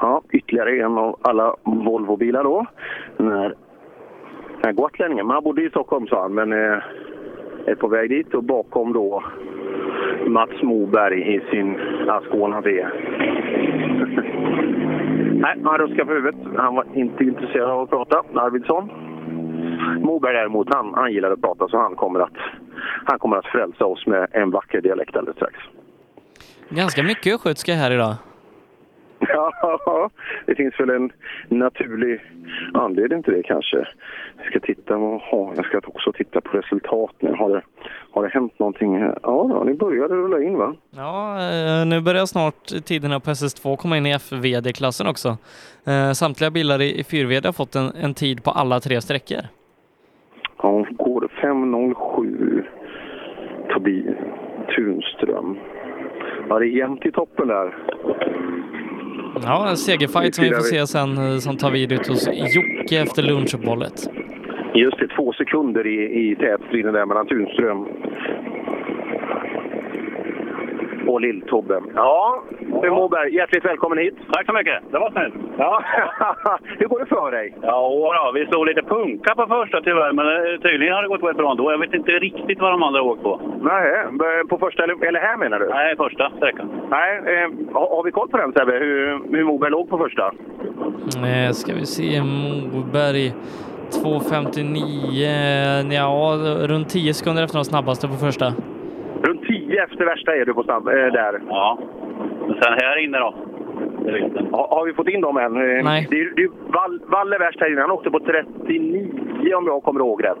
[0.00, 2.66] Ja, ytterligare en av alla Volvo-bilar då.
[3.16, 5.26] Den här, den här gotlänningen.
[5.26, 6.78] Man bodde i Stockholm sa han, men eh,
[7.66, 9.22] är på väg dit och bakom då
[10.26, 11.78] Mats Moberg i sin
[12.08, 12.86] Ascona V.
[15.32, 16.40] Nej, han ruskade på huvudet.
[16.56, 18.90] Han var inte intresserad av att prata, Arvidsson.
[20.00, 22.36] Moberg däremot, han, han gillar att prata så han kommer att,
[23.04, 25.58] han kommer att frälsa oss med en vacker dialekt alldeles strax.
[26.68, 28.14] Ganska mycket östgötska här idag.
[29.20, 30.10] Ja,
[30.46, 31.12] det finns väl en
[31.48, 32.20] naturlig
[32.74, 33.76] anledning till det kanske.
[34.36, 37.32] Jag ska titta, aha, jag ska också titta på resultat nu.
[37.32, 37.62] Har det,
[38.10, 38.98] har det hänt någonting?
[38.98, 40.74] Ja, ja, ni började rulla in va?
[40.90, 45.36] Ja, eh, nu börjar snart tiderna på SS2 komma in i FVD-klassen också.
[45.86, 49.40] Eh, Samtliga bilar i i 4VD har fått en, en tid på alla tre sträckor.
[50.62, 52.64] Ja, går 5.07
[53.72, 54.14] Tobi
[54.76, 55.58] Tunström.
[56.48, 57.74] Ja, det är jämnt i toppen där.
[59.42, 63.02] Ja, en segerfight som vi får se sen eh, som tar vid ut hos Jocke
[63.02, 64.10] efter lunchuppehållet.
[64.74, 67.86] Just det, två sekunder i, i tätstriden där mellan Tunström
[71.08, 71.82] och Lill-Tobbe.
[71.94, 72.42] Ja,
[72.82, 72.94] ja.
[72.94, 74.14] Moberg, hjärtligt välkommen hit.
[74.32, 74.82] Tack så mycket.
[74.90, 75.34] Det var snällt.
[75.58, 75.82] Ja.
[76.78, 77.56] Hur går det för dig?
[77.62, 77.90] Ja,
[78.24, 81.36] då, vi stod lite punka på första tyvärr, men eh, tydligen har det gått rätt
[81.36, 81.72] bra ändå.
[81.72, 83.40] Jag vet inte riktigt vad de andra har åkt på.
[83.62, 84.04] Nej,
[84.48, 85.68] på första eller, här menar du?
[85.68, 86.70] Nej, första sträckan.
[86.90, 88.72] Nej, eh, har, har vi koll på den Sebbe?
[88.72, 90.32] Hur, hur Moberg låg på första?
[91.26, 93.32] Eh, ska vi se, Moberg
[93.90, 96.36] 2.59, ja
[96.68, 98.52] runt 10 sekunder efter de snabbaste på första.
[99.22, 101.40] Runt 10 efter värsta är du på snabb, eh, där.
[101.48, 101.78] Ja.
[102.46, 103.34] Men sen här inne då?
[104.52, 105.56] Har, har vi fått in dem än?
[105.56, 106.06] Eh, Nej.
[106.10, 107.80] Det är, det är Wall, Wall är värst här inne.
[107.80, 110.38] Han åkte på 39 om jag kommer ihåg rätt.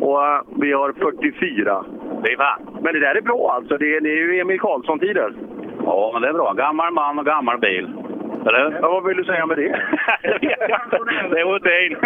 [0.00, 1.84] Och eh, vi har 44.
[2.22, 2.58] Det är va?
[2.82, 3.78] Men det där är bra alltså.
[3.78, 5.32] Det är, det är ju Emil Karlsson-tider.
[5.84, 6.52] Ja, men det är bra.
[6.52, 7.88] Gammal man och gammal bil.
[8.46, 8.78] Eller?
[8.82, 9.68] Ja, vad vill du säga med det?
[11.30, 11.96] det är rutin.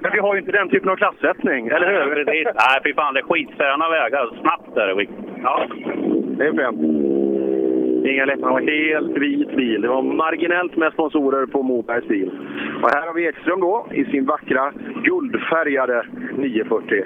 [0.00, 2.14] Men vi har ju inte den typen av klassättning, eller hur?
[2.14, 2.46] Precis.
[2.54, 3.14] Nej, fy fan.
[3.14, 4.30] Det är skitsköna vägar.
[4.40, 5.06] Snabbt är det.
[5.42, 5.66] Ja,
[6.38, 6.80] det är fränt.
[8.06, 8.92] Inga lättnader.
[8.92, 9.82] Helt vit bil.
[9.82, 12.30] Det var marginellt med sponsorer på Mobergs bil.
[12.82, 14.72] Och här har vi Ekström då i sin vackra
[15.04, 17.04] guldfärgade 940.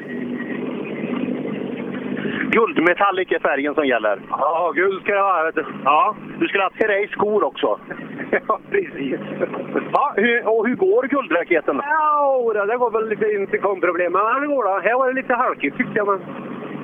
[2.55, 4.21] Guldmetallic är färgen som gäller.
[4.31, 5.51] Ja, guld ska det vara.
[5.51, 5.65] Du.
[5.85, 7.79] Ja, du skulle ha dig skor också.
[8.31, 9.21] ja, precis.
[9.93, 11.81] Ja, hur, och hur går guldraketen?
[11.83, 14.81] Ja, det, går väl lite inte komproblem, men det går då.
[14.89, 16.07] Här var det lite halkigt tyckte jag.
[16.09, 16.21] Men...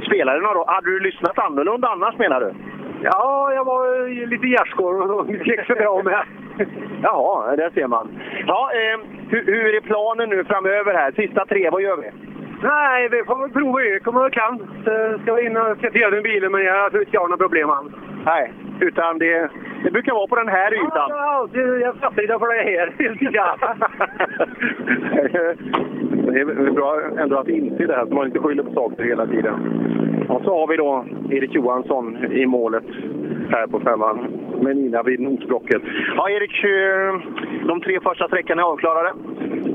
[0.07, 0.65] Spelade då?
[0.67, 2.55] Hade du lyssnat annorlunda annars menar du?
[3.03, 6.23] Ja, jag var lite gärdsgård och det gick så bra med.
[7.03, 8.09] Jaha, där ser man.
[8.47, 11.13] Ja, eh, hur, hur är planen nu framöver här?
[11.13, 12.30] Sista tre, vad gör vi?
[12.63, 14.59] Nej, vi får väl prova öka om vi kan.
[14.85, 17.29] Så ska vi in och se till den bilen, men jag tror inte jag har
[17.29, 17.93] några problem alls.
[18.25, 19.51] Nej, utan det,
[19.85, 21.09] det brukar vara på den här ytan.
[21.09, 22.93] Ja, jag, jag fattar inte för det här.
[26.33, 29.27] det är bra ändå att inse det här, så man inte skyller på saker hela
[29.27, 29.55] tiden.
[30.29, 32.85] Och så har vi då Erik Johansson i målet
[33.51, 34.27] här på femman
[34.63, 35.83] med Nina vid notblocket.
[36.17, 37.21] Ja, Erik, eh,
[37.67, 39.13] de tre första sträckorna är avklarade.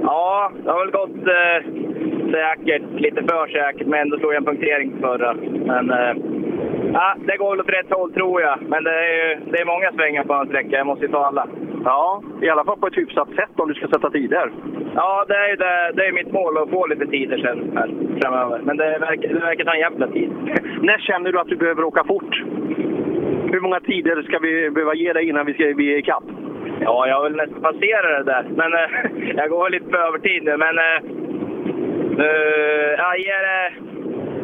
[0.02, 1.85] Ja, det har väl gått eh,
[2.32, 5.34] säkert, lite för säkert, men ändå slog jag en punktering förra.
[5.66, 6.16] Men eh,
[6.94, 8.58] ja, det går väl åt rätt håll tror jag.
[8.70, 11.26] Men det är, ju- det är många svängar på en sträcka, jag måste ju ta
[11.26, 11.48] alla.
[11.86, 14.52] Ja, i alla fall på ett hyfsat sätt om du ska sätta tider.
[14.95, 17.90] Ja, det är, ju det, det är mitt mål att få lite tider sen här
[18.22, 18.60] framöver.
[18.64, 20.30] Men det verkar, det verkar ta en jävla tid.
[20.82, 22.42] När känner du att du behöver åka fort?
[23.52, 26.24] Hur många tider ska vi behöva ge dig innan vi, ska, är ikapp?
[26.82, 28.45] Ja, jag vill nästan passera det där.
[28.56, 30.58] Men eh, jag går lite på övertid nu.
[30.58, 31.00] Men eh,
[32.19, 33.74] eh, jag ger det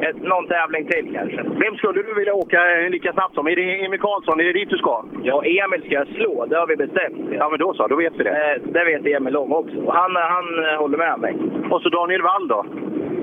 [0.08, 1.44] ett, någon tävling till kanske.
[1.44, 3.48] Vem skulle du vilja åka eh, lika snabbt som?
[3.48, 4.40] Är det Emil Karlsson?
[4.40, 5.06] Är det dit du ska?
[5.24, 6.46] Ja, Emil ska jag slå.
[6.46, 7.20] Det har vi bestämt.
[7.32, 7.88] Ja, men då så.
[7.88, 8.30] Då vet vi det.
[8.30, 9.92] Eh, det vet Emil om också.
[9.92, 10.46] Han, han
[10.78, 11.36] håller med mig.
[11.70, 12.66] Och så Daniel Wall då?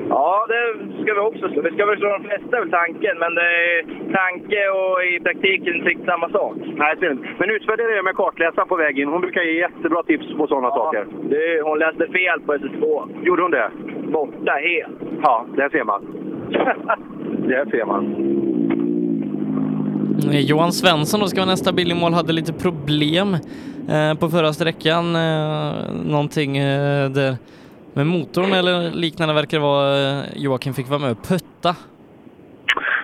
[0.08, 0.62] Ja, det
[1.02, 1.62] ska vi också slå.
[1.62, 3.76] Vi ska väl slå de flesta är väl tanken, men det är
[4.22, 6.54] tanke och i praktiken inte riktigt samma sak.
[6.82, 7.18] Nej, synd.
[7.38, 9.08] Men utvärdera det med kartläsaren på väg in.
[9.08, 11.06] Hon brukar ge jättebra tips på sådana saker.
[11.30, 12.84] Det, hon läste fel på SS2.
[13.26, 13.70] Gjorde hon det?
[14.12, 14.98] Borta helt.
[15.22, 16.00] Ja, där ser man.
[17.48, 18.02] där ser man.
[20.32, 23.34] Eh, Johan Svensson då ska vara nästa bil i mål, hade lite problem
[23.94, 25.16] eh, på förra sträckan.
[25.16, 25.72] Eh,
[26.04, 27.36] någonting eh, där
[27.98, 30.20] med motorn eller liknande verkar det vara.
[30.20, 31.76] Eh, Joakim fick vara med och putta.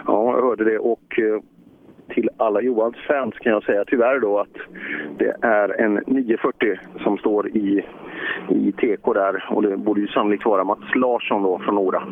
[0.07, 1.41] Ja, jag hörde det och eh,
[2.15, 4.57] till alla Johans fans kan jag säga tyvärr då att
[5.19, 7.85] det är en 940 som står i,
[8.49, 12.03] i TK där och det borde ju sannolikt vara Mats Larsson då från Nora.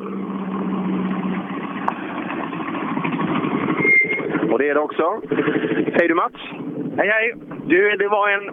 [4.52, 5.20] Och det är det också.
[5.96, 6.34] Hej du Mats!
[6.96, 7.34] Hej hej!
[7.66, 8.48] Du, det var en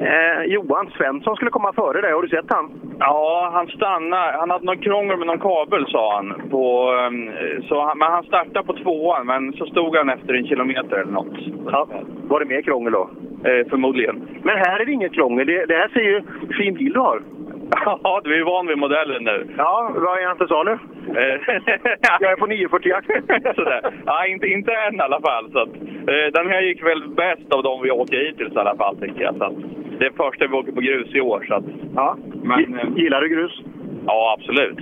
[0.00, 2.12] eh, Johan Svensson som skulle komma före dig.
[2.12, 2.70] Har du sett han?
[2.98, 4.38] Ja, han stannade.
[4.38, 6.48] Han hade någon krångel med någon kabel sa han.
[6.50, 7.30] På, ehm,
[7.68, 11.12] så han men han startade på tvåan, men så stod han efter en kilometer eller
[11.12, 11.38] något.
[11.72, 11.88] Ja.
[12.28, 13.10] Var det mer krångel då?
[13.44, 14.28] Eh, förmodligen.
[14.42, 15.46] Men här är det inget krångel.
[15.46, 16.22] Det, det här ser ju
[16.58, 17.22] fin bil du har.
[18.04, 19.54] Ja, du är van vid modellen nu.
[19.56, 20.78] Ja, vad är han till salu?
[22.20, 23.06] Jag är på 940-jakt.
[23.56, 23.80] Sådär.
[24.06, 25.52] Ja, inte, inte än i alla fall.
[25.52, 25.68] Så att,
[26.12, 29.22] eh, den här gick väl bäst av de vi åker hittills i alla fall, tycker
[29.22, 29.36] jag.
[29.36, 29.54] Så att,
[29.98, 31.44] det är första vi åker på grus i år.
[31.48, 31.64] Så att,
[31.94, 32.16] ja.
[32.42, 33.60] men, eh, Gillar du grus?
[34.06, 34.78] Ja, absolut.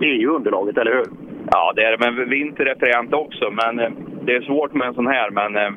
[0.00, 1.06] Det är ju underlaget, eller hur?
[1.50, 2.10] Ja, det är det.
[2.10, 3.50] Men vinter är fränt också.
[3.50, 3.90] Men eh,
[4.22, 5.30] det är svårt med en sån här.
[5.30, 5.70] Men eh,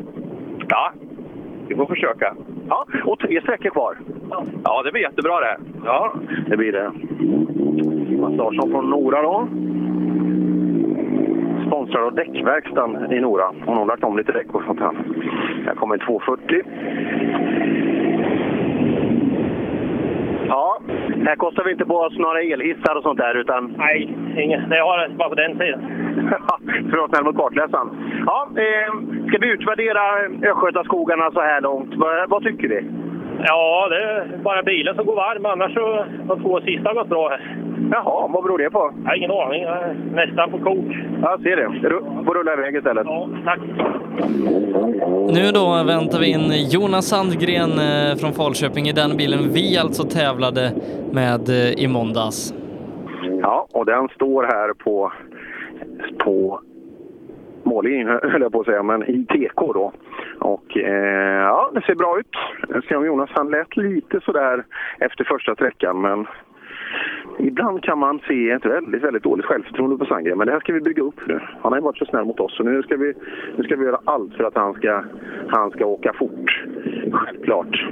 [0.69, 0.91] ja,
[1.67, 2.35] vi får försöka.
[2.69, 3.98] Ja, och tre sträckor kvar.
[4.64, 5.57] Ja, det blir jättebra det.
[5.85, 6.14] Ja,
[6.48, 6.91] det blir det.
[8.22, 9.48] Mats Larsson från Nora då.
[11.67, 13.53] Sponsrad av Däckverkstan i Nora.
[13.65, 14.91] Hon har lagt om lite däck och sånt här.
[15.65, 16.64] Här kommer en 240.
[20.49, 20.79] Ja,
[21.25, 23.73] här kostar vi inte på oss några elhissar och sånt där utan...
[23.77, 24.69] Nej, inget.
[24.69, 25.81] Det har jag bara på den sidan.
[26.29, 27.89] För att vara snäll mot kartläsaren.
[28.25, 28.93] Ja, eh,
[29.27, 30.01] ska vi utvärdera
[30.51, 31.95] Östgötaskogarna så här långt?
[31.95, 32.85] Vad, vad tycker vi?
[33.43, 35.45] Ja, det är bara bilen som går varm.
[35.45, 37.58] Annars så de två sista har gått bra här.
[37.92, 38.93] Jaha, vad beror det på?
[39.03, 39.61] Jag har ingen aning.
[39.64, 40.85] Jag är nästan på kok.
[41.22, 42.26] Jag ser det.
[42.26, 43.06] Får rulla iväg istället.
[43.06, 43.59] Ja, tack.
[45.34, 50.03] Nu då väntar vi in Jonas Sandgren eh, från Falköping i den bilen vi alltså
[50.03, 50.72] tävlade
[51.11, 52.53] med eh, i måndags.
[53.42, 55.11] Ja, och den står här på,
[56.24, 56.61] på
[57.69, 59.93] mållinjen höll jag på att säga, men i TK då.
[60.39, 62.35] Och eh, ja, det ser bra ut.
[62.69, 64.64] Jag ser om Jonas, han lät lite sådär
[64.99, 66.27] efter första sträckan, men
[67.39, 70.38] ibland kan man se ett väldigt, väldigt dåligt självförtroende på Sandgren.
[70.38, 71.39] Men det här ska vi bygga upp nu.
[71.61, 73.14] Han har ju varit så snäll mot oss, så nu ska vi,
[73.57, 75.03] nu ska vi göra allt för att han ska,
[75.48, 76.64] han ska åka fort.
[77.11, 77.85] Självklart.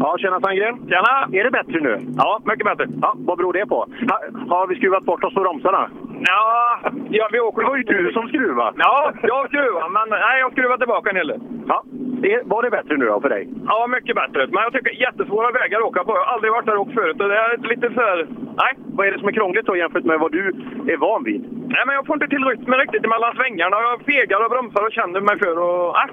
[0.00, 0.76] Ja, tjena Sandgren!
[0.88, 1.14] Tjena!
[1.38, 1.98] Är det bättre nu?
[2.16, 2.86] Ja, mycket bättre.
[3.02, 3.86] Ja, vad beror det på?
[4.10, 4.18] Ha,
[4.56, 5.90] har vi skruvat bort oss på bromsarna?
[6.20, 6.78] Ja,
[7.10, 7.62] ja vi åker...
[7.62, 8.76] Det var ju du som skruvade!
[8.76, 11.40] Ja, jag skruvar, men nej, jag skruvar tillbaka en hel del.
[11.68, 11.82] Ja,
[12.44, 13.48] var det bättre nu då för dig?
[13.66, 14.46] Ja, mycket bättre.
[14.46, 16.12] Men jag tycker jättesvåra vägar att åka på.
[16.12, 17.20] Jag har aldrig varit där och åkt förut.
[17.20, 18.26] Och det är lite så här...
[18.62, 18.72] Nej.
[18.96, 20.44] Vad är det som är krångligt då jämfört med vad du
[20.92, 21.42] är van vid?
[21.74, 23.76] Nej, men jag får inte till rytmen riktigt mellan svängarna.
[23.80, 25.58] Jag fegar och bromsar och känner mig för.
[25.58, 26.08] Och, nej.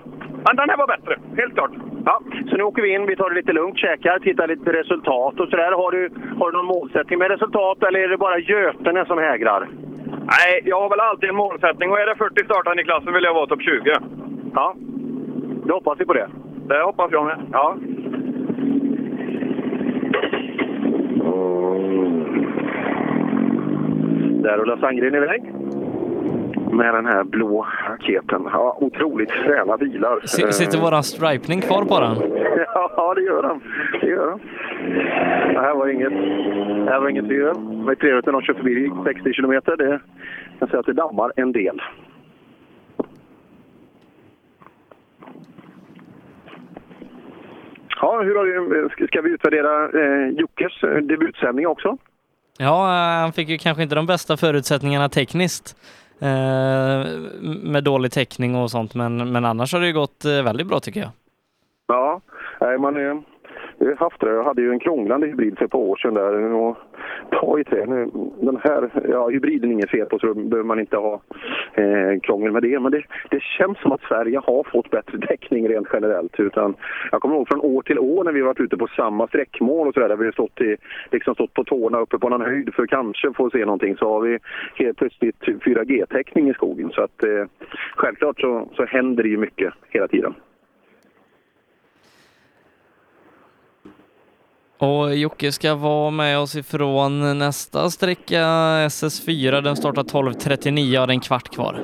[0.45, 1.71] Men den här var bättre, helt klart.
[2.05, 5.39] Ja, så nu åker vi in, vi tar det lite lugnt, käkar, tittar lite resultat
[5.39, 5.71] och sådär.
[5.71, 9.67] Har du, har du någon målsättning med resultat eller är det bara Götene som hägrar?
[10.07, 13.23] Nej, jag har väl alltid en målsättning och är det 40 startande i klassen vill
[13.23, 13.93] jag vara topp 20.
[14.53, 14.75] Ja,
[15.65, 16.27] då hoppas vi på det.
[16.67, 17.37] Det hoppas jag med.
[17.51, 17.75] Ja.
[24.43, 25.41] Där rullar Sandgren iväg.
[26.71, 28.41] Med den här blå raketen.
[28.53, 30.19] Ja, otroligt fräna bilar.
[30.23, 32.15] S- Sitter våran stripning kvar på den?
[32.97, 33.61] Ja, det gör han.
[34.01, 34.39] Det gör han.
[35.53, 36.09] Det här var inget,
[36.85, 37.55] det här var inget tvivel.
[37.79, 39.77] Det var trevligt när de kör förbi 60 kilometer.
[39.77, 39.99] Det, jag
[40.59, 41.81] kan säga att det dammar en del.
[48.01, 51.97] Ja, hur har du, ska- vi utvärdera eh, Jockes eh, debutsändning också?
[52.57, 55.75] Ja, eh, han fick ju kanske inte de bästa förutsättningarna tekniskt
[56.21, 57.07] Eh,
[57.63, 60.79] med dålig täckning och sånt, men, men annars har det ju gått eh, väldigt bra
[60.79, 61.09] tycker jag.
[61.87, 62.21] Ja,
[62.61, 63.23] nej, man är
[63.81, 64.29] jag har haft det.
[64.29, 66.53] Jag hade ju en krånglande hybrid för ett par år sedan där.
[66.53, 66.77] Och
[67.31, 67.85] ta i trä.
[67.85, 71.21] Nu, Den här, ja, hybriden är inget fel på så då behöver man inte ha
[71.73, 72.79] eh, krångel med det.
[72.79, 76.39] Men det, det känns som att Sverige har fått bättre täckning rent generellt.
[76.39, 76.75] Utan,
[77.11, 79.87] jag kommer ihåg från år till år när vi har varit ute på samma sträckmål
[79.87, 80.09] och sådär.
[80.09, 80.77] Där vi har stått, i,
[81.11, 83.97] liksom stått på tårna uppe på någon höjd för att kanske få se någonting.
[83.97, 84.39] Så har vi
[84.75, 86.91] helt plötsligt typ 4G-täckning i skogen.
[86.91, 87.45] Så att eh,
[87.95, 90.33] självklart så, så händer det ju mycket hela tiden.
[94.89, 98.43] Och Jocke ska vara med oss ifrån nästa sträcka,
[99.01, 99.61] SS4.
[99.61, 101.75] Den startar 12.39 och det är en kvart kvar.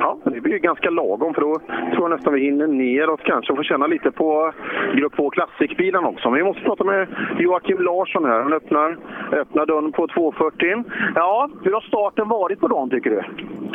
[0.00, 1.54] Ja, det blir ju ganska lagom för då
[1.92, 4.52] tror jag nästan vi hinner neråt kanske och får känna lite på
[4.96, 6.30] Grupp 2 Classic-bilen också.
[6.30, 7.08] Men vi måste prata med
[7.38, 8.42] Joakim Larsson här.
[8.42, 8.98] Han öppnar,
[9.32, 10.84] öppnar dörren på 240.
[11.14, 13.22] Ja, hur har starten varit på dagen tycker du?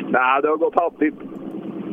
[0.10, 1.18] Nej, det har gått hattigt.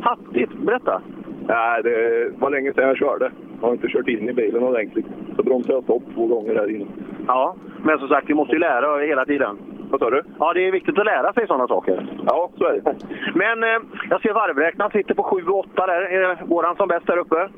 [0.01, 0.53] Hattigt?
[0.53, 1.01] Berätta.
[1.47, 3.31] Nej, det var länge sedan jag körde.
[3.61, 5.05] Jag har inte kört in i bilen ordentligt.
[5.35, 6.85] Så bromsade jag stopp två gånger här inne.
[7.27, 9.57] Ja, men som sagt, vi måste ju lära hela tiden.
[9.91, 10.21] Vad sa du?
[10.39, 12.07] Ja, det är viktigt att lära sig sådana saker.
[12.25, 12.95] Ja, så är det.
[13.35, 13.79] Men eh,
[14.09, 16.01] jag ser varvräknaren sitter på 7 och 8 där.
[16.01, 17.49] Är- Går han som bäst där uppe?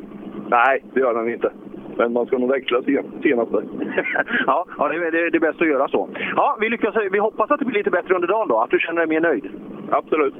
[0.49, 1.51] Nej, det gör han inte.
[1.97, 3.51] Men man ska nog växla sen, senast
[4.47, 6.09] ja, ja det, är- det, är- det bäst att göra så.
[6.35, 8.59] Ja, vi, lyckas, vi hoppas att det blir lite bättre under dagen då.
[8.59, 9.49] Att du känner dig mer nöjd.
[9.91, 10.33] Absolut.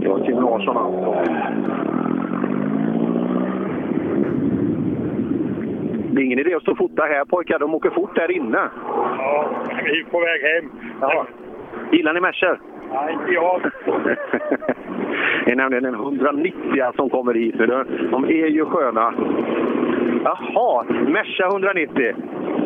[0.00, 1.14] Joakim Larsson alltså.
[6.18, 7.58] Det är ingen idé att stå och fota här pojkar.
[7.58, 8.58] De åker fort där inne.
[9.18, 9.48] Ja,
[9.84, 10.70] vi är på väg hem.
[11.00, 11.26] Ja.
[11.92, 12.60] Gillar ni Mercer?
[12.92, 13.60] Nej, inte jag.
[15.44, 17.54] Det är nämligen en 190 som kommer hit.
[18.10, 19.14] De- är ju sköna.
[20.24, 22.14] Jaha, Merca 190.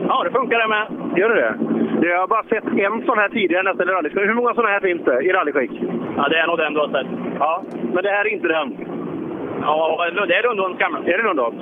[0.09, 1.19] Ja, det funkar det med.
[1.19, 1.55] Gör det det?
[2.01, 4.19] Det har jag bara sett en sån här tidigare nästan i rallyskick.
[4.21, 5.71] Hur många såna här finns det i rallyskick?
[6.17, 7.07] Ja, det är nog den du har sett.
[7.39, 7.63] Ja,
[7.95, 8.77] men det här är inte den.
[9.63, 10.99] Ja, det är Rundholms gamla.
[10.99, 11.59] Är det Rundholms?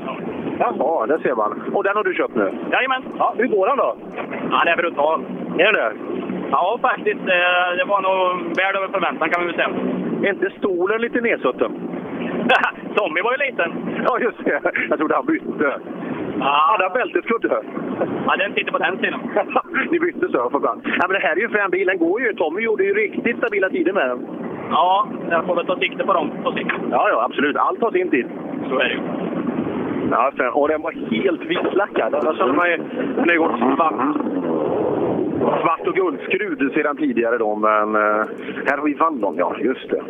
[0.61, 1.63] Jaha, där ser man.
[1.75, 2.53] Och den har du köpt nu?
[2.73, 3.03] Jajamän.
[3.19, 3.97] Ja, hur går den då?
[4.51, 5.21] Ja, det är brutal.
[5.59, 5.93] Är det?
[6.51, 7.21] Ja, faktiskt.
[7.21, 9.71] eh, Det var nog väl över förväntan kan vi väl säga.
[10.25, 11.73] Är inte stolen lite nedsutten?
[12.97, 13.71] Tommy var ju liten.
[14.07, 14.61] Ja, just det.
[14.91, 15.79] Jag trodde han bytte.
[16.41, 17.63] Hade han bälteskudde?
[18.27, 19.21] Ja, den sitter på den sidan.
[19.91, 20.81] Ni bytte så för fan.
[20.85, 21.87] Ja, men det här är ju en frän bil.
[21.87, 22.33] Den går ju.
[22.35, 24.27] Tommy gjorde ju riktigt stabila tider med den.
[24.71, 26.75] Ja, jag får väl ta sikte på dem på sikt.
[26.91, 27.57] Ja, ja, absolut.
[27.57, 28.27] Allt har sin tid.
[28.69, 29.01] Så är det ju.
[30.11, 32.15] Ja, och den var helt vitlackad.
[32.15, 32.77] Annars hade man ju...
[33.39, 34.17] Gått svart.
[35.63, 38.25] Svart och guldskrud sedan tidigare då, men eh,
[38.67, 39.57] här har vi Vallon, ja.
[39.59, 40.03] Just det.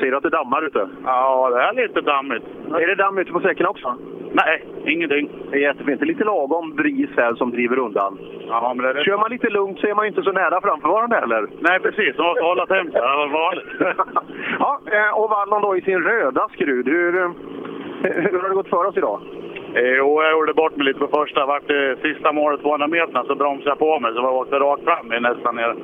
[0.00, 0.88] Ser du att det dammar ute?
[1.04, 2.44] Ja, det är lite dammigt.
[2.68, 3.96] Är det damm ute på säcken också?
[4.32, 5.30] Nej, ingenting.
[5.50, 6.00] Det är jättefint.
[6.00, 8.18] Det är lite lagom bris här som driver undan.
[8.48, 11.16] Ja, men det Kör man lite lugnt så är man ju inte så nära framförvarande
[11.16, 11.48] heller.
[11.60, 12.18] Nej, precis.
[12.18, 12.92] Man måste hålla tempo.
[12.92, 13.96] Det var vanligt.
[14.58, 16.88] ja, eh, och Wallon då i sin röda skrud.
[16.88, 17.30] Hur, eh,
[18.02, 19.20] hur har det gått för oss idag?
[19.74, 21.46] Jo, jag gjorde bort mig lite på första.
[21.46, 24.84] Vart det sista målet 200 meter så bromsade jag på mig så jag åkte rakt
[24.84, 25.74] fram nästan ner.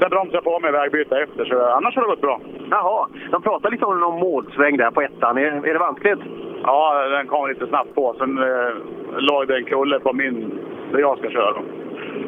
[0.00, 2.40] Sen bromsade jag på med vägbyte efter, så annars har det gått bra.
[2.70, 5.38] Jaha, de pratar lite om någon målsväng där på ettan.
[5.38, 6.20] Är, är det vanskligt?
[6.62, 8.14] Ja, den kom lite snabbt på.
[8.18, 8.74] Sen eh,
[9.16, 10.58] låg det en kulle på min,
[10.92, 11.62] där jag ska köra.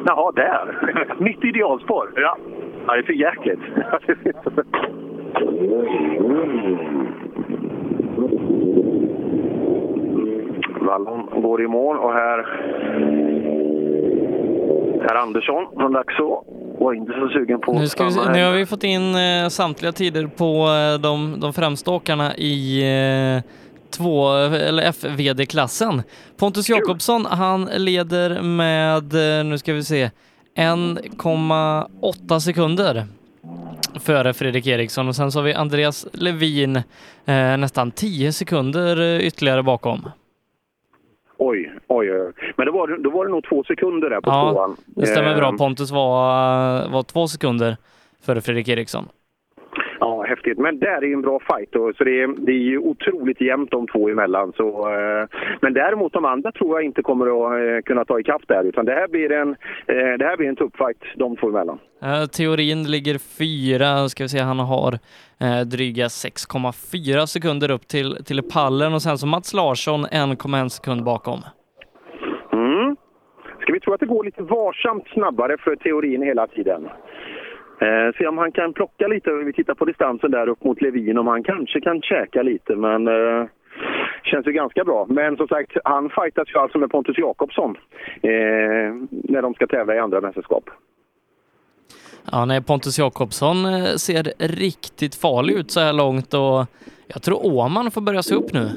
[0.05, 0.75] Jaha, där.
[1.23, 2.11] Mitt idealspår?
[2.15, 2.37] Ja.
[2.87, 3.59] Ja, det är för jäkligt.
[10.85, 12.45] Wallon går i mål och här...
[15.07, 16.43] Herr Andersson från Laxå
[16.79, 19.47] var inte så sugen på Nu, ska vi, se- nu har vi fått in eh,
[19.49, 22.81] samtliga tider på eh, de, de främsta åkarna i
[23.37, 23.43] eh,
[23.97, 26.03] två, eller FVD-klassen.
[26.37, 30.09] Pontus Jakobsson, han leder med, eh, nu ska vi se,
[30.57, 33.05] 1,8 sekunder
[33.99, 39.27] före Fredrik Eriksson och sen så har vi Andreas Levin eh, nästan 10 sekunder eh,
[39.27, 40.09] ytterligare bakom.
[41.37, 42.31] Oj, oj, oj.
[42.57, 44.75] Men då var, det, då var det nog två sekunder där på Ja, tvåan.
[44.85, 45.47] det stämmer bra.
[45.49, 47.77] Eh, Pontus var, var två sekunder
[48.25, 49.05] före Fredrik Eriksson.
[49.99, 50.57] Ja, häftigt.
[50.57, 51.71] Men där är ju en bra fight.
[51.71, 54.53] Då, så det är, det är ju otroligt jämnt de två emellan.
[54.57, 55.27] Så, eh,
[55.61, 58.63] men däremot de andra tror jag inte kommer att eh, kunna ta ikapp där.
[58.63, 59.49] Utan det här blir en,
[59.87, 61.79] eh, det här blir en tuff fight de två emellan.
[62.01, 64.99] Eh, Teorin ligger fyra, ska vi se, han har
[65.41, 71.03] eh, dryga 6,4 sekunder upp till, till pallen och sen så Mats Larsson 1,1 sekund
[71.03, 71.39] bakom.
[72.53, 72.95] Mm.
[73.61, 76.89] Ska vi tro att det går lite varsamt snabbare för teorin hela tiden?
[77.81, 81.17] Eh, se om han kan plocka lite, vi tittar på distansen där upp mot Levin,
[81.17, 83.47] om han kanske kan käka lite, men eh,
[84.23, 85.05] känns ju ganska bra.
[85.09, 87.77] Men som sagt, han fightas ju alltså med Pontus Jakobsson
[88.21, 90.69] eh, när de ska tävla i andra mästerskap.
[92.31, 96.65] Ja, nej, Pontus Jakobsson eh, ser riktigt farlig ut så här långt och
[97.07, 98.69] jag tror Åman får börja se upp nu.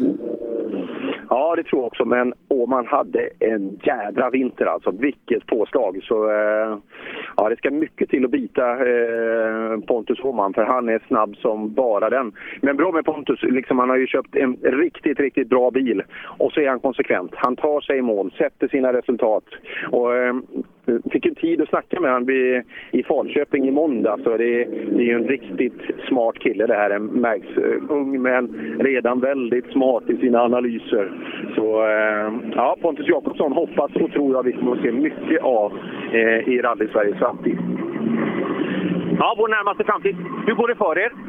[1.31, 4.91] Ja, det tror jag också, men Åman hade en jädra vinter alltså.
[4.91, 6.01] Vilket påslag!
[6.02, 6.78] Så eh,
[7.36, 11.75] ja, det ska mycket till att bita eh, Pontus Åman, för han är snabb som
[11.75, 12.33] bara den.
[12.60, 16.02] Men bra med Pontus, liksom, han har ju köpt en riktigt, riktigt bra bil
[16.39, 17.33] och så är han konsekvent.
[17.35, 19.44] Han tar sig i mål, sätter sina resultat.
[19.91, 20.35] Och, eh,
[21.12, 22.31] fick en tid att snacka med honom
[22.92, 24.18] i, Falköping i måndag.
[24.25, 26.91] Så det, det är ju en riktigt smart kille det här.
[26.91, 28.49] En märks eh, ung men
[28.81, 31.12] redan väldigt smart i sina analyser.
[31.55, 35.73] Så eh, ja, Pontus Jakobsson hoppas och tror jag vi kommer att se mycket av
[36.12, 37.58] eh, i rally-Sveriges framtid.
[39.18, 40.17] Ja, vår närmaste framtid.
[40.47, 41.27] Hur går det för er?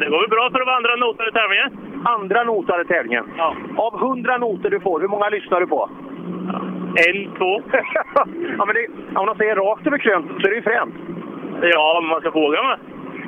[0.00, 1.70] Det går väl bra för att vara andra noter i tävlingen.
[2.04, 3.24] Andra noter i tävlingen?
[3.36, 3.56] Ja.
[3.76, 5.90] Av hundra noter du får, hur många lyssnar du på?
[7.06, 7.62] En, två.
[8.58, 8.86] ja, men det,
[9.18, 10.94] om de säger rakt över krönt så är det ju fränt.
[11.62, 12.78] Ja, men man ska våga med.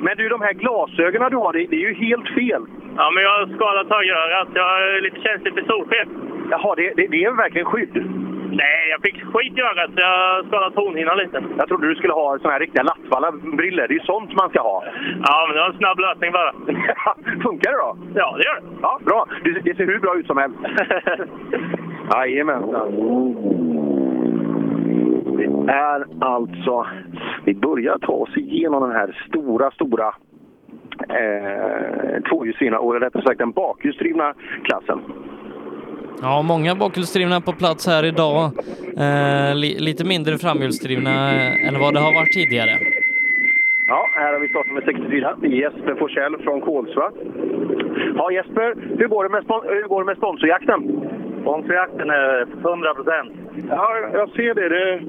[0.01, 2.63] Men du, de här glasögonen du har, det, det är ju helt fel.
[2.97, 4.47] Ja, men jag har skadat högerögat.
[4.53, 6.07] Jag är lite känslig för solsken.
[6.51, 8.22] Jaha, det, det, det är verkligen skydd?
[8.61, 11.43] Nej, jag fick skit i ögat så jag har skadat hornhinnan lite.
[11.57, 13.87] Jag trodde du skulle ha såna här riktiga Lattvalla-briller.
[13.87, 14.83] Det är ju sånt man ska ha.
[15.27, 16.51] Ja, men det var en snabb lösning bara.
[17.43, 17.97] Funkar det då?
[18.15, 18.67] Ja, det gör det.
[18.81, 19.25] Ja, bra.
[19.43, 20.57] Det, det ser hur bra ut som helst.
[22.11, 22.87] Jajamensan.
[25.37, 26.85] Det är alltså...
[27.45, 30.07] Vi börjar ta oss igenom den här stora, stora
[31.09, 34.33] eh, tvåhjulsdrivna, och rättare sagt den bakhjulsdrivna
[34.63, 34.99] klassen.
[36.21, 38.43] Ja, många bakhjulsdrivna på plats här idag.
[38.97, 42.71] Eh, li, lite mindre framhjulsdrivna eh, än vad det har varit tidigare.
[43.87, 45.35] Ja, här har vi startat med 64.
[45.41, 47.11] Det är Jesper Forsell från Kolsva.
[48.15, 50.79] Ja, Jesper, hur går det med, spon- hur går det med sponsorjakten?
[51.41, 53.31] Sponsorjakten är 100 procent.
[53.69, 54.69] Ja, jag ser det.
[54.69, 54.99] Det,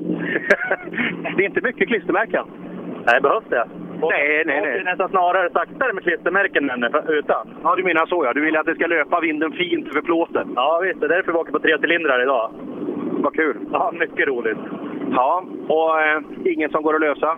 [1.36, 2.44] det är inte mycket klistermärken.
[3.06, 3.64] Nej, behövs det?
[4.10, 4.84] Nej, nej, Det är nej.
[4.84, 7.48] nästan snarare saktare med klistermärken än utan.
[7.62, 8.32] Ja, du menar så ja.
[8.32, 10.52] Du vill att det ska löpa vinden fint över plåten.
[10.56, 11.00] Ja, visst.
[11.00, 12.50] Det är därför vi åker på tre cylindrar idag.
[13.24, 13.56] Vad kul.
[13.72, 14.58] Ja, mycket roligt.
[15.10, 17.36] Ja, och eh, ingen som går att lösa?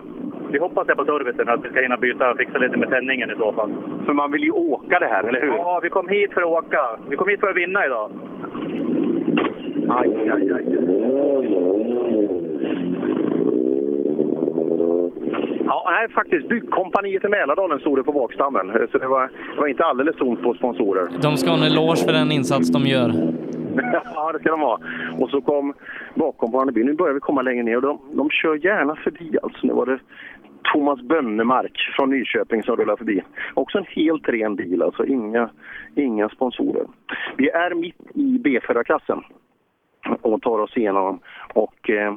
[0.51, 3.31] Vi hoppas det på servicen att vi ska hinna byta och fixa lite med tändningen
[3.31, 3.73] i så fall.
[4.05, 5.47] För man vill ju åka det här, eller hur?
[5.47, 6.79] Ja, vi kom hit för att åka.
[7.09, 8.11] Vi kom hit för att vinna idag.
[9.89, 10.76] Aj, aj, aj.
[15.67, 16.49] Ja, nej, faktiskt.
[16.49, 18.87] Byggkompaniet i Mälardalen stod det på bakstammen.
[18.91, 19.21] Så det var,
[19.55, 21.07] det var inte alldeles tomt på sponsorer.
[21.21, 23.09] De ska ha en eloge för den insats de gör.
[24.15, 24.79] ja, det ska de ha.
[25.19, 25.73] Och så kom
[26.15, 26.85] bakom på bil.
[26.85, 29.37] Nu börjar vi komma längre ner och de, de kör gärna förbi.
[29.43, 29.99] Alltså, nu var det
[30.73, 33.23] Thomas Bönnemark från Nyköping som rullar förbi.
[33.53, 35.49] Också en helt ren bil, alltså inga,
[35.95, 36.85] inga sponsorer.
[37.37, 39.23] Vi är mitt i B4-klassen
[40.21, 41.19] och tar oss igenom.
[41.53, 42.15] Och eh,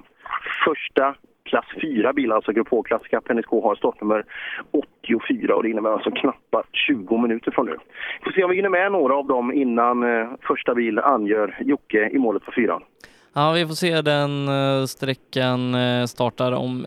[0.65, 4.25] första klass 4-bilar, alltså Grupp H-klassiska NSK har startnummer
[4.71, 6.41] 84 och det innebär alltså knappt
[6.73, 7.77] 20 minuter från nu.
[8.21, 11.59] Vi får se om vi hinner med några av dem innan eh, första bil angör
[11.61, 12.83] Jocke i målet på fyran.
[13.33, 14.03] Ja, vi får se.
[14.03, 16.87] Den eh, sträckan eh, startar om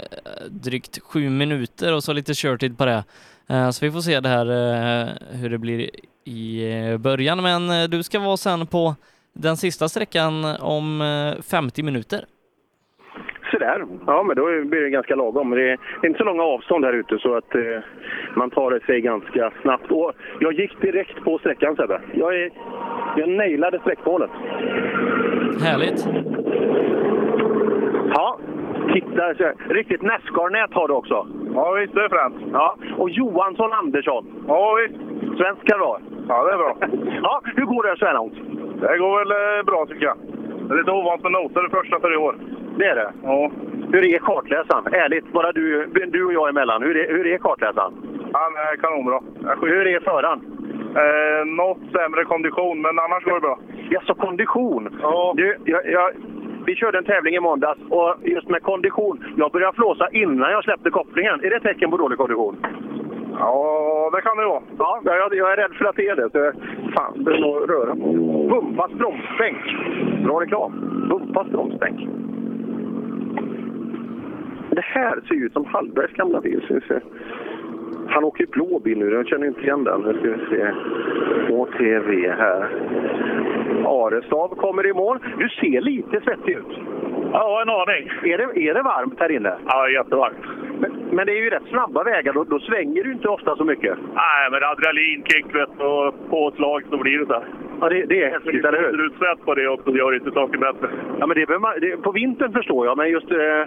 [0.50, 3.04] drygt sju minuter och så lite körtid på det.
[3.74, 4.46] Så vi får se det här
[5.38, 5.90] hur det blir
[6.26, 7.42] i början.
[7.42, 8.96] Men du ska vara sen på
[9.34, 11.04] den sista sträckan om
[11.50, 12.26] 50 minuter.
[13.54, 13.86] Sådär.
[14.08, 15.50] Ja, men då blir det ganska lagom.
[15.50, 17.62] Det är inte så långa avstånd här ute så att eh,
[18.36, 19.92] man tar det sig ganska snabbt.
[19.92, 22.02] Och jag gick direkt på sträckan Sebbe.
[22.14, 22.52] Jag, är,
[23.18, 24.30] jag nailade sträckmålet.
[25.64, 26.08] Härligt.
[28.14, 28.40] Ja,
[28.94, 29.34] titta.
[29.70, 31.28] Riktigt Nascar-nät har du också.
[31.56, 31.94] Ja, visst.
[31.94, 32.36] Det är fränt.
[32.54, 32.78] Ja.
[32.98, 34.46] Och Johansson Andersson.
[34.48, 35.00] Ja, visst.
[35.38, 36.02] Svensk kan det vara.
[36.28, 36.78] Ja, det är bra.
[37.24, 38.36] ja, hur går det så här långt?
[38.82, 40.18] Det går väl eh, bra tycker jag.
[40.68, 42.36] Det är lite ovant med noter det första för i år.
[42.78, 43.14] Det är det?
[43.24, 43.52] Ja.
[43.92, 44.94] Hur är kartläsaren?
[44.94, 46.84] Ärligt, bara du, du och jag emellan.
[46.84, 47.94] Hur är, hur är kartläsaren?
[48.34, 49.20] Han är kanonbra.
[49.62, 50.40] Hur är föraren?
[50.96, 53.60] Eh, något sämre kondition, men annars går det bra.
[53.90, 55.00] Jaså, kondition?
[55.02, 55.34] Ja.
[55.38, 56.12] Du, jag, jag,
[56.66, 59.34] vi körde en tävling i måndags och just med kondition.
[59.38, 61.40] Jag började flåsa innan jag släppte kopplingen.
[61.44, 62.58] Är det ett tecken på dålig kondition?
[63.40, 64.62] Ja, det kan det vara.
[64.78, 66.30] Ja, jag, jag är rädd för att det är det.
[66.32, 66.54] Så jag,
[66.96, 68.14] fan, det är nog röra på.
[68.50, 69.58] Bumpas bromsbänk.
[70.26, 70.72] Bra reklam.
[71.10, 72.00] Bumpas bromsbänk.
[74.70, 76.82] Det här ser ut som Hallbergs gamla bil.
[78.14, 80.02] Han åker ju blå bil nu, jag känner inte igen den.
[80.02, 80.72] Nu ska vi se.
[81.54, 82.68] HTV här.
[83.86, 85.20] Arestav kommer i mål.
[85.38, 86.78] Du ser lite svettig ut.
[87.34, 88.10] Ja, en aning.
[88.34, 89.54] Är det, är det varmt här inne?
[89.68, 90.38] Ja, jättevarmt.
[90.80, 93.64] Men, men det är ju rätt snabba vägar, då, då svänger du inte ofta så
[93.64, 93.98] mycket.
[94.16, 95.46] Nej, men adrenalinkick
[95.80, 97.44] och påslag så blir det så här.
[97.82, 99.06] Ja, det, det är häftigt, eller hur?
[99.06, 100.88] Utsläpp på det också gör inte saker bättre.
[101.20, 103.64] Ja, men det, man- det, på vintern förstår jag, men just eh,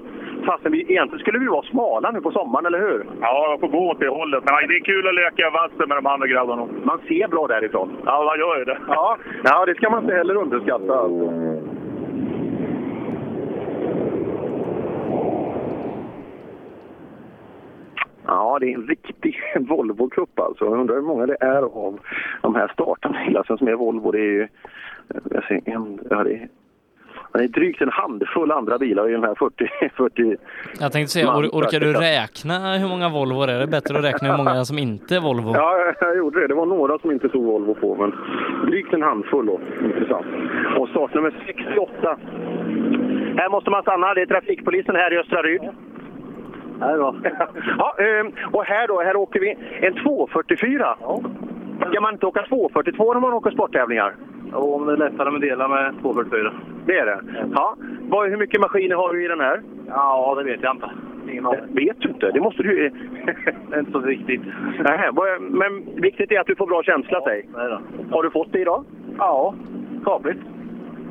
[0.47, 3.05] fastän vi egentligen skulle vi vara smala nu på sommaren, eller hur?
[3.21, 4.36] Ja, jag får gå åt det hållet.
[4.45, 6.69] Men det är kul att leka vassen med de andra grabbarna.
[6.85, 7.97] Man ser bra därifrån.
[8.05, 8.79] Ja, man gör ju det.
[8.89, 10.99] Ja, ja det ska man inte heller underskatta.
[10.99, 11.33] Alltså.
[18.27, 20.65] Ja, det är en riktig Volvo Cup alltså.
[20.65, 21.99] Jag undrar hur många det är av
[22.43, 24.11] de här startarna som är Volvo.
[24.11, 24.49] Det är ju
[25.31, 26.49] jag ser en, ja, det är,
[27.33, 29.69] det är drygt en handfull andra bilar i den här 40...
[29.97, 30.37] 40
[30.81, 33.59] Jag tänkte säga, or orkar du räkna hur många Volvo det är?
[33.59, 35.53] Det är bättre att räkna hur många som inte är Volvo.
[35.55, 36.47] Ja, jag, gjorde det.
[36.47, 38.13] Det var några som inte stod Volvo på, men
[38.67, 39.61] drygt en handfull då.
[39.85, 40.27] Intressant.
[40.79, 42.19] Och startnummer 68.
[43.37, 44.15] Här måste man stanna.
[44.15, 45.63] Det är trafikpolisen här i Östra Ryd.
[46.81, 47.17] Här då.
[47.79, 49.51] ja, ehm, och här då, här åker vi
[49.87, 50.97] en 244.
[51.91, 54.15] Ska man inte åka 242 när man åker sporttävlingar?
[54.53, 56.53] Jo, om det är lättare med delar med 244.
[56.87, 57.21] Det är det?
[57.55, 57.77] Ja.
[58.09, 59.63] Vad, hur mycket maskiner har du i den här?
[59.89, 60.91] Ja, det vet jag inte.
[61.31, 61.61] Ingen aning.
[61.69, 62.31] Vet du inte?
[62.31, 62.91] Det måste du
[63.71, 64.41] Det är inte så viktigt.
[64.79, 67.49] Nej, men viktigt är att du får bra känsla, säg.
[68.11, 68.85] Har du fått det idag?
[69.19, 69.55] Ja,
[70.03, 70.41] skapligt.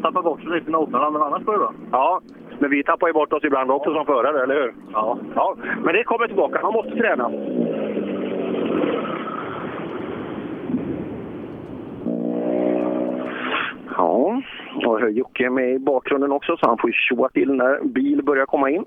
[0.02, 1.74] Tappar bort sig lite noterna, men annars går det bra.
[1.92, 2.22] Ja,
[2.60, 4.74] men vi tappar ju bort oss ibland också som förare, eller hur?
[4.94, 5.18] Ja.
[5.36, 5.56] ja.
[5.84, 6.62] Men det kommer tillbaka.
[6.62, 7.32] Man måste träna.
[13.98, 14.42] Ja,
[14.86, 18.24] och här är Jocke med i bakgrunden också så han får tjoa till när bil
[18.24, 18.86] börjar komma in.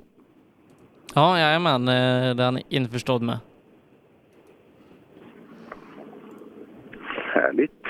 [1.14, 3.38] Ja, jajamän, eh, det är han införstådd med.
[7.34, 7.82] Härligt.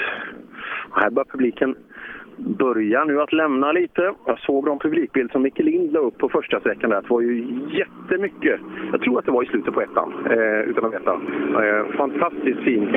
[0.91, 1.77] Och här börjar publiken
[2.39, 4.15] börja nu att lämna lite.
[4.27, 7.03] Jag såg de publikbild som Micke Lind la upp på första sträckan där.
[7.03, 8.61] Det var ju jättemycket.
[8.93, 11.13] Jag tror att det var i slutet på ettan, eh, utan att veta.
[11.65, 12.89] Eh, fantastiskt fin.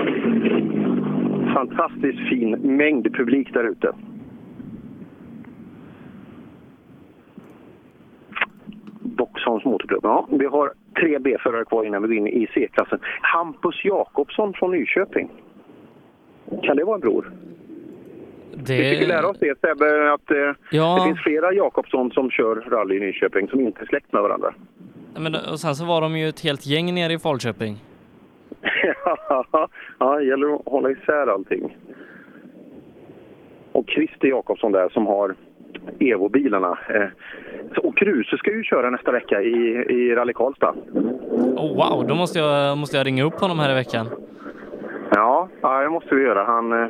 [1.54, 3.94] Fantastiskt fin mängd publik där ute.
[9.22, 10.04] Boxholms motorklubb.
[10.04, 13.00] Ja, vi har tre B-förare kvar innan vi går in i C-klassen.
[13.22, 15.30] Hampus Jakobsson från Nyköping.
[16.64, 17.32] Kan det vara en bror?
[18.54, 18.78] Det...
[18.78, 20.38] Vi fick lära oss det Sebbe, att eh,
[20.72, 20.96] Ja.
[21.00, 24.54] det finns flera Jakobsson som kör rally i Nyköping som inte är släkt med varandra.
[25.20, 27.76] Men, och sen så var de ju ett helt gäng nere i Falköping.
[30.00, 31.78] ja, det gäller att hålla isär allting.
[33.72, 35.36] Och Christer Jakobsson där som har
[36.00, 36.78] Evo-bilarna.
[36.90, 37.08] Eh,
[37.78, 40.74] och Kruse ska ju köra nästa vecka i, i Rally Karlstad.
[41.56, 44.08] Oh, wow, då måste jag, måste jag ringa upp honom här i veckan.
[45.12, 46.44] Ja, ja det måste vi göra.
[46.44, 46.72] Han...
[46.84, 46.88] Eh.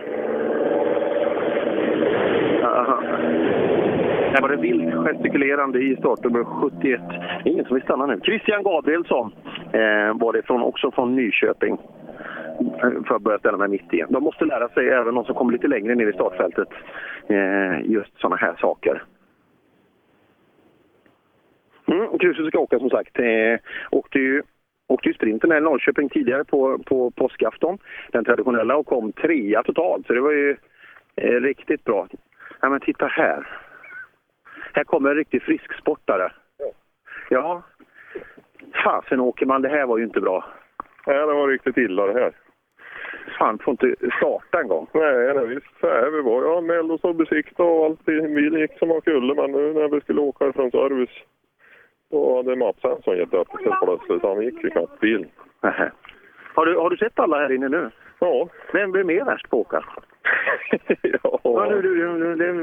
[4.34, 7.02] Här var det vilt gestikulerande i startnummer 71.
[7.10, 8.20] Det är ingen som vill stanna nu.
[8.24, 9.32] Christian Gabrielsson
[9.74, 11.78] eh, var det från, också från Nyköping.
[13.08, 14.08] För att börja ställa mig mitt igen.
[14.10, 16.68] De måste lära sig, även de som kommer lite längre ner i startfältet,
[17.28, 19.04] eh, just sådana här saker.
[21.88, 23.20] Mm, Kruse ska åka som sagt.
[23.20, 23.60] Eh,
[23.92, 24.42] åkte ju
[24.88, 27.78] åkte ju sprinten här i Norrköping tidigare på, på påskafton,
[28.12, 30.08] den traditionella, och kom trea totalt.
[30.08, 30.58] Så det var ju
[31.16, 32.08] eh, riktigt bra.
[32.62, 33.48] Ja, men titta här.
[34.74, 36.32] Här kommer en riktig frisksportare.
[37.30, 37.64] Ja.
[38.84, 40.46] Fasen Åkerman, det här var ju inte bra.
[41.08, 42.32] Nej, det var riktigt illa det här.
[43.40, 44.88] Fan, får inte starta en gång.
[44.94, 45.80] Nej, nej visst.
[45.80, 46.44] Så här vi var.
[46.44, 48.06] Jag anmälde oss och besiktade och allt.
[48.06, 51.18] Bilen gick som man skulle, men nu när vi skulle åka från service
[52.12, 55.30] då hade mappsensorn gett upp sig plötsligt, han gick ju knappt bilen.
[56.56, 57.90] Har du, har du sett alla här inne nu?
[58.20, 58.48] Ja.
[58.74, 59.84] Vem blir mer värst på att åka?
[61.02, 61.40] ja.
[61.44, 62.54] Ja, du, du, du, du,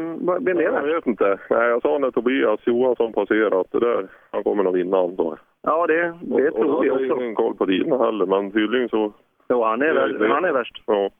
[0.44, 1.38] vem Jag vet inte.
[1.50, 5.38] Nej, jag sa när Tobias Johansson passerat det där, han kommer nog vinna antar jag.
[5.62, 7.22] Ja, det, det Och- och tror vi då har jag också.
[7.24, 9.12] ingen koll på dina heller, men tydligen så...
[9.48, 10.82] Jo, han är, värst, han är värst.
[10.86, 11.10] Ja.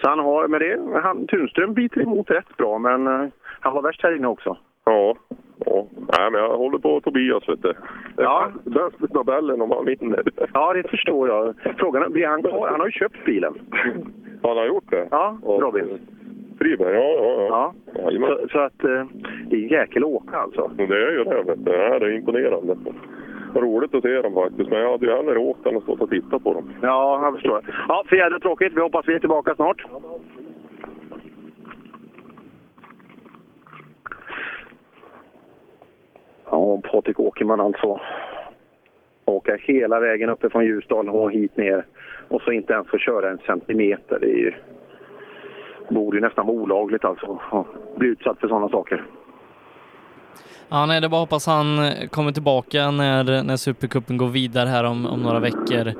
[0.00, 3.28] Så han har, men det, han, Tunström biter emot rätt bra, men eh,
[3.60, 4.56] han var värst här inne också.
[4.84, 5.16] Ja.
[5.64, 5.86] ja.
[6.18, 7.74] Nej, men jag håller på Tobias, vet du.
[8.16, 8.50] Ja.
[8.64, 10.22] Bäst med tabellen om han vinner.
[10.54, 11.54] Ja, det förstår jag.
[11.78, 12.68] Frågan är, blir han kvar?
[12.68, 13.54] Han har ju köpt bilen.
[14.42, 15.08] Han har gjort det?
[15.10, 15.98] Ja, Robin.
[16.58, 17.74] Friberg, ja, ja, ja.
[18.02, 18.30] Jajamän.
[18.30, 19.04] Så, så att eh,
[19.46, 20.70] det är en jäkel åka alltså.
[20.76, 21.72] Det är ju det, vet du.
[21.72, 22.76] Det här är imponerande.
[23.60, 26.10] Roligt att se dem faktiskt, men jag hade ju hellre åkt än att stå och
[26.10, 26.72] titta på dem.
[26.82, 27.60] Ja, jag förstår.
[27.88, 28.72] Ja, för jävligt tråkigt.
[28.76, 29.86] Vi hoppas vi är tillbaka snart.
[36.50, 38.00] Ja, Patrik Åkerman alltså.
[39.24, 41.84] Åka hela vägen uppifrån Ljusdal och hit ner.
[42.28, 44.18] Och så inte ens få köra en centimeter.
[44.20, 44.52] Det är ju,
[45.88, 47.38] borde ju nästan vara olagligt alltså.
[47.50, 49.04] Att bli utsatt för sådana saker.
[50.68, 54.68] Ja, nej, det är bara hoppas han eh, kommer tillbaka när, när Supercupen går vidare
[54.68, 55.92] här om, om några veckor.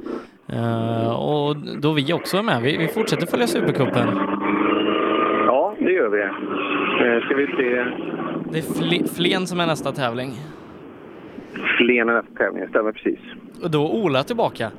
[0.52, 2.62] Eh, och då vi också är med.
[2.62, 4.08] Vi, vi fortsätter följa Supercupen.
[5.46, 6.22] Ja, det gör vi.
[6.22, 7.84] Eh, ska vi se.
[8.52, 10.30] Det är Fle- Flen som är nästa tävling.
[11.78, 13.18] Flen är nästa tävling, stämmer precis.
[13.62, 14.70] Och då är Ola tillbaka.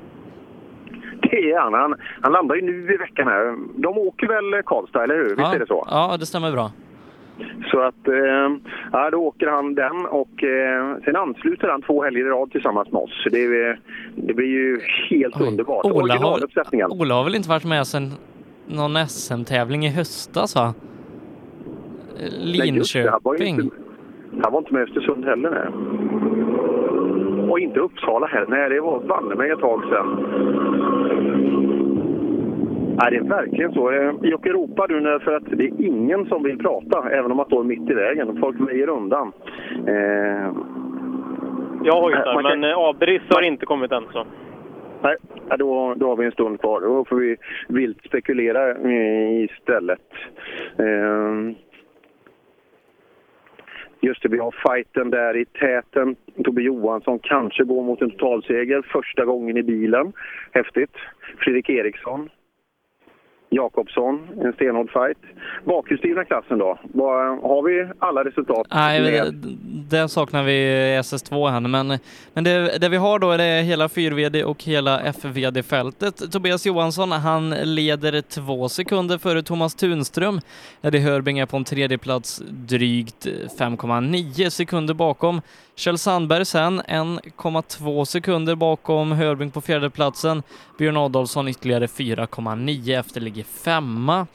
[1.21, 1.73] Det är han.
[1.73, 1.95] han.
[2.21, 3.55] Han landar ju nu i veckan här.
[3.81, 5.25] De åker väl Karlstad, eller hur?
[5.25, 5.87] Visst ja, är det så?
[5.89, 6.71] Ja, det stämmer bra.
[7.71, 8.57] Så att, eh,
[8.91, 12.91] ja, då åker han den och eh, sen ansluter han två helger i rad tillsammans
[12.91, 13.23] med oss.
[13.23, 13.77] Så det,
[14.15, 15.85] det blir ju helt underbart.
[15.85, 16.39] Ola har.
[17.01, 18.11] Ola har väl inte varit med sedan
[18.67, 20.73] någon SM-tävling i höstas, va?
[22.19, 22.71] Nej.
[23.09, 23.55] Han var Linköping.
[23.55, 23.75] inte,
[24.43, 25.49] han var inte med i Östersund heller.
[25.49, 25.67] Nej.
[27.49, 28.47] Och inte Uppsala heller.
[28.47, 30.07] Nej, det var banne mig ett tag sedan.
[32.99, 33.91] Nej, det är verkligen så.
[33.91, 37.45] Eh, Jocke ropar när- för att det är ingen som vill prata, även om man
[37.45, 38.37] står mitt i vägen.
[38.39, 39.31] Folk väjer undan.
[39.87, 40.51] Eh,
[41.83, 44.25] Jag hojtar, Man kan- men eh, Abris har inte kommit än så.
[45.01, 45.15] Nej,
[45.49, 46.81] ja, då, då har vi en stund kvar.
[46.81, 47.35] Då får vi
[47.69, 50.11] vilt spekulera eh, istället.
[50.79, 51.51] Eh,
[54.01, 56.15] just det, vi har fighten där i täten.
[56.43, 60.13] Tobbe Johansson kanske går mot en totalseger första gången i bilen.
[60.51, 60.95] Häftigt.
[61.39, 62.29] Fredrik Eriksson.
[63.49, 65.17] Jakobsson, en stenhård fight.
[65.65, 66.79] Bakhjulsdrivna klassen då?
[67.43, 68.67] Har vi alla resultat?
[68.69, 69.31] Nej,
[69.89, 71.99] det, saknar vi i SS2 här men,
[72.33, 76.31] men det, det vi har då är hela 4VD och hela FVD-fältet.
[76.31, 80.39] Tobias Johansson, han leder två sekunder före Thomas Tunström.
[80.81, 83.25] Eddie Hörbing är på en tredje plats drygt
[83.59, 85.41] 5,9 sekunder bakom.
[85.75, 90.43] Kjell Sandberg sen 1,2 sekunder bakom Hörbing på fjärdeplatsen.
[90.77, 94.27] Björn Adolfsson ytterligare 4,9 efter ligger femma.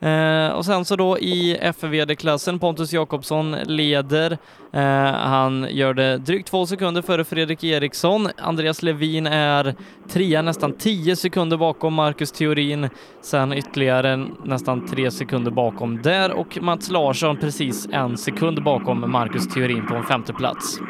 [0.00, 4.32] Eh, och sen så då i FVD-klassen, Pontus Jakobsson leder.
[4.72, 8.28] Eh, han gör det drygt två sekunder före Fredrik Eriksson.
[8.38, 9.74] Andreas Levin är
[10.08, 12.88] trea, nästan tio sekunder bakom Marcus Theorin.
[13.20, 19.48] Sen ytterligare nästan tre sekunder bakom där och Mats Larsson precis en sekund bakom Marcus
[19.48, 20.80] Theorin på en femte plats.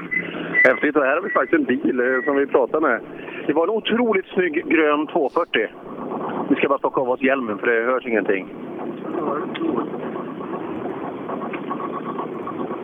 [0.65, 0.97] Häftigt.
[0.97, 3.01] Och här har vi faktiskt en bil eh, som vi pratar med.
[3.47, 5.69] Det var en otroligt snygg grön 240.
[6.49, 8.49] Vi ska bara plocka av oss hjälmen för det hörs ingenting.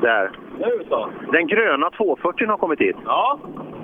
[0.00, 0.31] Där.
[0.58, 1.08] Nu så.
[1.32, 2.97] Den gröna 240 har kommit hit.
[3.05, 3.39] Ja,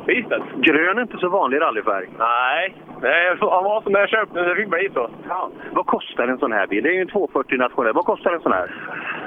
[0.06, 0.28] visst.
[0.56, 2.08] Grön är inte så vanlig rallyfärg.
[2.18, 4.48] Nej, det var som när jag köpte den.
[4.48, 5.10] Det fick bli så.
[5.28, 5.50] Ja.
[5.72, 6.82] Vad kostar en sån här bil?
[6.82, 7.92] Det är ju en 240 nationell.
[7.92, 8.74] Vad kostar en sån här?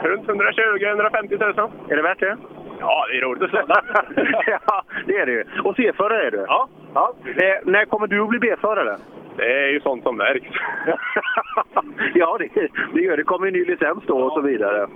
[0.04, 1.70] Runt 120-150 000.
[1.90, 2.38] Är det värt det?
[2.82, 3.82] Ja, det är roligt att sladda.
[4.48, 5.43] ja, det är det ju.
[5.64, 6.45] Och C-förare är du?
[6.48, 6.69] Ja.
[6.93, 7.14] ja.
[7.26, 8.98] Eh, när kommer du att bli B-förare?
[9.38, 10.48] Det är ju sånt som märks.
[12.14, 13.24] ja, det, det gör det.
[13.24, 14.88] kommer en ny licens då och så vidare.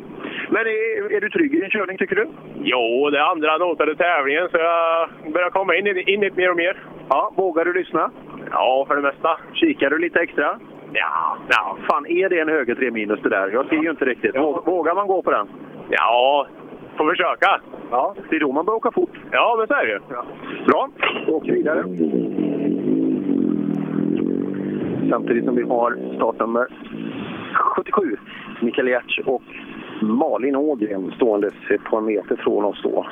[0.49, 2.27] Men är, är du trygg i din körning, tycker du?
[2.63, 6.49] Jo, det är andra notade tävlingen så jag börjar komma in i, in det mer
[6.51, 6.77] och mer.
[7.09, 8.11] Ja, vågar du lyssna?
[8.51, 9.37] Ja, för det mesta.
[9.53, 10.59] Kikar du lite extra?
[10.93, 11.37] Ja.
[11.49, 13.49] Ja, fan är det en höger 3 minus det där?
[13.49, 14.35] Jag ser ju inte riktigt.
[14.65, 15.47] Vågar man gå på den?
[15.89, 16.47] Ja,
[16.97, 17.61] får försöka.
[17.91, 19.17] Ja, det är då man börjar åka fort.
[19.31, 19.99] Ja, men så är det ju.
[20.65, 20.89] Bra,
[21.27, 21.83] då åker vi vidare.
[25.09, 26.67] Samtidigt som vi har startnummer
[27.53, 28.17] 77,
[28.61, 29.43] Mikael Giertz och
[30.01, 33.05] Malin Ågren ståendes ett par meter från oss då.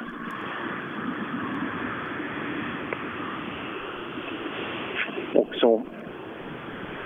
[5.33, 5.81] Också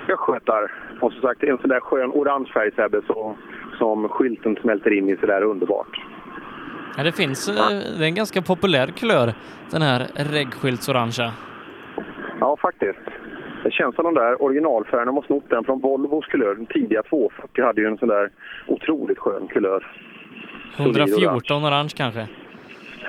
[0.09, 0.72] östgötar.
[1.01, 3.35] Och som sagt, en sån där skön orange färg Sebbe, så,
[3.77, 6.01] som skylten smälter in i sådär underbart.
[6.98, 7.56] Ja, det finns, eh,
[7.98, 9.34] det är en ganska populär kulör,
[9.72, 11.32] den här reggskyltsorangea.
[12.40, 13.00] Ja, faktiskt.
[13.64, 16.56] Det känns som de där originalfärgerna har snott den från Volvos kulör.
[16.56, 18.30] Den tidiga 240 hade ju en sån där
[18.67, 19.92] otroligt skön kulör.
[20.77, 22.27] 114 orange kanske?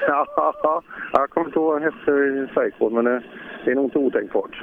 [0.09, 3.23] Ja, jag kommer inte ihåg efter färgkod, men det,
[3.65, 4.63] det är nog inte otänkbart.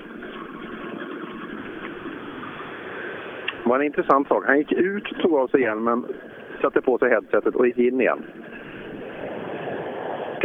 [3.64, 4.44] Det var en intressant sak.
[4.48, 6.06] Han gick ut, tog av sig hjälmen,
[6.62, 8.24] satte på sig headsetet och gick in igen.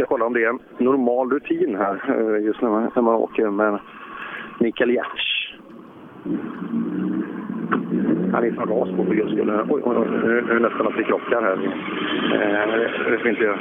[0.01, 3.01] Jag ska kolla om det är en normal rutin här eh, just när man, när
[3.01, 3.79] man åker med
[4.59, 5.53] Mikael Giertz.
[8.33, 9.49] Han är från ras på för guds skull.
[9.69, 11.57] Oj, oj, oj, nu är det nästan att vi krockar här.
[12.33, 13.59] Eh, det får vi inte göra.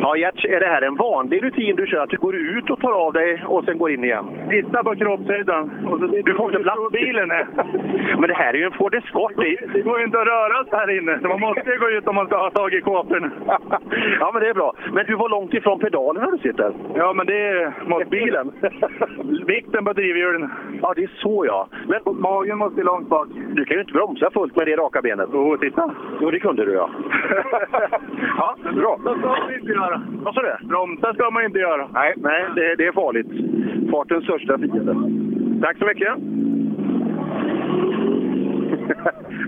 [0.00, 2.02] Ja, Giertz, är det här en vanlig rutin du kör?
[2.02, 4.24] Att du går ut och tar av dig och sen går in igen?
[4.50, 5.16] Titta på så
[6.24, 6.92] du får inte plats.
[6.92, 7.46] bilen är.
[8.20, 9.32] Men det här är ju en Ford Escort.
[9.36, 11.28] Det, går ju inte att röra sig här inne.
[11.28, 13.30] Man måste ju gå ut om man ska ha tag i kåporna.
[14.20, 14.74] ja, men det är bra.
[14.92, 16.72] Men du var långt ifrån pedalen när du sitter.
[16.94, 18.52] Ja, men det är mot bilen.
[19.46, 20.50] Vikten på drivhjulen.
[20.82, 21.68] Ja, det är så ja.
[21.86, 23.28] Men magen måste långt bak.
[23.52, 25.28] Du kan ju inte bromsa fullt med det raka benet.
[25.32, 25.94] Jo, oh, titta.
[26.20, 26.90] Jo, det kunde du ja.
[28.38, 28.98] ja, bra.
[29.04, 30.02] Det ska man inte göra.
[30.22, 30.66] Vad sa du?
[30.66, 31.88] Bromsa ska man inte göra.
[31.94, 33.26] Nej, nej det, det är farligt.
[33.90, 34.94] Fartens största fiende.
[35.62, 36.08] Tack så mycket.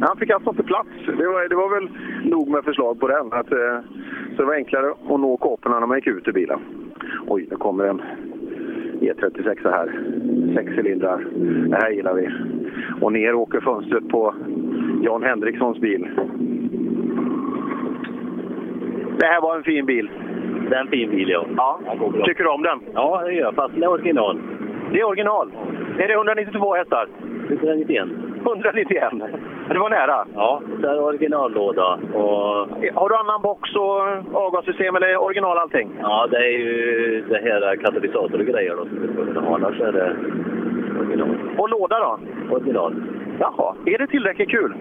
[0.01, 0.89] Han fick alltså inte plats.
[1.07, 1.89] Det var, det var väl
[2.25, 3.33] nog med förslag på den.
[3.33, 3.81] Att, eh,
[4.37, 6.59] så det var enklare att nå kåporna när man gick ut ur bilen.
[7.27, 8.03] Oj, nu kommer en
[9.01, 10.01] E36 här.
[10.55, 11.27] Sex cylindrar.
[11.69, 12.29] Det här gillar vi.
[13.01, 14.35] Och ner åker fönstret på
[15.03, 16.09] Jan Henrikssons bil.
[19.19, 20.11] Det här var en fin bil.
[20.71, 21.45] Det är en fin bil, ja.
[21.57, 21.79] ja.
[22.25, 22.81] Tycker du om den?
[22.95, 23.55] Ja, det gör jag.
[23.55, 24.41] Fast det är original.
[24.93, 25.51] Det är original?
[25.99, 27.09] Är det 192 hästar?
[27.49, 28.09] 191.
[28.47, 29.13] 191?
[29.69, 30.27] Det var nära.
[30.35, 31.99] Ja, det är originallåda.
[32.15, 32.69] Och...
[32.95, 34.01] Har du annan box och
[34.43, 35.91] avgassystem eller original allting?
[36.01, 40.17] Ja, det är ju det här katalysator och grejer då som vi Annars är det
[40.99, 41.29] original.
[41.59, 42.19] Och låda då?
[42.55, 42.95] Original.
[43.41, 43.75] Jaha.
[43.87, 44.75] Är det tillräckligt kul?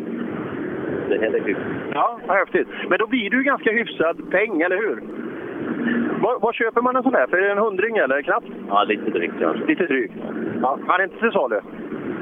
[1.09, 1.57] Det är kul.
[1.93, 2.67] Ja, vad häftigt.
[2.89, 5.03] Men då blir du ganska hyfsad peng, eller hur?
[6.21, 7.37] Vad, vad, köper man en sån här för?
[7.37, 8.47] Är det en hundring eller knappt?
[8.69, 9.65] Ja, lite drygt kanske.
[9.65, 10.13] Lite drygt?
[10.61, 10.79] Ja.
[10.87, 11.59] Han är inte till salu?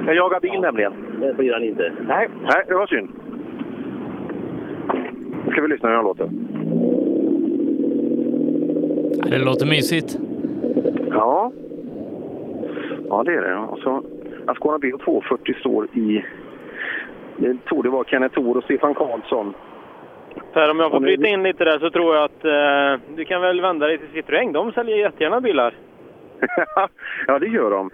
[0.06, 0.62] Jag jagar bil ja.
[0.62, 0.94] nämligen.
[1.20, 1.92] Det blir han inte.
[2.08, 3.10] Nej, Nej det var synd.
[5.46, 6.30] Nu ska vi lyssna hur han låter.
[9.30, 10.20] Det låter mysigt.
[11.10, 11.52] Ja.
[13.10, 13.56] Ja, det är det.
[13.56, 14.04] Och så
[14.46, 16.26] Ascona B 240 står i...
[17.38, 19.54] Det tog det vara Kenneth Thor och Stefan Karlsson.
[20.56, 23.42] Per, om jag får bryta in lite där så tror jag att eh, du kan
[23.42, 24.54] väl vända dig till Citroën.
[24.54, 25.74] De säljer jättegärna bilar.
[27.28, 27.90] ja, det gör de.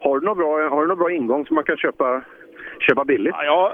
[0.00, 2.22] Har du någon bra, har du någon bra ingång som man kan köpa,
[2.80, 3.34] köpa billigt?
[3.36, 3.72] Ja, jag,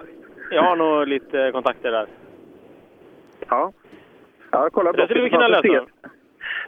[0.51, 2.07] jag har nog lite kontakter där.
[3.49, 3.73] Ja.
[4.51, 5.87] Ja, kolla det skulle vi kunna lösa.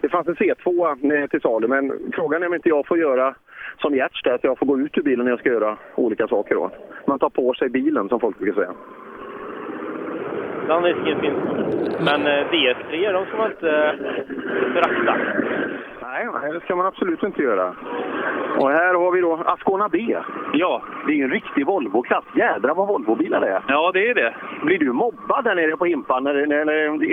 [0.00, 3.34] Det fanns en C2 till salu, men frågan är om inte jag får göra
[3.78, 6.28] som Gertz där, att jag får gå ut ur bilen när jag ska göra olika
[6.28, 6.54] saker.
[6.54, 6.70] Då.
[7.06, 8.74] Man tar på sig bilen, som folk brukar säga.
[10.66, 11.38] Den risken finns.
[12.00, 15.16] Men eh, DS3, de ska man inte eh, förakta.
[16.02, 17.74] Nej, det ska man absolut inte göra.
[18.58, 20.16] Och här har vi då Ascona B.
[20.52, 20.82] Ja.
[21.06, 22.24] Det är ju en riktig Volvo-klass.
[22.34, 23.62] Jädrar vad Volvo-bilar det är.
[23.68, 24.34] Ja, det är det.
[24.62, 26.26] Blir du mobbad där nere på Himpan?
[26.26, 26.32] Är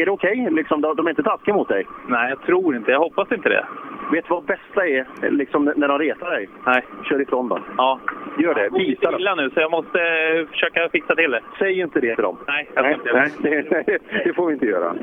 [0.05, 0.41] det okej?
[0.41, 0.49] Okay?
[0.49, 1.87] Liksom, de, de är inte taskiga mot dig?
[2.07, 2.91] Nej, jag tror inte.
[2.91, 3.65] Jag hoppas inte det.
[4.11, 6.49] Vet du vad bästa är liksom, när de retar dig?
[6.65, 6.83] Nej.
[7.09, 7.61] Kör ifrån dem.
[7.77, 7.99] Ja.
[8.39, 8.69] Gör det.
[8.77, 9.19] Visa dem.
[9.19, 11.41] illa nu, så jag måste eh, försöka fixa till det.
[11.59, 12.37] Säg inte det till dem.
[12.47, 14.93] Nej, jag nej, inte nej, det, det får vi inte göra.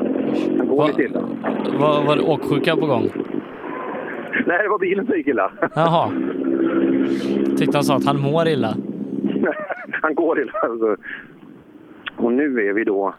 [0.64, 1.20] Gå Va, lite illa.
[1.78, 3.10] Var, var det åksjuka på gång?
[4.46, 5.52] Nej, det var bilen som gick illa.
[5.74, 6.10] Jaha.
[7.58, 8.74] Tyckte han sa att han mår illa.
[10.02, 10.52] han går illa.
[10.52, 10.96] Alltså.
[12.16, 13.14] Och nu är vi då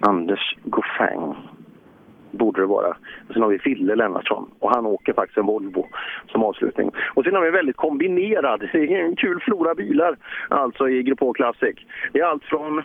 [0.00, 1.34] Anders Goffin.
[2.38, 2.96] Borde det vara.
[3.32, 5.86] Sen har vi Fille Lennartsson och han åker faktiskt en Volvo
[6.32, 6.90] som avslutning.
[7.14, 10.16] Och sen har vi en väldigt kombinerad, det är en kul flora bilar
[10.48, 11.76] alltså i Grupp H Classic.
[12.12, 12.82] Det är allt från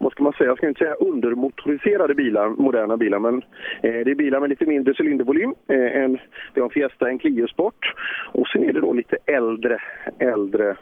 [0.00, 3.34] vad ska man säga, jag ska inte säga undermotoriserade bilar, moderna bilar, men
[3.82, 5.54] eh, det är bilar med lite mindre cylindervolym.
[5.68, 6.18] Eh, en,
[6.54, 7.94] det har en Fiesta, en Clio Sport
[8.32, 9.78] och sen är det då lite äldre,
[10.18, 10.76] äldre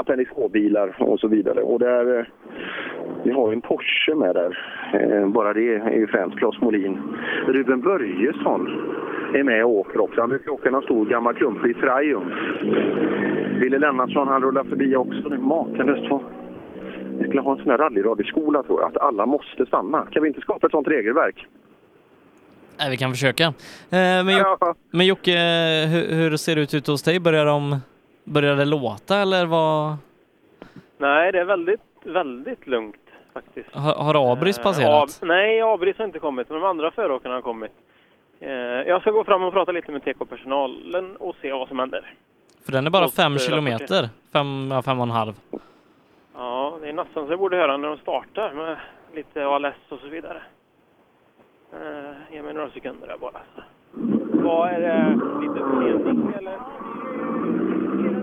[0.00, 1.60] Appendix H-bilar och så vidare.
[1.62, 2.24] Och där, eh,
[3.24, 4.58] vi har ju en Porsche med där.
[4.94, 6.98] Eh, bara det är ju främst Claes Molin.
[7.46, 8.68] Ruben Börjesson
[9.34, 10.20] är med och åker också.
[10.20, 12.36] Han brukar åka en stor gammal klumpig Triumph.
[13.60, 15.28] Wille Lennartsson han rullar förbi också.
[15.28, 16.20] Det är makalöst vad
[17.28, 20.06] skulle ha en sån här rallyradioskola tror jag, att alla måste stanna.
[20.10, 21.46] Kan vi inte skapa ett sånt regelverk?
[22.78, 23.44] Nej, vi kan försöka.
[23.44, 23.52] Eh,
[23.90, 25.30] men, jo- men Jocke,
[25.92, 27.20] hur, hur ser det ut ute hos dig?
[27.20, 27.76] Börjar, de,
[28.30, 29.96] börjar det låta eller vad?
[30.98, 32.96] Nej, det är väldigt, väldigt lugnt
[33.32, 33.74] faktiskt.
[33.74, 35.02] Har, har Abris Eh, passerat?
[35.22, 37.72] Ab- nej, Abris har inte kommit, men de andra föråkarna har kommit.
[38.40, 42.14] Eh, jag ska gå fram och prata lite med TK-personalen och se vad som händer.
[42.64, 44.08] För den är bara Och, fem eh, kilometer.
[44.32, 45.32] Fem, fem och en halv.
[46.34, 48.76] Ja, det är nästan så jag borde höra när de startar med
[49.14, 50.42] lite ALS och så vidare.
[52.32, 53.40] Ge mig några sekunder där bara.
[54.44, 55.20] Vad är det?
[55.40, 56.58] Lite försening eller?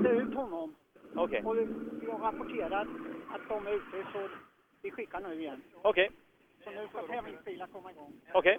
[0.07, 0.75] Delade ut honom.
[1.15, 1.43] Okej.
[1.43, 1.57] Och
[2.01, 2.87] jag rapporterar
[3.29, 4.29] att de är ute så
[4.81, 5.61] vi skickar nu igen.
[5.81, 6.11] Okej.
[6.67, 8.11] Så nu ska tävlingsbilar komma igång.
[8.33, 8.57] Okej.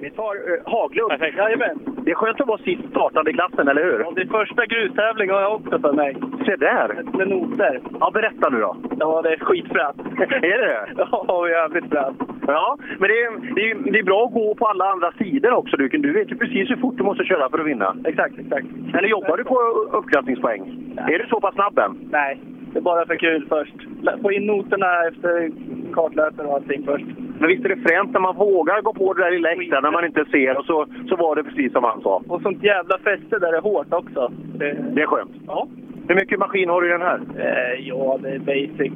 [0.00, 1.12] Vi tar uh, Haglund.
[1.36, 1.78] Jajamän.
[2.04, 4.14] Det är skönt att vara sist startande i klassen, eller hur?
[4.14, 6.16] Det är första grustävling har jag också för mig.
[6.46, 6.88] Se där!
[7.18, 7.80] Med noter.
[8.00, 8.76] Ja, berätta nu då.
[8.98, 10.00] Ja, det är skitfränt.
[10.20, 10.94] är det det?
[10.96, 12.22] Ja, jävligt fränt.
[12.46, 15.52] Ja, men det är, det, är, det är bra att gå på alla andra sidor
[15.52, 15.76] också.
[15.76, 17.96] Du, du vet ju precis hur fort du måste köra för att vinna.
[18.04, 18.66] Exakt, exakt.
[18.94, 19.58] Eller jobbar du på
[19.98, 20.62] uppklassningspoäng?
[20.96, 22.08] Är du så pass snabb än?
[22.10, 22.40] Nej,
[22.72, 23.74] det är bara för kul först.
[24.22, 25.50] Få in noterna efter
[25.92, 27.04] kartläsare och allting först.
[27.38, 29.90] Men visst är det fränt när man vågar gå på det där lilla extra när
[29.90, 32.22] man inte ser och så, så var det precis som han sa.
[32.28, 34.32] Och sånt jävla fäste där är hårt också.
[34.54, 35.30] Det, Det är skönt.
[35.46, 35.66] Ja.
[36.08, 37.20] Hur mycket maskin har du i den här?
[37.38, 38.92] eh, ja, det är basic.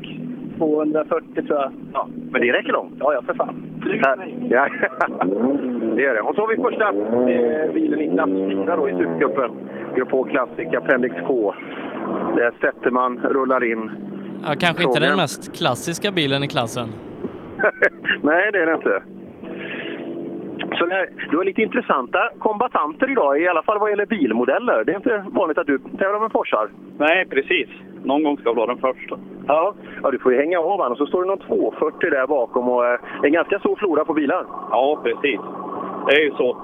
[0.59, 1.73] 240 tror jag.
[1.93, 2.93] Ja, men det räcker långt.
[3.01, 3.63] Ja, ja, för fan.
[4.51, 4.69] Ja.
[5.97, 6.21] det är det.
[6.21, 6.89] Och så har vi första
[7.33, 8.31] eh, bilen i klass
[8.67, 9.51] 4 då i Supercupen.
[9.97, 11.55] Grupp H Classic Appendix K.
[12.37, 13.91] Där Zetterman rullar in.
[14.43, 15.03] Ja, kanske inte Frågan.
[15.03, 16.89] den mest klassiska bilen i klassen.
[18.23, 19.03] Nej, det är det inte.
[20.79, 24.85] Så det, du har lite intressanta kombatanter idag, i alla fall vad gäller bilmodeller.
[24.85, 26.69] Det är inte vanligt att du tävlar med Porschar.
[26.99, 27.69] Nej, precis.
[28.05, 29.19] Någon gång ska jag vara den första.
[29.47, 32.69] Ja, ja du får ju hänga av och så står det någon 240 där bakom
[32.69, 34.47] och eh, en ganska stor flora på bilar.
[34.71, 35.41] Ja, precis.
[36.07, 36.57] Det är ju så.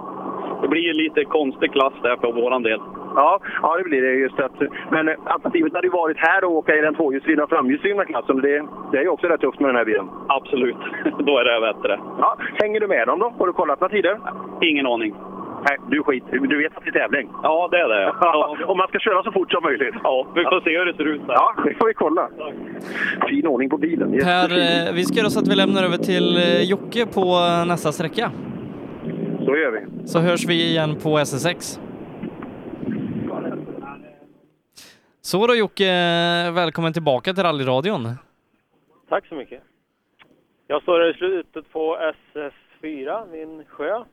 [0.63, 2.81] Det blir ju lite konstig klass där för våran del.
[3.17, 4.53] Ja, ja det blir det just att.
[4.91, 8.37] Men alternativet hade ju varit här att åka i den tvåhjulsdrivna och framhjulsdrivna klassen.
[8.41, 10.09] Det, det är ju också rätt tufft med den här bilen.
[10.29, 10.77] Absolut.
[11.19, 12.01] Då är det bättre.
[12.19, 13.33] Ja, hänger du med dem då?
[13.39, 14.19] Har du kollat några tider?
[14.61, 15.15] Ingen aning.
[15.69, 16.25] Nej, du skit.
[16.31, 17.29] Du vet att det är tävling.
[17.43, 18.15] Ja, det är det.
[18.21, 19.95] Ja, och man ska köra så fort som möjligt.
[20.05, 21.35] Ja, vi får se hur det ser ut där.
[21.35, 22.29] Ja, det får vi kolla.
[23.29, 24.11] Fin ordning på bilen.
[24.11, 24.87] Per, Jättefin.
[24.89, 27.93] eh, vi ska göra så att vi lämnar över till eh, Jocke på eh, nästa
[27.93, 28.31] sträcka.
[29.45, 30.07] Så gör vi.
[30.09, 31.81] Så hörs vi igen på SS6.
[35.25, 35.85] Så då Jocke,
[36.51, 38.09] välkommen tillbaka till rallyradion.
[39.09, 39.63] Tack så mycket.
[40.67, 41.99] Jag står här i slutet på
[42.35, 44.05] SS4 vid en sjö.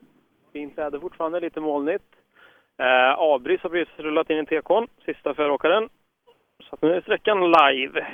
[0.52, 2.04] Fint väder fortfarande, lite molnigt.
[2.78, 5.88] Eh, Abris har precis rullat in i TK'n, sista föråkaren.
[6.62, 8.06] Så nu är sträckan live.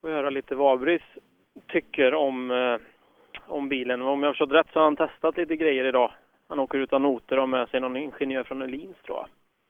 [0.00, 1.02] Får höra lite vad Abris
[1.66, 2.76] tycker om, eh,
[3.46, 4.02] om bilen.
[4.02, 6.12] Om jag har förstått rätt så har han testat lite grejer idag.
[6.48, 9.26] Han åker utan noter och har med sig någon ingenjör från Öhlins tror jag.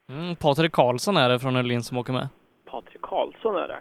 [0.08, 2.28] Mm, Patrik Karlsson är det från Öhlin som åker med.
[2.70, 3.80] Patrik Karlsson är det.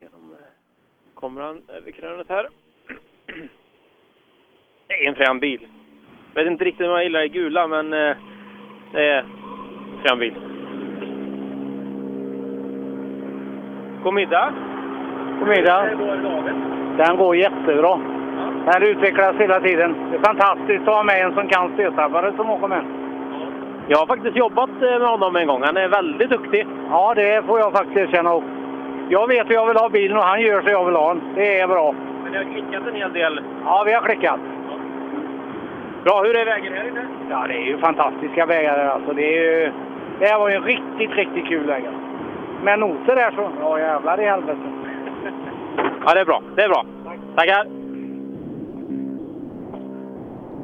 [0.00, 0.38] Genom, eh,
[1.14, 2.48] Kommer han över krönet här.
[4.86, 5.66] Det är en frän bil.
[6.34, 8.16] Vet inte riktigt om jag gillar det gula, men eh,
[8.92, 9.26] det är en
[10.02, 10.34] frän bil.
[14.04, 14.54] God middag.
[15.38, 15.84] God middag.
[16.98, 18.00] Den går jättebra.
[18.72, 20.10] Den utvecklas hela tiden.
[20.10, 23.01] Det är fantastiskt att ha med en som kan stötdämpare som åker med.
[23.88, 25.62] Jag har faktiskt jobbat eh, med honom en gång.
[25.62, 26.66] Han är väldigt duktig.
[26.90, 28.34] Ja, det får jag faktiskt erkänna.
[28.34, 28.44] upp.
[29.08, 31.22] Jag vet hur jag vill ha bilen och han gör så jag vill ha den.
[31.34, 31.94] Det är bra.
[32.22, 33.40] Men det har klickat en hel del.
[33.64, 34.40] Ja, vi har klickat.
[36.04, 37.06] Bra, hur är vägen här inne?
[37.30, 39.12] Ja, det är ju fantastiska vägar där alltså.
[39.12, 39.72] Det, är ju,
[40.18, 41.84] det här var ju en riktigt, riktigt kul väg.
[42.62, 44.60] Med noter där så, ja jävlar i helvete.
[46.06, 46.42] Ja, det är bra.
[46.56, 46.84] Det är bra.
[47.36, 47.66] Tackar.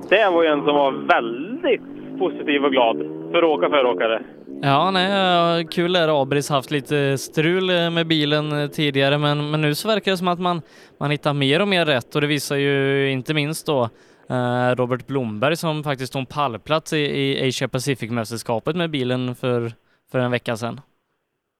[0.08, 2.97] Det var ju en som var väldigt positiv och glad
[3.32, 4.22] för att åka föråkare.
[4.62, 6.12] Ja, nej, kul är det.
[6.12, 10.16] Abris haft lite strul eh, med bilen eh, tidigare, men, men nu så verkar det
[10.16, 10.62] som att man,
[11.00, 13.82] man hittar mer och mer rätt och det visar ju inte minst då
[14.30, 19.72] eh, Robert Blomberg som faktiskt tog en pallplats i, i Asia Pacific-mästerskapet med bilen för,
[20.12, 20.80] för en vecka sedan.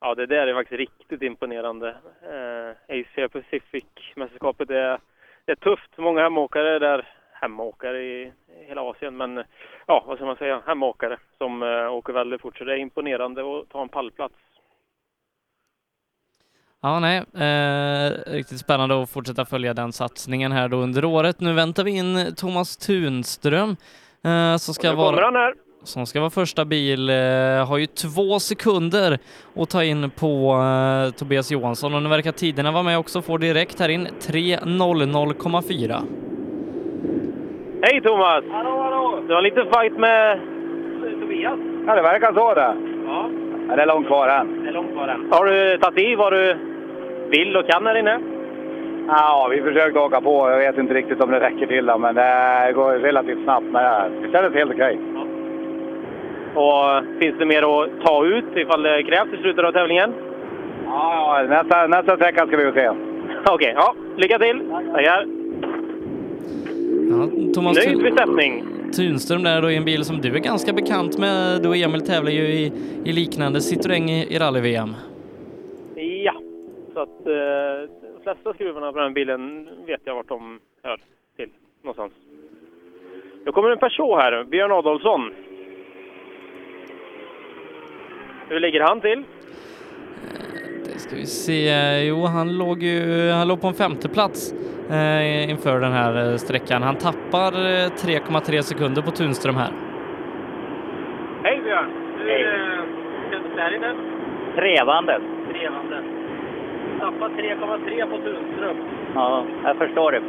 [0.01, 1.89] Ja, det där är faktiskt riktigt imponerande.
[1.89, 4.99] Eh, Asia Pacific-mästerskapet är,
[5.47, 5.91] är tufft.
[5.99, 7.09] Många hemåkare där,
[7.41, 8.33] hemåkare i
[8.69, 9.45] hela Asien, men
[9.87, 12.59] ja, vad ska man säga, hemåkare som eh, åker väldigt fort.
[12.59, 14.35] Så det är imponerande att ta en pallplats.
[16.83, 21.41] Ja, nej, eh, riktigt spännande att fortsätta följa den satsningen här då under året.
[21.41, 23.77] Nu väntar vi in Thomas Tunström
[24.25, 25.53] eh, som ska vara...
[25.83, 27.17] som ska vara första bil, eh,
[27.67, 29.19] har ju två sekunder
[29.57, 33.39] att ta in på eh, Tobias Johansson och nu verkar tiderna vara med också, får
[33.39, 36.03] direkt här in 3.00,4.
[37.83, 38.45] Hej Thomas!
[38.51, 39.23] Hallå, hallå!
[39.29, 40.41] Du har lite fight med
[41.21, 41.59] Tobias.
[41.87, 42.75] Ja, det verkar så det.
[43.07, 43.31] Ja.
[43.69, 44.63] Ja, det är långt kvar än.
[44.63, 45.29] Det är långt kvar än.
[45.33, 46.57] Har du tagit i vad du
[47.31, 48.21] vill och kan här inne?
[49.09, 50.51] Ja, vi försökte åka på.
[50.51, 53.67] Jag vet inte riktigt om det räcker till, då, men det går relativt snabbt.
[53.67, 54.99] Men det kändes helt okej.
[56.55, 60.15] Och finns det mer att ta ut ifall det krävs i slutet av tävlingen?
[60.87, 62.91] Ja, ja, nästa, nästa sträcka ska vi se.
[63.51, 63.95] Okej, ja.
[64.17, 64.71] Lycka till!
[64.95, 65.38] Tackar!
[67.11, 68.65] Ja, Thomas Nöjd besättning.
[68.97, 71.63] Tunström där då i en bil som du är ganska bekant med.
[71.63, 72.73] Du och Emil tävlar ju i,
[73.05, 74.95] i liknande Citroën i, i rally-VM.
[76.25, 76.35] Ja,
[76.95, 81.01] så att eh, de flesta skruvarna på den bilen vet jag vart de hör
[81.37, 81.49] till
[81.83, 82.13] någonstans.
[83.45, 85.33] Då kommer en Peugeot här, Björn Adolfsson.
[88.49, 89.25] Hur ligger han till?
[90.85, 91.71] Det ska vi se.
[92.09, 94.55] Jo, han låg ju han låg på en femte plats
[94.91, 96.83] eh, inför den här eh, sträckan.
[96.83, 99.71] Han tappar eh, 3,3 sekunder på Tunström här.
[101.43, 101.91] Hej Björn!
[102.19, 102.83] Hur eh,
[103.31, 103.95] känns det här inne?
[104.57, 105.21] Trevande.
[105.53, 106.03] Trevande.
[107.01, 108.77] Tappat 3,3 på Tunström.
[109.15, 110.23] Ja, jag förstår det.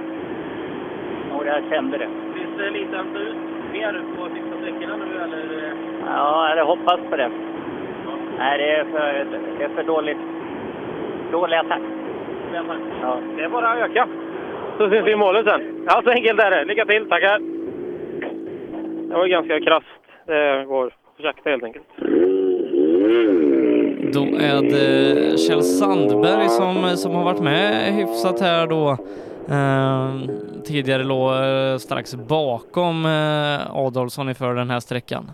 [1.35, 2.09] Och jag kände det.
[2.35, 3.35] Finns det lite att ta ut
[3.74, 5.64] mer på sista sträckorna nu eller?
[5.64, 5.74] eh?
[6.06, 7.32] Ja, jag hade hoppats på det.
[8.40, 9.26] Nej, det är för,
[9.58, 10.18] det är för dåligt.
[11.32, 11.82] Dåliga tack.
[13.01, 13.22] Ja.
[13.38, 14.08] Det är bara att öka.
[14.77, 15.84] Så syns vi i målet sen.
[15.88, 16.66] Ja, så enkelt är det.
[16.66, 17.40] Lycka till, tackar!
[19.09, 19.85] Det var ganska krasst.
[20.26, 21.85] Det går sakta helt enkelt.
[24.14, 28.98] Då är det Kjell Sandberg som, som har varit med hyfsat här då.
[29.50, 30.16] Eh,
[30.64, 35.32] tidigare låg eh, strax bakom eh, Adolfsson inför den här sträckan.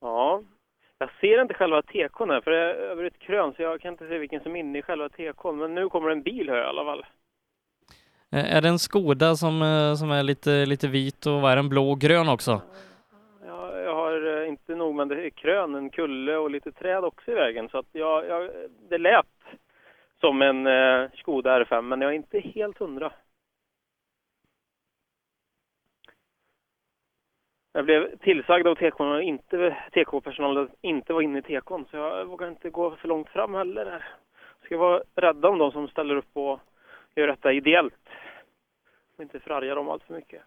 [0.00, 0.40] Ja,
[0.98, 3.92] jag ser inte själva tekon här för det är över ett krön så jag kan
[3.92, 5.58] inte se vilken som är inne i själva tekon.
[5.58, 7.04] Men nu kommer en bil här i alla fall.
[8.32, 9.52] Är det en Skoda som,
[9.98, 12.60] som är lite, lite vit och vad är den, blå och grön också?
[13.46, 17.30] Ja, jag har inte nog men det är krön, en kulle och lite träd också
[17.30, 17.68] i vägen.
[17.68, 18.50] Så att jag, jag,
[18.88, 19.26] det lät
[20.20, 23.12] som en eh, Skoda R5 men jag är inte helt hundra.
[27.80, 31.96] Jag blev tillsagd av TK att inte, TK-personalen att inte vara inne i TKn så
[31.96, 33.84] jag vågar inte gå för långt fram heller.
[33.84, 34.04] Där.
[34.60, 36.60] Jag ska vara rädda om de som ställer upp och
[37.16, 38.08] gör detta ideellt.
[39.16, 40.42] Och inte förarga dem allt för mycket.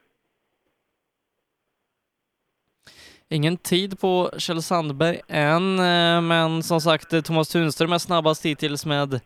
[3.29, 8.85] Ingen tid på Kjell Sandberg än, eh, men som sagt Thomas Tunström är snabbast hittills
[8.85, 9.19] med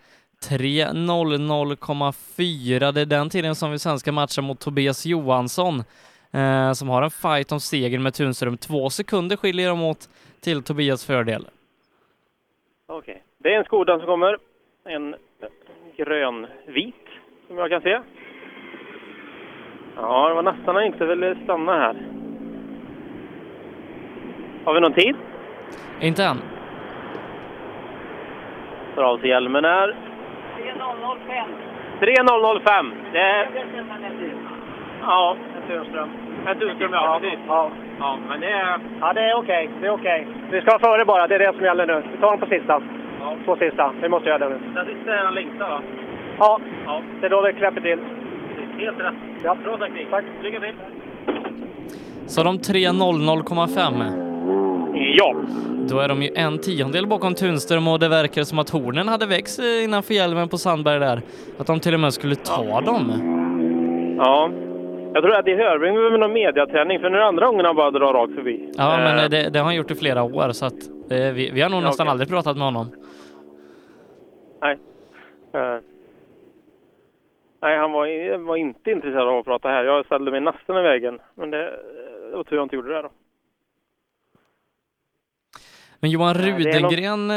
[0.50, 2.92] 3.00,4.
[2.92, 5.84] Det är den tiden som vi sen ska matcha mot Tobias Johansson
[6.32, 8.58] eh, som har en fight om segern med Tunström.
[8.58, 10.10] Två sekunder skiljer de åt
[10.42, 11.48] till Tobias fördel.
[12.88, 13.24] Okej.
[13.38, 14.38] Det är en Skoda som kommer.
[14.86, 15.16] En
[15.98, 17.06] grönvit,
[17.48, 18.00] som jag kan se.
[19.96, 21.96] Ja, det var nästan han inte ville stanna här.
[24.66, 25.16] Har vi någon tid?
[26.02, 26.38] Inte än.
[28.96, 29.96] Tar av sig hjälmen här.
[30.58, 31.50] 3005.
[32.00, 32.94] 3005.
[33.14, 34.37] Det är...
[35.08, 36.10] Ja, en Tunström.
[36.48, 37.20] En Tunström, ja.
[37.22, 37.40] Precis.
[37.48, 37.72] Ja.
[38.00, 38.78] Ja, men det är...
[39.02, 39.70] Ja, det är okej.
[39.82, 40.28] Det är okej.
[40.52, 41.28] Vi ska vara före bara.
[41.28, 42.04] Det är det som gäller nu.
[42.12, 42.82] Vi tar dem på sista.
[43.46, 43.92] Två sista.
[44.02, 44.60] Vi måste göra det nu.
[44.76, 45.82] Den sista är den längsta, va?
[46.40, 47.02] Ja, Ja.
[47.20, 48.00] det är då vi knäpper till.
[48.78, 49.14] Helt rätt.
[49.44, 49.56] Ja.
[49.64, 50.08] Bra taktik.
[50.12, 50.24] Tack.
[50.44, 50.74] Lycka till.
[52.28, 54.04] Så de 3.00,5.
[55.18, 55.36] Ja.
[55.90, 59.26] Då är de ju en tiondel bakom Tunström och det verkar som att hornen hade
[59.26, 61.22] växt eh, innanför hjälmen på Sandberg där.
[61.60, 63.12] Att de till och med skulle ta dem.
[64.18, 64.50] Ja.
[65.18, 67.92] Jag tror att det Hörbring med någon mediaträning, för nu det andra gången han bara
[67.92, 68.72] drar rakt förbi.
[68.78, 71.32] Ja, men Eh, eh, det, det har han gjort i flera år så att eh,
[71.34, 72.88] vi, vi har nog Ja, nästan aldrig pratat med honom.
[74.62, 74.78] Nej.
[75.54, 75.80] Eh.
[77.62, 79.84] Nej, han var, var inte intresserad av att prata här.
[79.84, 81.20] Jag ställde mig nästan i vägen.
[81.36, 81.80] Men det,
[82.32, 83.10] det var tur jag inte gjorde det då.
[86.00, 87.32] Men Johan det Rudengren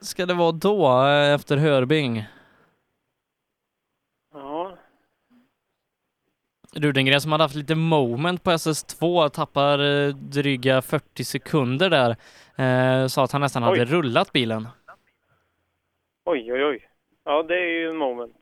[0.00, 1.02] ska det vara då,
[1.34, 2.24] efter Hörbing?
[4.34, 4.72] Ja.
[6.76, 12.10] Rudengren som hade haft lite moment på SS2 tappar eh, dryga 40 sekunder där.
[12.56, 13.84] Eh, sa att han nästan hade Oj.
[13.84, 14.68] rullat bilen.
[16.24, 16.88] Oj, oj, oj.
[17.24, 18.36] Ja, det är ju en moment.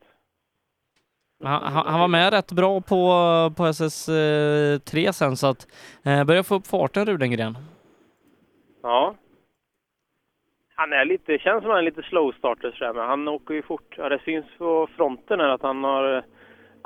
[1.43, 2.95] Han, han han var med rätt bra på,
[3.57, 5.67] på SS3 sen så att
[6.03, 7.57] eh, börjar få upp farten Rudengren.
[8.83, 9.15] Ja.
[10.75, 13.61] Han är lite, känns som han är lite slow starter sådär, men han åker ju
[13.61, 13.95] fort.
[13.97, 16.23] Ja, det syns på fronten här att han har...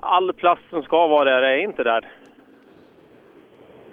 [0.06, 2.06] All plast som ska vara där är inte där.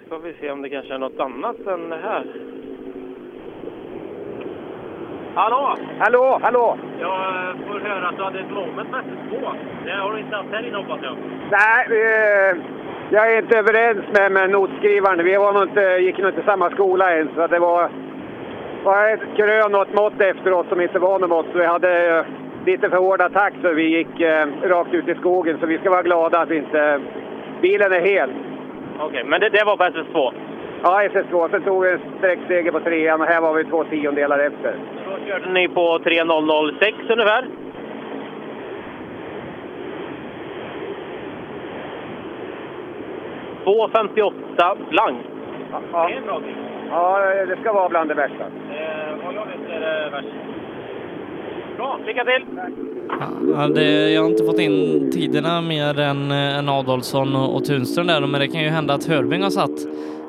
[0.08, 2.24] får vi se om det kanske är något annat än det här.
[5.34, 5.76] Hallå!
[5.98, 6.78] Hallå, hallå!
[7.00, 9.52] Jag eh, får höra att du hade ett moment med två.
[9.84, 11.16] Det har du inte haft här inne hoppas jag.
[11.50, 12.56] Nej, eh,
[13.10, 15.24] jag är inte överens med, med notskrivaren.
[15.24, 17.90] Vi var nog inte, gick nog inte samma skola än, så det var,
[18.84, 21.46] var ett krön och ett mått efteråt som inte var något mått.
[21.52, 22.24] Så vi hade eh,
[22.66, 25.58] lite för hård attack så vi gick eh, rakt ut i skogen.
[25.60, 27.00] Så vi ska vara glada att inte
[27.62, 28.30] bilen är hel.
[29.00, 30.32] Okej, men det, det var på SS2?
[30.82, 31.50] Ja, SS2.
[31.50, 34.74] Sen tog vi en sträckseger på trean och här var vi två tiondelar efter.
[35.06, 37.44] Då körde ni på 3006 ungefär?
[43.64, 45.18] ...2.58 blank.
[45.92, 46.08] Ja.
[46.08, 46.54] Det är en bra tid.
[46.90, 48.44] Ja, det ska vara bland det värsta.
[48.44, 50.28] Eh, vad jag vet är det värst.
[51.80, 52.46] Bra, lycka till!
[53.54, 57.64] Ja, det, jag har inte fått in tiderna mer än, eh, än Adolfsson och, och
[57.64, 59.76] Tunström där, men det kan ju hända att Hörbing har satt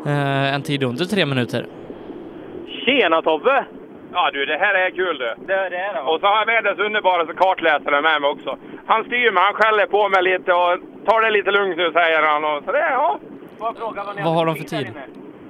[0.05, 1.65] eh, en tid under tre minuter.
[2.85, 3.65] Tjena Tobbe!
[4.13, 5.25] Ja du, det här är kul du.
[5.25, 8.57] Det, det är det Och så har jag världens underbaraste kartläsare med mig också.
[8.85, 12.21] Han styr mig, han skäller på mig lite och tar det lite lugnt nu säger
[12.21, 12.43] han.
[12.45, 13.19] Och så det, ja.
[14.23, 14.87] Vad har de för tid?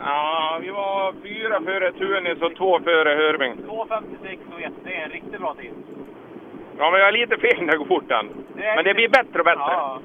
[0.03, 3.53] Ja, vi var fyra före Tunis och två före Hörbing.
[3.53, 5.71] 2.56 och 1, det är en riktigt bra tid.
[6.77, 8.29] Ja, men jag är lite fel när jag går fort än.
[8.55, 9.61] Men det blir bättre och bättre.
[9.61, 9.99] Ja,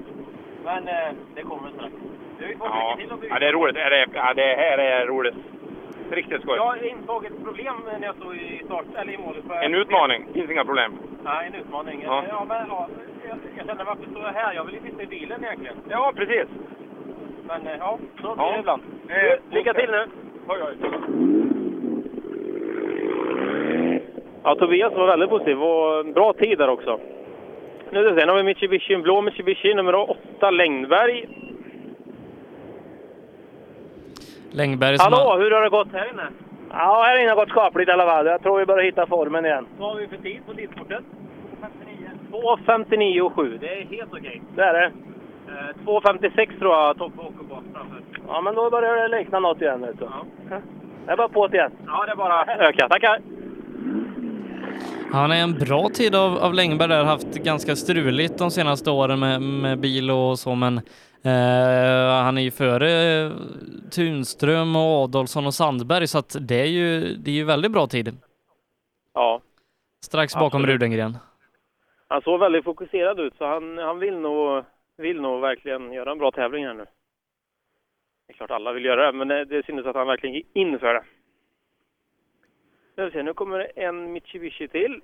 [0.65, 1.93] men eh, det kommer strax.
[2.59, 2.99] Får Ja,
[3.31, 3.77] ja det är roligt.
[3.77, 5.35] Ja, det, det här är roligt.
[6.11, 6.57] Riktigt skoj.
[6.57, 9.45] Jag insåg ett problem när jag stod i start, eller i målet.
[9.63, 10.99] En utmaning, finns inga problem.
[11.25, 12.03] Nej, en utmaning.
[12.05, 12.25] Ja.
[12.29, 12.45] Ja.
[12.49, 12.89] men, ja,
[13.29, 14.55] jag, jag kände varför står jag här?
[14.55, 15.77] Jag vill ju sitta i bilen egentligen.
[15.89, 16.49] Ja, precis.
[17.49, 18.53] Men eh, ja, så blir Ja.
[18.53, 18.83] det ibland.
[19.09, 20.07] Eh, Lycka till nu!
[20.49, 20.77] Oj, oj.
[24.43, 27.01] Ja, Tobias var väldigt positiv och en bra tid där också.
[27.91, 31.29] Nu ska vi se, nu har vi Mitsubishi, en blå Mitsubishi, nummer 8, Längberg.
[34.51, 36.27] Längberg som har, Hallå, hur har det gått här inne?
[36.71, 38.27] Ja, här inne har gått skapligt i alla fall.
[38.27, 39.67] Jag tror vi börjar hitta formen igen.
[39.79, 41.05] Vad har vi för tid på tidsporten?
[42.33, 44.43] 2.59 och 7, det är helt okej.
[44.57, 44.93] Det är det.
[45.49, 48.03] Eh, 2.56 tror jag Tobbe åker på framför.
[48.29, 49.81] Ja, men då börjar det likna något igen.
[49.81, 50.09] Vet du.
[51.07, 51.73] Det är bara på igen.
[51.87, 52.89] Ja, det är bara öka.
[52.89, 53.21] Tackar!
[55.13, 59.19] han är en bra tid av, av Längberg där, haft ganska struligt de senaste åren
[59.21, 60.77] med, med bil och så, men
[61.23, 63.33] eh, han är ju före eh,
[63.91, 67.87] Tunström och Adolfsson och Sandberg, så att det är ju, det är ju väldigt bra
[67.87, 68.17] tid.
[69.15, 69.41] Ja,
[70.05, 70.69] Strax bakom Absolut.
[70.83, 71.19] Rudengren.
[72.09, 74.65] han såg väldigt fokuserad ut så han, han vill, nog,
[74.97, 76.85] vill nog verkligen göra en bra tävling här nu.
[78.27, 80.79] Det är klart alla vill göra det, men det, synes att han verkligen gick in
[80.79, 81.05] för det.
[82.97, 85.01] Nu, se, nu kommer det en Mitsubishi till.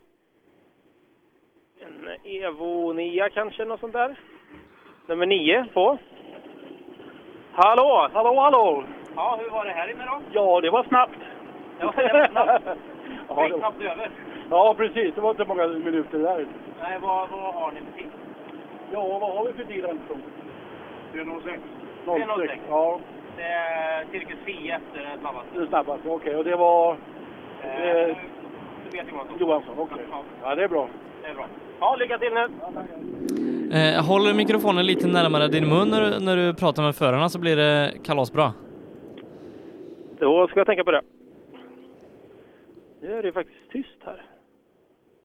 [1.80, 4.16] En Evo 9 kanske, något sånt där.
[5.06, 5.98] Nummer 9 på.
[7.52, 8.08] Hallå!
[8.12, 8.84] Hallå, hallå!
[9.16, 10.20] Ja, hur var det här inne då?
[10.32, 11.18] Ja, det var snabbt.
[11.78, 11.92] Det var
[12.30, 12.64] snabbt.
[13.28, 14.10] Ja, Det det- snabbt över.
[14.50, 15.14] Ja, precis.
[15.14, 16.46] Det var inte många minuter där.
[16.80, 18.10] Nej, vad, vad har ni för tid?
[18.92, 20.22] Ja, vad har vi för tid Andersson?
[21.12, 21.60] 306.
[22.06, 22.60] 06.
[22.68, 23.00] Ja,
[23.36, 25.48] Det är cirkus 10 efter den snabbaste.
[25.54, 26.02] det är snabbast.
[26.06, 26.96] Okej, och det var
[27.64, 28.16] Eh,
[28.84, 29.36] Tobias Johansson.
[29.38, 29.74] Johansson.
[29.78, 30.04] Okej.
[30.10, 30.88] Ja, Ja, det är bra.
[31.22, 31.46] det är bra.
[31.80, 32.48] Ja, lycka till nu!
[33.78, 37.38] Eh, håller mikrofonen lite närmare din mun när du, när du pratar med förarna så
[37.38, 38.52] blir det kalasbra.
[40.18, 41.02] Då ska jag tänka på det.
[43.02, 44.22] Nu är det faktiskt tyst här.